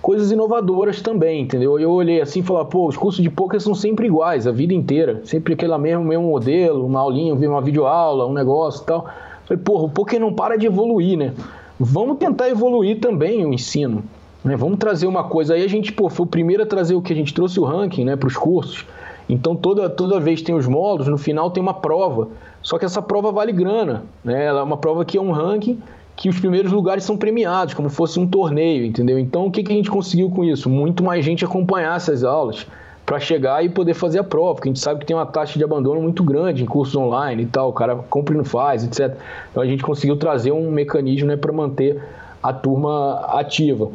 coisas 0.01 0.31
inovadoras 0.31 1.01
também, 1.01 1.41
entendeu? 1.41 1.79
Eu 1.79 1.91
olhei 1.91 2.21
assim 2.21 2.39
e 2.39 2.43
falei, 2.43 2.65
pô, 2.65 2.87
os 2.87 2.95
cursos 2.95 3.21
de 3.21 3.29
poker 3.29 3.59
são 3.59 3.73
sempre 3.73 4.07
iguais, 4.07 4.47
a 4.47 4.51
vida 4.51 4.73
inteira, 4.73 5.21
sempre 5.25 5.53
aquele 5.53 5.77
mesmo, 5.77 6.03
mesmo 6.03 6.27
modelo, 6.27 6.85
uma 6.85 6.99
aulinha, 6.99 7.33
uma 7.33 7.61
videoaula, 7.61 8.25
um 8.25 8.33
negócio 8.33 8.83
e 8.83 8.85
tal. 8.85 9.07
Falei, 9.45 9.63
porra, 9.63 9.83
o 9.83 9.89
poker 9.89 10.19
não 10.19 10.33
para 10.33 10.55
de 10.55 10.65
evoluir, 10.65 11.17
né? 11.17 11.33
Vamos 11.79 12.17
tentar 12.17 12.49
evoluir 12.49 12.99
também 12.99 13.45
o 13.45 13.53
ensino. 13.53 14.03
Né? 14.43 14.55
Vamos 14.55 14.79
trazer 14.79 15.07
uma 15.07 15.23
coisa. 15.23 15.53
Aí 15.53 15.63
a 15.63 15.67
gente, 15.67 15.91
pô, 15.91 16.09
foi 16.09 16.25
o 16.25 16.29
primeiro 16.29 16.63
a 16.63 16.65
trazer 16.65 16.95
o 16.95 17.01
que 17.01 17.13
a 17.13 17.15
gente 17.15 17.33
trouxe 17.33 17.59
o 17.59 17.63
ranking, 17.63 18.05
né, 18.05 18.15
para 18.15 18.27
os 18.27 18.35
cursos. 18.35 18.85
Então 19.29 19.55
toda, 19.55 19.89
toda 19.89 20.19
vez 20.19 20.41
tem 20.41 20.55
os 20.55 20.67
módulos, 20.67 21.07
no 21.07 21.17
final 21.17 21.51
tem 21.51 21.61
uma 21.61 21.73
prova. 21.73 22.29
Só 22.61 22.77
que 22.77 22.85
essa 22.85 23.01
prova 23.01 23.31
vale 23.31 23.51
grana, 23.51 24.03
né? 24.23 24.45
Ela 24.45 24.61
é 24.61 24.63
uma 24.63 24.77
prova 24.77 25.03
que 25.03 25.17
é 25.17 25.21
um 25.21 25.31
ranking 25.31 25.79
que 26.15 26.29
os 26.29 26.39
primeiros 26.39 26.71
lugares 26.71 27.03
são 27.03 27.15
premiados, 27.15 27.75
como 27.75 27.89
fosse 27.89 28.19
um 28.19 28.27
torneio, 28.27 28.83
entendeu? 28.83 29.19
Então 29.19 29.45
o 29.45 29.51
que, 29.51 29.61
que 29.61 29.71
a 29.71 29.75
gente 29.75 29.91
conseguiu 29.91 30.31
com 30.31 30.43
isso? 30.43 30.67
Muito 30.67 31.03
mais 31.03 31.23
gente 31.23 31.45
acompanhar 31.45 31.95
essas 31.95 32.23
aulas 32.23 32.65
para 33.05 33.19
chegar 33.19 33.63
e 33.63 33.69
poder 33.69 33.93
fazer 33.93 34.19
a 34.19 34.23
prova, 34.23 34.55
porque 34.55 34.67
a 34.67 34.71
gente 34.71 34.81
sabe 34.81 34.99
que 34.99 35.05
tem 35.05 35.15
uma 35.15 35.25
taxa 35.25 35.57
de 35.57 35.63
abandono 35.63 36.01
muito 36.01 36.23
grande 36.23 36.63
em 36.63 36.65
cursos 36.65 36.95
online 36.95 37.43
e 37.43 37.45
tal, 37.45 37.69
o 37.69 37.73
cara 37.73 37.95
compra 37.95 38.33
e 38.33 38.37
não 38.37 38.43
faz, 38.43 38.83
etc. 38.83 39.15
Então 39.51 39.63
a 39.63 39.65
gente 39.65 39.83
conseguiu 39.83 40.17
trazer 40.17 40.51
um 40.51 40.71
mecanismo 40.71 41.27
né, 41.27 41.37
para 41.37 41.53
manter 41.53 42.03
a 42.41 42.51
turma 42.51 43.21
ativa. 43.29 43.89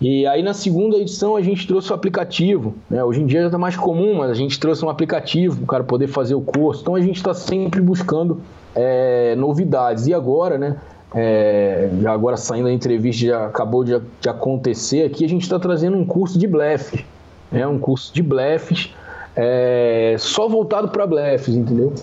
E 0.00 0.26
aí 0.26 0.42
na 0.42 0.52
segunda 0.52 0.96
edição 0.96 1.36
a 1.36 1.42
gente 1.42 1.66
trouxe 1.66 1.90
o 1.90 1.94
aplicativo. 1.94 2.74
Né? 2.90 3.02
Hoje 3.02 3.22
em 3.22 3.26
dia 3.26 3.40
já 3.40 3.46
está 3.46 3.58
mais 3.58 3.76
comum, 3.76 4.16
mas 4.16 4.30
a 4.30 4.34
gente 4.34 4.58
trouxe 4.60 4.84
um 4.84 4.90
aplicativo 4.90 5.56
para 5.56 5.64
o 5.64 5.66
cara 5.66 5.84
poder 5.84 6.06
fazer 6.08 6.34
o 6.34 6.40
curso. 6.40 6.82
Então 6.82 6.94
a 6.94 7.00
gente 7.00 7.16
está 7.16 7.32
sempre 7.32 7.80
buscando 7.80 8.40
é, 8.74 9.34
novidades. 9.36 10.06
E 10.06 10.14
agora, 10.14 10.58
né? 10.58 10.76
É, 11.14 11.88
já 12.02 12.12
agora 12.12 12.36
saindo 12.36 12.64
da 12.64 12.72
entrevista, 12.72 13.24
já 13.24 13.46
acabou 13.46 13.84
de, 13.84 13.98
de 14.20 14.28
acontecer 14.28 15.06
aqui, 15.06 15.24
a 15.24 15.28
gente 15.28 15.42
está 15.42 15.58
trazendo 15.58 15.96
um 15.96 16.04
curso 16.04 16.38
de 16.38 16.46
blefe. 16.46 17.06
Né? 17.50 17.66
Um 17.66 17.78
curso 17.78 18.12
de 18.12 18.22
blefes 18.22 18.92
é, 19.34 20.16
só 20.18 20.48
voltado 20.48 20.88
para 20.88 21.06
blefes, 21.06 21.54
entendeu? 21.54 21.94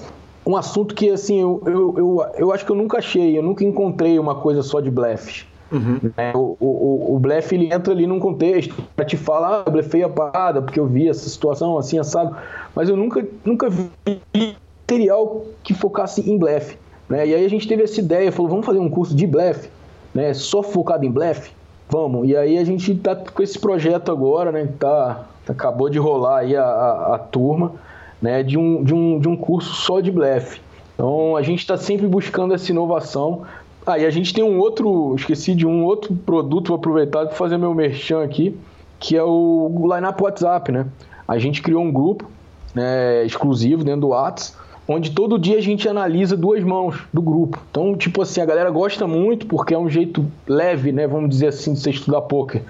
Um 0.46 0.56
assunto 0.56 0.94
que 0.94 1.10
assim 1.10 1.40
eu, 1.40 1.62
eu, 1.66 1.94
eu, 1.98 2.26
eu 2.38 2.52
acho 2.52 2.66
que 2.66 2.72
eu 2.72 2.76
nunca 2.76 2.98
achei, 2.98 3.38
eu 3.38 3.42
nunca 3.42 3.64
encontrei 3.64 4.20
uma 4.20 4.36
coisa 4.36 4.62
só 4.62 4.80
de 4.80 4.92
blefes. 4.92 5.46
Uhum. 5.74 6.12
É, 6.16 6.32
o, 6.36 6.56
o, 6.60 7.16
o 7.16 7.20
blefe 7.20 7.56
ele 7.56 7.74
entra 7.74 7.92
ali 7.92 8.06
num 8.06 8.20
contexto 8.20 8.76
para 8.96 9.04
te 9.04 9.18
falar, 9.18 9.62
ah, 9.62 9.64
eu 9.66 9.72
blefei 9.72 10.04
a 10.04 10.10
parada 10.10 10.62
porque 10.62 10.80
eu 10.80 10.86
vi 10.86 11.10
essa 11.10 11.28
situação 11.28 11.78
assim, 11.78 11.98
assado. 11.98 12.36
Mas 12.76 12.90
eu 12.90 12.96
nunca, 12.96 13.26
nunca 13.44 13.70
vi 13.70 14.56
material 14.84 15.46
que 15.64 15.74
focasse 15.74 16.30
em 16.30 16.38
blefe. 16.38 16.78
Né? 17.10 17.28
E 17.28 17.34
aí 17.34 17.46
a 17.46 17.50
gente 17.50 17.68
teve 17.68 17.84
essa 17.84 18.00
ideia, 18.00 18.32
falou, 18.32 18.50
vamos 18.50 18.66
fazer 18.66 18.80
um 18.80 18.90
curso 18.90 19.16
de 19.16 19.26
blefe, 19.26 19.70
né? 20.14 20.34
só 20.34 20.62
focado 20.62 21.06
em 21.06 21.12
blefe? 21.12 21.52
Vamos. 21.90 22.28
E 22.28 22.36
aí 22.36 22.58
a 22.58 22.64
gente 22.64 22.96
tá 22.96 23.16
com 23.16 23.44
esse 23.44 23.60
projeto 23.60 24.12
agora, 24.12 24.52
né? 24.52 24.68
Tá, 24.80 25.26
acabou 25.48 25.90
de 25.90 26.00
rolar 26.00 26.40
aí 26.40 26.56
a, 26.56 26.64
a, 26.64 27.16
a 27.16 27.20
turma, 27.20 27.74
né? 28.22 28.42
De 28.42 28.58
um, 28.58 28.84
de, 28.84 28.94
um, 28.94 29.20
de 29.20 29.28
um 29.28 29.36
curso 29.36 29.76
só 29.76 30.00
de 30.00 30.10
blefe. 30.10 30.60
Então 30.96 31.36
a 31.36 31.42
gente 31.42 31.60
está 31.60 31.78
sempre 31.78 32.08
buscando 32.08 32.54
essa 32.54 32.72
inovação 32.72 33.44
ah, 33.86 33.98
e 33.98 34.06
a 34.06 34.10
gente 34.10 34.34
tem 34.34 34.44
um 34.44 34.60
outro, 34.60 35.14
esqueci 35.16 35.54
de 35.54 35.68
um 35.68 35.84
outro 35.84 36.16
produto, 36.16 36.70
vou 36.70 36.78
aproveitar 36.78 37.26
para 37.26 37.36
fazer 37.36 37.58
meu 37.58 37.74
merchan 37.74 38.24
aqui, 38.24 38.58
que 39.00 39.18
é 39.18 39.24
o 39.24 39.90
Lineup 39.94 40.22
WhatsApp, 40.22 40.72
né? 40.72 40.86
A 41.28 41.38
gente 41.38 41.62
criou 41.62 41.84
um 41.84 41.92
grupo 41.92 42.30
né, 42.74 43.26
exclusivo 43.26 43.84
dentro 43.84 44.02
do 44.02 44.08
WhatsApp, 44.10 44.58
onde 44.88 45.12
todo 45.12 45.38
dia 45.38 45.58
a 45.58 45.62
gente 45.62 45.88
analisa 45.88 46.36
duas 46.38 46.64
mãos 46.64 46.98
do 47.14 47.22
grupo. 47.22 47.62
Então, 47.70 47.96
tipo 47.96 48.22
assim, 48.22 48.42
a 48.42 48.46
galera 48.46 48.70
gosta 48.70 49.06
muito 49.06 49.46
porque 49.48 49.74
é 49.74 49.78
um 49.78 49.90
jeito 49.90 50.26
leve, 50.48 50.92
né? 50.92 51.08
Vamos 51.08 51.30
dizer 51.30 51.48
assim, 51.48 51.74
de 51.74 51.80
você 51.80 51.90
estudar 51.90 52.22
poker. 52.22 52.62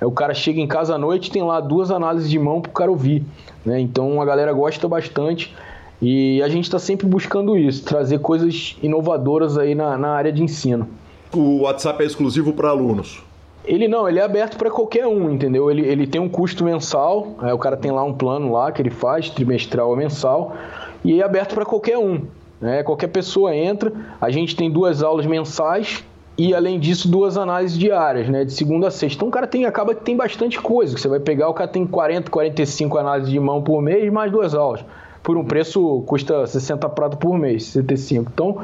É, 0.00 0.06
o 0.06 0.10
cara 0.10 0.34
chega 0.34 0.60
em 0.60 0.66
casa 0.66 0.94
à 0.94 0.98
noite 0.98 1.30
tem 1.30 1.42
lá 1.42 1.60
duas 1.60 1.90
análises 1.90 2.28
de 2.28 2.38
mão 2.38 2.60
para 2.60 2.70
o 2.70 2.72
cara 2.72 2.90
ouvir. 2.90 3.24
Né? 3.64 3.80
Então 3.80 4.20
a 4.20 4.24
galera 4.24 4.52
gosta 4.52 4.88
bastante. 4.88 5.54
E 6.02 6.42
a 6.42 6.48
gente 6.48 6.64
está 6.64 6.80
sempre 6.80 7.06
buscando 7.06 7.56
isso, 7.56 7.84
trazer 7.84 8.18
coisas 8.18 8.76
inovadoras 8.82 9.56
aí 9.56 9.72
na, 9.72 9.96
na 9.96 10.08
área 10.08 10.32
de 10.32 10.42
ensino. 10.42 10.88
O 11.32 11.60
WhatsApp 11.60 12.02
é 12.02 12.06
exclusivo 12.06 12.52
para 12.52 12.70
alunos? 12.70 13.22
Ele 13.64 13.86
não, 13.86 14.08
ele 14.08 14.18
é 14.18 14.22
aberto 14.22 14.58
para 14.58 14.68
qualquer 14.68 15.06
um, 15.06 15.30
entendeu? 15.30 15.70
Ele, 15.70 15.86
ele 15.86 16.04
tem 16.04 16.20
um 16.20 16.28
custo 16.28 16.64
mensal, 16.64 17.36
é, 17.40 17.54
o 17.54 17.58
cara 17.58 17.76
tem 17.76 17.92
lá 17.92 18.02
um 18.02 18.12
plano 18.12 18.50
lá 18.50 18.72
que 18.72 18.82
ele 18.82 18.90
faz, 18.90 19.30
trimestral 19.30 19.90
ou 19.90 19.96
mensal, 19.96 20.56
e 21.04 21.20
é 21.20 21.24
aberto 21.24 21.54
para 21.54 21.64
qualquer 21.64 21.96
um. 21.96 22.22
Né? 22.60 22.82
Qualquer 22.82 23.06
pessoa 23.06 23.54
entra, 23.54 23.92
a 24.20 24.28
gente 24.28 24.56
tem 24.56 24.68
duas 24.68 25.04
aulas 25.04 25.24
mensais 25.24 26.04
e 26.36 26.52
além 26.52 26.80
disso 26.80 27.08
duas 27.08 27.36
análises 27.36 27.78
diárias, 27.78 28.28
né, 28.28 28.44
de 28.44 28.52
segunda 28.52 28.88
a 28.88 28.90
sexta. 28.90 29.18
Então 29.18 29.28
o 29.28 29.30
cara 29.30 29.46
tem 29.46 29.66
acaba 29.66 29.94
que 29.94 30.02
tem 30.02 30.16
bastante 30.16 30.60
coisa, 30.60 30.96
que 30.96 31.00
você 31.00 31.06
vai 31.06 31.20
pegar, 31.20 31.48
o 31.48 31.54
cara 31.54 31.68
tem 31.68 31.86
40, 31.86 32.28
45 32.28 32.98
análises 32.98 33.30
de 33.30 33.38
mão 33.38 33.62
por 33.62 33.80
mês 33.80 34.10
mais 34.12 34.32
duas 34.32 34.52
aulas 34.52 34.84
por 35.22 35.36
um 35.36 35.44
preço 35.44 36.02
custa 36.06 36.46
60 36.46 36.88
pratos 36.90 37.18
por 37.18 37.38
mês, 37.38 37.64
65. 37.66 38.30
Então 38.32 38.58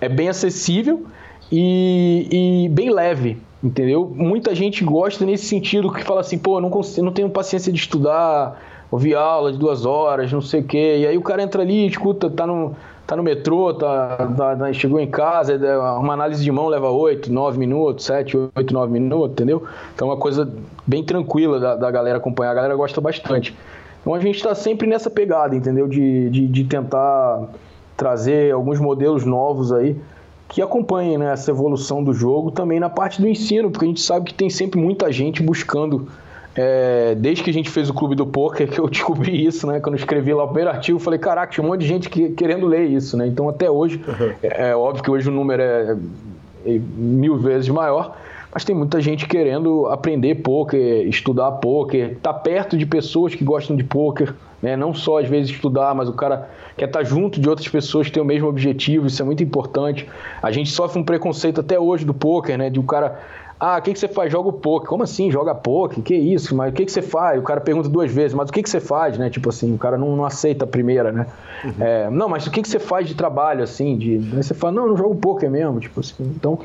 é 0.00 0.08
bem 0.08 0.28
acessível 0.28 1.06
e, 1.50 2.64
e, 2.64 2.68
bem 2.68 2.90
leve, 2.90 3.38
entendeu? 3.62 4.10
Muita 4.14 4.54
gente 4.54 4.84
gosta 4.84 5.24
nesse 5.24 5.46
sentido 5.46 5.92
que 5.92 6.02
fala 6.02 6.20
assim, 6.20 6.38
pô, 6.38 6.60
não, 6.60 6.70
consigo, 6.70 7.04
não 7.04 7.12
tenho 7.12 7.30
paciência 7.30 7.72
de 7.72 7.78
estudar, 7.78 8.60
ouvir 8.90 9.14
aula 9.14 9.52
de 9.52 9.58
duas 9.58 9.86
horas, 9.86 10.30
não 10.32 10.40
sei 10.40 10.60
o 10.60 10.64
quê. 10.64 10.98
E 11.00 11.06
aí 11.06 11.16
o 11.16 11.22
cara 11.22 11.42
entra 11.42 11.62
ali, 11.62 11.86
escuta, 11.86 12.28
tá 12.30 12.46
no, 12.46 12.74
tá 13.06 13.16
no 13.16 13.22
metrô, 13.22 13.72
tá, 13.74 14.16
tá, 14.36 14.56
tá 14.56 14.72
chegou 14.72 15.00
em 15.00 15.10
casa, 15.10 15.54
é, 15.54 15.78
uma 15.78 16.14
análise 16.14 16.42
de 16.42 16.50
mão 16.50 16.68
leva 16.68 16.90
8, 16.90 17.32
9 17.32 17.58
minutos, 17.58 18.04
7, 18.04 18.36
8, 18.54 18.72
9 18.72 18.92
minutos, 18.92 19.32
entendeu? 19.32 19.62
Então 19.94 20.08
é 20.08 20.10
uma 20.10 20.18
coisa 20.18 20.50
bem 20.86 21.04
tranquila 21.04 21.58
da, 21.58 21.76
da 21.76 21.90
galera 21.90 22.18
acompanhar, 22.18 22.52
a 22.52 22.54
galera 22.54 22.74
gosta 22.74 23.00
bastante. 23.00 23.56
Então 24.02 24.14
a 24.14 24.20
gente 24.20 24.36
está 24.36 24.54
sempre 24.54 24.86
nessa 24.86 25.08
pegada, 25.08 25.56
entendeu? 25.56 25.88
De, 25.88 26.28
de, 26.28 26.46
de, 26.48 26.64
tentar 26.64 27.48
trazer 27.96 28.52
alguns 28.52 28.80
modelos 28.80 29.24
novos 29.24 29.72
aí 29.72 29.96
que 30.48 30.60
acompanhem 30.60 31.16
né, 31.16 31.32
essa 31.32 31.50
evolução 31.50 32.04
do 32.04 32.12
jogo 32.12 32.50
também 32.50 32.78
na 32.78 32.90
parte 32.90 33.22
do 33.22 33.28
ensino, 33.28 33.70
porque 33.70 33.86
a 33.86 33.88
gente 33.88 34.02
sabe 34.02 34.26
que 34.26 34.34
tem 34.34 34.50
sempre 34.50 34.78
muita 34.78 35.10
gente 35.10 35.42
buscando. 35.42 36.08
É, 36.54 37.14
desde 37.14 37.42
que 37.42 37.48
a 37.48 37.52
gente 37.52 37.70
fez 37.70 37.88
o 37.88 37.94
Clube 37.94 38.14
do 38.14 38.26
Poker, 38.26 38.68
que 38.68 38.78
eu 38.78 38.86
descobri 38.86 39.46
isso, 39.46 39.66
né? 39.66 39.80
Quando 39.80 39.94
eu 39.94 39.98
escrevi 39.98 40.34
lá 40.34 40.44
o 40.44 40.48
primeiro 40.48 40.68
artigo, 40.68 40.98
falei, 40.98 41.18
caraca, 41.18 41.50
tinha 41.50 41.64
um 41.64 41.68
monte 41.68 41.80
de 41.80 41.86
gente 41.86 42.10
que, 42.10 42.30
querendo 42.30 42.66
ler 42.66 42.90
isso, 42.90 43.16
né? 43.16 43.26
Então 43.26 43.48
até 43.48 43.70
hoje, 43.70 44.04
uhum. 44.06 44.32
é, 44.42 44.70
é 44.70 44.76
óbvio 44.76 45.02
que 45.02 45.10
hoje 45.10 45.30
o 45.30 45.32
número 45.32 45.62
é, 45.62 45.96
é 46.66 46.80
mil 46.96 47.38
vezes 47.38 47.70
maior, 47.70 48.14
mas 48.52 48.64
tem 48.64 48.74
muita 48.76 49.00
gente 49.00 49.26
querendo 49.26 49.86
aprender 49.86 50.36
poker, 50.36 51.06
estudar 51.08 51.52
poker, 51.52 52.18
tá 52.22 52.32
perto 52.32 52.76
de 52.76 52.84
pessoas 52.84 53.34
que 53.34 53.42
gostam 53.42 53.74
de 53.74 53.82
poker, 53.82 54.34
né? 54.60 54.76
Não 54.76 54.92
só 54.92 55.18
às 55.18 55.28
vezes 55.28 55.50
estudar, 55.50 55.94
mas 55.94 56.08
o 56.08 56.12
cara 56.12 56.50
quer 56.76 56.84
estar 56.84 57.00
tá 57.00 57.04
junto 57.04 57.40
de 57.40 57.48
outras 57.48 57.68
pessoas 57.68 58.06
que 58.06 58.12
têm 58.12 58.22
o 58.22 58.26
mesmo 58.26 58.48
objetivo, 58.48 59.06
isso 59.06 59.22
é 59.22 59.24
muito 59.24 59.42
importante. 59.42 60.06
A 60.42 60.50
gente 60.50 60.70
sofre 60.70 61.00
um 61.00 61.04
preconceito 61.04 61.60
até 61.60 61.78
hoje 61.78 62.04
do 62.04 62.12
poker, 62.12 62.58
né? 62.58 62.68
De 62.68 62.78
o 62.78 62.82
um 62.82 62.86
cara 62.86 63.20
ah, 63.64 63.78
o 63.78 63.82
que, 63.82 63.92
que 63.92 63.98
você 64.00 64.08
faz? 64.08 64.32
Joga 64.32 64.48
o 64.48 64.52
poker. 64.52 64.88
Como 64.88 65.04
assim? 65.04 65.30
Joga 65.30 65.54
poker? 65.54 66.02
Que 66.02 66.16
isso? 66.16 66.52
Mas 66.52 66.72
o 66.72 66.74
que, 66.74 66.84
que 66.84 66.90
você 66.90 67.00
faz? 67.00 67.38
O 67.38 67.44
cara 67.44 67.60
pergunta 67.60 67.88
duas 67.88 68.10
vezes, 68.10 68.34
mas 68.34 68.50
o 68.50 68.52
que, 68.52 68.60
que 68.60 68.68
você 68.68 68.80
faz, 68.80 69.16
né? 69.16 69.30
Tipo 69.30 69.50
assim, 69.50 69.72
o 69.72 69.78
cara 69.78 69.96
não, 69.96 70.16
não 70.16 70.24
aceita 70.24 70.64
a 70.64 70.66
primeira, 70.66 71.12
né? 71.12 71.28
Uhum. 71.64 71.74
É, 71.78 72.10
não, 72.10 72.28
mas 72.28 72.44
o 72.44 72.50
que, 72.50 72.60
que 72.60 72.68
você 72.68 72.80
faz 72.80 73.06
de 73.06 73.14
trabalho, 73.14 73.62
assim? 73.62 73.96
De... 73.96 74.16
Aí 74.16 74.42
você 74.42 74.52
fala, 74.52 74.72
não, 74.72 74.88
não 74.88 74.96
jogo 74.96 75.14
poker 75.14 75.48
mesmo, 75.48 75.78
tipo 75.78 76.00
assim. 76.00 76.24
Então, 76.36 76.58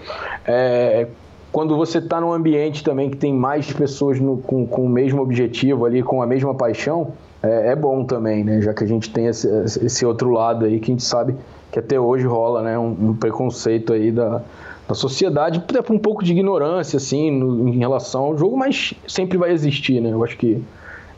é, 0.44 1.06
quando 1.52 1.76
você 1.76 2.00
está 2.00 2.20
num 2.20 2.32
ambiente 2.32 2.84
também 2.84 3.10
que 3.10 3.18
tem 3.18 3.34
mais 3.34 3.72
pessoas 3.72 4.20
no, 4.20 4.38
com, 4.38 4.66
com 4.66 4.86
o 4.86 4.90
mesmo 4.90 5.22
objetivo 5.22 5.86
ali, 5.86 6.04
com 6.04 6.22
a 6.22 6.28
mesma 6.28 6.54
paixão, 6.54 7.14
é, 7.42 7.72
é, 7.72 7.76
bom 7.76 8.04
também, 8.04 8.44
né? 8.44 8.62
Já 8.62 8.74
que 8.74 8.84
a 8.84 8.88
gente 8.88 9.10
tem 9.10 9.28
esse, 9.28 9.48
esse, 9.84 10.06
outro 10.06 10.30
lado 10.32 10.66
aí 10.66 10.80
que 10.80 10.92
a 10.92 10.94
gente 10.94 11.04
sabe 11.04 11.36
que 11.72 11.80
até 11.80 12.00
hoje 12.00 12.26
rola, 12.26 12.62
né? 12.62 12.78
Um, 12.78 13.10
um 13.10 13.16
preconceito 13.16 13.94
aí 13.94 14.12
da, 14.12 14.42
da 14.88 14.96
sociedade, 14.96 15.64
até 15.68 15.82
um 15.92 16.00
pouco 16.00 16.24
de 16.24 16.32
ignorância, 16.32 16.98
assim, 16.98 17.32
no, 17.32 17.68
em 17.70 17.78
relação 17.78 18.26
ao 18.26 18.38
jogo, 18.38 18.58
mas 18.58 18.94
sempre 19.08 19.38
vai 19.38 19.52
existir, 19.52 20.02
né? 20.02 20.12
Eu 20.12 20.24
acho 20.24 20.38
que 20.38 20.62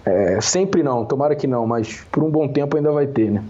é, 0.06 0.40
sempre 0.42 0.84
não, 0.84 1.06
tomara 1.06 1.36
que 1.36 1.48
não, 1.48 1.68
mas 1.68 2.06
por 2.12 2.24
um 2.24 2.30
bom 2.30 2.48
tempo 2.48 2.78
ainda 2.78 2.92
vai 2.92 3.08
ter, 3.08 3.32
né? 3.32 3.44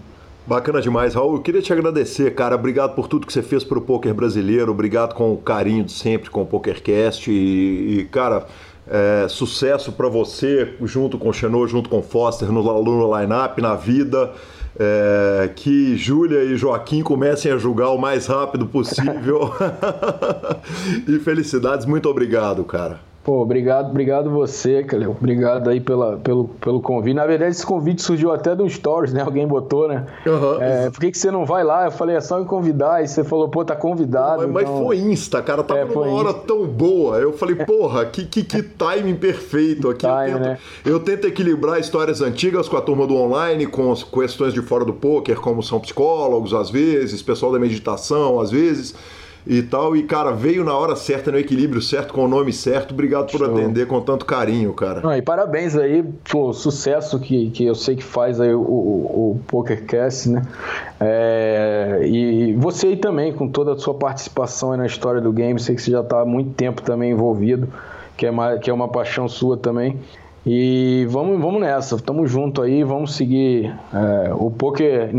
Bacana 0.50 0.80
demais, 0.80 1.14
Raul. 1.14 1.36
Eu 1.36 1.42
queria 1.42 1.62
te 1.62 1.72
agradecer, 1.72 2.34
cara. 2.34 2.56
Obrigado 2.56 2.96
por 2.96 3.06
tudo 3.06 3.24
que 3.24 3.32
você 3.32 3.40
fez 3.40 3.62
pro 3.62 3.80
poker 3.80 4.12
brasileiro. 4.12 4.72
Obrigado 4.72 5.14
com 5.14 5.32
o 5.32 5.36
carinho 5.36 5.84
de 5.84 5.92
sempre 5.92 6.28
com 6.28 6.42
o 6.42 6.44
PokerCast. 6.44 7.30
E, 7.30 8.00
e 8.00 8.04
cara, 8.06 8.44
é, 8.88 9.28
sucesso 9.28 9.92
para 9.92 10.08
você, 10.08 10.74
junto 10.82 11.16
com 11.18 11.28
o 11.28 11.32
Xenô, 11.32 11.68
junto 11.68 11.88
com 11.88 12.00
o 12.00 12.02
Foster, 12.02 12.50
no, 12.50 12.64
no 12.64 13.16
line-up, 13.16 13.62
na 13.62 13.76
vida. 13.76 14.32
É, 14.76 15.50
que 15.54 15.96
Júlia 15.96 16.42
e 16.42 16.56
Joaquim 16.56 17.04
comecem 17.04 17.52
a 17.52 17.56
julgar 17.56 17.90
o 17.90 17.96
mais 17.96 18.26
rápido 18.26 18.66
possível. 18.66 19.54
e 21.06 21.16
felicidades, 21.20 21.86
muito 21.86 22.08
obrigado, 22.08 22.64
cara. 22.64 23.09
Pô, 23.22 23.42
obrigado, 23.42 23.90
obrigado 23.90 24.30
você, 24.30 24.82
Calil. 24.82 25.10
Obrigado 25.10 25.68
aí 25.68 25.78
pela, 25.78 26.16
pelo, 26.16 26.48
pelo 26.58 26.80
convite. 26.80 27.14
Na 27.14 27.26
verdade, 27.26 27.50
esse 27.50 27.66
convite 27.66 28.00
surgiu 28.00 28.32
até 28.32 28.54
de 28.56 28.62
um 28.62 28.68
stories, 28.68 29.12
né? 29.12 29.20
Alguém 29.20 29.46
botou, 29.46 29.86
né? 29.86 30.06
Uhum. 30.26 30.62
É, 30.62 30.88
por 30.88 31.00
que, 31.00 31.10
que 31.10 31.18
você 31.18 31.30
não 31.30 31.44
vai 31.44 31.62
lá? 31.62 31.84
Eu 31.84 31.90
falei, 31.90 32.16
é 32.16 32.20
só 32.22 32.38
me 32.38 32.46
convidar. 32.46 33.04
E 33.04 33.08
você 33.08 33.22
falou, 33.22 33.50
pô, 33.50 33.62
tá 33.62 33.76
convidado. 33.76 34.48
Mas, 34.48 34.62
então... 34.62 34.76
mas 34.76 34.86
foi 34.86 34.96
Insta, 34.96 35.42
cara. 35.42 35.62
Tava 35.62 35.80
é, 35.80 35.84
numa 35.84 36.06
hora 36.06 36.30
Insta. 36.30 36.40
tão 36.46 36.66
boa. 36.66 37.18
Eu 37.18 37.34
falei, 37.34 37.56
porra, 37.56 38.06
que, 38.06 38.24
que, 38.24 38.42
que 38.42 38.62
timing 38.62 39.16
perfeito 39.16 39.90
aqui. 39.90 40.06
Time, 40.06 40.14
eu, 40.16 40.26
tento, 40.26 40.40
né? 40.40 40.58
eu 40.86 41.00
tento 41.00 41.26
equilibrar 41.26 41.78
histórias 41.78 42.22
antigas 42.22 42.70
com 42.70 42.78
a 42.78 42.80
turma 42.80 43.06
do 43.06 43.14
online, 43.16 43.66
com 43.66 43.92
as 43.92 44.02
questões 44.02 44.54
de 44.54 44.62
fora 44.62 44.84
do 44.84 44.94
poker, 44.94 45.38
como 45.38 45.62
são 45.62 45.78
psicólogos, 45.78 46.54
às 46.54 46.70
vezes, 46.70 47.20
pessoal 47.20 47.52
da 47.52 47.58
meditação, 47.58 48.40
às 48.40 48.50
vezes 48.50 48.94
e 49.46 49.62
tal. 49.62 49.96
E, 49.96 50.02
cara, 50.02 50.32
veio 50.32 50.64
na 50.64 50.76
hhora 50.76 50.96
certa, 50.96 51.30
no 51.30 51.38
equilíbrio 51.38 51.80
certo, 51.80 52.12
com 52.12 52.24
o 52.24 52.28
nome 52.28 52.52
certo. 52.52 52.92
Obrigado 52.92 53.30
por 53.30 53.38
Show. 53.38 53.56
atender 53.56 53.86
com 53.86 54.00
tanto 54.00 54.24
carinho, 54.24 54.72
cara. 54.72 55.00
Não, 55.00 55.14
e 55.14 55.22
parabéns 55.22 55.76
aí 55.76 56.02
pelo 56.30 56.52
sucesso 56.52 57.18
que, 57.18 57.50
que 57.50 57.64
eu 57.64 57.74
sei 57.74 57.96
que 57.96 58.04
faz 58.04 58.40
aí 58.40 58.54
o, 58.54 58.60
o, 58.60 59.30
o 59.32 59.40
PokerCast, 59.46 60.28
né? 60.28 60.42
É, 60.98 62.00
e 62.04 62.52
você 62.54 62.88
aí 62.88 62.96
também, 62.96 63.32
com 63.32 63.48
toda 63.48 63.72
a 63.72 63.78
sua 63.78 63.94
participação 63.94 64.76
na 64.76 64.86
história 64.86 65.20
do 65.20 65.32
game, 65.32 65.58
sei 65.58 65.74
que 65.74 65.82
você 65.82 65.90
já 65.90 66.00
está 66.00 66.20
há 66.20 66.24
muito 66.24 66.52
tempo 66.54 66.82
também 66.82 67.12
envolvido, 67.12 67.68
que 68.16 68.26
é, 68.26 68.30
uma, 68.30 68.58
que 68.58 68.70
é 68.70 68.72
uma 68.72 68.88
paixão 68.88 69.28
sua 69.28 69.56
também. 69.56 69.98
E 70.46 71.06
vamos, 71.10 71.38
vamos 71.38 71.60
nessa, 71.60 71.96
estamos 71.96 72.30
junto 72.30 72.62
aí, 72.62 72.82
vamos 72.82 73.14
seguir. 73.14 73.74
É, 73.92 74.32
o 74.32 74.50
poker, 74.50 75.10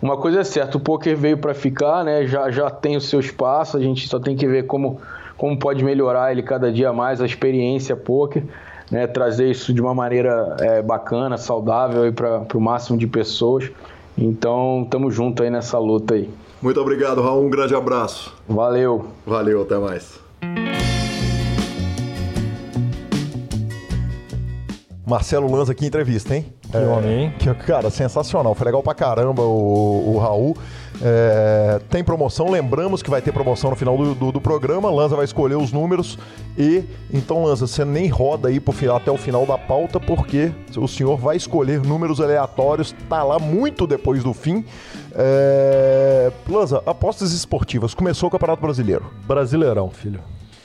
uma 0.00 0.16
coisa 0.16 0.40
é 0.40 0.44
certa, 0.44 0.78
o 0.78 0.80
poker 0.80 1.16
veio 1.16 1.36
para 1.36 1.52
ficar, 1.52 2.04
né? 2.04 2.26
Já, 2.26 2.50
já 2.50 2.70
tem 2.70 2.96
o 2.96 3.00
seu 3.00 3.20
espaço, 3.20 3.76
a 3.76 3.80
gente 3.80 4.08
só 4.08 4.18
tem 4.18 4.34
que 4.34 4.46
ver 4.46 4.66
como, 4.66 4.98
como 5.36 5.58
pode 5.58 5.84
melhorar 5.84 6.32
ele 6.32 6.42
cada 6.42 6.72
dia 6.72 6.92
mais, 6.92 7.20
a 7.20 7.26
experiência 7.26 7.94
poker, 7.94 8.42
né, 8.90 9.06
trazer 9.06 9.50
isso 9.50 9.72
de 9.72 9.80
uma 9.80 9.94
maneira 9.94 10.56
é, 10.58 10.82
bacana, 10.82 11.36
saudável 11.36 12.10
para 12.12 12.46
o 12.54 12.60
máximo 12.60 12.98
de 12.98 13.06
pessoas. 13.06 13.70
Então, 14.16 14.82
estamos 14.84 15.14
juntos 15.14 15.44
aí 15.44 15.50
nessa 15.50 15.78
luta 15.78 16.14
aí. 16.14 16.28
Muito 16.60 16.80
obrigado, 16.80 17.22
Raul. 17.22 17.46
Um 17.46 17.50
grande 17.50 17.74
abraço. 17.74 18.34
Valeu. 18.48 19.06
Valeu, 19.26 19.62
até 19.62 19.78
mais. 19.78 20.29
Marcelo 25.10 25.50
Lanza 25.50 25.72
aqui 25.72 25.84
em 25.84 25.88
entrevista, 25.88 26.36
hein? 26.36 26.46
Que 26.70 26.78
homem, 26.78 27.24
hein? 27.24 27.34
Que, 27.36 27.52
cara, 27.52 27.90
sensacional. 27.90 28.54
Foi 28.54 28.64
legal 28.64 28.80
pra 28.80 28.94
caramba 28.94 29.42
o, 29.42 30.14
o 30.14 30.18
Raul. 30.18 30.56
É, 31.02 31.80
tem 31.90 32.04
promoção, 32.04 32.48
lembramos 32.48 33.02
que 33.02 33.10
vai 33.10 33.20
ter 33.20 33.32
promoção 33.32 33.70
no 33.70 33.76
final 33.76 33.96
do, 33.96 34.14
do, 34.14 34.32
do, 34.32 34.40
programa. 34.40 34.88
Lanza 34.88 35.16
vai 35.16 35.24
escolher 35.24 35.56
os 35.56 35.72
números 35.72 36.16
e 36.56 36.84
então, 37.12 37.42
Lanza, 37.42 37.66
você 37.66 37.84
nem 37.84 38.06
roda 38.06 38.48
aí 38.48 38.60
pro 38.60 38.72
final, 38.72 38.96
até 38.96 39.10
o 39.10 39.16
final 39.16 39.44
da 39.44 39.58
pauta, 39.58 39.98
porque 39.98 40.52
o 40.76 40.86
senhor 40.86 41.16
vai 41.16 41.36
escolher 41.36 41.80
números 41.80 42.20
aleatórios, 42.20 42.94
tá 43.08 43.24
lá 43.24 43.38
muito 43.38 43.88
depois 43.88 44.22
do 44.22 44.32
fim. 44.32 44.64
É, 45.12 46.30
Lanza, 46.48 46.82
apostas 46.86 47.32
esportivas, 47.32 47.94
começou 47.94 48.28
o 48.28 48.30
Campeonato 48.30 48.62
Brasileiro. 48.62 49.10
Brasileirão, 49.26 49.90
filho. 49.90 50.20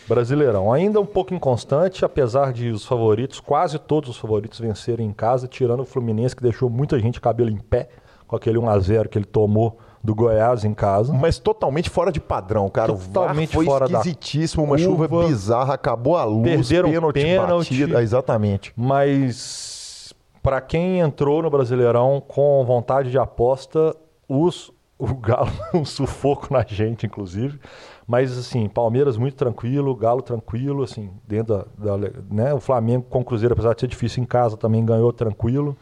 Brasileirão. 0.08 0.72
Ainda 0.72 1.00
um 1.00 1.06
pouco 1.06 1.34
inconstante, 1.34 2.06
apesar 2.06 2.54
de 2.54 2.70
os 2.70 2.86
favoritos, 2.86 3.40
quase 3.40 3.80
todos 3.80 4.10
os 4.10 4.18
favoritos 4.18 4.60
vencerem 4.60 5.08
em 5.08 5.14
casa, 5.14 5.48
tirando 5.48 5.82
o 5.82 5.86
Fluminense, 5.86 6.36
que 6.36 6.44
deixou 6.44 6.70
muita 6.70 7.00
gente 7.00 7.20
cabelo 7.20 7.50
em 7.50 7.58
pé 7.58 7.90
com 8.28 8.36
aquele 8.36 8.58
1x0 8.58 9.08
que 9.08 9.18
ele 9.18 9.26
tomou 9.26 9.78
do 10.04 10.14
Goiás 10.14 10.64
em 10.64 10.74
casa. 10.74 11.12
Mas 11.12 11.40
totalmente 11.40 11.90
fora 11.90 12.12
de 12.12 12.20
padrão, 12.20 12.70
cara. 12.70 12.94
Totalmente 12.94 13.54
foi 13.54 13.66
fora 13.66 13.86
esquisitíssimo, 13.86 14.64
uma 14.64 14.78
chuva 14.78 15.08
bizarra, 15.08 15.74
acabou 15.74 16.16
a 16.16 16.24
luz, 16.24 16.70
perderam 16.70 16.90
pênalti, 16.90 17.14
pênalti 17.14 17.80
batida. 17.80 18.04
Exatamente. 18.04 18.74
Mas 18.76 20.14
para 20.44 20.62
quem 20.62 21.00
entrou 21.00 21.42
no 21.42 21.50
Brasileirão 21.50 22.22
com 22.26 22.64
vontade 22.66 23.10
de 23.10 23.18
aposta, 23.18 23.96
os, 24.30 24.72
o 24.98 25.14
Galo 25.16 25.52
um 25.74 25.84
sufoco 25.84 26.54
na 26.54 26.64
gente, 26.64 27.08
inclusive. 27.08 27.60
Mas, 28.08 28.38
assim, 28.38 28.70
Palmeiras 28.70 29.18
muito 29.18 29.36
tranquilo, 29.36 29.96
Galo 29.96 30.22
tranquilo, 30.22 30.84
assim, 30.84 31.12
dentro 31.28 31.66
da, 31.78 31.98
da, 31.98 32.10
né? 32.30 32.54
O 32.54 32.60
Flamengo 32.60 33.06
com 33.10 33.22
o 33.22 33.26
Cruzeiro, 33.26 33.54
apesar 33.54 33.74
de 33.74 33.82
ser 33.82 33.88
difícil 33.88 34.22
em 34.22 34.26
casa, 34.26 34.56
também 34.56 34.86
ganhou 34.86 35.12
tranquilo. 35.12 35.76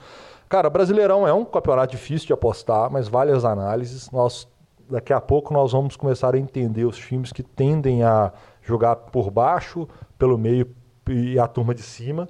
Cara, 0.48 0.70
Brasileirão 0.70 1.28
é 1.28 1.34
um 1.34 1.44
campeonato 1.44 1.92
difícil 1.92 2.28
de 2.28 2.34
apostar, 2.34 2.90
mas 2.90 3.08
vale 3.08 3.32
as 3.32 3.44
análises. 3.44 4.10
Nós, 4.12 4.48
daqui 4.90 5.12
a 5.12 5.20
pouco 5.20 5.54
nós 5.54 5.74
vamos 5.74 5.98
começar 5.98 6.34
a 6.34 6.38
entender 6.38 6.86
os 6.86 6.98
times 6.98 7.34
que 7.34 7.44
tendem 7.44 8.04
a 8.04 8.32
jogar 8.62 8.96
por 8.96 9.30
baixo, 9.30 9.88
pelo 10.18 10.38
meio 10.38 10.70
e 11.10 11.38
a 11.38 11.48
turma 11.48 11.74
de 11.74 11.82
cima. 11.82 12.30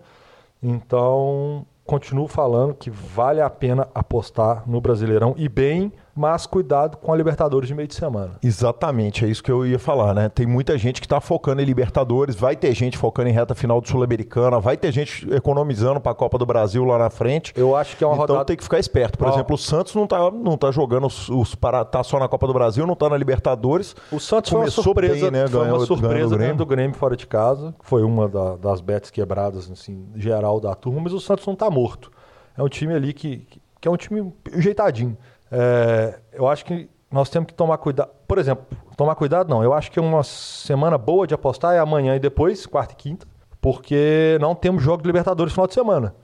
Então, 0.61 1.65
continuo 1.85 2.27
falando 2.27 2.73
que 2.73 2.89
vale 2.89 3.41
a 3.41 3.49
pena 3.49 3.87
apostar 3.93 4.63
no 4.65 4.81
Brasileirão 4.81 5.35
e 5.37 5.47
bem 5.47 5.91
mas 6.15 6.45
cuidado 6.45 6.97
com 6.97 7.11
a 7.11 7.15
Libertadores 7.15 7.67
de 7.67 7.73
meio 7.73 7.87
de 7.87 7.95
semana. 7.95 8.33
Exatamente, 8.43 9.25
é 9.25 9.27
isso 9.27 9.43
que 9.43 9.51
eu 9.51 9.65
ia 9.65 9.79
falar, 9.79 10.13
né? 10.13 10.29
Tem 10.29 10.45
muita 10.45 10.77
gente 10.77 11.01
que 11.01 11.05
está 11.05 11.19
focando 11.19 11.61
em 11.61 11.65
Libertadores, 11.65 12.35
vai 12.35 12.55
ter 12.55 12.73
gente 12.73 12.97
focando 12.97 13.29
em 13.29 13.31
reta 13.31 13.55
final 13.55 13.81
do 13.81 13.87
Sul-Americana, 13.87 14.59
vai 14.59 14.77
ter 14.77 14.91
gente 14.91 15.27
economizando 15.33 15.99
para 15.99 16.11
a 16.11 16.15
Copa 16.15 16.37
do 16.37 16.45
Brasil 16.45 16.83
lá 16.85 16.97
na 16.97 17.09
frente. 17.09 17.53
Eu 17.55 17.75
acho 17.75 17.97
que 17.97 18.03
é 18.03 18.07
uma 18.07 18.13
então, 18.13 18.27
rodada. 18.27 18.45
tem 18.45 18.57
que 18.57 18.63
ficar 18.63 18.79
esperto. 18.79 19.17
Por 19.17 19.27
exemplo, 19.27 19.55
o 19.55 19.57
Santos 19.57 19.95
não 19.95 20.03
está 20.03 20.29
não 20.31 20.57
tá 20.57 20.71
jogando 20.71 21.07
os, 21.07 21.29
os 21.29 21.55
para 21.55 21.83
tá 21.83 22.03
só 22.03 22.19
na 22.19 22.27
Copa 22.27 22.45
do 22.45 22.53
Brasil, 22.53 22.85
não 22.85 22.93
está 22.93 23.09
na 23.09 23.17
Libertadores. 23.17 23.95
O 24.11 24.19
Santos 24.19 24.51
Começou 24.51 24.83
foi 24.83 24.91
uma 24.91 25.07
surpresa, 25.09 25.31
bem, 25.31 25.41
né? 25.41 25.47
Foi 25.47 25.59
ganhou, 25.59 25.77
uma 25.77 25.85
surpresa 25.85 26.37
ganhando 26.37 26.57
do 26.57 26.65
Grêmio 26.65 26.95
fora 26.95 27.15
de 27.15 27.25
casa, 27.25 27.73
foi 27.81 28.03
uma 28.03 28.27
da, 28.27 28.55
das 28.55 28.81
bets 28.81 29.09
quebradas 29.09 29.71
assim, 29.71 30.07
geral 30.15 30.59
da 30.59 30.75
turma, 30.75 31.01
mas 31.01 31.13
o 31.13 31.19
Santos 31.19 31.45
não 31.45 31.53
está 31.53 31.69
morto. 31.69 32.11
É 32.55 32.61
um 32.61 32.69
time 32.69 32.93
ali 32.93 33.13
que, 33.13 33.47
que 33.81 33.87
é 33.87 33.91
um 33.91 33.97
time 33.97 34.31
ajeitadinho. 34.55 35.17
É, 35.55 36.19
eu 36.33 36.47
acho 36.47 36.65
que 36.65 36.89
nós 37.11 37.29
temos 37.29 37.45
que 37.47 37.53
tomar 37.53 37.77
cuidado. 37.77 38.09
Por 38.27 38.39
exemplo, 38.39 38.65
tomar 38.97 39.13
cuidado 39.13 39.47
não. 39.47 39.63
Eu 39.63 39.71
acho 39.71 39.91
que 39.91 39.99
uma 39.99 40.23
semana 40.23 40.97
boa 40.97 41.27
de 41.27 41.35
apostar 41.35 41.75
é 41.75 41.79
amanhã 41.79 42.15
e 42.15 42.19
depois, 42.19 42.65
quarta 42.65 42.93
e 42.93 42.95
quinta, 42.95 43.27
porque 43.61 44.35
não 44.41 44.55
temos 44.55 44.81
jogo 44.81 45.03
de 45.03 45.07
Libertadores 45.07 45.51
no 45.51 45.55
final 45.55 45.67
de 45.67 45.75
semana. 45.75 46.15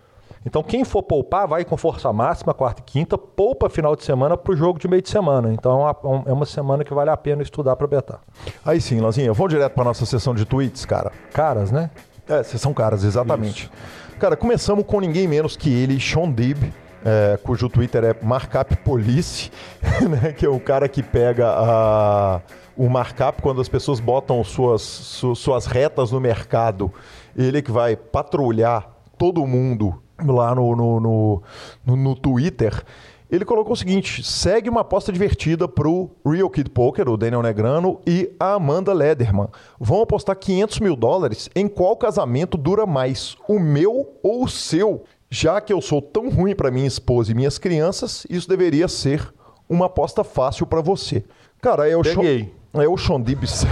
Então, 0.45 0.63
quem 0.63 0.85
for 0.85 1.03
poupar, 1.03 1.47
vai 1.47 1.65
com 1.65 1.75
força 1.75 2.11
máxima, 2.13 2.53
quarta 2.53 2.81
e 2.81 2.83
quinta, 2.83 3.17
poupa 3.17 3.69
final 3.69 3.95
de 3.95 4.03
semana 4.03 4.37
para 4.37 4.53
o 4.53 4.55
jogo 4.55 4.79
de 4.79 4.87
meio 4.87 5.01
de 5.01 5.09
semana. 5.09 5.53
Então, 5.53 5.85
é 6.25 6.31
uma 6.31 6.45
semana 6.45 6.83
que 6.83 6.93
vale 6.93 7.09
a 7.09 7.17
pena 7.17 7.43
estudar 7.43 7.75
para 7.75 7.85
betar. 7.85 8.21
Aí 8.65 8.79
sim, 8.81 8.99
Lanzinha, 8.99 9.31
vamos 9.33 9.53
direto 9.53 9.73
para 9.73 9.83
nossa 9.83 10.05
sessão 10.05 10.33
de 10.33 10.45
tweets, 10.45 10.85
cara. 10.85 11.11
Caras, 11.33 11.71
né? 11.71 11.91
É, 12.27 12.41
sessão 12.41 12.73
caras, 12.73 13.03
exatamente. 13.03 13.63
Isso. 13.65 14.17
Cara, 14.17 14.37
começamos 14.37 14.85
com 14.85 14.99
ninguém 14.99 15.27
menos 15.27 15.57
que 15.57 15.69
ele, 15.71 15.99
Sean 15.99 16.31
Dib 16.31 16.71
é, 17.05 17.37
cujo 17.43 17.69
Twitter 17.69 18.03
é 18.03 18.15
Markup 18.21 18.75
Police, 18.77 19.51
né, 20.09 20.33
que 20.33 20.45
é 20.45 20.49
o 20.49 20.59
cara 20.59 20.87
que 20.87 21.01
pega 21.01 21.47
a, 21.49 22.41
o 22.75 22.89
markup 22.89 23.41
quando 23.41 23.61
as 23.61 23.69
pessoas 23.69 23.99
botam 23.99 24.43
suas, 24.43 24.81
su, 24.81 25.35
suas 25.35 25.65
retas 25.65 26.11
no 26.11 26.19
mercado. 26.19 26.91
Ele 27.35 27.61
que 27.61 27.71
vai 27.71 27.95
patrulhar 27.95 28.89
todo 29.17 29.45
mundo 29.45 30.01
lá 30.25 30.53
no, 30.55 30.75
no, 30.75 30.99
no, 30.99 31.43
no, 31.85 31.95
no 31.95 32.15
Twitter. 32.15 32.83
Ele 33.29 33.45
colocou 33.45 33.73
o 33.73 33.77
seguinte: 33.77 34.23
segue 34.23 34.69
uma 34.69 34.81
aposta 34.81 35.11
divertida 35.11 35.67
pro 35.67 36.09
Real 36.25 36.49
Kid 36.49 36.69
Poker, 36.71 37.07
o 37.07 37.17
Daniel 37.17 37.43
Negrano 37.43 37.99
e 38.05 38.33
a 38.39 38.53
Amanda 38.53 38.91
Lederman. 38.91 39.49
Vão 39.79 40.01
apostar 40.01 40.35
500 40.35 40.79
mil 40.79 40.95
dólares 40.95 41.49
em 41.55 41.67
qual 41.67 41.95
casamento 41.95 42.57
dura 42.57 42.85
mais, 42.85 43.37
o 43.47 43.59
meu 43.59 44.17
ou 44.23 44.43
o 44.43 44.49
seu. 44.49 45.03
Já 45.29 45.61
que 45.61 45.71
eu 45.71 45.81
sou 45.81 46.01
tão 46.01 46.29
ruim 46.29 46.55
para 46.55 46.71
minha 46.71 46.87
esposa 46.87 47.31
e 47.31 47.35
minhas 47.35 47.57
crianças, 47.57 48.25
isso 48.29 48.49
deveria 48.49 48.87
ser 48.87 49.31
uma 49.67 49.85
aposta 49.85 50.23
fácil 50.23 50.65
para 50.65 50.81
você. 50.81 51.23
Cara, 51.61 51.87
é 51.87 51.95
o 51.95 52.01
Peguei. 52.01 52.51
É 52.73 52.87
o 52.87 52.97
Sean 52.97 53.21
Dibs. 53.21 53.65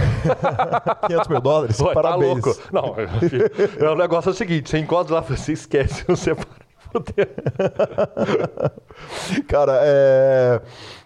500 1.06 1.28
mil 1.28 1.40
dólares? 1.40 1.80
Ué, 1.80 1.88
tá 1.88 1.94
Parabéns. 1.94 2.42
Tá 2.42 2.70
Não, 2.72 2.94
é, 3.78 3.90
o 3.90 3.94
negócio 3.94 4.30
é 4.30 4.32
o 4.32 4.34
seguinte: 4.34 4.70
você 4.70 4.78
encosta 4.78 5.14
lá, 5.14 5.20
você 5.20 5.52
esquece, 5.52 6.04
você 6.06 6.34
para. 6.34 6.58
Cara, 9.46 9.78
é... 9.82 10.60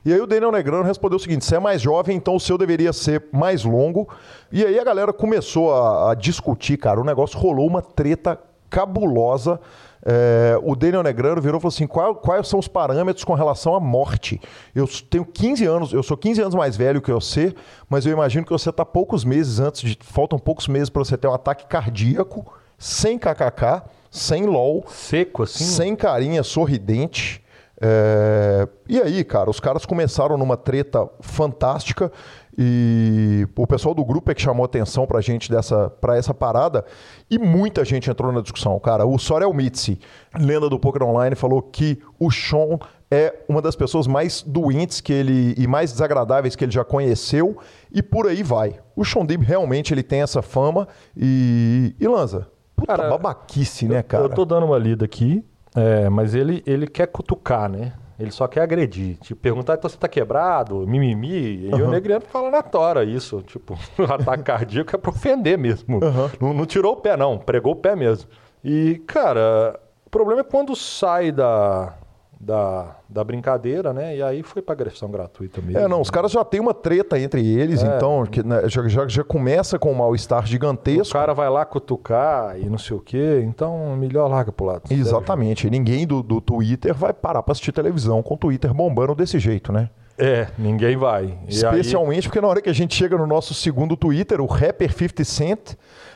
E 0.05 0.13
aí 0.13 0.21
o 0.21 0.27
Daniel 0.27 0.53
Negrano 0.53 0.85
respondeu 0.85 1.17
o 1.17 1.21
seguinte: 1.21 1.45
você 1.45 1.57
é 1.57 1.61
mais 1.61 1.83
jovem, 1.83 2.17
então 2.17 2.37
o 2.37 2.41
seu 2.41 2.57
deveria 2.57 2.93
ser 2.93 3.25
mais 3.33 3.65
longo. 3.65 4.09
E 4.51 4.65
aí 4.65 4.79
a 4.79 4.85
galera 4.85 5.13
começou 5.13 5.75
a, 5.75 6.13
a 6.13 6.15
discutir, 6.15 6.77
cara. 6.79 7.01
O 7.01 7.05
negócio 7.05 7.39
rolou 7.39 7.67
uma 7.67 7.83
treta 7.83 8.39
cabulosa 8.71 9.61
é, 10.05 10.59
o 10.63 10.75
Daniel 10.75 11.03
Negrano 11.03 11.41
virou 11.41 11.59
e 11.59 11.61
falou 11.61 11.73
assim: 11.73 11.87
Qual, 11.87 12.15
quais 12.17 12.49
são 12.49 12.59
os 12.59 12.67
parâmetros 12.67 13.25
com 13.25 13.35
relação 13.35 13.75
à 13.75 13.81
morte? 13.81 14.41
Eu 14.75 14.89
tenho 15.09 15.25
15 15.25 15.65
anos, 15.65 15.93
eu 15.93 16.03
sou 16.03 16.17
15 16.17 16.41
anos 16.41 16.55
mais 16.55 16.77
velho 16.77 17.01
que 17.01 17.13
você, 17.13 17.55
mas 17.89 18.05
eu 18.05 18.13
imagino 18.13 18.45
que 18.45 18.51
você 18.51 18.71
está 18.71 18.85
poucos 18.85 19.25
meses 19.25 19.61
antes 19.61 19.83
de. 19.83 19.99
Faltam 20.01 20.39
poucos 20.39 20.67
meses 20.67 20.91
para 20.91 21.05
você 21.05 21.17
ter 21.17 21.29
um 21.29 21.35
ataque 21.35 21.67
cardíaco, 21.67 22.53
sem 22.77 23.17
kkk, 23.17 23.83
sem 24.11 24.45
LOL. 24.45 24.85
Seco, 24.89 25.45
assim? 25.45 25.65
Sem 25.65 25.95
carinha 25.95 26.43
sorridente. 26.43 27.41
É... 27.81 28.69
E 28.89 29.01
aí, 29.01 29.23
cara, 29.23 29.51
os 29.51 29.61
caras 29.61 29.87
começaram 29.87 30.37
numa 30.37 30.57
treta 30.57 31.09
fantástica. 31.21 32.11
E 32.57 33.47
o 33.57 33.67
pessoal 33.67 33.95
do 33.95 34.05
grupo 34.05 34.31
é 34.31 34.35
que 34.35 34.43
chamou 34.43 34.65
atenção 34.65 35.07
pra 35.07 35.21
gente 35.21 35.51
dessa, 35.51 35.89
pra 35.89 36.17
essa 36.17 36.35
parada 36.35 36.85
e 37.31 37.39
muita 37.39 37.85
gente 37.85 38.11
entrou 38.11 38.31
na 38.31 38.43
discussão. 38.43 38.79
Cara, 38.79 39.07
o 39.07 39.19
Sorel 39.19 39.53
Mitzi, 39.55 39.99
lenda 40.39 40.69
do 40.69 40.79
Poker 40.79 41.03
Online, 41.03 41.35
falou 41.35 41.63
que 41.63 41.99
o 42.19 42.31
Sean 42.31 42.79
é 43.11 43.35
uma 43.49 43.63
das 43.63 43.75
pessoas 43.75 44.07
mais 44.07 44.43
doentes 44.43 45.01
que 45.01 45.13
ele 45.13 45.55
e 45.57 45.67
mais 45.67 45.93
desagradáveis 45.93 46.55
que 46.55 46.65
ele 46.65 46.73
já 46.73 46.85
conheceu 46.85 47.57
e 47.91 48.03
por 48.03 48.27
aí 48.27 48.43
vai. 48.43 48.81
O 48.95 49.05
Sean 49.05 49.25
Dib 49.25 49.43
realmente 49.43 49.95
ele 49.95 50.03
tem 50.03 50.21
essa 50.21 50.43
fama 50.43 50.87
e, 51.17 51.95
e 51.99 52.07
Lanza, 52.07 52.49
puta 52.77 52.97
cara, 52.97 53.09
babaquice, 53.09 53.87
né, 53.87 54.03
cara? 54.03 54.25
Eu 54.25 54.29
tô 54.29 54.45
dando 54.45 54.67
uma 54.67 54.79
lida 54.79 55.07
aqui, 55.07 55.43
é, 55.75 56.09
mas 56.11 56.35
ele, 56.35 56.63
ele 56.67 56.87
quer 56.87 57.07
cutucar, 57.07 57.71
né? 57.71 57.95
Ele 58.19 58.31
só 58.31 58.47
quer 58.47 58.63
agredir. 58.63 59.17
Tipo, 59.19 59.41
perguntar, 59.41 59.75
então 59.75 59.89
você 59.89 59.97
tá 59.97 60.09
quebrado, 60.09 60.87
mimimi. 60.87 61.67
E 61.67 61.75
uhum. 61.75 61.89
o 61.89 61.91
Negriano 61.91 62.25
fala 62.27 62.51
na 62.51 62.63
tora 62.63 63.05
isso. 63.05 63.43
Tipo, 63.43 63.79
ataque 64.09 64.43
cardíaco 64.43 64.95
é 64.95 64.99
pra 64.99 65.11
ofender 65.11 65.59
mesmo. 65.59 65.97
Uhum. 65.97 66.31
Não, 66.41 66.55
não 66.55 66.67
tirou 66.67 66.93
o 66.93 66.97
pé, 66.97 67.17
não. 67.17 67.39
Pregou 67.39 67.73
o 67.73 67.77
pé 67.77 67.97
mesmo. 67.97 68.29
E, 68.65 69.03
cara, 69.07 69.79
o 70.07 70.11
problema 70.11 70.41
é 70.41 70.45
quando 70.45 70.77
sai 70.77 71.33
da, 71.33 71.95
da, 72.43 72.97
da 73.09 73.23
brincadeira, 73.23 73.93
né? 73.93 74.17
E 74.17 74.23
aí 74.23 74.43
foi 74.43 74.61
para 74.61 74.73
agressão 74.73 75.09
gratuita 75.09 75.63
mesmo. 75.63 75.79
É, 75.79 75.87
não, 75.87 76.01
os 76.01 76.11
caras 76.11 76.33
já 76.33 76.45
tem 76.45 76.59
uma 76.59 76.75
treta 76.75 77.17
entre 77.17 77.47
eles, 77.47 77.85
é. 77.85 77.97
então 77.97 78.27
que, 78.27 78.43
né, 78.43 78.69
já, 78.69 78.89
já, 78.89 79.07
já, 79.07 79.23
começa 79.23 79.79
com 79.79 79.93
um 79.93 79.95
mal-estar 79.95 80.45
gigantesco. 80.45 81.17
O 81.17 81.21
cara 81.21 81.33
vai 81.33 81.49
lá 81.49 81.65
cutucar 81.65 82.59
e 82.59 82.69
não 82.69 82.79
sei 82.79 82.97
o 82.97 83.01
quê, 83.01 83.45
então 83.45 83.97
melhor 83.97 84.27
larga 84.27 84.51
pro 84.51 84.67
lado. 84.67 84.83
Exatamente. 84.91 85.71
Ninguém 85.71 86.05
do, 86.05 86.21
do 86.21 86.41
Twitter 86.41 86.93
vai 86.93 87.13
parar 87.13 87.45
para 87.45 87.53
assistir 87.53 87.71
televisão 87.71 88.21
com 88.25 88.35
o 88.35 88.37
Twitter 88.37 88.75
bombando 88.75 89.15
desse 89.15 89.39
jeito, 89.39 89.73
né? 89.73 89.89
É, 90.19 90.49
ninguém 90.59 90.97
vai. 90.97 91.39
E 91.49 91.55
Especialmente 91.55 92.25
aí... 92.25 92.29
porque 92.29 92.41
na 92.41 92.49
hora 92.49 92.61
que 92.61 92.71
a 92.71 92.73
gente 92.73 92.95
chega 92.95 93.17
no 93.17 93.27
nosso 93.27 93.55
segundo 93.55 93.97
Twitter, 93.97 94.41
o 94.41 94.47
rapper 94.47 94.93
50 94.93 95.25
Cent 95.25 95.75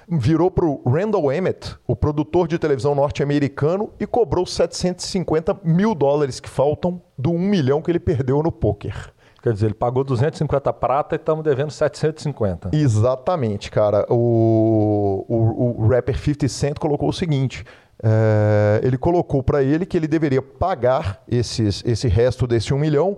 virou 0.08 0.50
pro 0.50 0.80
Randall 0.86 1.32
Emmett, 1.32 1.76
o 1.86 1.96
produtor 1.96 2.46
de 2.46 2.58
televisão 2.58 2.94
norte-americano, 2.94 3.90
e 3.98 4.06
cobrou 4.06 4.46
750 4.46 5.60
mil 5.64 5.94
dólares 5.94 6.38
que 6.38 6.48
faltam 6.48 7.02
do 7.18 7.30
1 7.30 7.38
milhão 7.38 7.82
que 7.82 7.90
ele 7.90 7.98
perdeu 7.98 8.42
no 8.42 8.52
poker. 8.52 9.12
Quer 9.42 9.52
dizer, 9.52 9.66
ele 9.66 9.74
pagou 9.74 10.02
250 10.02 10.72
prata 10.72 11.14
e 11.14 11.18
estamos 11.18 11.44
devendo 11.44 11.70
750. 11.70 12.70
Exatamente, 12.72 13.70
cara. 13.70 14.04
O, 14.08 15.24
o, 15.28 15.84
o 15.84 15.88
rapper 15.88 16.18
50 16.18 16.48
Cent 16.48 16.78
colocou 16.78 17.08
o 17.08 17.12
seguinte: 17.12 17.64
é, 18.02 18.80
ele 18.82 18.98
colocou 18.98 19.42
para 19.42 19.62
ele 19.62 19.86
que 19.86 19.96
ele 19.96 20.06
deveria 20.06 20.42
pagar 20.42 21.22
esses, 21.26 21.82
esse 21.86 22.08
resto 22.08 22.46
desse 22.46 22.74
1 22.74 22.78
milhão 22.78 23.16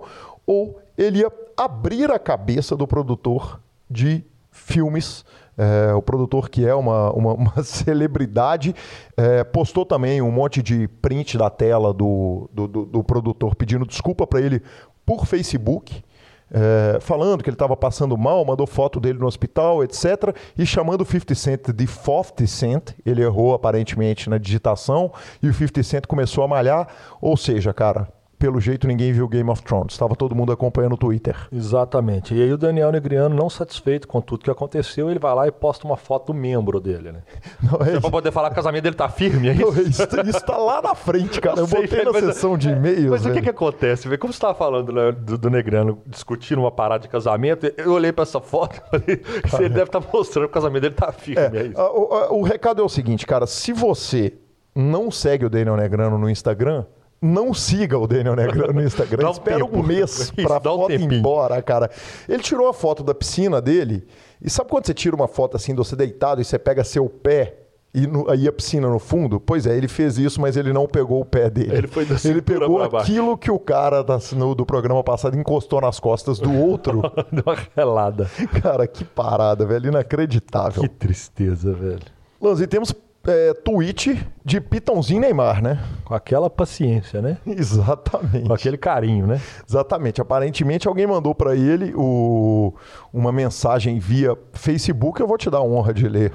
ou 0.49 0.81
ele 0.97 1.19
ia 1.19 1.31
abrir 1.55 2.09
a 2.09 2.17
cabeça 2.17 2.75
do 2.75 2.87
produtor 2.87 3.61
de 3.87 4.23
filmes 4.51 5.23
é, 5.55 5.93
o 5.93 6.01
produtor 6.01 6.49
que 6.49 6.65
é 6.65 6.73
uma, 6.73 7.11
uma, 7.11 7.33
uma 7.53 7.63
celebridade, 7.63 8.73
é, 9.15 9.43
postou 9.43 9.85
também 9.85 10.21
um 10.21 10.31
monte 10.31 10.63
de 10.63 10.87
print 10.87 11.37
da 11.37 11.49
tela 11.49 11.93
do, 11.93 12.49
do, 12.51 12.67
do, 12.67 12.85
do 12.85 13.03
produtor 13.03 13.55
pedindo 13.55 13.85
desculpa 13.85 14.25
para 14.25 14.41
ele 14.41 14.63
por 15.05 15.27
Facebook 15.27 16.01
é, 16.51 16.97
falando 16.99 17.43
que 17.43 17.49
ele 17.49 17.55
estava 17.55 17.77
passando 17.77 18.17
mal, 18.17 18.43
mandou 18.43 18.65
foto 18.65 18.99
dele 18.99 19.19
no 19.19 19.27
hospital, 19.27 19.83
etc. 19.83 20.35
E 20.57 20.65
chamando 20.65 21.01
o 21.01 21.05
50 21.05 21.35
Cent 21.35 21.69
de 21.71 21.85
50 21.85 22.47
Cent. 22.47 22.95
Ele 23.05 23.21
errou 23.21 23.53
aparentemente 23.53 24.29
na 24.29 24.39
digitação 24.39 25.11
e 25.43 25.47
o 25.47 25.53
50 25.53 25.83
Cent 25.83 26.07
começou 26.07 26.43
a 26.43 26.47
malhar. 26.47 26.87
Ou 27.21 27.37
seja, 27.37 27.71
cara, 27.71 28.07
pelo 28.39 28.59
jeito 28.61 28.87
ninguém 28.87 29.11
viu 29.11 29.27
Game 29.27 29.49
of 29.49 29.61
Thrones. 29.61 29.91
Estava 29.91 30.15
todo 30.15 30.33
mundo 30.33 30.53
acompanhando 30.53 30.93
o 30.93 30.97
Twitter. 30.97 31.35
Exatamente. 31.51 32.33
E 32.33 32.41
aí 32.41 32.51
o 32.51 32.57
Daniel 32.57 32.89
Negriano, 32.89 33.35
não 33.35 33.49
satisfeito 33.49 34.07
com 34.07 34.21
tudo 34.21 34.45
que 34.45 34.49
aconteceu, 34.49 35.11
ele 35.11 35.19
vai 35.19 35.35
lá 35.35 35.47
e 35.47 35.51
posta 35.51 35.85
uma 35.85 35.97
foto 35.97 36.27
do 36.27 36.33
membro 36.33 36.79
dele, 36.79 37.11
né? 37.11 37.19
Não, 37.61 37.85
é... 37.85 37.97
é 37.97 37.99
pra 37.99 38.09
poder 38.09 38.31
falar 38.31 38.47
que 38.49 38.53
o 38.53 38.55
casamento 38.55 38.83
dele 38.83 38.95
tá 38.95 39.09
firme, 39.09 39.49
é 39.49 39.53
isso? 39.53 39.61
Não, 39.61 39.81
isso, 39.81 40.07
isso 40.29 40.45
tá 40.45 40.55
lá 40.55 40.81
na 40.81 40.95
frente, 40.95 41.41
cara. 41.41 41.57
Eu, 41.57 41.63
eu 41.63 41.67
sei, 41.67 41.81
botei 41.81 42.03
na 42.05 42.13
sessão 42.13 42.57
de 42.57 42.69
e-mails. 42.69 43.09
Mas 43.09 43.23
velho. 43.23 43.33
o 43.33 43.37
que 43.37 43.43
que 43.43 43.49
acontece? 43.49 44.17
Como 44.17 44.31
você 44.31 44.39
tava 44.39 44.53
falando 44.53 44.93
né, 44.93 45.11
do, 45.11 45.37
do 45.37 45.49
Negrano 45.49 46.01
discutindo 46.05 46.59
uma 46.59 46.71
parada 46.71 47.01
de 47.01 47.09
casamento, 47.09 47.71
eu 47.75 47.91
olhei 47.91 48.13
para 48.13 48.23
essa 48.23 48.39
foto 48.39 48.77
e 48.77 48.89
falei, 48.89 49.21
ele 49.59 49.69
deve 49.69 49.83
estar 49.83 49.99
tá 49.99 50.07
mostrando 50.13 50.45
que 50.45 50.51
o 50.51 50.53
casamento 50.53 50.83
dele 50.83 50.95
tá 50.95 51.11
firme, 51.11 51.57
é, 51.57 51.61
é 51.61 51.65
isso. 51.67 51.81
O, 51.81 52.35
o, 52.35 52.39
o 52.39 52.43
recado 52.43 52.81
é 52.81 52.85
o 52.85 52.89
seguinte, 52.89 53.25
cara, 53.25 53.45
se 53.45 53.73
você 53.73 54.33
não 54.73 55.11
segue 55.11 55.45
o 55.45 55.49
Daniel 55.49 55.75
Negrano 55.75 56.17
no 56.17 56.29
Instagram, 56.29 56.85
não 57.21 57.53
siga 57.53 57.97
o 57.97 58.07
Daniel 58.07 58.35
Negrão 58.35 58.73
no 58.73 58.81
Instagram. 58.81 59.27
um 59.29 59.31
Espera 59.31 59.59
tempo. 59.59 59.77
um 59.77 59.83
mês 59.83 60.31
para 60.31 60.57
a 60.57 60.61
foto 60.61 60.91
ir 60.91 61.01
embora, 61.01 61.61
cara. 61.61 61.89
Ele 62.27 62.41
tirou 62.41 62.67
a 62.67 62.73
foto 62.73 63.03
da 63.03 63.13
piscina 63.13 63.61
dele. 63.61 64.07
E 64.41 64.49
sabe 64.49 64.69
quando 64.69 64.85
você 64.85 64.93
tira 64.93 65.15
uma 65.15 65.27
foto 65.27 65.57
assim 65.57 65.73
de 65.73 65.77
você 65.77 65.95
deitado 65.95 66.41
e 66.41 66.45
você 66.45 66.57
pega 66.57 66.83
seu 66.83 67.09
pé 67.09 67.57
e 67.93 68.05
no, 68.05 68.29
aí 68.29 68.47
a 68.47 68.53
piscina 68.53 68.87
no 68.87 68.99
fundo? 68.99 69.39
Pois 69.39 69.65
é, 69.65 69.75
ele 69.75 69.87
fez 69.87 70.17
isso, 70.17 70.39
mas 70.39 70.55
ele 70.55 70.71
não 70.71 70.87
pegou 70.87 71.21
o 71.21 71.25
pé 71.25 71.49
dele. 71.49 71.75
Ele 71.75 71.87
foi 71.87 72.05
da 72.05 72.15
Ele 72.23 72.41
pegou 72.41 72.81
aquilo 72.81 73.37
que 73.37 73.49
o 73.49 73.59
cara 73.59 74.03
da, 74.03 74.19
no, 74.33 74.53
do 74.53 74.65
programa 74.65 75.03
passado 75.03 75.37
encostou 75.37 75.81
nas 75.81 75.99
costas 75.99 76.39
do 76.39 76.53
outro. 76.53 77.01
Deu 77.31 77.43
uma 77.45 77.57
relada. 77.75 78.29
Cara, 78.61 78.87
que 78.87 79.03
parada, 79.03 79.65
velho. 79.65 79.87
Inacreditável. 79.87 80.83
Que 80.83 80.89
tristeza, 80.89 81.73
velho. 81.73 81.99
Lanzi, 82.39 82.67
temos 82.67 82.93
é, 83.29 83.53
tweet 83.53 84.25
de 84.43 84.59
Pitãozinho 84.59 85.21
Neymar, 85.21 85.61
né? 85.61 85.79
Com 86.03 86.15
aquela 86.15 86.49
paciência, 86.49 87.21
né? 87.21 87.37
Exatamente. 87.45 88.47
Com 88.47 88.53
aquele 88.53 88.77
carinho, 88.77 89.27
né? 89.27 89.39
Exatamente. 89.67 90.19
Aparentemente 90.19 90.87
alguém 90.87 91.05
mandou 91.05 91.35
para 91.35 91.55
ele 91.55 91.93
o, 91.95 92.73
uma 93.13 93.31
mensagem 93.31 93.99
via 93.99 94.35
Facebook. 94.53 95.21
Eu 95.21 95.27
vou 95.27 95.37
te 95.37 95.49
dar 95.49 95.59
a 95.59 95.63
honra 95.63 95.93
de 95.93 96.07
ler. 96.07 96.33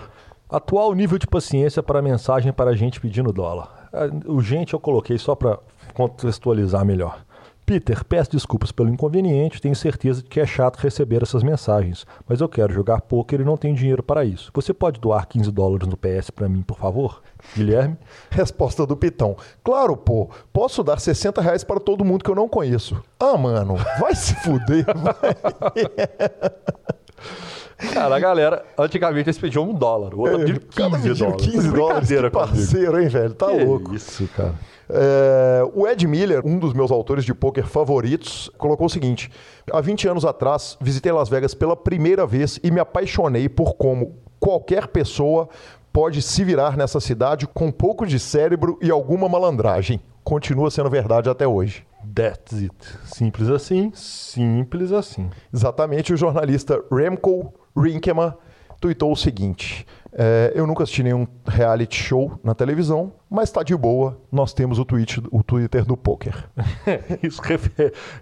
Atual 0.48 0.94
nível 0.94 1.18
de 1.18 1.26
paciência 1.26 1.82
para 1.82 2.00
mensagem 2.00 2.52
para 2.52 2.76
gente 2.76 3.00
pedindo 3.00 3.32
dólar. 3.32 3.88
É, 3.92 4.08
o 4.30 4.40
gente 4.40 4.74
eu 4.74 4.80
coloquei 4.80 5.18
só 5.18 5.34
para 5.34 5.58
contextualizar 5.94 6.84
melhor. 6.84 7.24
Peter, 7.64 8.04
peço 8.04 8.30
desculpas 8.32 8.70
pelo 8.70 8.90
inconveniente, 8.90 9.60
tenho 9.60 9.74
certeza 9.74 10.22
de 10.22 10.28
que 10.28 10.38
é 10.38 10.46
chato 10.46 10.76
receber 10.76 11.22
essas 11.22 11.42
mensagens, 11.42 12.06
mas 12.28 12.40
eu 12.40 12.48
quero 12.48 12.72
jogar 12.72 13.00
poker 13.00 13.40
e 13.40 13.44
não 13.44 13.56
tenho 13.56 13.74
dinheiro 13.74 14.02
para 14.02 14.22
isso. 14.24 14.50
Você 14.52 14.74
pode 14.74 15.00
doar 15.00 15.26
15 15.26 15.50
dólares 15.50 15.88
no 15.88 15.96
PS 15.96 16.28
para 16.30 16.48
mim, 16.48 16.60
por 16.60 16.76
favor? 16.76 17.22
Guilherme? 17.56 17.96
Resposta 18.30 18.86
do 18.86 18.94
Pitão. 18.96 19.34
Claro, 19.62 19.96
pô, 19.96 20.28
posso 20.52 20.84
dar 20.84 21.00
60 21.00 21.40
reais 21.40 21.64
para 21.64 21.80
todo 21.80 22.04
mundo 22.04 22.22
que 22.22 22.30
eu 22.30 22.34
não 22.34 22.48
conheço. 22.48 23.02
Ah, 23.18 23.38
mano, 23.38 23.76
vai 23.98 24.14
se 24.14 24.34
fuder, 24.34 24.84
vai. 24.94 25.14
Cara, 27.92 28.16
a 28.16 28.20
galera, 28.20 28.64
antigamente 28.78 29.28
eles 29.28 29.38
pediam 29.38 29.68
um 29.68 29.74
dólar, 29.74 30.14
o 30.14 30.20
outro 30.20 30.42
é, 30.42 30.44
pediu 30.44 30.60
15 30.60 31.14
dólares. 31.14 31.46
15 31.46 31.72
dólares, 31.72 32.08
que 32.08 32.30
parceiro, 32.30 33.00
hein, 33.00 33.08
velho? 33.08 33.34
Tá 33.34 33.46
que 33.46 33.64
louco. 33.64 33.94
Isso, 33.94 34.28
cara. 34.36 34.54
É, 34.88 35.62
o 35.74 35.86
Ed 35.86 36.06
Miller, 36.06 36.44
um 36.44 36.58
dos 36.58 36.72
meus 36.72 36.90
autores 36.90 37.24
de 37.24 37.34
poker 37.34 37.66
favoritos, 37.66 38.50
colocou 38.58 38.86
o 38.86 38.90
seguinte: 38.90 39.30
há 39.72 39.80
20 39.80 40.08
anos 40.08 40.24
atrás, 40.24 40.76
visitei 40.80 41.12
Las 41.12 41.28
Vegas 41.28 41.54
pela 41.54 41.76
primeira 41.76 42.26
vez 42.26 42.58
e 42.62 42.70
me 42.70 42.80
apaixonei 42.80 43.48
por 43.48 43.74
como 43.74 44.16
qualquer 44.38 44.88
pessoa 44.88 45.48
pode 45.92 46.20
se 46.20 46.44
virar 46.44 46.76
nessa 46.76 47.00
cidade 47.00 47.46
com 47.46 47.66
um 47.66 47.72
pouco 47.72 48.04
de 48.04 48.18
cérebro 48.18 48.78
e 48.82 48.90
alguma 48.90 49.28
malandragem. 49.28 50.00
Continua 50.24 50.70
sendo 50.70 50.90
verdade 50.90 51.30
até 51.30 51.46
hoje. 51.46 51.86
That's 52.14 52.52
it. 52.54 52.74
Simples 53.04 53.48
assim, 53.48 53.92
simples 53.94 54.92
assim. 54.92 55.30
Exatamente, 55.52 56.12
o 56.12 56.16
jornalista 56.16 56.82
Remco 56.90 57.54
Rinkemann 57.76 58.34
tweetou 58.80 59.12
o 59.12 59.16
seguinte: 59.16 59.86
é, 60.16 60.52
Eu 60.54 60.66
nunca 60.66 60.82
assisti 60.84 61.02
nenhum 61.02 61.26
reality 61.46 61.96
show 61.96 62.38
na 62.42 62.54
televisão, 62.54 63.12
mas 63.28 63.48
está 63.48 63.62
de 63.62 63.76
boa, 63.76 64.18
nós 64.30 64.52
temos 64.52 64.78
o, 64.78 64.84
tweet, 64.84 65.22
o 65.30 65.42
Twitter 65.42 65.84
do 65.84 65.96
poker. 65.96 66.48
Isso, 67.22 67.42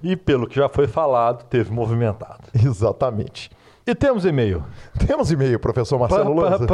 e 0.03 0.17
pelo 0.17 0.47
que 0.47 0.57
já 0.57 0.69
foi 0.69 0.87
falado, 0.87 1.45
teve 1.45 1.71
movimentado. 1.71 2.45
Exatamente. 2.55 3.51
E 3.85 3.95
temos 3.95 4.25
e-mail. 4.25 4.65
Temos 5.07 5.33
e-mail, 5.33 5.59
professor 5.59 5.99
Marcelo 5.99 6.35
Lanza. 6.35 6.67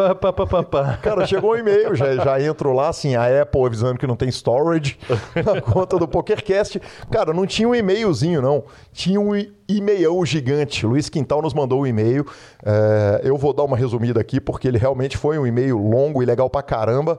Cara, 1.03 1.27
chegou 1.27 1.53
um 1.53 1.57
e-mail, 1.57 1.95
já, 1.95 2.15
já 2.17 2.41
entro 2.43 2.73
lá, 2.73 2.89
assim, 2.89 3.15
a 3.15 3.43
Apple 3.43 3.65
avisando 3.65 3.99
que 3.99 4.07
não 4.07 4.15
tem 4.15 4.29
storage 4.29 4.99
na 5.45 5.61
conta 5.61 5.99
do 5.99 6.07
PokerCast. 6.07 6.81
Cara, 7.11 7.33
não 7.33 7.47
tinha 7.47 7.67
um 7.67 7.75
e-mailzinho, 7.75 8.43
não. 8.43 8.65
Tinha 8.93 9.19
um 9.19 9.33
e-mailão 9.67 10.25
gigante. 10.27 10.85
Luiz 10.85 11.09
Quintal 11.09 11.41
nos 11.41 11.55
mandou 11.55 11.83
um 11.83 11.87
e-mail. 11.87 12.27
É, 12.65 13.23
eu 13.25 13.39
vou 13.39 13.55
dar 13.55 13.65
uma 13.65 13.77
resumida 13.77 14.21
aqui, 14.21 14.39
porque 14.39 14.69
ele 14.69 14.77
realmente 14.77 15.17
foi 15.17 15.39
um 15.39 15.47
e-mail 15.47 15.79
longo 15.79 16.23
e 16.23 16.27
legal 16.27 16.51
pra 16.51 16.63
caramba 16.63 17.19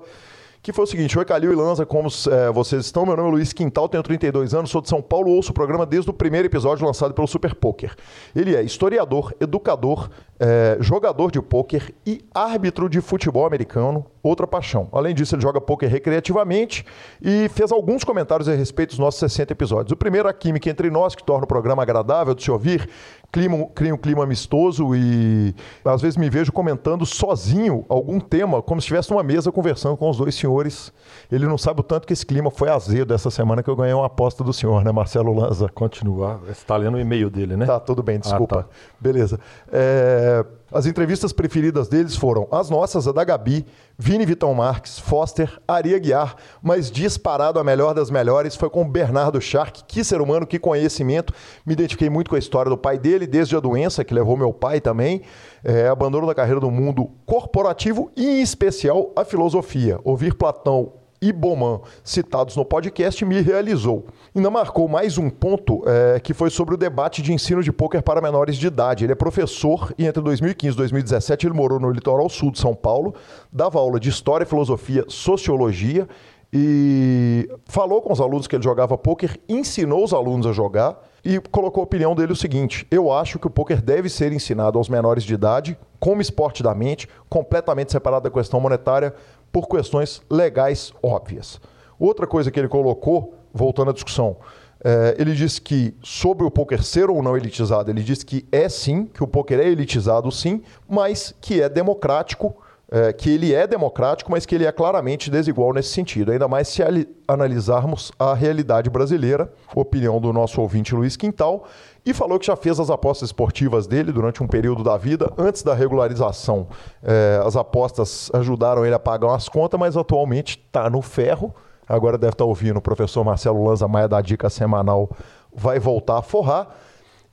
que 0.61 0.73
foi 0.73 0.83
o 0.83 0.87
seguinte: 0.87 1.17
Oi, 1.17 1.25
Calil 1.25 1.51
e 1.51 1.55
Lanza, 1.55 1.85
como 1.85 2.09
é, 2.29 2.51
vocês 2.51 2.85
estão? 2.85 3.05
Meu 3.05 3.15
nome 3.15 3.29
é 3.29 3.31
Luiz 3.31 3.53
Quintal, 3.53 3.87
tenho 3.87 4.03
32 4.03 4.53
anos, 4.53 4.69
sou 4.69 4.81
de 4.81 4.89
São 4.89 5.01
Paulo, 5.01 5.31
ouço 5.31 5.51
o 5.51 5.53
programa 5.53 5.85
desde 5.85 6.09
o 6.09 6.13
primeiro 6.13 6.47
episódio 6.47 6.85
lançado 6.85 7.13
pelo 7.13 7.27
Super 7.27 7.55
Poker. 7.55 7.95
Ele 8.35 8.55
é 8.55 8.61
historiador, 8.61 9.33
educador, 9.39 10.09
é, 10.39 10.77
jogador 10.79 11.31
de 11.31 11.41
pôquer 11.41 11.93
e 12.05 12.23
árbitro 12.33 12.89
de 12.89 13.01
futebol 13.01 13.45
americano, 13.45 14.05
outra 14.21 14.45
paixão. 14.45 14.87
Além 14.91 15.13
disso, 15.13 15.35
ele 15.35 15.41
joga 15.41 15.61
pôquer 15.61 15.89
recreativamente 15.89 16.85
e 17.21 17.49
fez 17.49 17.71
alguns 17.71 18.03
comentários 18.03 18.47
a 18.49 18.53
respeito 18.53 18.89
dos 18.89 18.99
nossos 18.99 19.19
60 19.19 19.53
episódios. 19.53 19.91
O 19.91 19.97
primeiro, 19.97 20.27
a 20.27 20.33
química 20.33 20.69
entre 20.69 20.89
nós, 20.89 21.15
que 21.15 21.23
torna 21.23 21.45
o 21.45 21.47
programa 21.47 21.83
agradável 21.83 22.33
de 22.33 22.43
se 22.43 22.51
ouvir, 22.51 22.89
clima, 23.31 23.65
cria 23.75 23.93
um 23.93 23.97
clima 23.97 24.23
amistoso 24.23 24.95
e 24.95 25.53
às 25.85 26.01
vezes 26.01 26.17
me 26.17 26.29
vejo 26.29 26.51
comentando 26.51 27.05
sozinho 27.05 27.85
algum 27.87 28.19
tema, 28.19 28.61
como 28.61 28.81
se 28.81 28.85
estivesse 28.85 29.11
numa 29.11 29.23
mesa 29.23 29.51
conversando 29.51 29.95
com 29.95 30.09
os 30.09 30.17
dois 30.17 30.35
senhores. 30.35 30.91
Ele 31.31 31.45
não 31.45 31.57
sabe 31.57 31.81
o 31.81 31.83
tanto 31.83 32.07
que 32.07 32.13
esse 32.13 32.25
clima 32.25 32.51
foi 32.51 32.69
azedo 32.69 33.13
essa 33.13 33.29
semana 33.29 33.63
que 33.63 33.69
eu 33.69 33.75
ganhei 33.75 33.93
uma 33.93 34.05
aposta 34.05 34.43
do 34.43 34.51
senhor, 34.53 34.83
né, 34.83 34.91
Marcelo 34.91 35.33
Lanza? 35.33 35.69
Continua. 35.69 36.39
Você 36.45 36.51
está 36.51 36.75
lendo 36.75 36.95
o 36.95 36.99
e-mail 36.99 37.29
dele, 37.29 37.55
né? 37.55 37.65
Tá, 37.65 37.79
tudo 37.79 38.03
bem, 38.03 38.19
desculpa. 38.19 38.59
Ah, 38.59 38.63
tá. 38.63 38.69
Beleza. 38.99 39.39
É... 39.71 40.45
As 40.71 40.85
entrevistas 40.85 41.33
preferidas 41.33 41.87
deles 41.87 42.15
foram 42.15 42.47
as 42.51 42.69
nossas, 42.69 43.07
a 43.07 43.11
da 43.11 43.23
Gabi, 43.23 43.65
Vini 43.97 44.23
Vitão 44.23 44.53
Marques, 44.53 44.99
Foster, 44.99 45.59
Aria 45.67 45.97
Guiar, 45.97 46.35
mas 46.61 46.91
disparado 46.91 47.59
a 47.59 47.63
melhor 47.63 47.95
das 47.95 48.11
melhores 48.11 48.55
foi 48.55 48.69
com 48.69 48.87
Bernardo 48.87 49.41
Shark. 49.41 49.83
Que 49.87 50.03
ser 50.03 50.21
humano, 50.21 50.45
que 50.45 50.59
conhecimento. 50.59 51.33
Me 51.65 51.73
identifiquei 51.73 52.09
muito 52.09 52.29
com 52.29 52.35
a 52.35 52.39
história 52.39 52.69
do 52.69 52.77
pai 52.77 52.99
dele, 52.99 53.25
desde 53.25 53.55
a 53.55 53.59
doença 53.59 54.03
que 54.03 54.13
levou 54.13 54.37
meu 54.37 54.53
pai 54.53 54.79
também, 54.79 55.23
é, 55.63 55.87
abandono 55.87 56.27
da 56.27 56.35
carreira 56.35 56.59
do 56.59 56.69
mundo 56.69 57.09
corporativo 57.25 58.11
e, 58.15 58.25
em 58.25 58.41
especial, 58.41 59.11
a 59.15 59.25
filosofia. 59.25 59.99
Ouvir 60.03 60.35
Platão 60.35 60.98
e 61.21 61.31
Boman 61.31 61.81
citados 62.03 62.55
no 62.55 62.63
podcast 62.63 63.23
me 63.25 63.41
realizou. 63.41 64.05
Ainda 64.35 64.49
marcou 64.49 64.87
mais 64.87 65.17
um 65.17 65.29
ponto 65.29 65.83
é, 65.85 66.19
que 66.19 66.33
foi 66.33 66.49
sobre 66.49 66.75
o 66.75 66.77
debate 66.77 67.21
de 67.21 67.33
ensino 67.33 67.61
de 67.61 67.71
pôquer 67.71 68.01
para 68.01 68.21
menores 68.21 68.55
de 68.57 68.67
idade. 68.67 69.05
Ele 69.05 69.11
é 69.11 69.15
professor 69.15 69.93
e 69.97 70.05
entre 70.05 70.21
2015 70.21 70.73
e 70.73 70.77
2017 70.77 71.47
ele 71.47 71.53
morou 71.53 71.79
no 71.79 71.91
litoral 71.91 72.29
sul 72.29 72.51
de 72.51 72.59
São 72.59 72.73
Paulo, 72.73 73.13
dava 73.51 73.79
aula 73.79 73.99
de 73.99 74.09
História, 74.09 74.45
Filosofia, 74.45 75.05
Sociologia 75.07 76.07
e 76.51 77.47
falou 77.65 78.01
com 78.01 78.11
os 78.11 78.19
alunos 78.19 78.47
que 78.47 78.55
ele 78.55 78.63
jogava 78.63 78.97
pôquer, 78.97 79.39
ensinou 79.47 80.03
os 80.03 80.13
alunos 80.13 80.47
a 80.47 80.51
jogar 80.51 80.99
e 81.23 81.39
colocou 81.39 81.81
a 81.81 81.83
opinião 81.83 82.15
dele 82.15 82.33
o 82.33 82.35
seguinte: 82.35 82.87
eu 82.89 83.11
acho 83.11 83.37
que 83.37 83.47
o 83.47 83.49
poker 83.49 83.81
deve 83.81 84.09
ser 84.09 84.31
ensinado 84.33 84.77
aos 84.77 84.89
menores 84.89 85.23
de 85.23 85.33
idade 85.33 85.77
como 85.99 86.21
esporte 86.21 86.63
da 86.63 86.73
mente, 86.73 87.07
completamente 87.27 87.91
separado 87.91 88.23
da 88.23 88.31
questão 88.31 88.59
monetária, 88.59 89.13
por 89.51 89.67
questões 89.67 90.21
legais 90.29 90.93
óbvias. 91.01 91.59
Outra 91.99 92.25
coisa 92.25 92.49
que 92.49 92.59
ele 92.59 92.67
colocou, 92.67 93.33
voltando 93.53 93.91
à 93.91 93.93
discussão, 93.93 94.37
é, 94.83 95.15
ele 95.19 95.33
disse 95.33 95.61
que 95.61 95.93
sobre 96.01 96.45
o 96.45 96.51
poker 96.51 96.81
ser 96.81 97.09
ou 97.09 97.21
não 97.21 97.35
elitizado, 97.35 97.91
ele 97.91 98.01
disse 98.01 98.25
que 98.25 98.47
é 98.51 98.69
sim, 98.69 99.05
que 99.05 99.23
o 99.23 99.27
poker 99.27 99.59
é 99.59 99.67
elitizado 99.67 100.31
sim, 100.31 100.61
mas 100.87 101.35
que 101.41 101.61
é 101.61 101.67
democrático 101.67 102.55
é, 102.91 103.13
que 103.13 103.29
ele 103.29 103.53
é 103.53 103.67
democrático, 103.67 104.31
mas 104.31 104.47
que 104.47 104.55
ele 104.55 104.65
é 104.65 104.71
claramente 104.71 105.29
desigual 105.29 105.73
nesse 105.73 105.89
sentido. 105.89 106.31
Ainda 106.31 106.47
mais 106.47 106.67
se 106.69 106.81
analisarmos 107.27 108.11
a 108.17 108.33
realidade 108.33 108.89
brasileira, 108.89 109.51
opinião 109.75 110.19
do 110.19 110.33
nosso 110.33 110.59
ouvinte 110.59 110.95
Luiz 110.95 111.15
Quintal, 111.15 111.67
e 112.05 112.13
falou 112.13 112.39
que 112.39 112.45
já 112.45 112.55
fez 112.55 112.79
as 112.79 112.89
apostas 112.89 113.29
esportivas 113.29 113.87
dele 113.87 114.11
durante 114.11 114.41
um 114.41 114.47
período 114.47 114.83
da 114.83 114.97
vida, 114.97 115.31
antes 115.37 115.63
da 115.63 115.73
regularização. 115.73 116.67
É, 117.03 117.41
as 117.45 117.55
apostas 117.55 118.31
ajudaram 118.33 118.85
ele 118.85 118.95
a 118.95 118.99
pagar 118.99 119.27
umas 119.27 119.49
contas, 119.49 119.79
mas 119.79 119.97
atualmente 119.97 120.59
está 120.65 120.89
no 120.89 121.01
ferro. 121.01 121.53
Agora 121.87 122.17
deve 122.17 122.33
estar 122.33 122.43
tá 122.43 122.47
ouvindo 122.47 122.77
o 122.77 122.81
professor 122.81 123.23
Marcelo 123.23 123.67
Lanza 123.67 123.87
Maia 123.87 124.07
da 124.07 124.21
Dica 124.21 124.49
Semanal, 124.49 125.09
vai 125.53 125.79
voltar 125.79 126.17
a 126.19 126.21
forrar. 126.21 126.75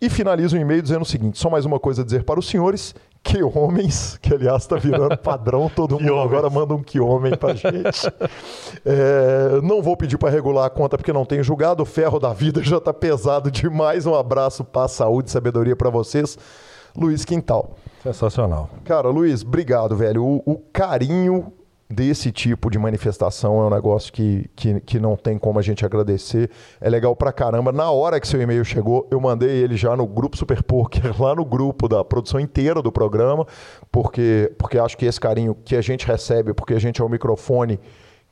E 0.00 0.10
finaliza 0.10 0.56
o 0.56 0.60
e-mail 0.60 0.82
dizendo 0.82 1.02
o 1.02 1.06
seguinte: 1.06 1.38
só 1.38 1.48
mais 1.48 1.64
uma 1.64 1.80
coisa 1.80 2.02
a 2.02 2.04
dizer 2.04 2.24
para 2.24 2.38
os 2.38 2.48
senhores 2.48 2.94
que 3.26 3.42
homens, 3.42 4.16
que 4.22 4.32
aliás 4.32 4.62
está 4.62 4.76
virando 4.76 5.16
padrão, 5.18 5.68
todo 5.68 5.98
mundo 6.00 6.20
agora 6.20 6.48
manda 6.48 6.74
um 6.74 6.82
que 6.82 7.00
homem 7.00 7.36
para 7.36 7.54
gente. 7.54 8.06
É, 8.84 9.60
não 9.62 9.82
vou 9.82 9.96
pedir 9.96 10.16
para 10.16 10.30
regular 10.30 10.66
a 10.66 10.70
conta 10.70 10.96
porque 10.96 11.12
não 11.12 11.24
tem 11.24 11.42
julgado, 11.42 11.82
o 11.82 11.86
ferro 11.86 12.20
da 12.20 12.32
vida 12.32 12.62
já 12.62 12.78
está 12.78 12.94
pesado 12.94 13.50
demais. 13.50 14.06
Um 14.06 14.14
abraço, 14.14 14.64
paz, 14.64 14.92
saúde 14.92 15.28
e 15.28 15.32
sabedoria 15.32 15.74
para 15.74 15.90
vocês. 15.90 16.38
Luiz 16.96 17.24
Quintal. 17.24 17.76
Sensacional. 18.02 18.70
Cara, 18.84 19.08
Luiz, 19.08 19.42
obrigado, 19.42 19.96
velho. 19.96 20.24
O, 20.24 20.42
o 20.46 20.56
carinho 20.72 21.52
desse 21.88 22.32
tipo 22.32 22.68
de 22.68 22.78
manifestação 22.78 23.60
é 23.60 23.66
um 23.66 23.70
negócio 23.70 24.12
que, 24.12 24.50
que, 24.56 24.80
que 24.80 24.98
não 24.98 25.16
tem 25.16 25.38
como 25.38 25.58
a 25.58 25.62
gente 25.62 25.84
agradecer. 25.84 26.50
É 26.80 26.90
legal 26.90 27.14
pra 27.14 27.32
caramba. 27.32 27.70
Na 27.70 27.90
hora 27.90 28.20
que 28.20 28.26
seu 28.26 28.42
e-mail 28.42 28.64
chegou, 28.64 29.06
eu 29.10 29.20
mandei 29.20 29.50
ele 29.50 29.76
já 29.76 29.96
no 29.96 30.06
grupo 30.06 30.36
Super 30.36 30.62
Poker, 30.62 31.14
lá 31.22 31.34
no 31.34 31.44
grupo 31.44 31.88
da 31.88 32.04
produção 32.04 32.40
inteira 32.40 32.82
do 32.82 32.90
programa, 32.90 33.46
porque, 33.90 34.52
porque 34.58 34.78
acho 34.78 34.96
que 34.96 35.06
esse 35.06 35.20
carinho 35.20 35.54
que 35.64 35.76
a 35.76 35.80
gente 35.80 36.06
recebe, 36.06 36.52
porque 36.52 36.74
a 36.74 36.80
gente 36.80 37.00
é 37.00 37.04
o 37.04 37.08
microfone 37.08 37.78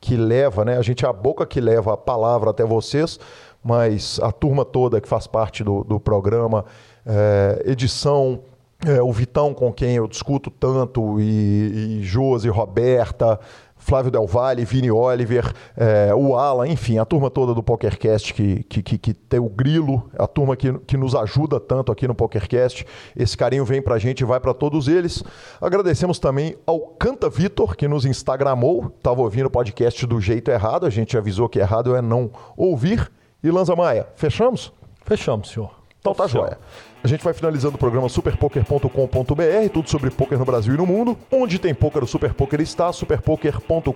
que 0.01 0.17
leva, 0.17 0.65
né? 0.65 0.77
A 0.77 0.81
gente 0.81 1.05
é 1.05 1.07
a 1.07 1.13
boca 1.13 1.45
que 1.45 1.61
leva 1.61 1.93
a 1.93 1.97
palavra 1.97 2.51
até 2.51 2.63
vocês, 2.65 3.19
mas 3.63 4.19
a 4.21 4.31
turma 4.31 4.65
toda 4.65 4.99
que 4.99 5.07
faz 5.07 5.25
parte 5.25 5.63
do, 5.63 5.83
do 5.83 5.99
programa, 5.99 6.65
é, 7.05 7.63
edição, 7.65 8.41
é, 8.83 9.01
o 9.01 9.11
Vitão, 9.11 9.53
com 9.53 9.71
quem 9.71 9.95
eu 9.95 10.07
discuto 10.07 10.49
tanto, 10.49 11.19
e, 11.19 11.99
e 11.99 12.03
Josi, 12.03 12.49
Roberta, 12.49 13.39
Flávio 13.85 14.09
Del 14.09 14.25
Valle, 14.25 14.65
Vini 14.65 14.89
Oliver, 14.89 15.53
é, 15.77 16.13
o 16.15 16.35
Alan, 16.35 16.67
enfim, 16.67 16.97
a 16.97 17.05
turma 17.05 17.29
toda 17.29 17.53
do 17.53 17.61
PokerCast 17.61 18.33
que, 18.33 18.63
que, 18.63 18.81
que, 18.81 18.97
que, 18.97 19.13
tem 19.13 19.39
o 19.39 19.47
grilo, 19.47 20.09
a 20.17 20.25
turma 20.25 20.55
que, 20.55 20.73
que 20.79 20.97
nos 20.97 21.13
ajuda 21.13 21.59
tanto 21.59 21.91
aqui 21.91 22.07
no 22.07 22.15
PokerCast. 22.15 22.83
Esse 23.15 23.37
carinho 23.37 23.63
vem 23.63 23.83
pra 23.83 23.99
gente 23.99 24.21
e 24.21 24.25
vai 24.25 24.39
para 24.39 24.55
todos 24.55 24.87
eles. 24.87 25.23
Agradecemos 25.61 26.17
também 26.17 26.55
ao 26.65 26.79
Canta 26.79 27.29
Vitor, 27.29 27.75
que 27.75 27.87
nos 27.87 28.05
instagramou, 28.05 28.91
estava 28.97 29.21
ouvindo 29.21 29.45
o 29.45 29.51
podcast 29.51 30.03
do 30.07 30.19
jeito 30.19 30.49
errado, 30.49 30.87
a 30.87 30.89
gente 30.89 31.15
avisou 31.15 31.47
que 31.47 31.59
errado 31.59 31.95
é 31.95 32.01
não 32.01 32.31
ouvir. 32.57 33.11
E 33.43 33.51
Lanza 33.51 33.75
Maia, 33.75 34.07
fechamos? 34.15 34.73
Fechamos, 35.03 35.51
senhor. 35.51 35.84
Então 36.05 36.13
tá 36.13 36.27
joia. 36.27 36.59
A 37.03 37.07
gente 37.07 37.23
vai 37.23 37.33
finalizando 37.33 37.77
o 37.77 37.79
programa 37.79 38.07
superpoker.com.br, 38.07 39.69
tudo 39.73 39.89
sobre 39.89 40.11
poker 40.11 40.37
no 40.37 40.45
Brasil 40.45 40.75
e 40.75 40.77
no 40.77 40.85
mundo. 40.85 41.17
Onde 41.31 41.57
tem 41.57 41.73
poker, 41.73 42.03
o 42.03 42.07
Super 42.07 42.31
Poker 42.31 42.61
está, 42.61 42.93
superpoker.com.br 42.93 43.91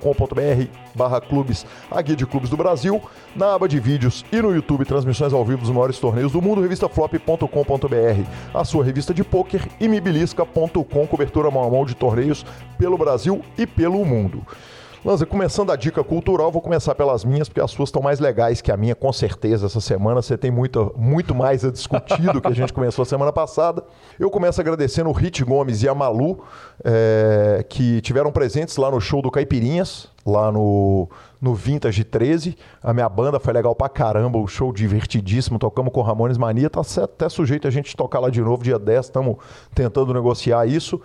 barra 0.95 1.21
clubes, 1.21 1.67
a 1.91 2.01
guia 2.01 2.15
de 2.15 2.25
clubes 2.25 2.49
do 2.49 2.57
Brasil. 2.57 2.99
Na 3.35 3.53
aba 3.53 3.67
de 3.67 3.79
vídeos 3.79 4.25
e 4.31 4.41
no 4.41 4.55
YouTube, 4.55 4.85
transmissões 4.85 5.33
ao 5.33 5.45
vivo 5.45 5.61
dos 5.61 5.69
maiores 5.69 5.99
torneios 5.99 6.31
do 6.31 6.41
mundo, 6.41 6.61
revistaflop.com.br, 6.61 8.55
a 8.55 8.65
sua 8.65 8.83
revista 8.83 9.13
de 9.13 9.23
poker 9.23 9.67
e 9.79 9.87
mibilisca.com, 9.87 11.05
cobertura 11.05 11.51
mão 11.51 11.63
a 11.63 11.69
mão 11.69 11.85
de 11.85 11.95
torneios 11.95 12.43
pelo 12.79 12.97
Brasil 12.97 13.43
e 13.55 13.67
pelo 13.67 14.03
mundo. 14.03 14.43
Lanza, 15.03 15.25
começando 15.25 15.71
a 15.71 15.77
dica 15.77 16.03
cultural, 16.03 16.51
vou 16.51 16.61
começar 16.61 16.93
pelas 16.93 17.23
minhas, 17.23 17.47
porque 17.47 17.61
as 17.61 17.71
suas 17.71 17.87
estão 17.87 18.01
mais 18.01 18.19
legais 18.19 18.59
que 18.59 18.69
a 18.69 18.75
minha, 18.75 18.93
com 18.93 19.13
certeza. 19.13 19.67
Essa 19.67 19.79
semana 19.79 20.21
você 20.21 20.37
tem 20.37 20.51
muito, 20.51 20.93
muito 20.97 21.33
mais 21.33 21.63
a 21.63 21.71
discutir 21.71 22.21
do 22.33 22.41
que 22.41 22.47
a 22.49 22.51
gente 22.51 22.73
começou 22.73 23.03
a 23.03 23.05
semana 23.05 23.31
passada. 23.31 23.81
Eu 24.19 24.29
começo 24.29 24.59
agradecendo 24.59 25.09
o 25.09 25.13
Rit 25.13 25.41
Gomes 25.45 25.83
e 25.83 25.87
a 25.87 25.95
Malu, 25.95 26.43
é, 26.83 27.65
que 27.69 28.01
tiveram 28.01 28.29
presentes 28.29 28.75
lá 28.75 28.91
no 28.91 28.99
show 28.99 29.21
do 29.21 29.31
Caipirinhas, 29.31 30.09
lá 30.25 30.51
no, 30.51 31.07
no 31.41 31.55
Vintage 31.55 32.03
13. 32.03 32.57
A 32.83 32.93
minha 32.93 33.07
banda 33.07 33.39
foi 33.39 33.53
legal 33.53 33.73
pra 33.73 33.87
caramba, 33.87 34.37
o 34.37 34.47
show 34.47 34.73
divertidíssimo. 34.73 35.57
Tocamos 35.57 35.93
com 35.93 36.01
Ramones 36.01 36.37
Mania, 36.37 36.69
tá 36.69 36.81
até 37.01 37.29
sujeito 37.29 37.69
a 37.69 37.71
gente 37.71 37.95
tocar 37.95 38.19
lá 38.19 38.29
de 38.29 38.41
novo 38.41 38.61
dia 38.65 38.77
10. 38.77 39.05
Estamos 39.05 39.37
tentando 39.73 40.13
negociar 40.13 40.65
isso. 40.65 40.99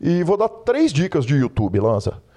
E 0.00 0.22
vou 0.22 0.36
dar 0.36 0.48
três 0.48 0.92
dicas 0.92 1.26
de 1.26 1.34
YouTube, 1.34 1.80
Lanza. 1.80 2.29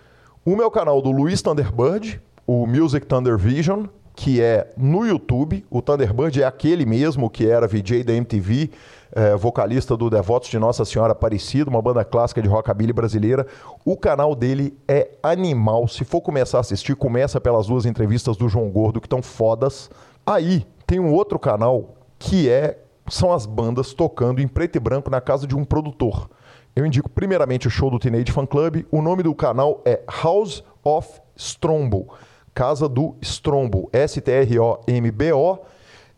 O 0.45 0.57
meu 0.57 0.69
canal 0.69 1.01
do 1.01 1.09
Luiz 1.09 1.41
Thunderbird, 1.41 2.21
o 2.45 2.67
Music 2.67 3.05
Thunder 3.05 3.37
Vision, 3.37 3.85
que 4.13 4.41
é 4.41 4.73
no 4.75 5.07
YouTube. 5.07 5.65
O 5.69 5.81
Thunderbird 5.81 6.41
é 6.41 6.45
aquele 6.45 6.85
mesmo 6.85 7.29
que 7.29 7.49
era 7.49 7.65
VJ 7.65 8.03
da 8.03 8.11
MTV, 8.11 8.69
é, 9.13 9.37
vocalista 9.37 9.95
do 9.95 10.09
Devotos 10.09 10.49
de 10.49 10.59
Nossa 10.59 10.83
Senhora 10.83 11.13
Aparecida, 11.13 11.69
uma 11.69 11.81
banda 11.81 12.03
clássica 12.03 12.41
de 12.41 12.49
rockabilly 12.49 12.91
brasileira. 12.91 13.47
O 13.85 13.95
canal 13.95 14.35
dele 14.35 14.77
é 14.85 15.11
animal. 15.23 15.87
Se 15.87 16.03
for 16.03 16.19
começar 16.19 16.57
a 16.57 16.59
assistir, 16.59 16.93
começa 16.97 17.39
pelas 17.39 17.67
duas 17.67 17.85
entrevistas 17.85 18.35
do 18.35 18.49
João 18.49 18.69
Gordo, 18.69 18.99
que 18.99 19.07
estão 19.07 19.21
fodas. 19.21 19.89
Aí 20.25 20.67
tem 20.85 20.99
um 20.99 21.13
outro 21.13 21.39
canal 21.39 21.95
que 22.19 22.49
é 22.49 22.79
são 23.07 23.31
as 23.31 23.45
bandas 23.45 23.93
tocando 23.93 24.41
em 24.41 24.47
preto 24.49 24.75
e 24.75 24.79
branco 24.79 25.09
na 25.09 25.21
casa 25.21 25.47
de 25.47 25.55
um 25.55 25.63
produtor. 25.63 26.29
Eu 26.75 26.85
indico 26.87 27.07
primeiramente 27.07 27.67
o 27.67 27.71
show 27.71 27.91
do 27.91 27.99
Teenage 27.99 28.31
Fan 28.31 28.47
Club. 28.47 28.83
O 28.89 29.01
nome 29.01 29.21
do 29.21 29.35
canal 29.35 29.81
é 29.85 30.01
House 30.23 30.63
of 30.83 31.21
Strombo. 31.35 32.07
Casa 32.51 32.89
do 32.89 33.15
Strombo. 33.21 33.89
S-T-R-O-M-B-O. 33.93 35.59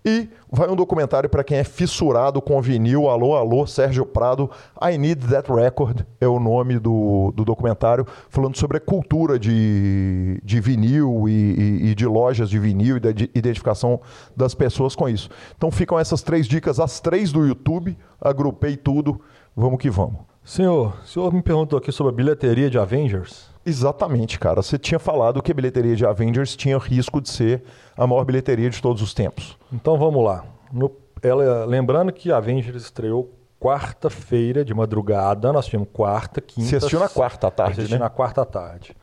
E 0.07 0.29
vai 0.49 0.69
um 0.69 0.75
documentário 0.75 1.29
para 1.29 1.43
quem 1.43 1.57
é 1.57 1.63
fissurado 1.65 2.41
com 2.41 2.61
vinil. 2.61 3.09
Alô, 3.09 3.35
alô, 3.35 3.67
Sérgio 3.67 4.05
Prado. 4.05 4.49
I 4.81 4.97
Need 4.97 5.27
That 5.27 5.51
Record 5.51 6.03
é 6.21 6.27
o 6.27 6.39
nome 6.39 6.79
do, 6.79 7.33
do 7.35 7.43
documentário, 7.43 8.05
falando 8.29 8.55
sobre 8.55 8.77
a 8.77 8.79
cultura 8.79 9.37
de, 9.37 10.39
de 10.41 10.61
vinil 10.61 11.27
e, 11.27 11.31
e, 11.31 11.89
e 11.89 11.95
de 11.95 12.05
lojas 12.05 12.49
de 12.49 12.59
vinil 12.59 12.95
e 12.95 12.99
da 13.01 13.09
identificação 13.09 13.99
das 14.37 14.53
pessoas 14.53 14.95
com 14.95 15.09
isso. 15.09 15.27
Então 15.57 15.69
ficam 15.69 15.99
essas 15.99 16.21
três 16.21 16.47
dicas, 16.47 16.79
as 16.79 17.01
três 17.01 17.31
do 17.33 17.45
YouTube. 17.45 17.97
Agrupei 18.21 18.77
tudo. 18.77 19.19
Vamos 19.53 19.79
que 19.79 19.89
vamos. 19.89 20.34
Senhor, 20.45 20.93
o 21.03 21.07
senhor 21.07 21.33
me 21.33 21.41
perguntou 21.41 21.79
aqui 21.79 21.91
sobre 21.91 22.13
a 22.13 22.15
bilheteria 22.15 22.69
de 22.69 22.77
Avengers. 22.77 23.49
Exatamente, 23.65 24.39
cara. 24.39 24.61
Você 24.61 24.77
tinha 24.77 24.99
falado 24.99 25.41
que 25.41 25.51
a 25.51 25.55
bilheteria 25.55 25.95
de 25.95 26.05
Avengers 26.05 26.55
tinha 26.55 26.77
risco 26.77 27.19
de 27.19 27.29
ser 27.29 27.63
a 27.97 28.05
maior 28.05 28.23
bilheteria 28.23 28.69
de 28.69 28.79
todos 28.79 29.01
os 29.01 29.11
tempos. 29.11 29.57
Então 29.73 29.97
vamos 29.97 30.23
lá. 30.23 30.45
No, 30.71 30.91
ela, 31.23 31.65
lembrando 31.65 32.13
que 32.13 32.31
Avengers 32.31 32.83
estreou 32.83 33.33
quarta-feira 33.59 34.63
de 34.63 34.71
madrugada, 34.71 35.51
nós 35.51 35.65
tivemos 35.65 35.87
quarta, 35.91 36.39
quinta. 36.39 36.69
Você 36.69 36.75
assistiu 36.75 36.99
na 36.99 37.09
quarta 37.09 37.47
à 37.47 37.51
tarde, 37.51 37.79
assisti 37.79 37.93
né? 37.93 37.99
na 37.99 38.09
quarta 38.11 38.43
à 38.43 38.45
tarde. 38.45 38.95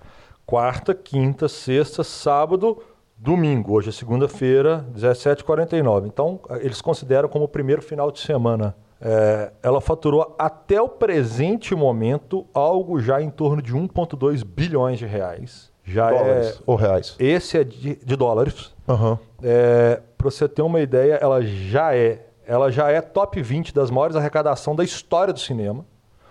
Quarta, 0.46 0.94
quinta, 0.94 1.48
sexta, 1.48 2.04
sábado, 2.04 2.80
domingo. 3.18 3.72
Hoje 3.72 3.88
é 3.88 3.92
segunda-feira, 3.92 4.86
17h49. 4.96 6.06
Então, 6.06 6.38
eles 6.60 6.80
consideram 6.80 7.28
como 7.28 7.46
o 7.46 7.48
primeiro 7.48 7.82
final 7.82 8.12
de 8.12 8.20
semana 8.20 8.76
é, 9.04 9.52
ela 9.62 9.80
faturou 9.80 10.34
até 10.38 10.80
o 10.80 10.88
presente 10.88 11.74
momento 11.74 12.46
algo 12.54 13.00
já 13.00 13.20
em 13.20 13.30
torno 13.30 13.60
de 13.60 13.74
1,2 13.74 14.44
bilhões 14.44 14.98
de 14.98 15.06
reais. 15.06 15.72
Já 15.84 16.10
dólares 16.10 16.56
é, 16.56 16.62
ou 16.64 16.76
reais? 16.76 17.16
Esse 17.18 17.58
é 17.58 17.64
de, 17.64 17.96
de 17.96 18.16
dólares. 18.16 18.72
Uhum. 18.86 19.18
É, 19.42 20.00
Para 20.16 20.30
você 20.30 20.48
ter 20.48 20.62
uma 20.62 20.80
ideia, 20.80 21.14
ela 21.14 21.42
já 21.42 21.94
é, 21.96 22.26
ela 22.46 22.70
já 22.70 22.90
é 22.90 23.00
top 23.00 23.42
20 23.42 23.74
das 23.74 23.90
maiores 23.90 24.14
arrecadações 24.14 24.76
da 24.76 24.84
história 24.84 25.32
do 25.32 25.40
cinema. 25.40 25.84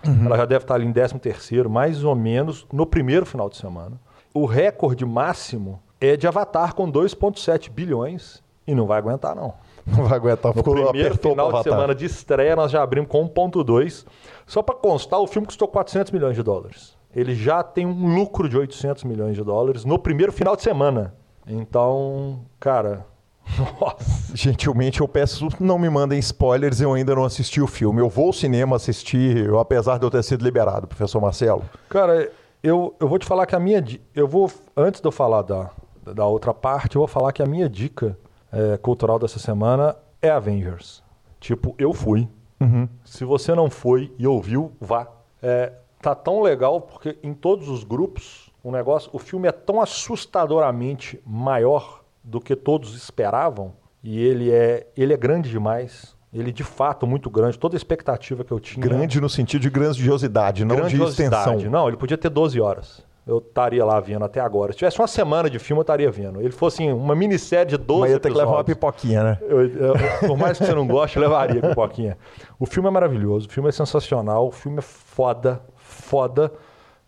Uhum. 0.06 0.26
Ela 0.26 0.38
já 0.38 0.46
deve 0.46 0.64
estar 0.64 0.74
ali 0.74 0.86
em 0.86 0.92
13 0.92 1.18
terceiro, 1.18 1.68
mais 1.68 2.02
ou 2.02 2.14
menos, 2.14 2.66
no 2.72 2.86
primeiro 2.86 3.26
final 3.26 3.50
de 3.50 3.58
semana. 3.58 4.00
O 4.32 4.46
recorde 4.46 5.04
máximo 5.04 5.80
é 6.00 6.16
de 6.16 6.26
Avatar 6.26 6.74
com 6.74 6.90
2,7 6.90 7.70
bilhões 7.70 8.42
e 8.66 8.74
não 8.74 8.86
vai 8.86 8.98
aguentar, 8.98 9.36
não. 9.36 9.54
Não 9.86 10.04
vai 10.04 10.18
aguentar. 10.18 10.54
No 10.54 10.62
primeiro 10.62 11.16
final 11.16 11.52
de 11.52 11.62
semana 11.62 11.94
de 11.94 12.04
estreia, 12.04 12.56
nós 12.56 12.70
já 12.70 12.82
abrimos 12.82 13.08
com 13.08 13.28
1.2. 13.28 14.06
Só 14.46 14.62
para 14.62 14.74
constar, 14.74 15.20
o 15.20 15.26
filme 15.26 15.46
custou 15.46 15.68
400 15.68 16.12
milhões 16.12 16.36
de 16.36 16.42
dólares. 16.42 16.96
Ele 17.14 17.34
já 17.34 17.62
tem 17.62 17.86
um 17.86 18.14
lucro 18.14 18.48
de 18.48 18.56
800 18.56 19.04
milhões 19.04 19.36
de 19.36 19.42
dólares 19.42 19.84
no 19.84 19.98
primeiro 19.98 20.32
final 20.32 20.56
de 20.56 20.62
semana. 20.62 21.14
Então, 21.46 22.40
cara, 22.58 23.04
Nossa. 23.80 24.36
Gentilmente 24.36 25.00
eu 25.00 25.08
peço, 25.08 25.48
não 25.60 25.78
me 25.78 25.90
mandem 25.90 26.18
spoilers, 26.18 26.80
eu 26.80 26.92
ainda 26.94 27.14
não 27.14 27.24
assisti 27.24 27.60
o 27.60 27.66
filme. 27.66 28.00
Eu 28.00 28.08
vou 28.08 28.26
ao 28.26 28.32
cinema 28.32 28.76
assistir, 28.76 29.52
apesar 29.54 29.98
de 29.98 30.06
eu 30.06 30.10
ter 30.10 30.22
sido 30.22 30.42
liberado, 30.42 30.86
professor 30.86 31.20
Marcelo. 31.20 31.64
Cara, 31.88 32.30
eu, 32.62 32.94
eu 32.98 33.08
vou 33.08 33.18
te 33.18 33.26
falar 33.26 33.46
que 33.46 33.54
a 33.54 33.60
minha. 33.60 33.84
Eu 34.14 34.26
vou. 34.26 34.50
Antes 34.76 35.00
de 35.00 35.06
eu 35.06 35.12
falar 35.12 35.42
da, 35.42 35.70
da 36.14 36.26
outra 36.26 36.54
parte, 36.54 36.96
eu 36.96 37.00
vou 37.00 37.08
falar 37.08 37.32
que 37.32 37.42
a 37.42 37.46
minha 37.46 37.68
dica 37.68 38.16
é, 38.52 38.76
cultural 38.76 39.18
dessa 39.18 39.38
semana 39.38 39.96
é 40.20 40.30
Avengers. 40.30 41.02
Tipo, 41.40 41.74
eu 41.78 41.92
fui. 41.92 42.28
Uhum. 42.60 42.88
Se 43.04 43.24
você 43.24 43.54
não 43.54 43.68
foi 43.68 44.12
e 44.18 44.26
ouviu, 44.26 44.72
vá. 44.80 45.08
É, 45.42 45.72
tá 46.00 46.14
tão 46.14 46.40
legal 46.42 46.80
porque 46.80 47.18
em 47.22 47.34
todos 47.34 47.68
os 47.68 47.82
grupos 47.82 48.50
o 48.62 48.70
negócio, 48.70 49.10
o 49.12 49.18
filme 49.18 49.48
é 49.48 49.52
tão 49.52 49.80
assustadoramente 49.80 51.20
maior 51.26 52.04
do 52.22 52.40
que 52.40 52.54
todos 52.54 52.94
esperavam 52.94 53.72
e 54.04 54.20
ele 54.20 54.52
é, 54.52 54.86
ele 54.96 55.12
é 55.12 55.16
grande 55.16 55.50
demais. 55.50 56.16
Ele 56.32 56.50
de 56.50 56.64
fato 56.64 57.06
muito 57.06 57.28
grande, 57.28 57.58
toda 57.58 57.76
a 57.76 57.78
expectativa 57.78 58.42
que 58.42 58.52
eu 58.52 58.58
tinha. 58.58 58.82
Grande 58.82 59.20
no 59.20 59.28
sentido 59.28 59.60
de 59.60 59.68
grandiosidade, 59.68 60.64
não 60.64 60.76
grandiosidade. 60.76 61.30
de 61.30 61.50
extensão. 61.50 61.70
Não, 61.70 61.88
ele 61.88 61.96
podia 61.96 62.16
ter 62.16 62.30
12 62.30 62.58
horas. 62.58 63.04
Eu 63.26 63.38
estaria 63.38 63.84
lá 63.84 64.00
vendo 64.00 64.24
até 64.24 64.40
agora. 64.40 64.72
Se 64.72 64.78
tivesse 64.78 64.98
uma 64.98 65.06
semana 65.06 65.48
de 65.48 65.58
filme, 65.58 65.78
eu 65.78 65.82
estaria 65.82 66.10
vendo. 66.10 66.40
Ele 66.40 66.50
fosse 66.50 66.82
assim, 66.82 66.92
uma 66.92 67.14
minissérie 67.14 67.70
de 67.70 67.76
12 67.76 68.00
Mas 68.00 68.10
ia 68.10 68.18
ter 68.18 68.28
episódios. 68.28 68.34
que 68.34 68.46
levar 68.46 68.58
uma 68.58 68.64
pipoquinha, 68.64 69.22
né? 69.22 69.38
Eu, 69.42 69.60
eu, 69.68 69.94
por 70.26 70.36
mais 70.36 70.58
que 70.58 70.64
você 70.64 70.74
não 70.74 70.86
goste, 70.86 71.16
eu 71.16 71.22
levaria 71.22 71.60
a 71.60 71.68
pipoquinha. 71.68 72.18
O 72.58 72.66
filme 72.66 72.88
é 72.88 72.92
maravilhoso, 72.92 73.46
o 73.46 73.50
filme 73.50 73.68
é 73.68 73.72
sensacional, 73.72 74.48
o 74.48 74.50
filme 74.50 74.78
é 74.78 74.82
foda, 74.82 75.60
foda. 75.76 76.52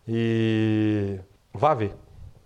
E 0.07 1.19
vá 1.53 1.73
ver. 1.73 1.93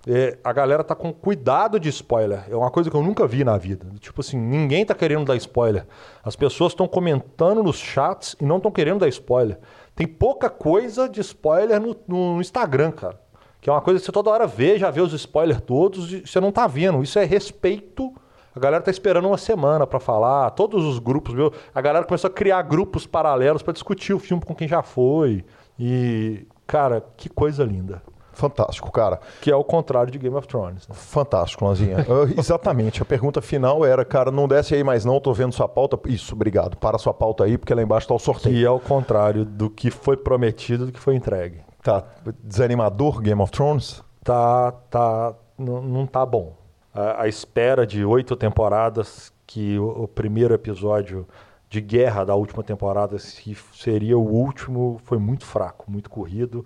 É, 0.08 0.38
a 0.44 0.54
galera 0.54 0.84
tá 0.84 0.96
com 0.96 1.14
cuidado 1.14 1.80
de 1.80 1.90
spoiler. 1.90 2.46
É 2.50 2.56
uma 2.56 2.72
coisa 2.72 2.90
que 2.90 2.96
eu 2.96 3.04
nunca 3.04 3.28
vi 3.28 3.44
na 3.44 3.58
vida. 3.58 3.86
Tipo 4.00 4.22
assim, 4.22 4.38
ninguém 4.38 4.86
tá 4.86 4.96
querendo 4.96 5.26
dar 5.26 5.36
spoiler. 5.36 5.86
As 6.24 6.36
pessoas 6.36 6.72
estão 6.72 6.88
comentando 6.88 7.62
nos 7.62 7.78
chats 7.78 8.36
e 8.40 8.46
não 8.46 8.58
estão 8.58 8.72
querendo 8.72 9.00
dar 9.00 9.08
spoiler. 9.10 9.60
Tem 9.96 10.08
pouca 10.08 10.50
coisa 10.50 11.10
de 11.10 11.20
spoiler 11.20 11.80
no, 11.80 11.96
no, 12.08 12.42
Instagram, 12.42 12.92
cara. 12.92 13.20
Que 13.62 13.70
é 13.70 13.74
uma 13.74 13.82
coisa 13.82 14.00
que 14.00 14.06
você 14.06 14.12
toda 14.12 14.30
hora 14.30 14.48
vê, 14.48 14.78
já 14.78 14.90
vê 14.90 15.02
os 15.02 15.14
spoilers 15.14 15.62
todos 15.62 16.14
e 16.14 16.22
você 16.26 16.40
não 16.40 16.52
tá 16.52 16.66
vendo. 16.66 17.04
Isso 17.04 17.20
é 17.20 17.26
respeito. 17.26 18.14
A 18.56 18.60
galera 18.60 18.84
tá 18.84 18.90
esperando 18.90 19.28
uma 19.28 19.38
semana 19.38 19.86
para 19.86 20.00
falar. 20.00 20.50
Todos 20.52 20.86
os 20.86 20.98
grupos, 20.98 21.34
viu? 21.34 21.52
A 21.74 21.82
galera 21.82 22.06
começou 22.06 22.30
a 22.30 22.34
criar 22.34 22.62
grupos 22.62 23.06
paralelos 23.06 23.62
para 23.62 23.74
discutir 23.74 24.14
o 24.14 24.20
filme 24.20 24.44
com 24.44 24.56
quem 24.56 24.68
já 24.68 24.82
foi. 24.82 25.44
E, 25.78 26.48
cara, 26.66 27.04
que 27.18 27.30
coisa 27.30 27.64
linda. 27.64 28.02
Fantástico, 28.40 28.90
cara. 28.90 29.20
Que 29.42 29.52
é 29.52 29.56
o 29.56 29.64
contrário 29.66 30.10
de 30.10 30.18
Game 30.18 30.36
of 30.36 30.48
Thrones. 30.48 30.88
Né? 30.88 30.96
Fantástico, 30.96 31.66
Lanzinha. 31.66 31.98
uh, 32.08 32.40
exatamente. 32.40 33.02
A 33.02 33.06
pergunta 33.06 33.42
final 33.42 33.86
era, 33.86 34.06
cara, 34.06 34.32
não 34.32 34.48
desce 34.48 34.74
aí 34.74 34.84
mais 34.84 35.04
não, 35.04 35.20
tô 35.20 35.34
vendo 35.34 35.54
sua 35.54 35.68
pauta. 35.68 36.00
Isso, 36.06 36.34
obrigado. 36.34 36.78
Para 36.78 36.98
sua 36.98 37.14
pauta 37.14 37.44
aí, 37.44 37.58
porque 37.58 37.74
lá 37.74 37.84
embaixo 37.84 38.08
tá 38.08 38.14
o 38.14 38.20
sorteio. 38.20 38.56
Que 38.56 38.66
é 38.66 38.70
o 38.70 38.80
contrário 38.80 39.44
do 39.44 39.70
que 39.70 39.92
foi 39.92 40.16
prometido, 40.16 40.86
do 40.86 40.92
que 40.94 41.00
foi 41.00 41.16
entregue. 41.16 41.69
Tá 41.90 42.06
desanimador 42.44 43.20
Game 43.20 43.42
of 43.42 43.52
Thrones? 43.52 44.04
Tá, 44.24 44.72
tá, 44.92 45.34
não 45.58 46.06
tá 46.06 46.24
bom. 46.24 46.56
A, 46.94 47.24
a, 47.24 47.28
espera 47.28 47.88
de 47.88 48.06
oito 48.06 48.36
temporadas, 48.36 49.34
que 49.48 49.80
o, 49.80 50.04
o 50.04 50.08
primeiro 50.08 50.54
episódio 50.54 51.28
de 51.68 51.82
guerra 51.82 52.24
da 52.26 52.36
última 52.36 52.62
temporada 52.62 53.18
se 53.18 53.58
seria 53.74 54.16
o 54.16 54.22
último, 54.22 55.02
foi 55.04 55.18
muito 55.18 55.46
fraco, 55.48 55.90
muito 55.90 56.12
corrido. 56.12 56.64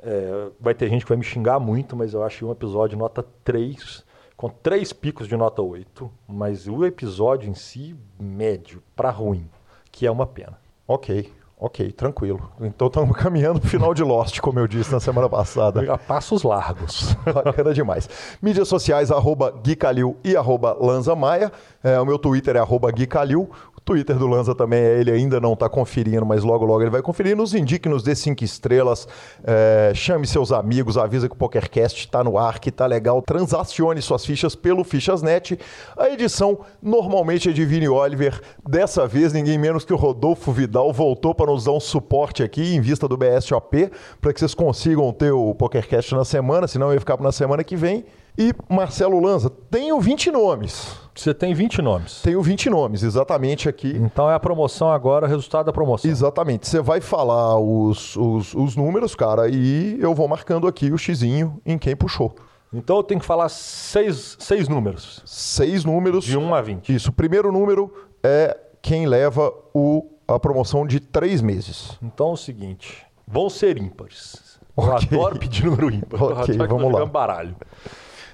É, 0.00 0.50
vai 0.60 0.74
ter 0.74 0.90
gente 0.90 1.02
que 1.02 1.08
vai 1.08 1.18
me 1.18 1.24
xingar 1.24 1.58
muito, 1.58 1.96
mas 1.96 2.12
eu 2.12 2.22
achei 2.22 2.46
um 2.46 2.52
episódio 2.52 2.98
nota 2.98 3.24
3, 3.44 4.04
com 4.36 4.50
três 4.50 4.92
picos 4.92 5.26
de 5.26 5.34
nota 5.34 5.62
8. 5.62 6.10
Mas 6.28 6.68
o 6.68 6.84
episódio 6.84 7.48
em 7.48 7.54
si, 7.54 7.96
médio, 8.20 8.82
para 8.94 9.08
ruim, 9.08 9.48
que 9.90 10.06
é 10.06 10.10
uma 10.10 10.26
pena. 10.26 10.60
Ok, 10.86 11.32
ok, 11.58 11.92
tranquilo. 11.92 12.50
Então 12.60 12.86
estamos 12.86 13.16
caminhando 13.18 13.60
para 13.60 13.66
o 13.66 13.70
final 13.70 13.92
de 13.92 14.02
Lost, 14.02 14.40
como 14.40 14.58
eu 14.58 14.66
disse 14.66 14.92
na 14.92 15.00
semana 15.00 15.28
passada. 15.28 15.92
A 15.92 15.98
passos 15.98 16.42
largos. 16.42 17.14
Bacana 17.26 17.74
demais. 17.74 18.08
Mídias 18.40 18.68
sociais, 18.68 19.10
arroba 19.10 19.50
Gui 19.50 19.76
Calil 19.76 20.16
e 20.24 20.36
arroba 20.36 20.76
Lanza 20.80 21.14
Maia. 21.14 21.52
É, 21.82 21.98
o 22.00 22.06
meu 22.06 22.18
Twitter 22.18 22.56
é 22.56 22.60
arroba 22.60 22.90
Gui 22.90 23.06
Calil. 23.06 23.50
Twitter 23.88 24.18
do 24.18 24.26
Lanza 24.26 24.54
também 24.54 24.80
é 24.80 25.00
ele, 25.00 25.10
ainda 25.10 25.40
não 25.40 25.54
está 25.54 25.66
conferindo, 25.66 26.26
mas 26.26 26.44
logo, 26.44 26.62
logo 26.66 26.82
ele 26.82 26.90
vai 26.90 27.00
conferir. 27.00 27.34
Nos 27.34 27.54
indique, 27.54 27.88
nos 27.88 28.02
dê 28.02 28.14
cinco 28.14 28.44
estrelas, 28.44 29.08
é, 29.42 29.92
chame 29.94 30.26
seus 30.26 30.52
amigos, 30.52 30.98
avisa 30.98 31.26
que 31.26 31.34
o 31.34 31.38
PokerCast 31.38 32.00
está 32.00 32.22
no 32.22 32.36
ar, 32.36 32.58
que 32.58 32.70
tá 32.70 32.84
legal. 32.84 33.22
Transacione 33.22 34.02
suas 34.02 34.26
fichas 34.26 34.54
pelo 34.54 34.84
Fichasnet. 34.84 35.58
A 35.96 36.10
edição 36.10 36.58
normalmente 36.82 37.48
é 37.48 37.52
de 37.52 37.64
Vini 37.64 37.88
Oliver. 37.88 38.38
Dessa 38.68 39.06
vez, 39.06 39.32
ninguém 39.32 39.56
menos 39.56 39.86
que 39.86 39.94
o 39.94 39.96
Rodolfo 39.96 40.52
Vidal 40.52 40.92
voltou 40.92 41.34
para 41.34 41.50
nos 41.50 41.64
dar 41.64 41.72
um 41.72 41.80
suporte 41.80 42.42
aqui 42.42 42.74
em 42.74 42.82
vista 42.82 43.08
do 43.08 43.16
BSOP, 43.16 43.90
para 44.20 44.34
que 44.34 44.38
vocês 44.38 44.52
consigam 44.52 45.10
ter 45.14 45.32
o 45.32 45.54
PokerCast 45.54 46.14
na 46.14 46.26
semana, 46.26 46.68
senão 46.68 46.88
eu 46.88 46.94
ia 46.94 47.00
ficar 47.00 47.18
na 47.22 47.32
semana 47.32 47.64
que 47.64 47.74
vem. 47.74 48.04
E 48.40 48.54
Marcelo 48.68 49.18
Lanza, 49.18 49.50
tenho 49.50 50.00
20 50.00 50.30
nomes. 50.30 50.96
Você 51.12 51.34
tem 51.34 51.52
20 51.52 51.82
nomes? 51.82 52.22
Tenho 52.22 52.40
20 52.40 52.70
nomes, 52.70 53.02
exatamente 53.02 53.68
aqui. 53.68 53.88
Então 53.96 54.30
é 54.30 54.34
a 54.34 54.38
promoção 54.38 54.92
agora, 54.92 55.26
resultado 55.26 55.66
da 55.66 55.72
promoção. 55.72 56.08
Exatamente. 56.08 56.68
Você 56.68 56.80
vai 56.80 57.00
falar 57.00 57.58
os, 57.58 58.14
os, 58.14 58.54
os 58.54 58.76
números, 58.76 59.16
cara, 59.16 59.48
e 59.48 59.98
eu 60.00 60.14
vou 60.14 60.28
marcando 60.28 60.68
aqui 60.68 60.92
o 60.92 60.96
xizinho 60.96 61.60
em 61.66 61.76
quem 61.76 61.96
puxou. 61.96 62.36
Então 62.72 62.98
eu 62.98 63.02
tenho 63.02 63.18
que 63.18 63.26
falar 63.26 63.48
seis, 63.48 64.36
seis 64.38 64.68
números. 64.68 65.20
Seis 65.26 65.84
números. 65.84 66.24
De 66.24 66.38
1 66.38 66.54
a 66.54 66.62
20. 66.62 66.94
Isso. 66.94 67.10
O 67.10 67.12
primeiro 67.12 67.50
número 67.50 67.92
é 68.22 68.56
quem 68.80 69.06
leva 69.06 69.52
o, 69.74 70.06
a 70.28 70.38
promoção 70.38 70.86
de 70.86 71.00
três 71.00 71.42
meses. 71.42 71.98
Então 72.00 72.28
é 72.28 72.32
o 72.34 72.36
seguinte: 72.36 73.04
vão 73.26 73.50
ser 73.50 73.78
ímpares. 73.78 74.60
Eu 74.76 74.84
okay. 74.84 75.08
adoro 75.18 75.40
pedir 75.40 75.64
número 75.64 75.90
ímpar. 75.90 76.22
Ok, 76.38 76.56
vamos 76.56 76.92
lá. 76.92 77.04
baralho. 77.04 77.56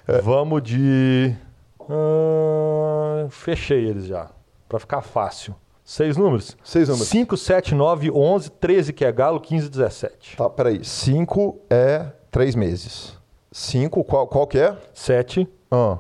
É. 0.07 0.21
Vamos 0.21 0.63
de. 0.63 1.35
Uh, 1.81 3.29
fechei 3.31 3.87
eles 3.87 4.07
já. 4.07 4.31
Para 4.69 4.79
ficar 4.79 5.03
fácil. 5.03 5.55
Seis 5.85 6.17
números? 6.17 6.57
Seis 6.65 6.89
números. 6.89 7.09
5, 7.09 7.37
7, 7.37 7.75
9, 7.75 8.11
11, 8.11 8.51
13 8.53 8.93
que 8.93 9.05
é 9.05 9.13
galo, 9.13 9.39
15, 9.39 9.69
17. 9.69 10.37
Tá, 10.37 10.49
peraí. 10.49 10.83
5 10.83 11.61
é 11.69 12.11
três 12.31 12.55
meses. 12.55 13.19
5, 13.53 14.03
qual, 14.05 14.27
qual 14.27 14.47
que 14.47 14.59
é? 14.59 14.77
7, 14.95 15.47
ah. 15.71 15.99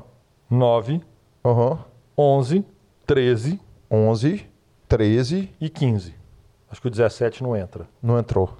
9, 0.48 1.02
uhum. 1.44 1.78
11, 2.16 2.64
13. 3.06 3.60
11, 3.90 4.46
13 4.88 5.50
e 5.60 5.68
15. 5.68 6.14
Acho 6.70 6.80
que 6.80 6.88
o 6.88 6.90
17 6.90 7.42
não 7.42 7.54
entra. 7.54 7.86
Não 8.02 8.18
entrou. 8.18 8.56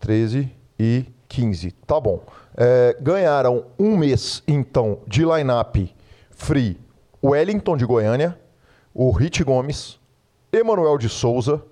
13 0.00 0.50
e 0.78 1.06
15. 1.28 1.72
Tá 1.72 2.00
bom. 2.00 2.22
É, 2.60 2.96
ganharam 3.00 3.66
um 3.78 3.96
mês, 3.96 4.42
então, 4.48 4.98
de 5.06 5.24
line-up 5.24 5.94
free 6.30 6.76
Wellington 7.22 7.76
de 7.76 7.84
Goiânia, 7.84 8.38
o 8.92 9.10
Rit 9.12 9.44
Gomes, 9.44 9.98
Emanuel 10.52 10.98
de 10.98 11.08
Souza, 11.08 11.62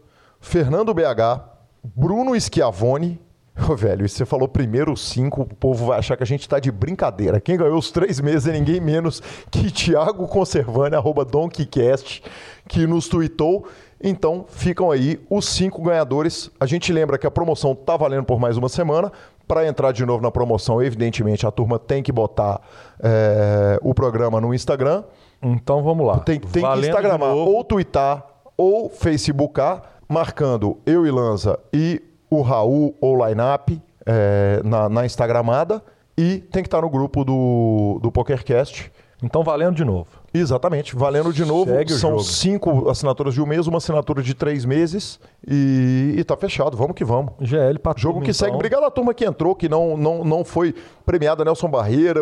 Fernando 0.40 0.94
BH, 0.94 1.42
Bruno 1.82 2.38
Schiavone. 2.40 3.20
Oh, 3.68 3.74
velho, 3.74 4.06
você 4.06 4.26
falou 4.26 4.46
primeiro 4.46 4.94
cinco, 4.98 5.40
o 5.40 5.46
povo 5.46 5.86
vai 5.86 5.98
achar 5.98 6.14
que 6.14 6.22
a 6.22 6.26
gente 6.26 6.42
está 6.42 6.60
de 6.60 6.70
brincadeira. 6.70 7.40
Quem 7.40 7.56
ganhou 7.56 7.78
os 7.78 7.90
três 7.90 8.20
meses 8.20 8.46
é 8.46 8.52
ninguém 8.52 8.78
menos 8.82 9.22
que 9.50 9.70
Thiago 9.70 10.28
Conservani, 10.28 10.94
arroba 10.94 11.24
DonkeyCast, 11.24 12.22
que 12.68 12.86
nos 12.86 13.08
tweetou. 13.08 13.66
Então, 13.98 14.44
ficam 14.46 14.90
aí 14.90 15.18
os 15.30 15.48
cinco 15.48 15.80
ganhadores. 15.80 16.50
A 16.60 16.66
gente 16.66 16.92
lembra 16.92 17.16
que 17.16 17.26
a 17.26 17.30
promoção 17.30 17.72
está 17.72 17.96
valendo 17.96 18.24
por 18.24 18.38
mais 18.38 18.58
uma 18.58 18.68
semana. 18.68 19.10
Para 19.46 19.66
entrar 19.66 19.92
de 19.92 20.04
novo 20.04 20.22
na 20.22 20.30
promoção, 20.30 20.82
evidentemente, 20.82 21.46
a 21.46 21.50
turma 21.50 21.78
tem 21.78 22.02
que 22.02 22.10
botar 22.10 22.60
é, 23.00 23.78
o 23.80 23.94
programa 23.94 24.40
no 24.40 24.52
Instagram. 24.52 25.04
Então 25.40 25.82
vamos 25.82 26.06
lá. 26.06 26.18
Tem, 26.18 26.40
tem 26.40 26.62
que 26.62 26.78
Instagramar 26.80 27.34
ou 27.34 27.62
twittar 27.62 28.24
ou 28.56 28.88
Facebookar, 28.88 29.82
marcando 30.08 30.78
eu 30.84 31.06
e 31.06 31.10
Lanza 31.10 31.58
e 31.72 32.02
o 32.30 32.40
Raul 32.42 32.96
ou 33.00 33.24
Lineup 33.24 33.70
é, 34.04 34.60
na, 34.64 34.88
na 34.88 35.06
Instagramada. 35.06 35.82
E 36.18 36.38
tem 36.38 36.62
que 36.62 36.68
estar 36.68 36.80
no 36.80 36.88
grupo 36.88 37.24
do, 37.24 37.98
do 38.02 38.10
PokerCast. 38.10 38.90
Então 39.22 39.44
valendo 39.44 39.76
de 39.76 39.84
novo. 39.84 40.08
Exatamente, 40.40 40.94
valendo 40.94 41.32
de 41.32 41.44
novo. 41.44 41.72
Segue 41.72 41.92
São 41.94 42.18
cinco 42.18 42.88
assinaturas 42.88 43.34
de 43.34 43.40
um 43.40 43.46
mês, 43.46 43.66
uma 43.66 43.78
assinatura 43.78 44.22
de 44.22 44.34
três 44.34 44.64
meses 44.64 45.18
e, 45.46 46.14
e 46.16 46.24
tá 46.24 46.36
fechado. 46.36 46.76
Vamos 46.76 46.94
que 46.94 47.04
vamos. 47.04 47.32
GL 47.40 47.78
para 47.78 47.98
Jogo 47.98 48.20
que 48.20 48.30
então. 48.30 48.34
segue. 48.34 48.54
Obrigado 48.54 48.84
à 48.84 48.90
turma 48.90 49.14
que 49.14 49.24
entrou, 49.24 49.54
que 49.54 49.68
não, 49.68 49.96
não, 49.96 50.24
não 50.24 50.44
foi 50.44 50.74
premiada. 51.04 51.44
Nelson 51.44 51.68
Barreira, 51.68 52.20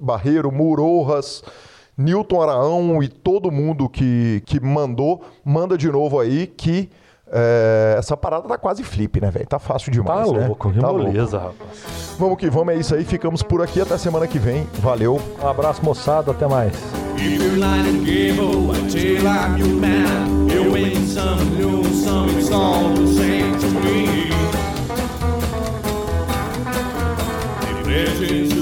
Barreiro, 0.00 0.50
Murorras. 0.52 1.42
Newton 1.96 2.42
Araão 2.42 3.02
e 3.04 3.08
todo 3.08 3.52
mundo 3.52 3.88
que, 3.88 4.42
que 4.46 4.58
mandou, 4.58 5.22
manda 5.44 5.78
de 5.78 5.88
novo 5.88 6.18
aí 6.18 6.48
que 6.48 6.90
é, 7.34 7.96
essa 7.98 8.16
parada 8.16 8.46
tá 8.46 8.56
quase 8.56 8.84
flip, 8.84 9.20
né, 9.20 9.28
velho? 9.30 9.46
Tá 9.46 9.58
fácil 9.58 9.90
demais. 9.90 10.28
Tá 10.30 10.38
né? 10.38 10.46
louco, 10.46 10.72
tá 10.72 10.92
beleza, 10.92 11.38
rapaz. 11.38 12.16
Vamos 12.16 12.38
que 12.38 12.48
vamos, 12.48 12.74
é 12.74 12.76
isso 12.76 12.94
aí. 12.94 13.04
Ficamos 13.04 13.42
por 13.42 13.60
aqui 13.60 13.80
até 13.80 13.98
semana 13.98 14.26
que 14.28 14.38
vem. 14.38 14.66
Valeu. 14.74 15.20
Um 15.42 15.48
abraço, 15.48 15.84
moçada. 15.84 16.30
Até 16.30 16.46
mais. 16.46 16.72
If 27.96 28.53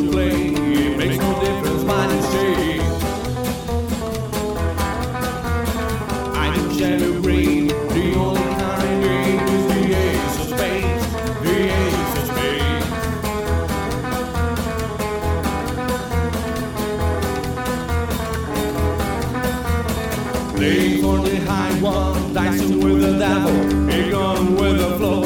travel. 23.33 23.89
It 23.89 24.11
comes 24.13 24.61
with 24.61 24.79
the 24.79 24.97
flow. 24.99 25.23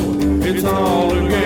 It's 0.49 0.65
all 0.65 1.11
together. 1.11 1.46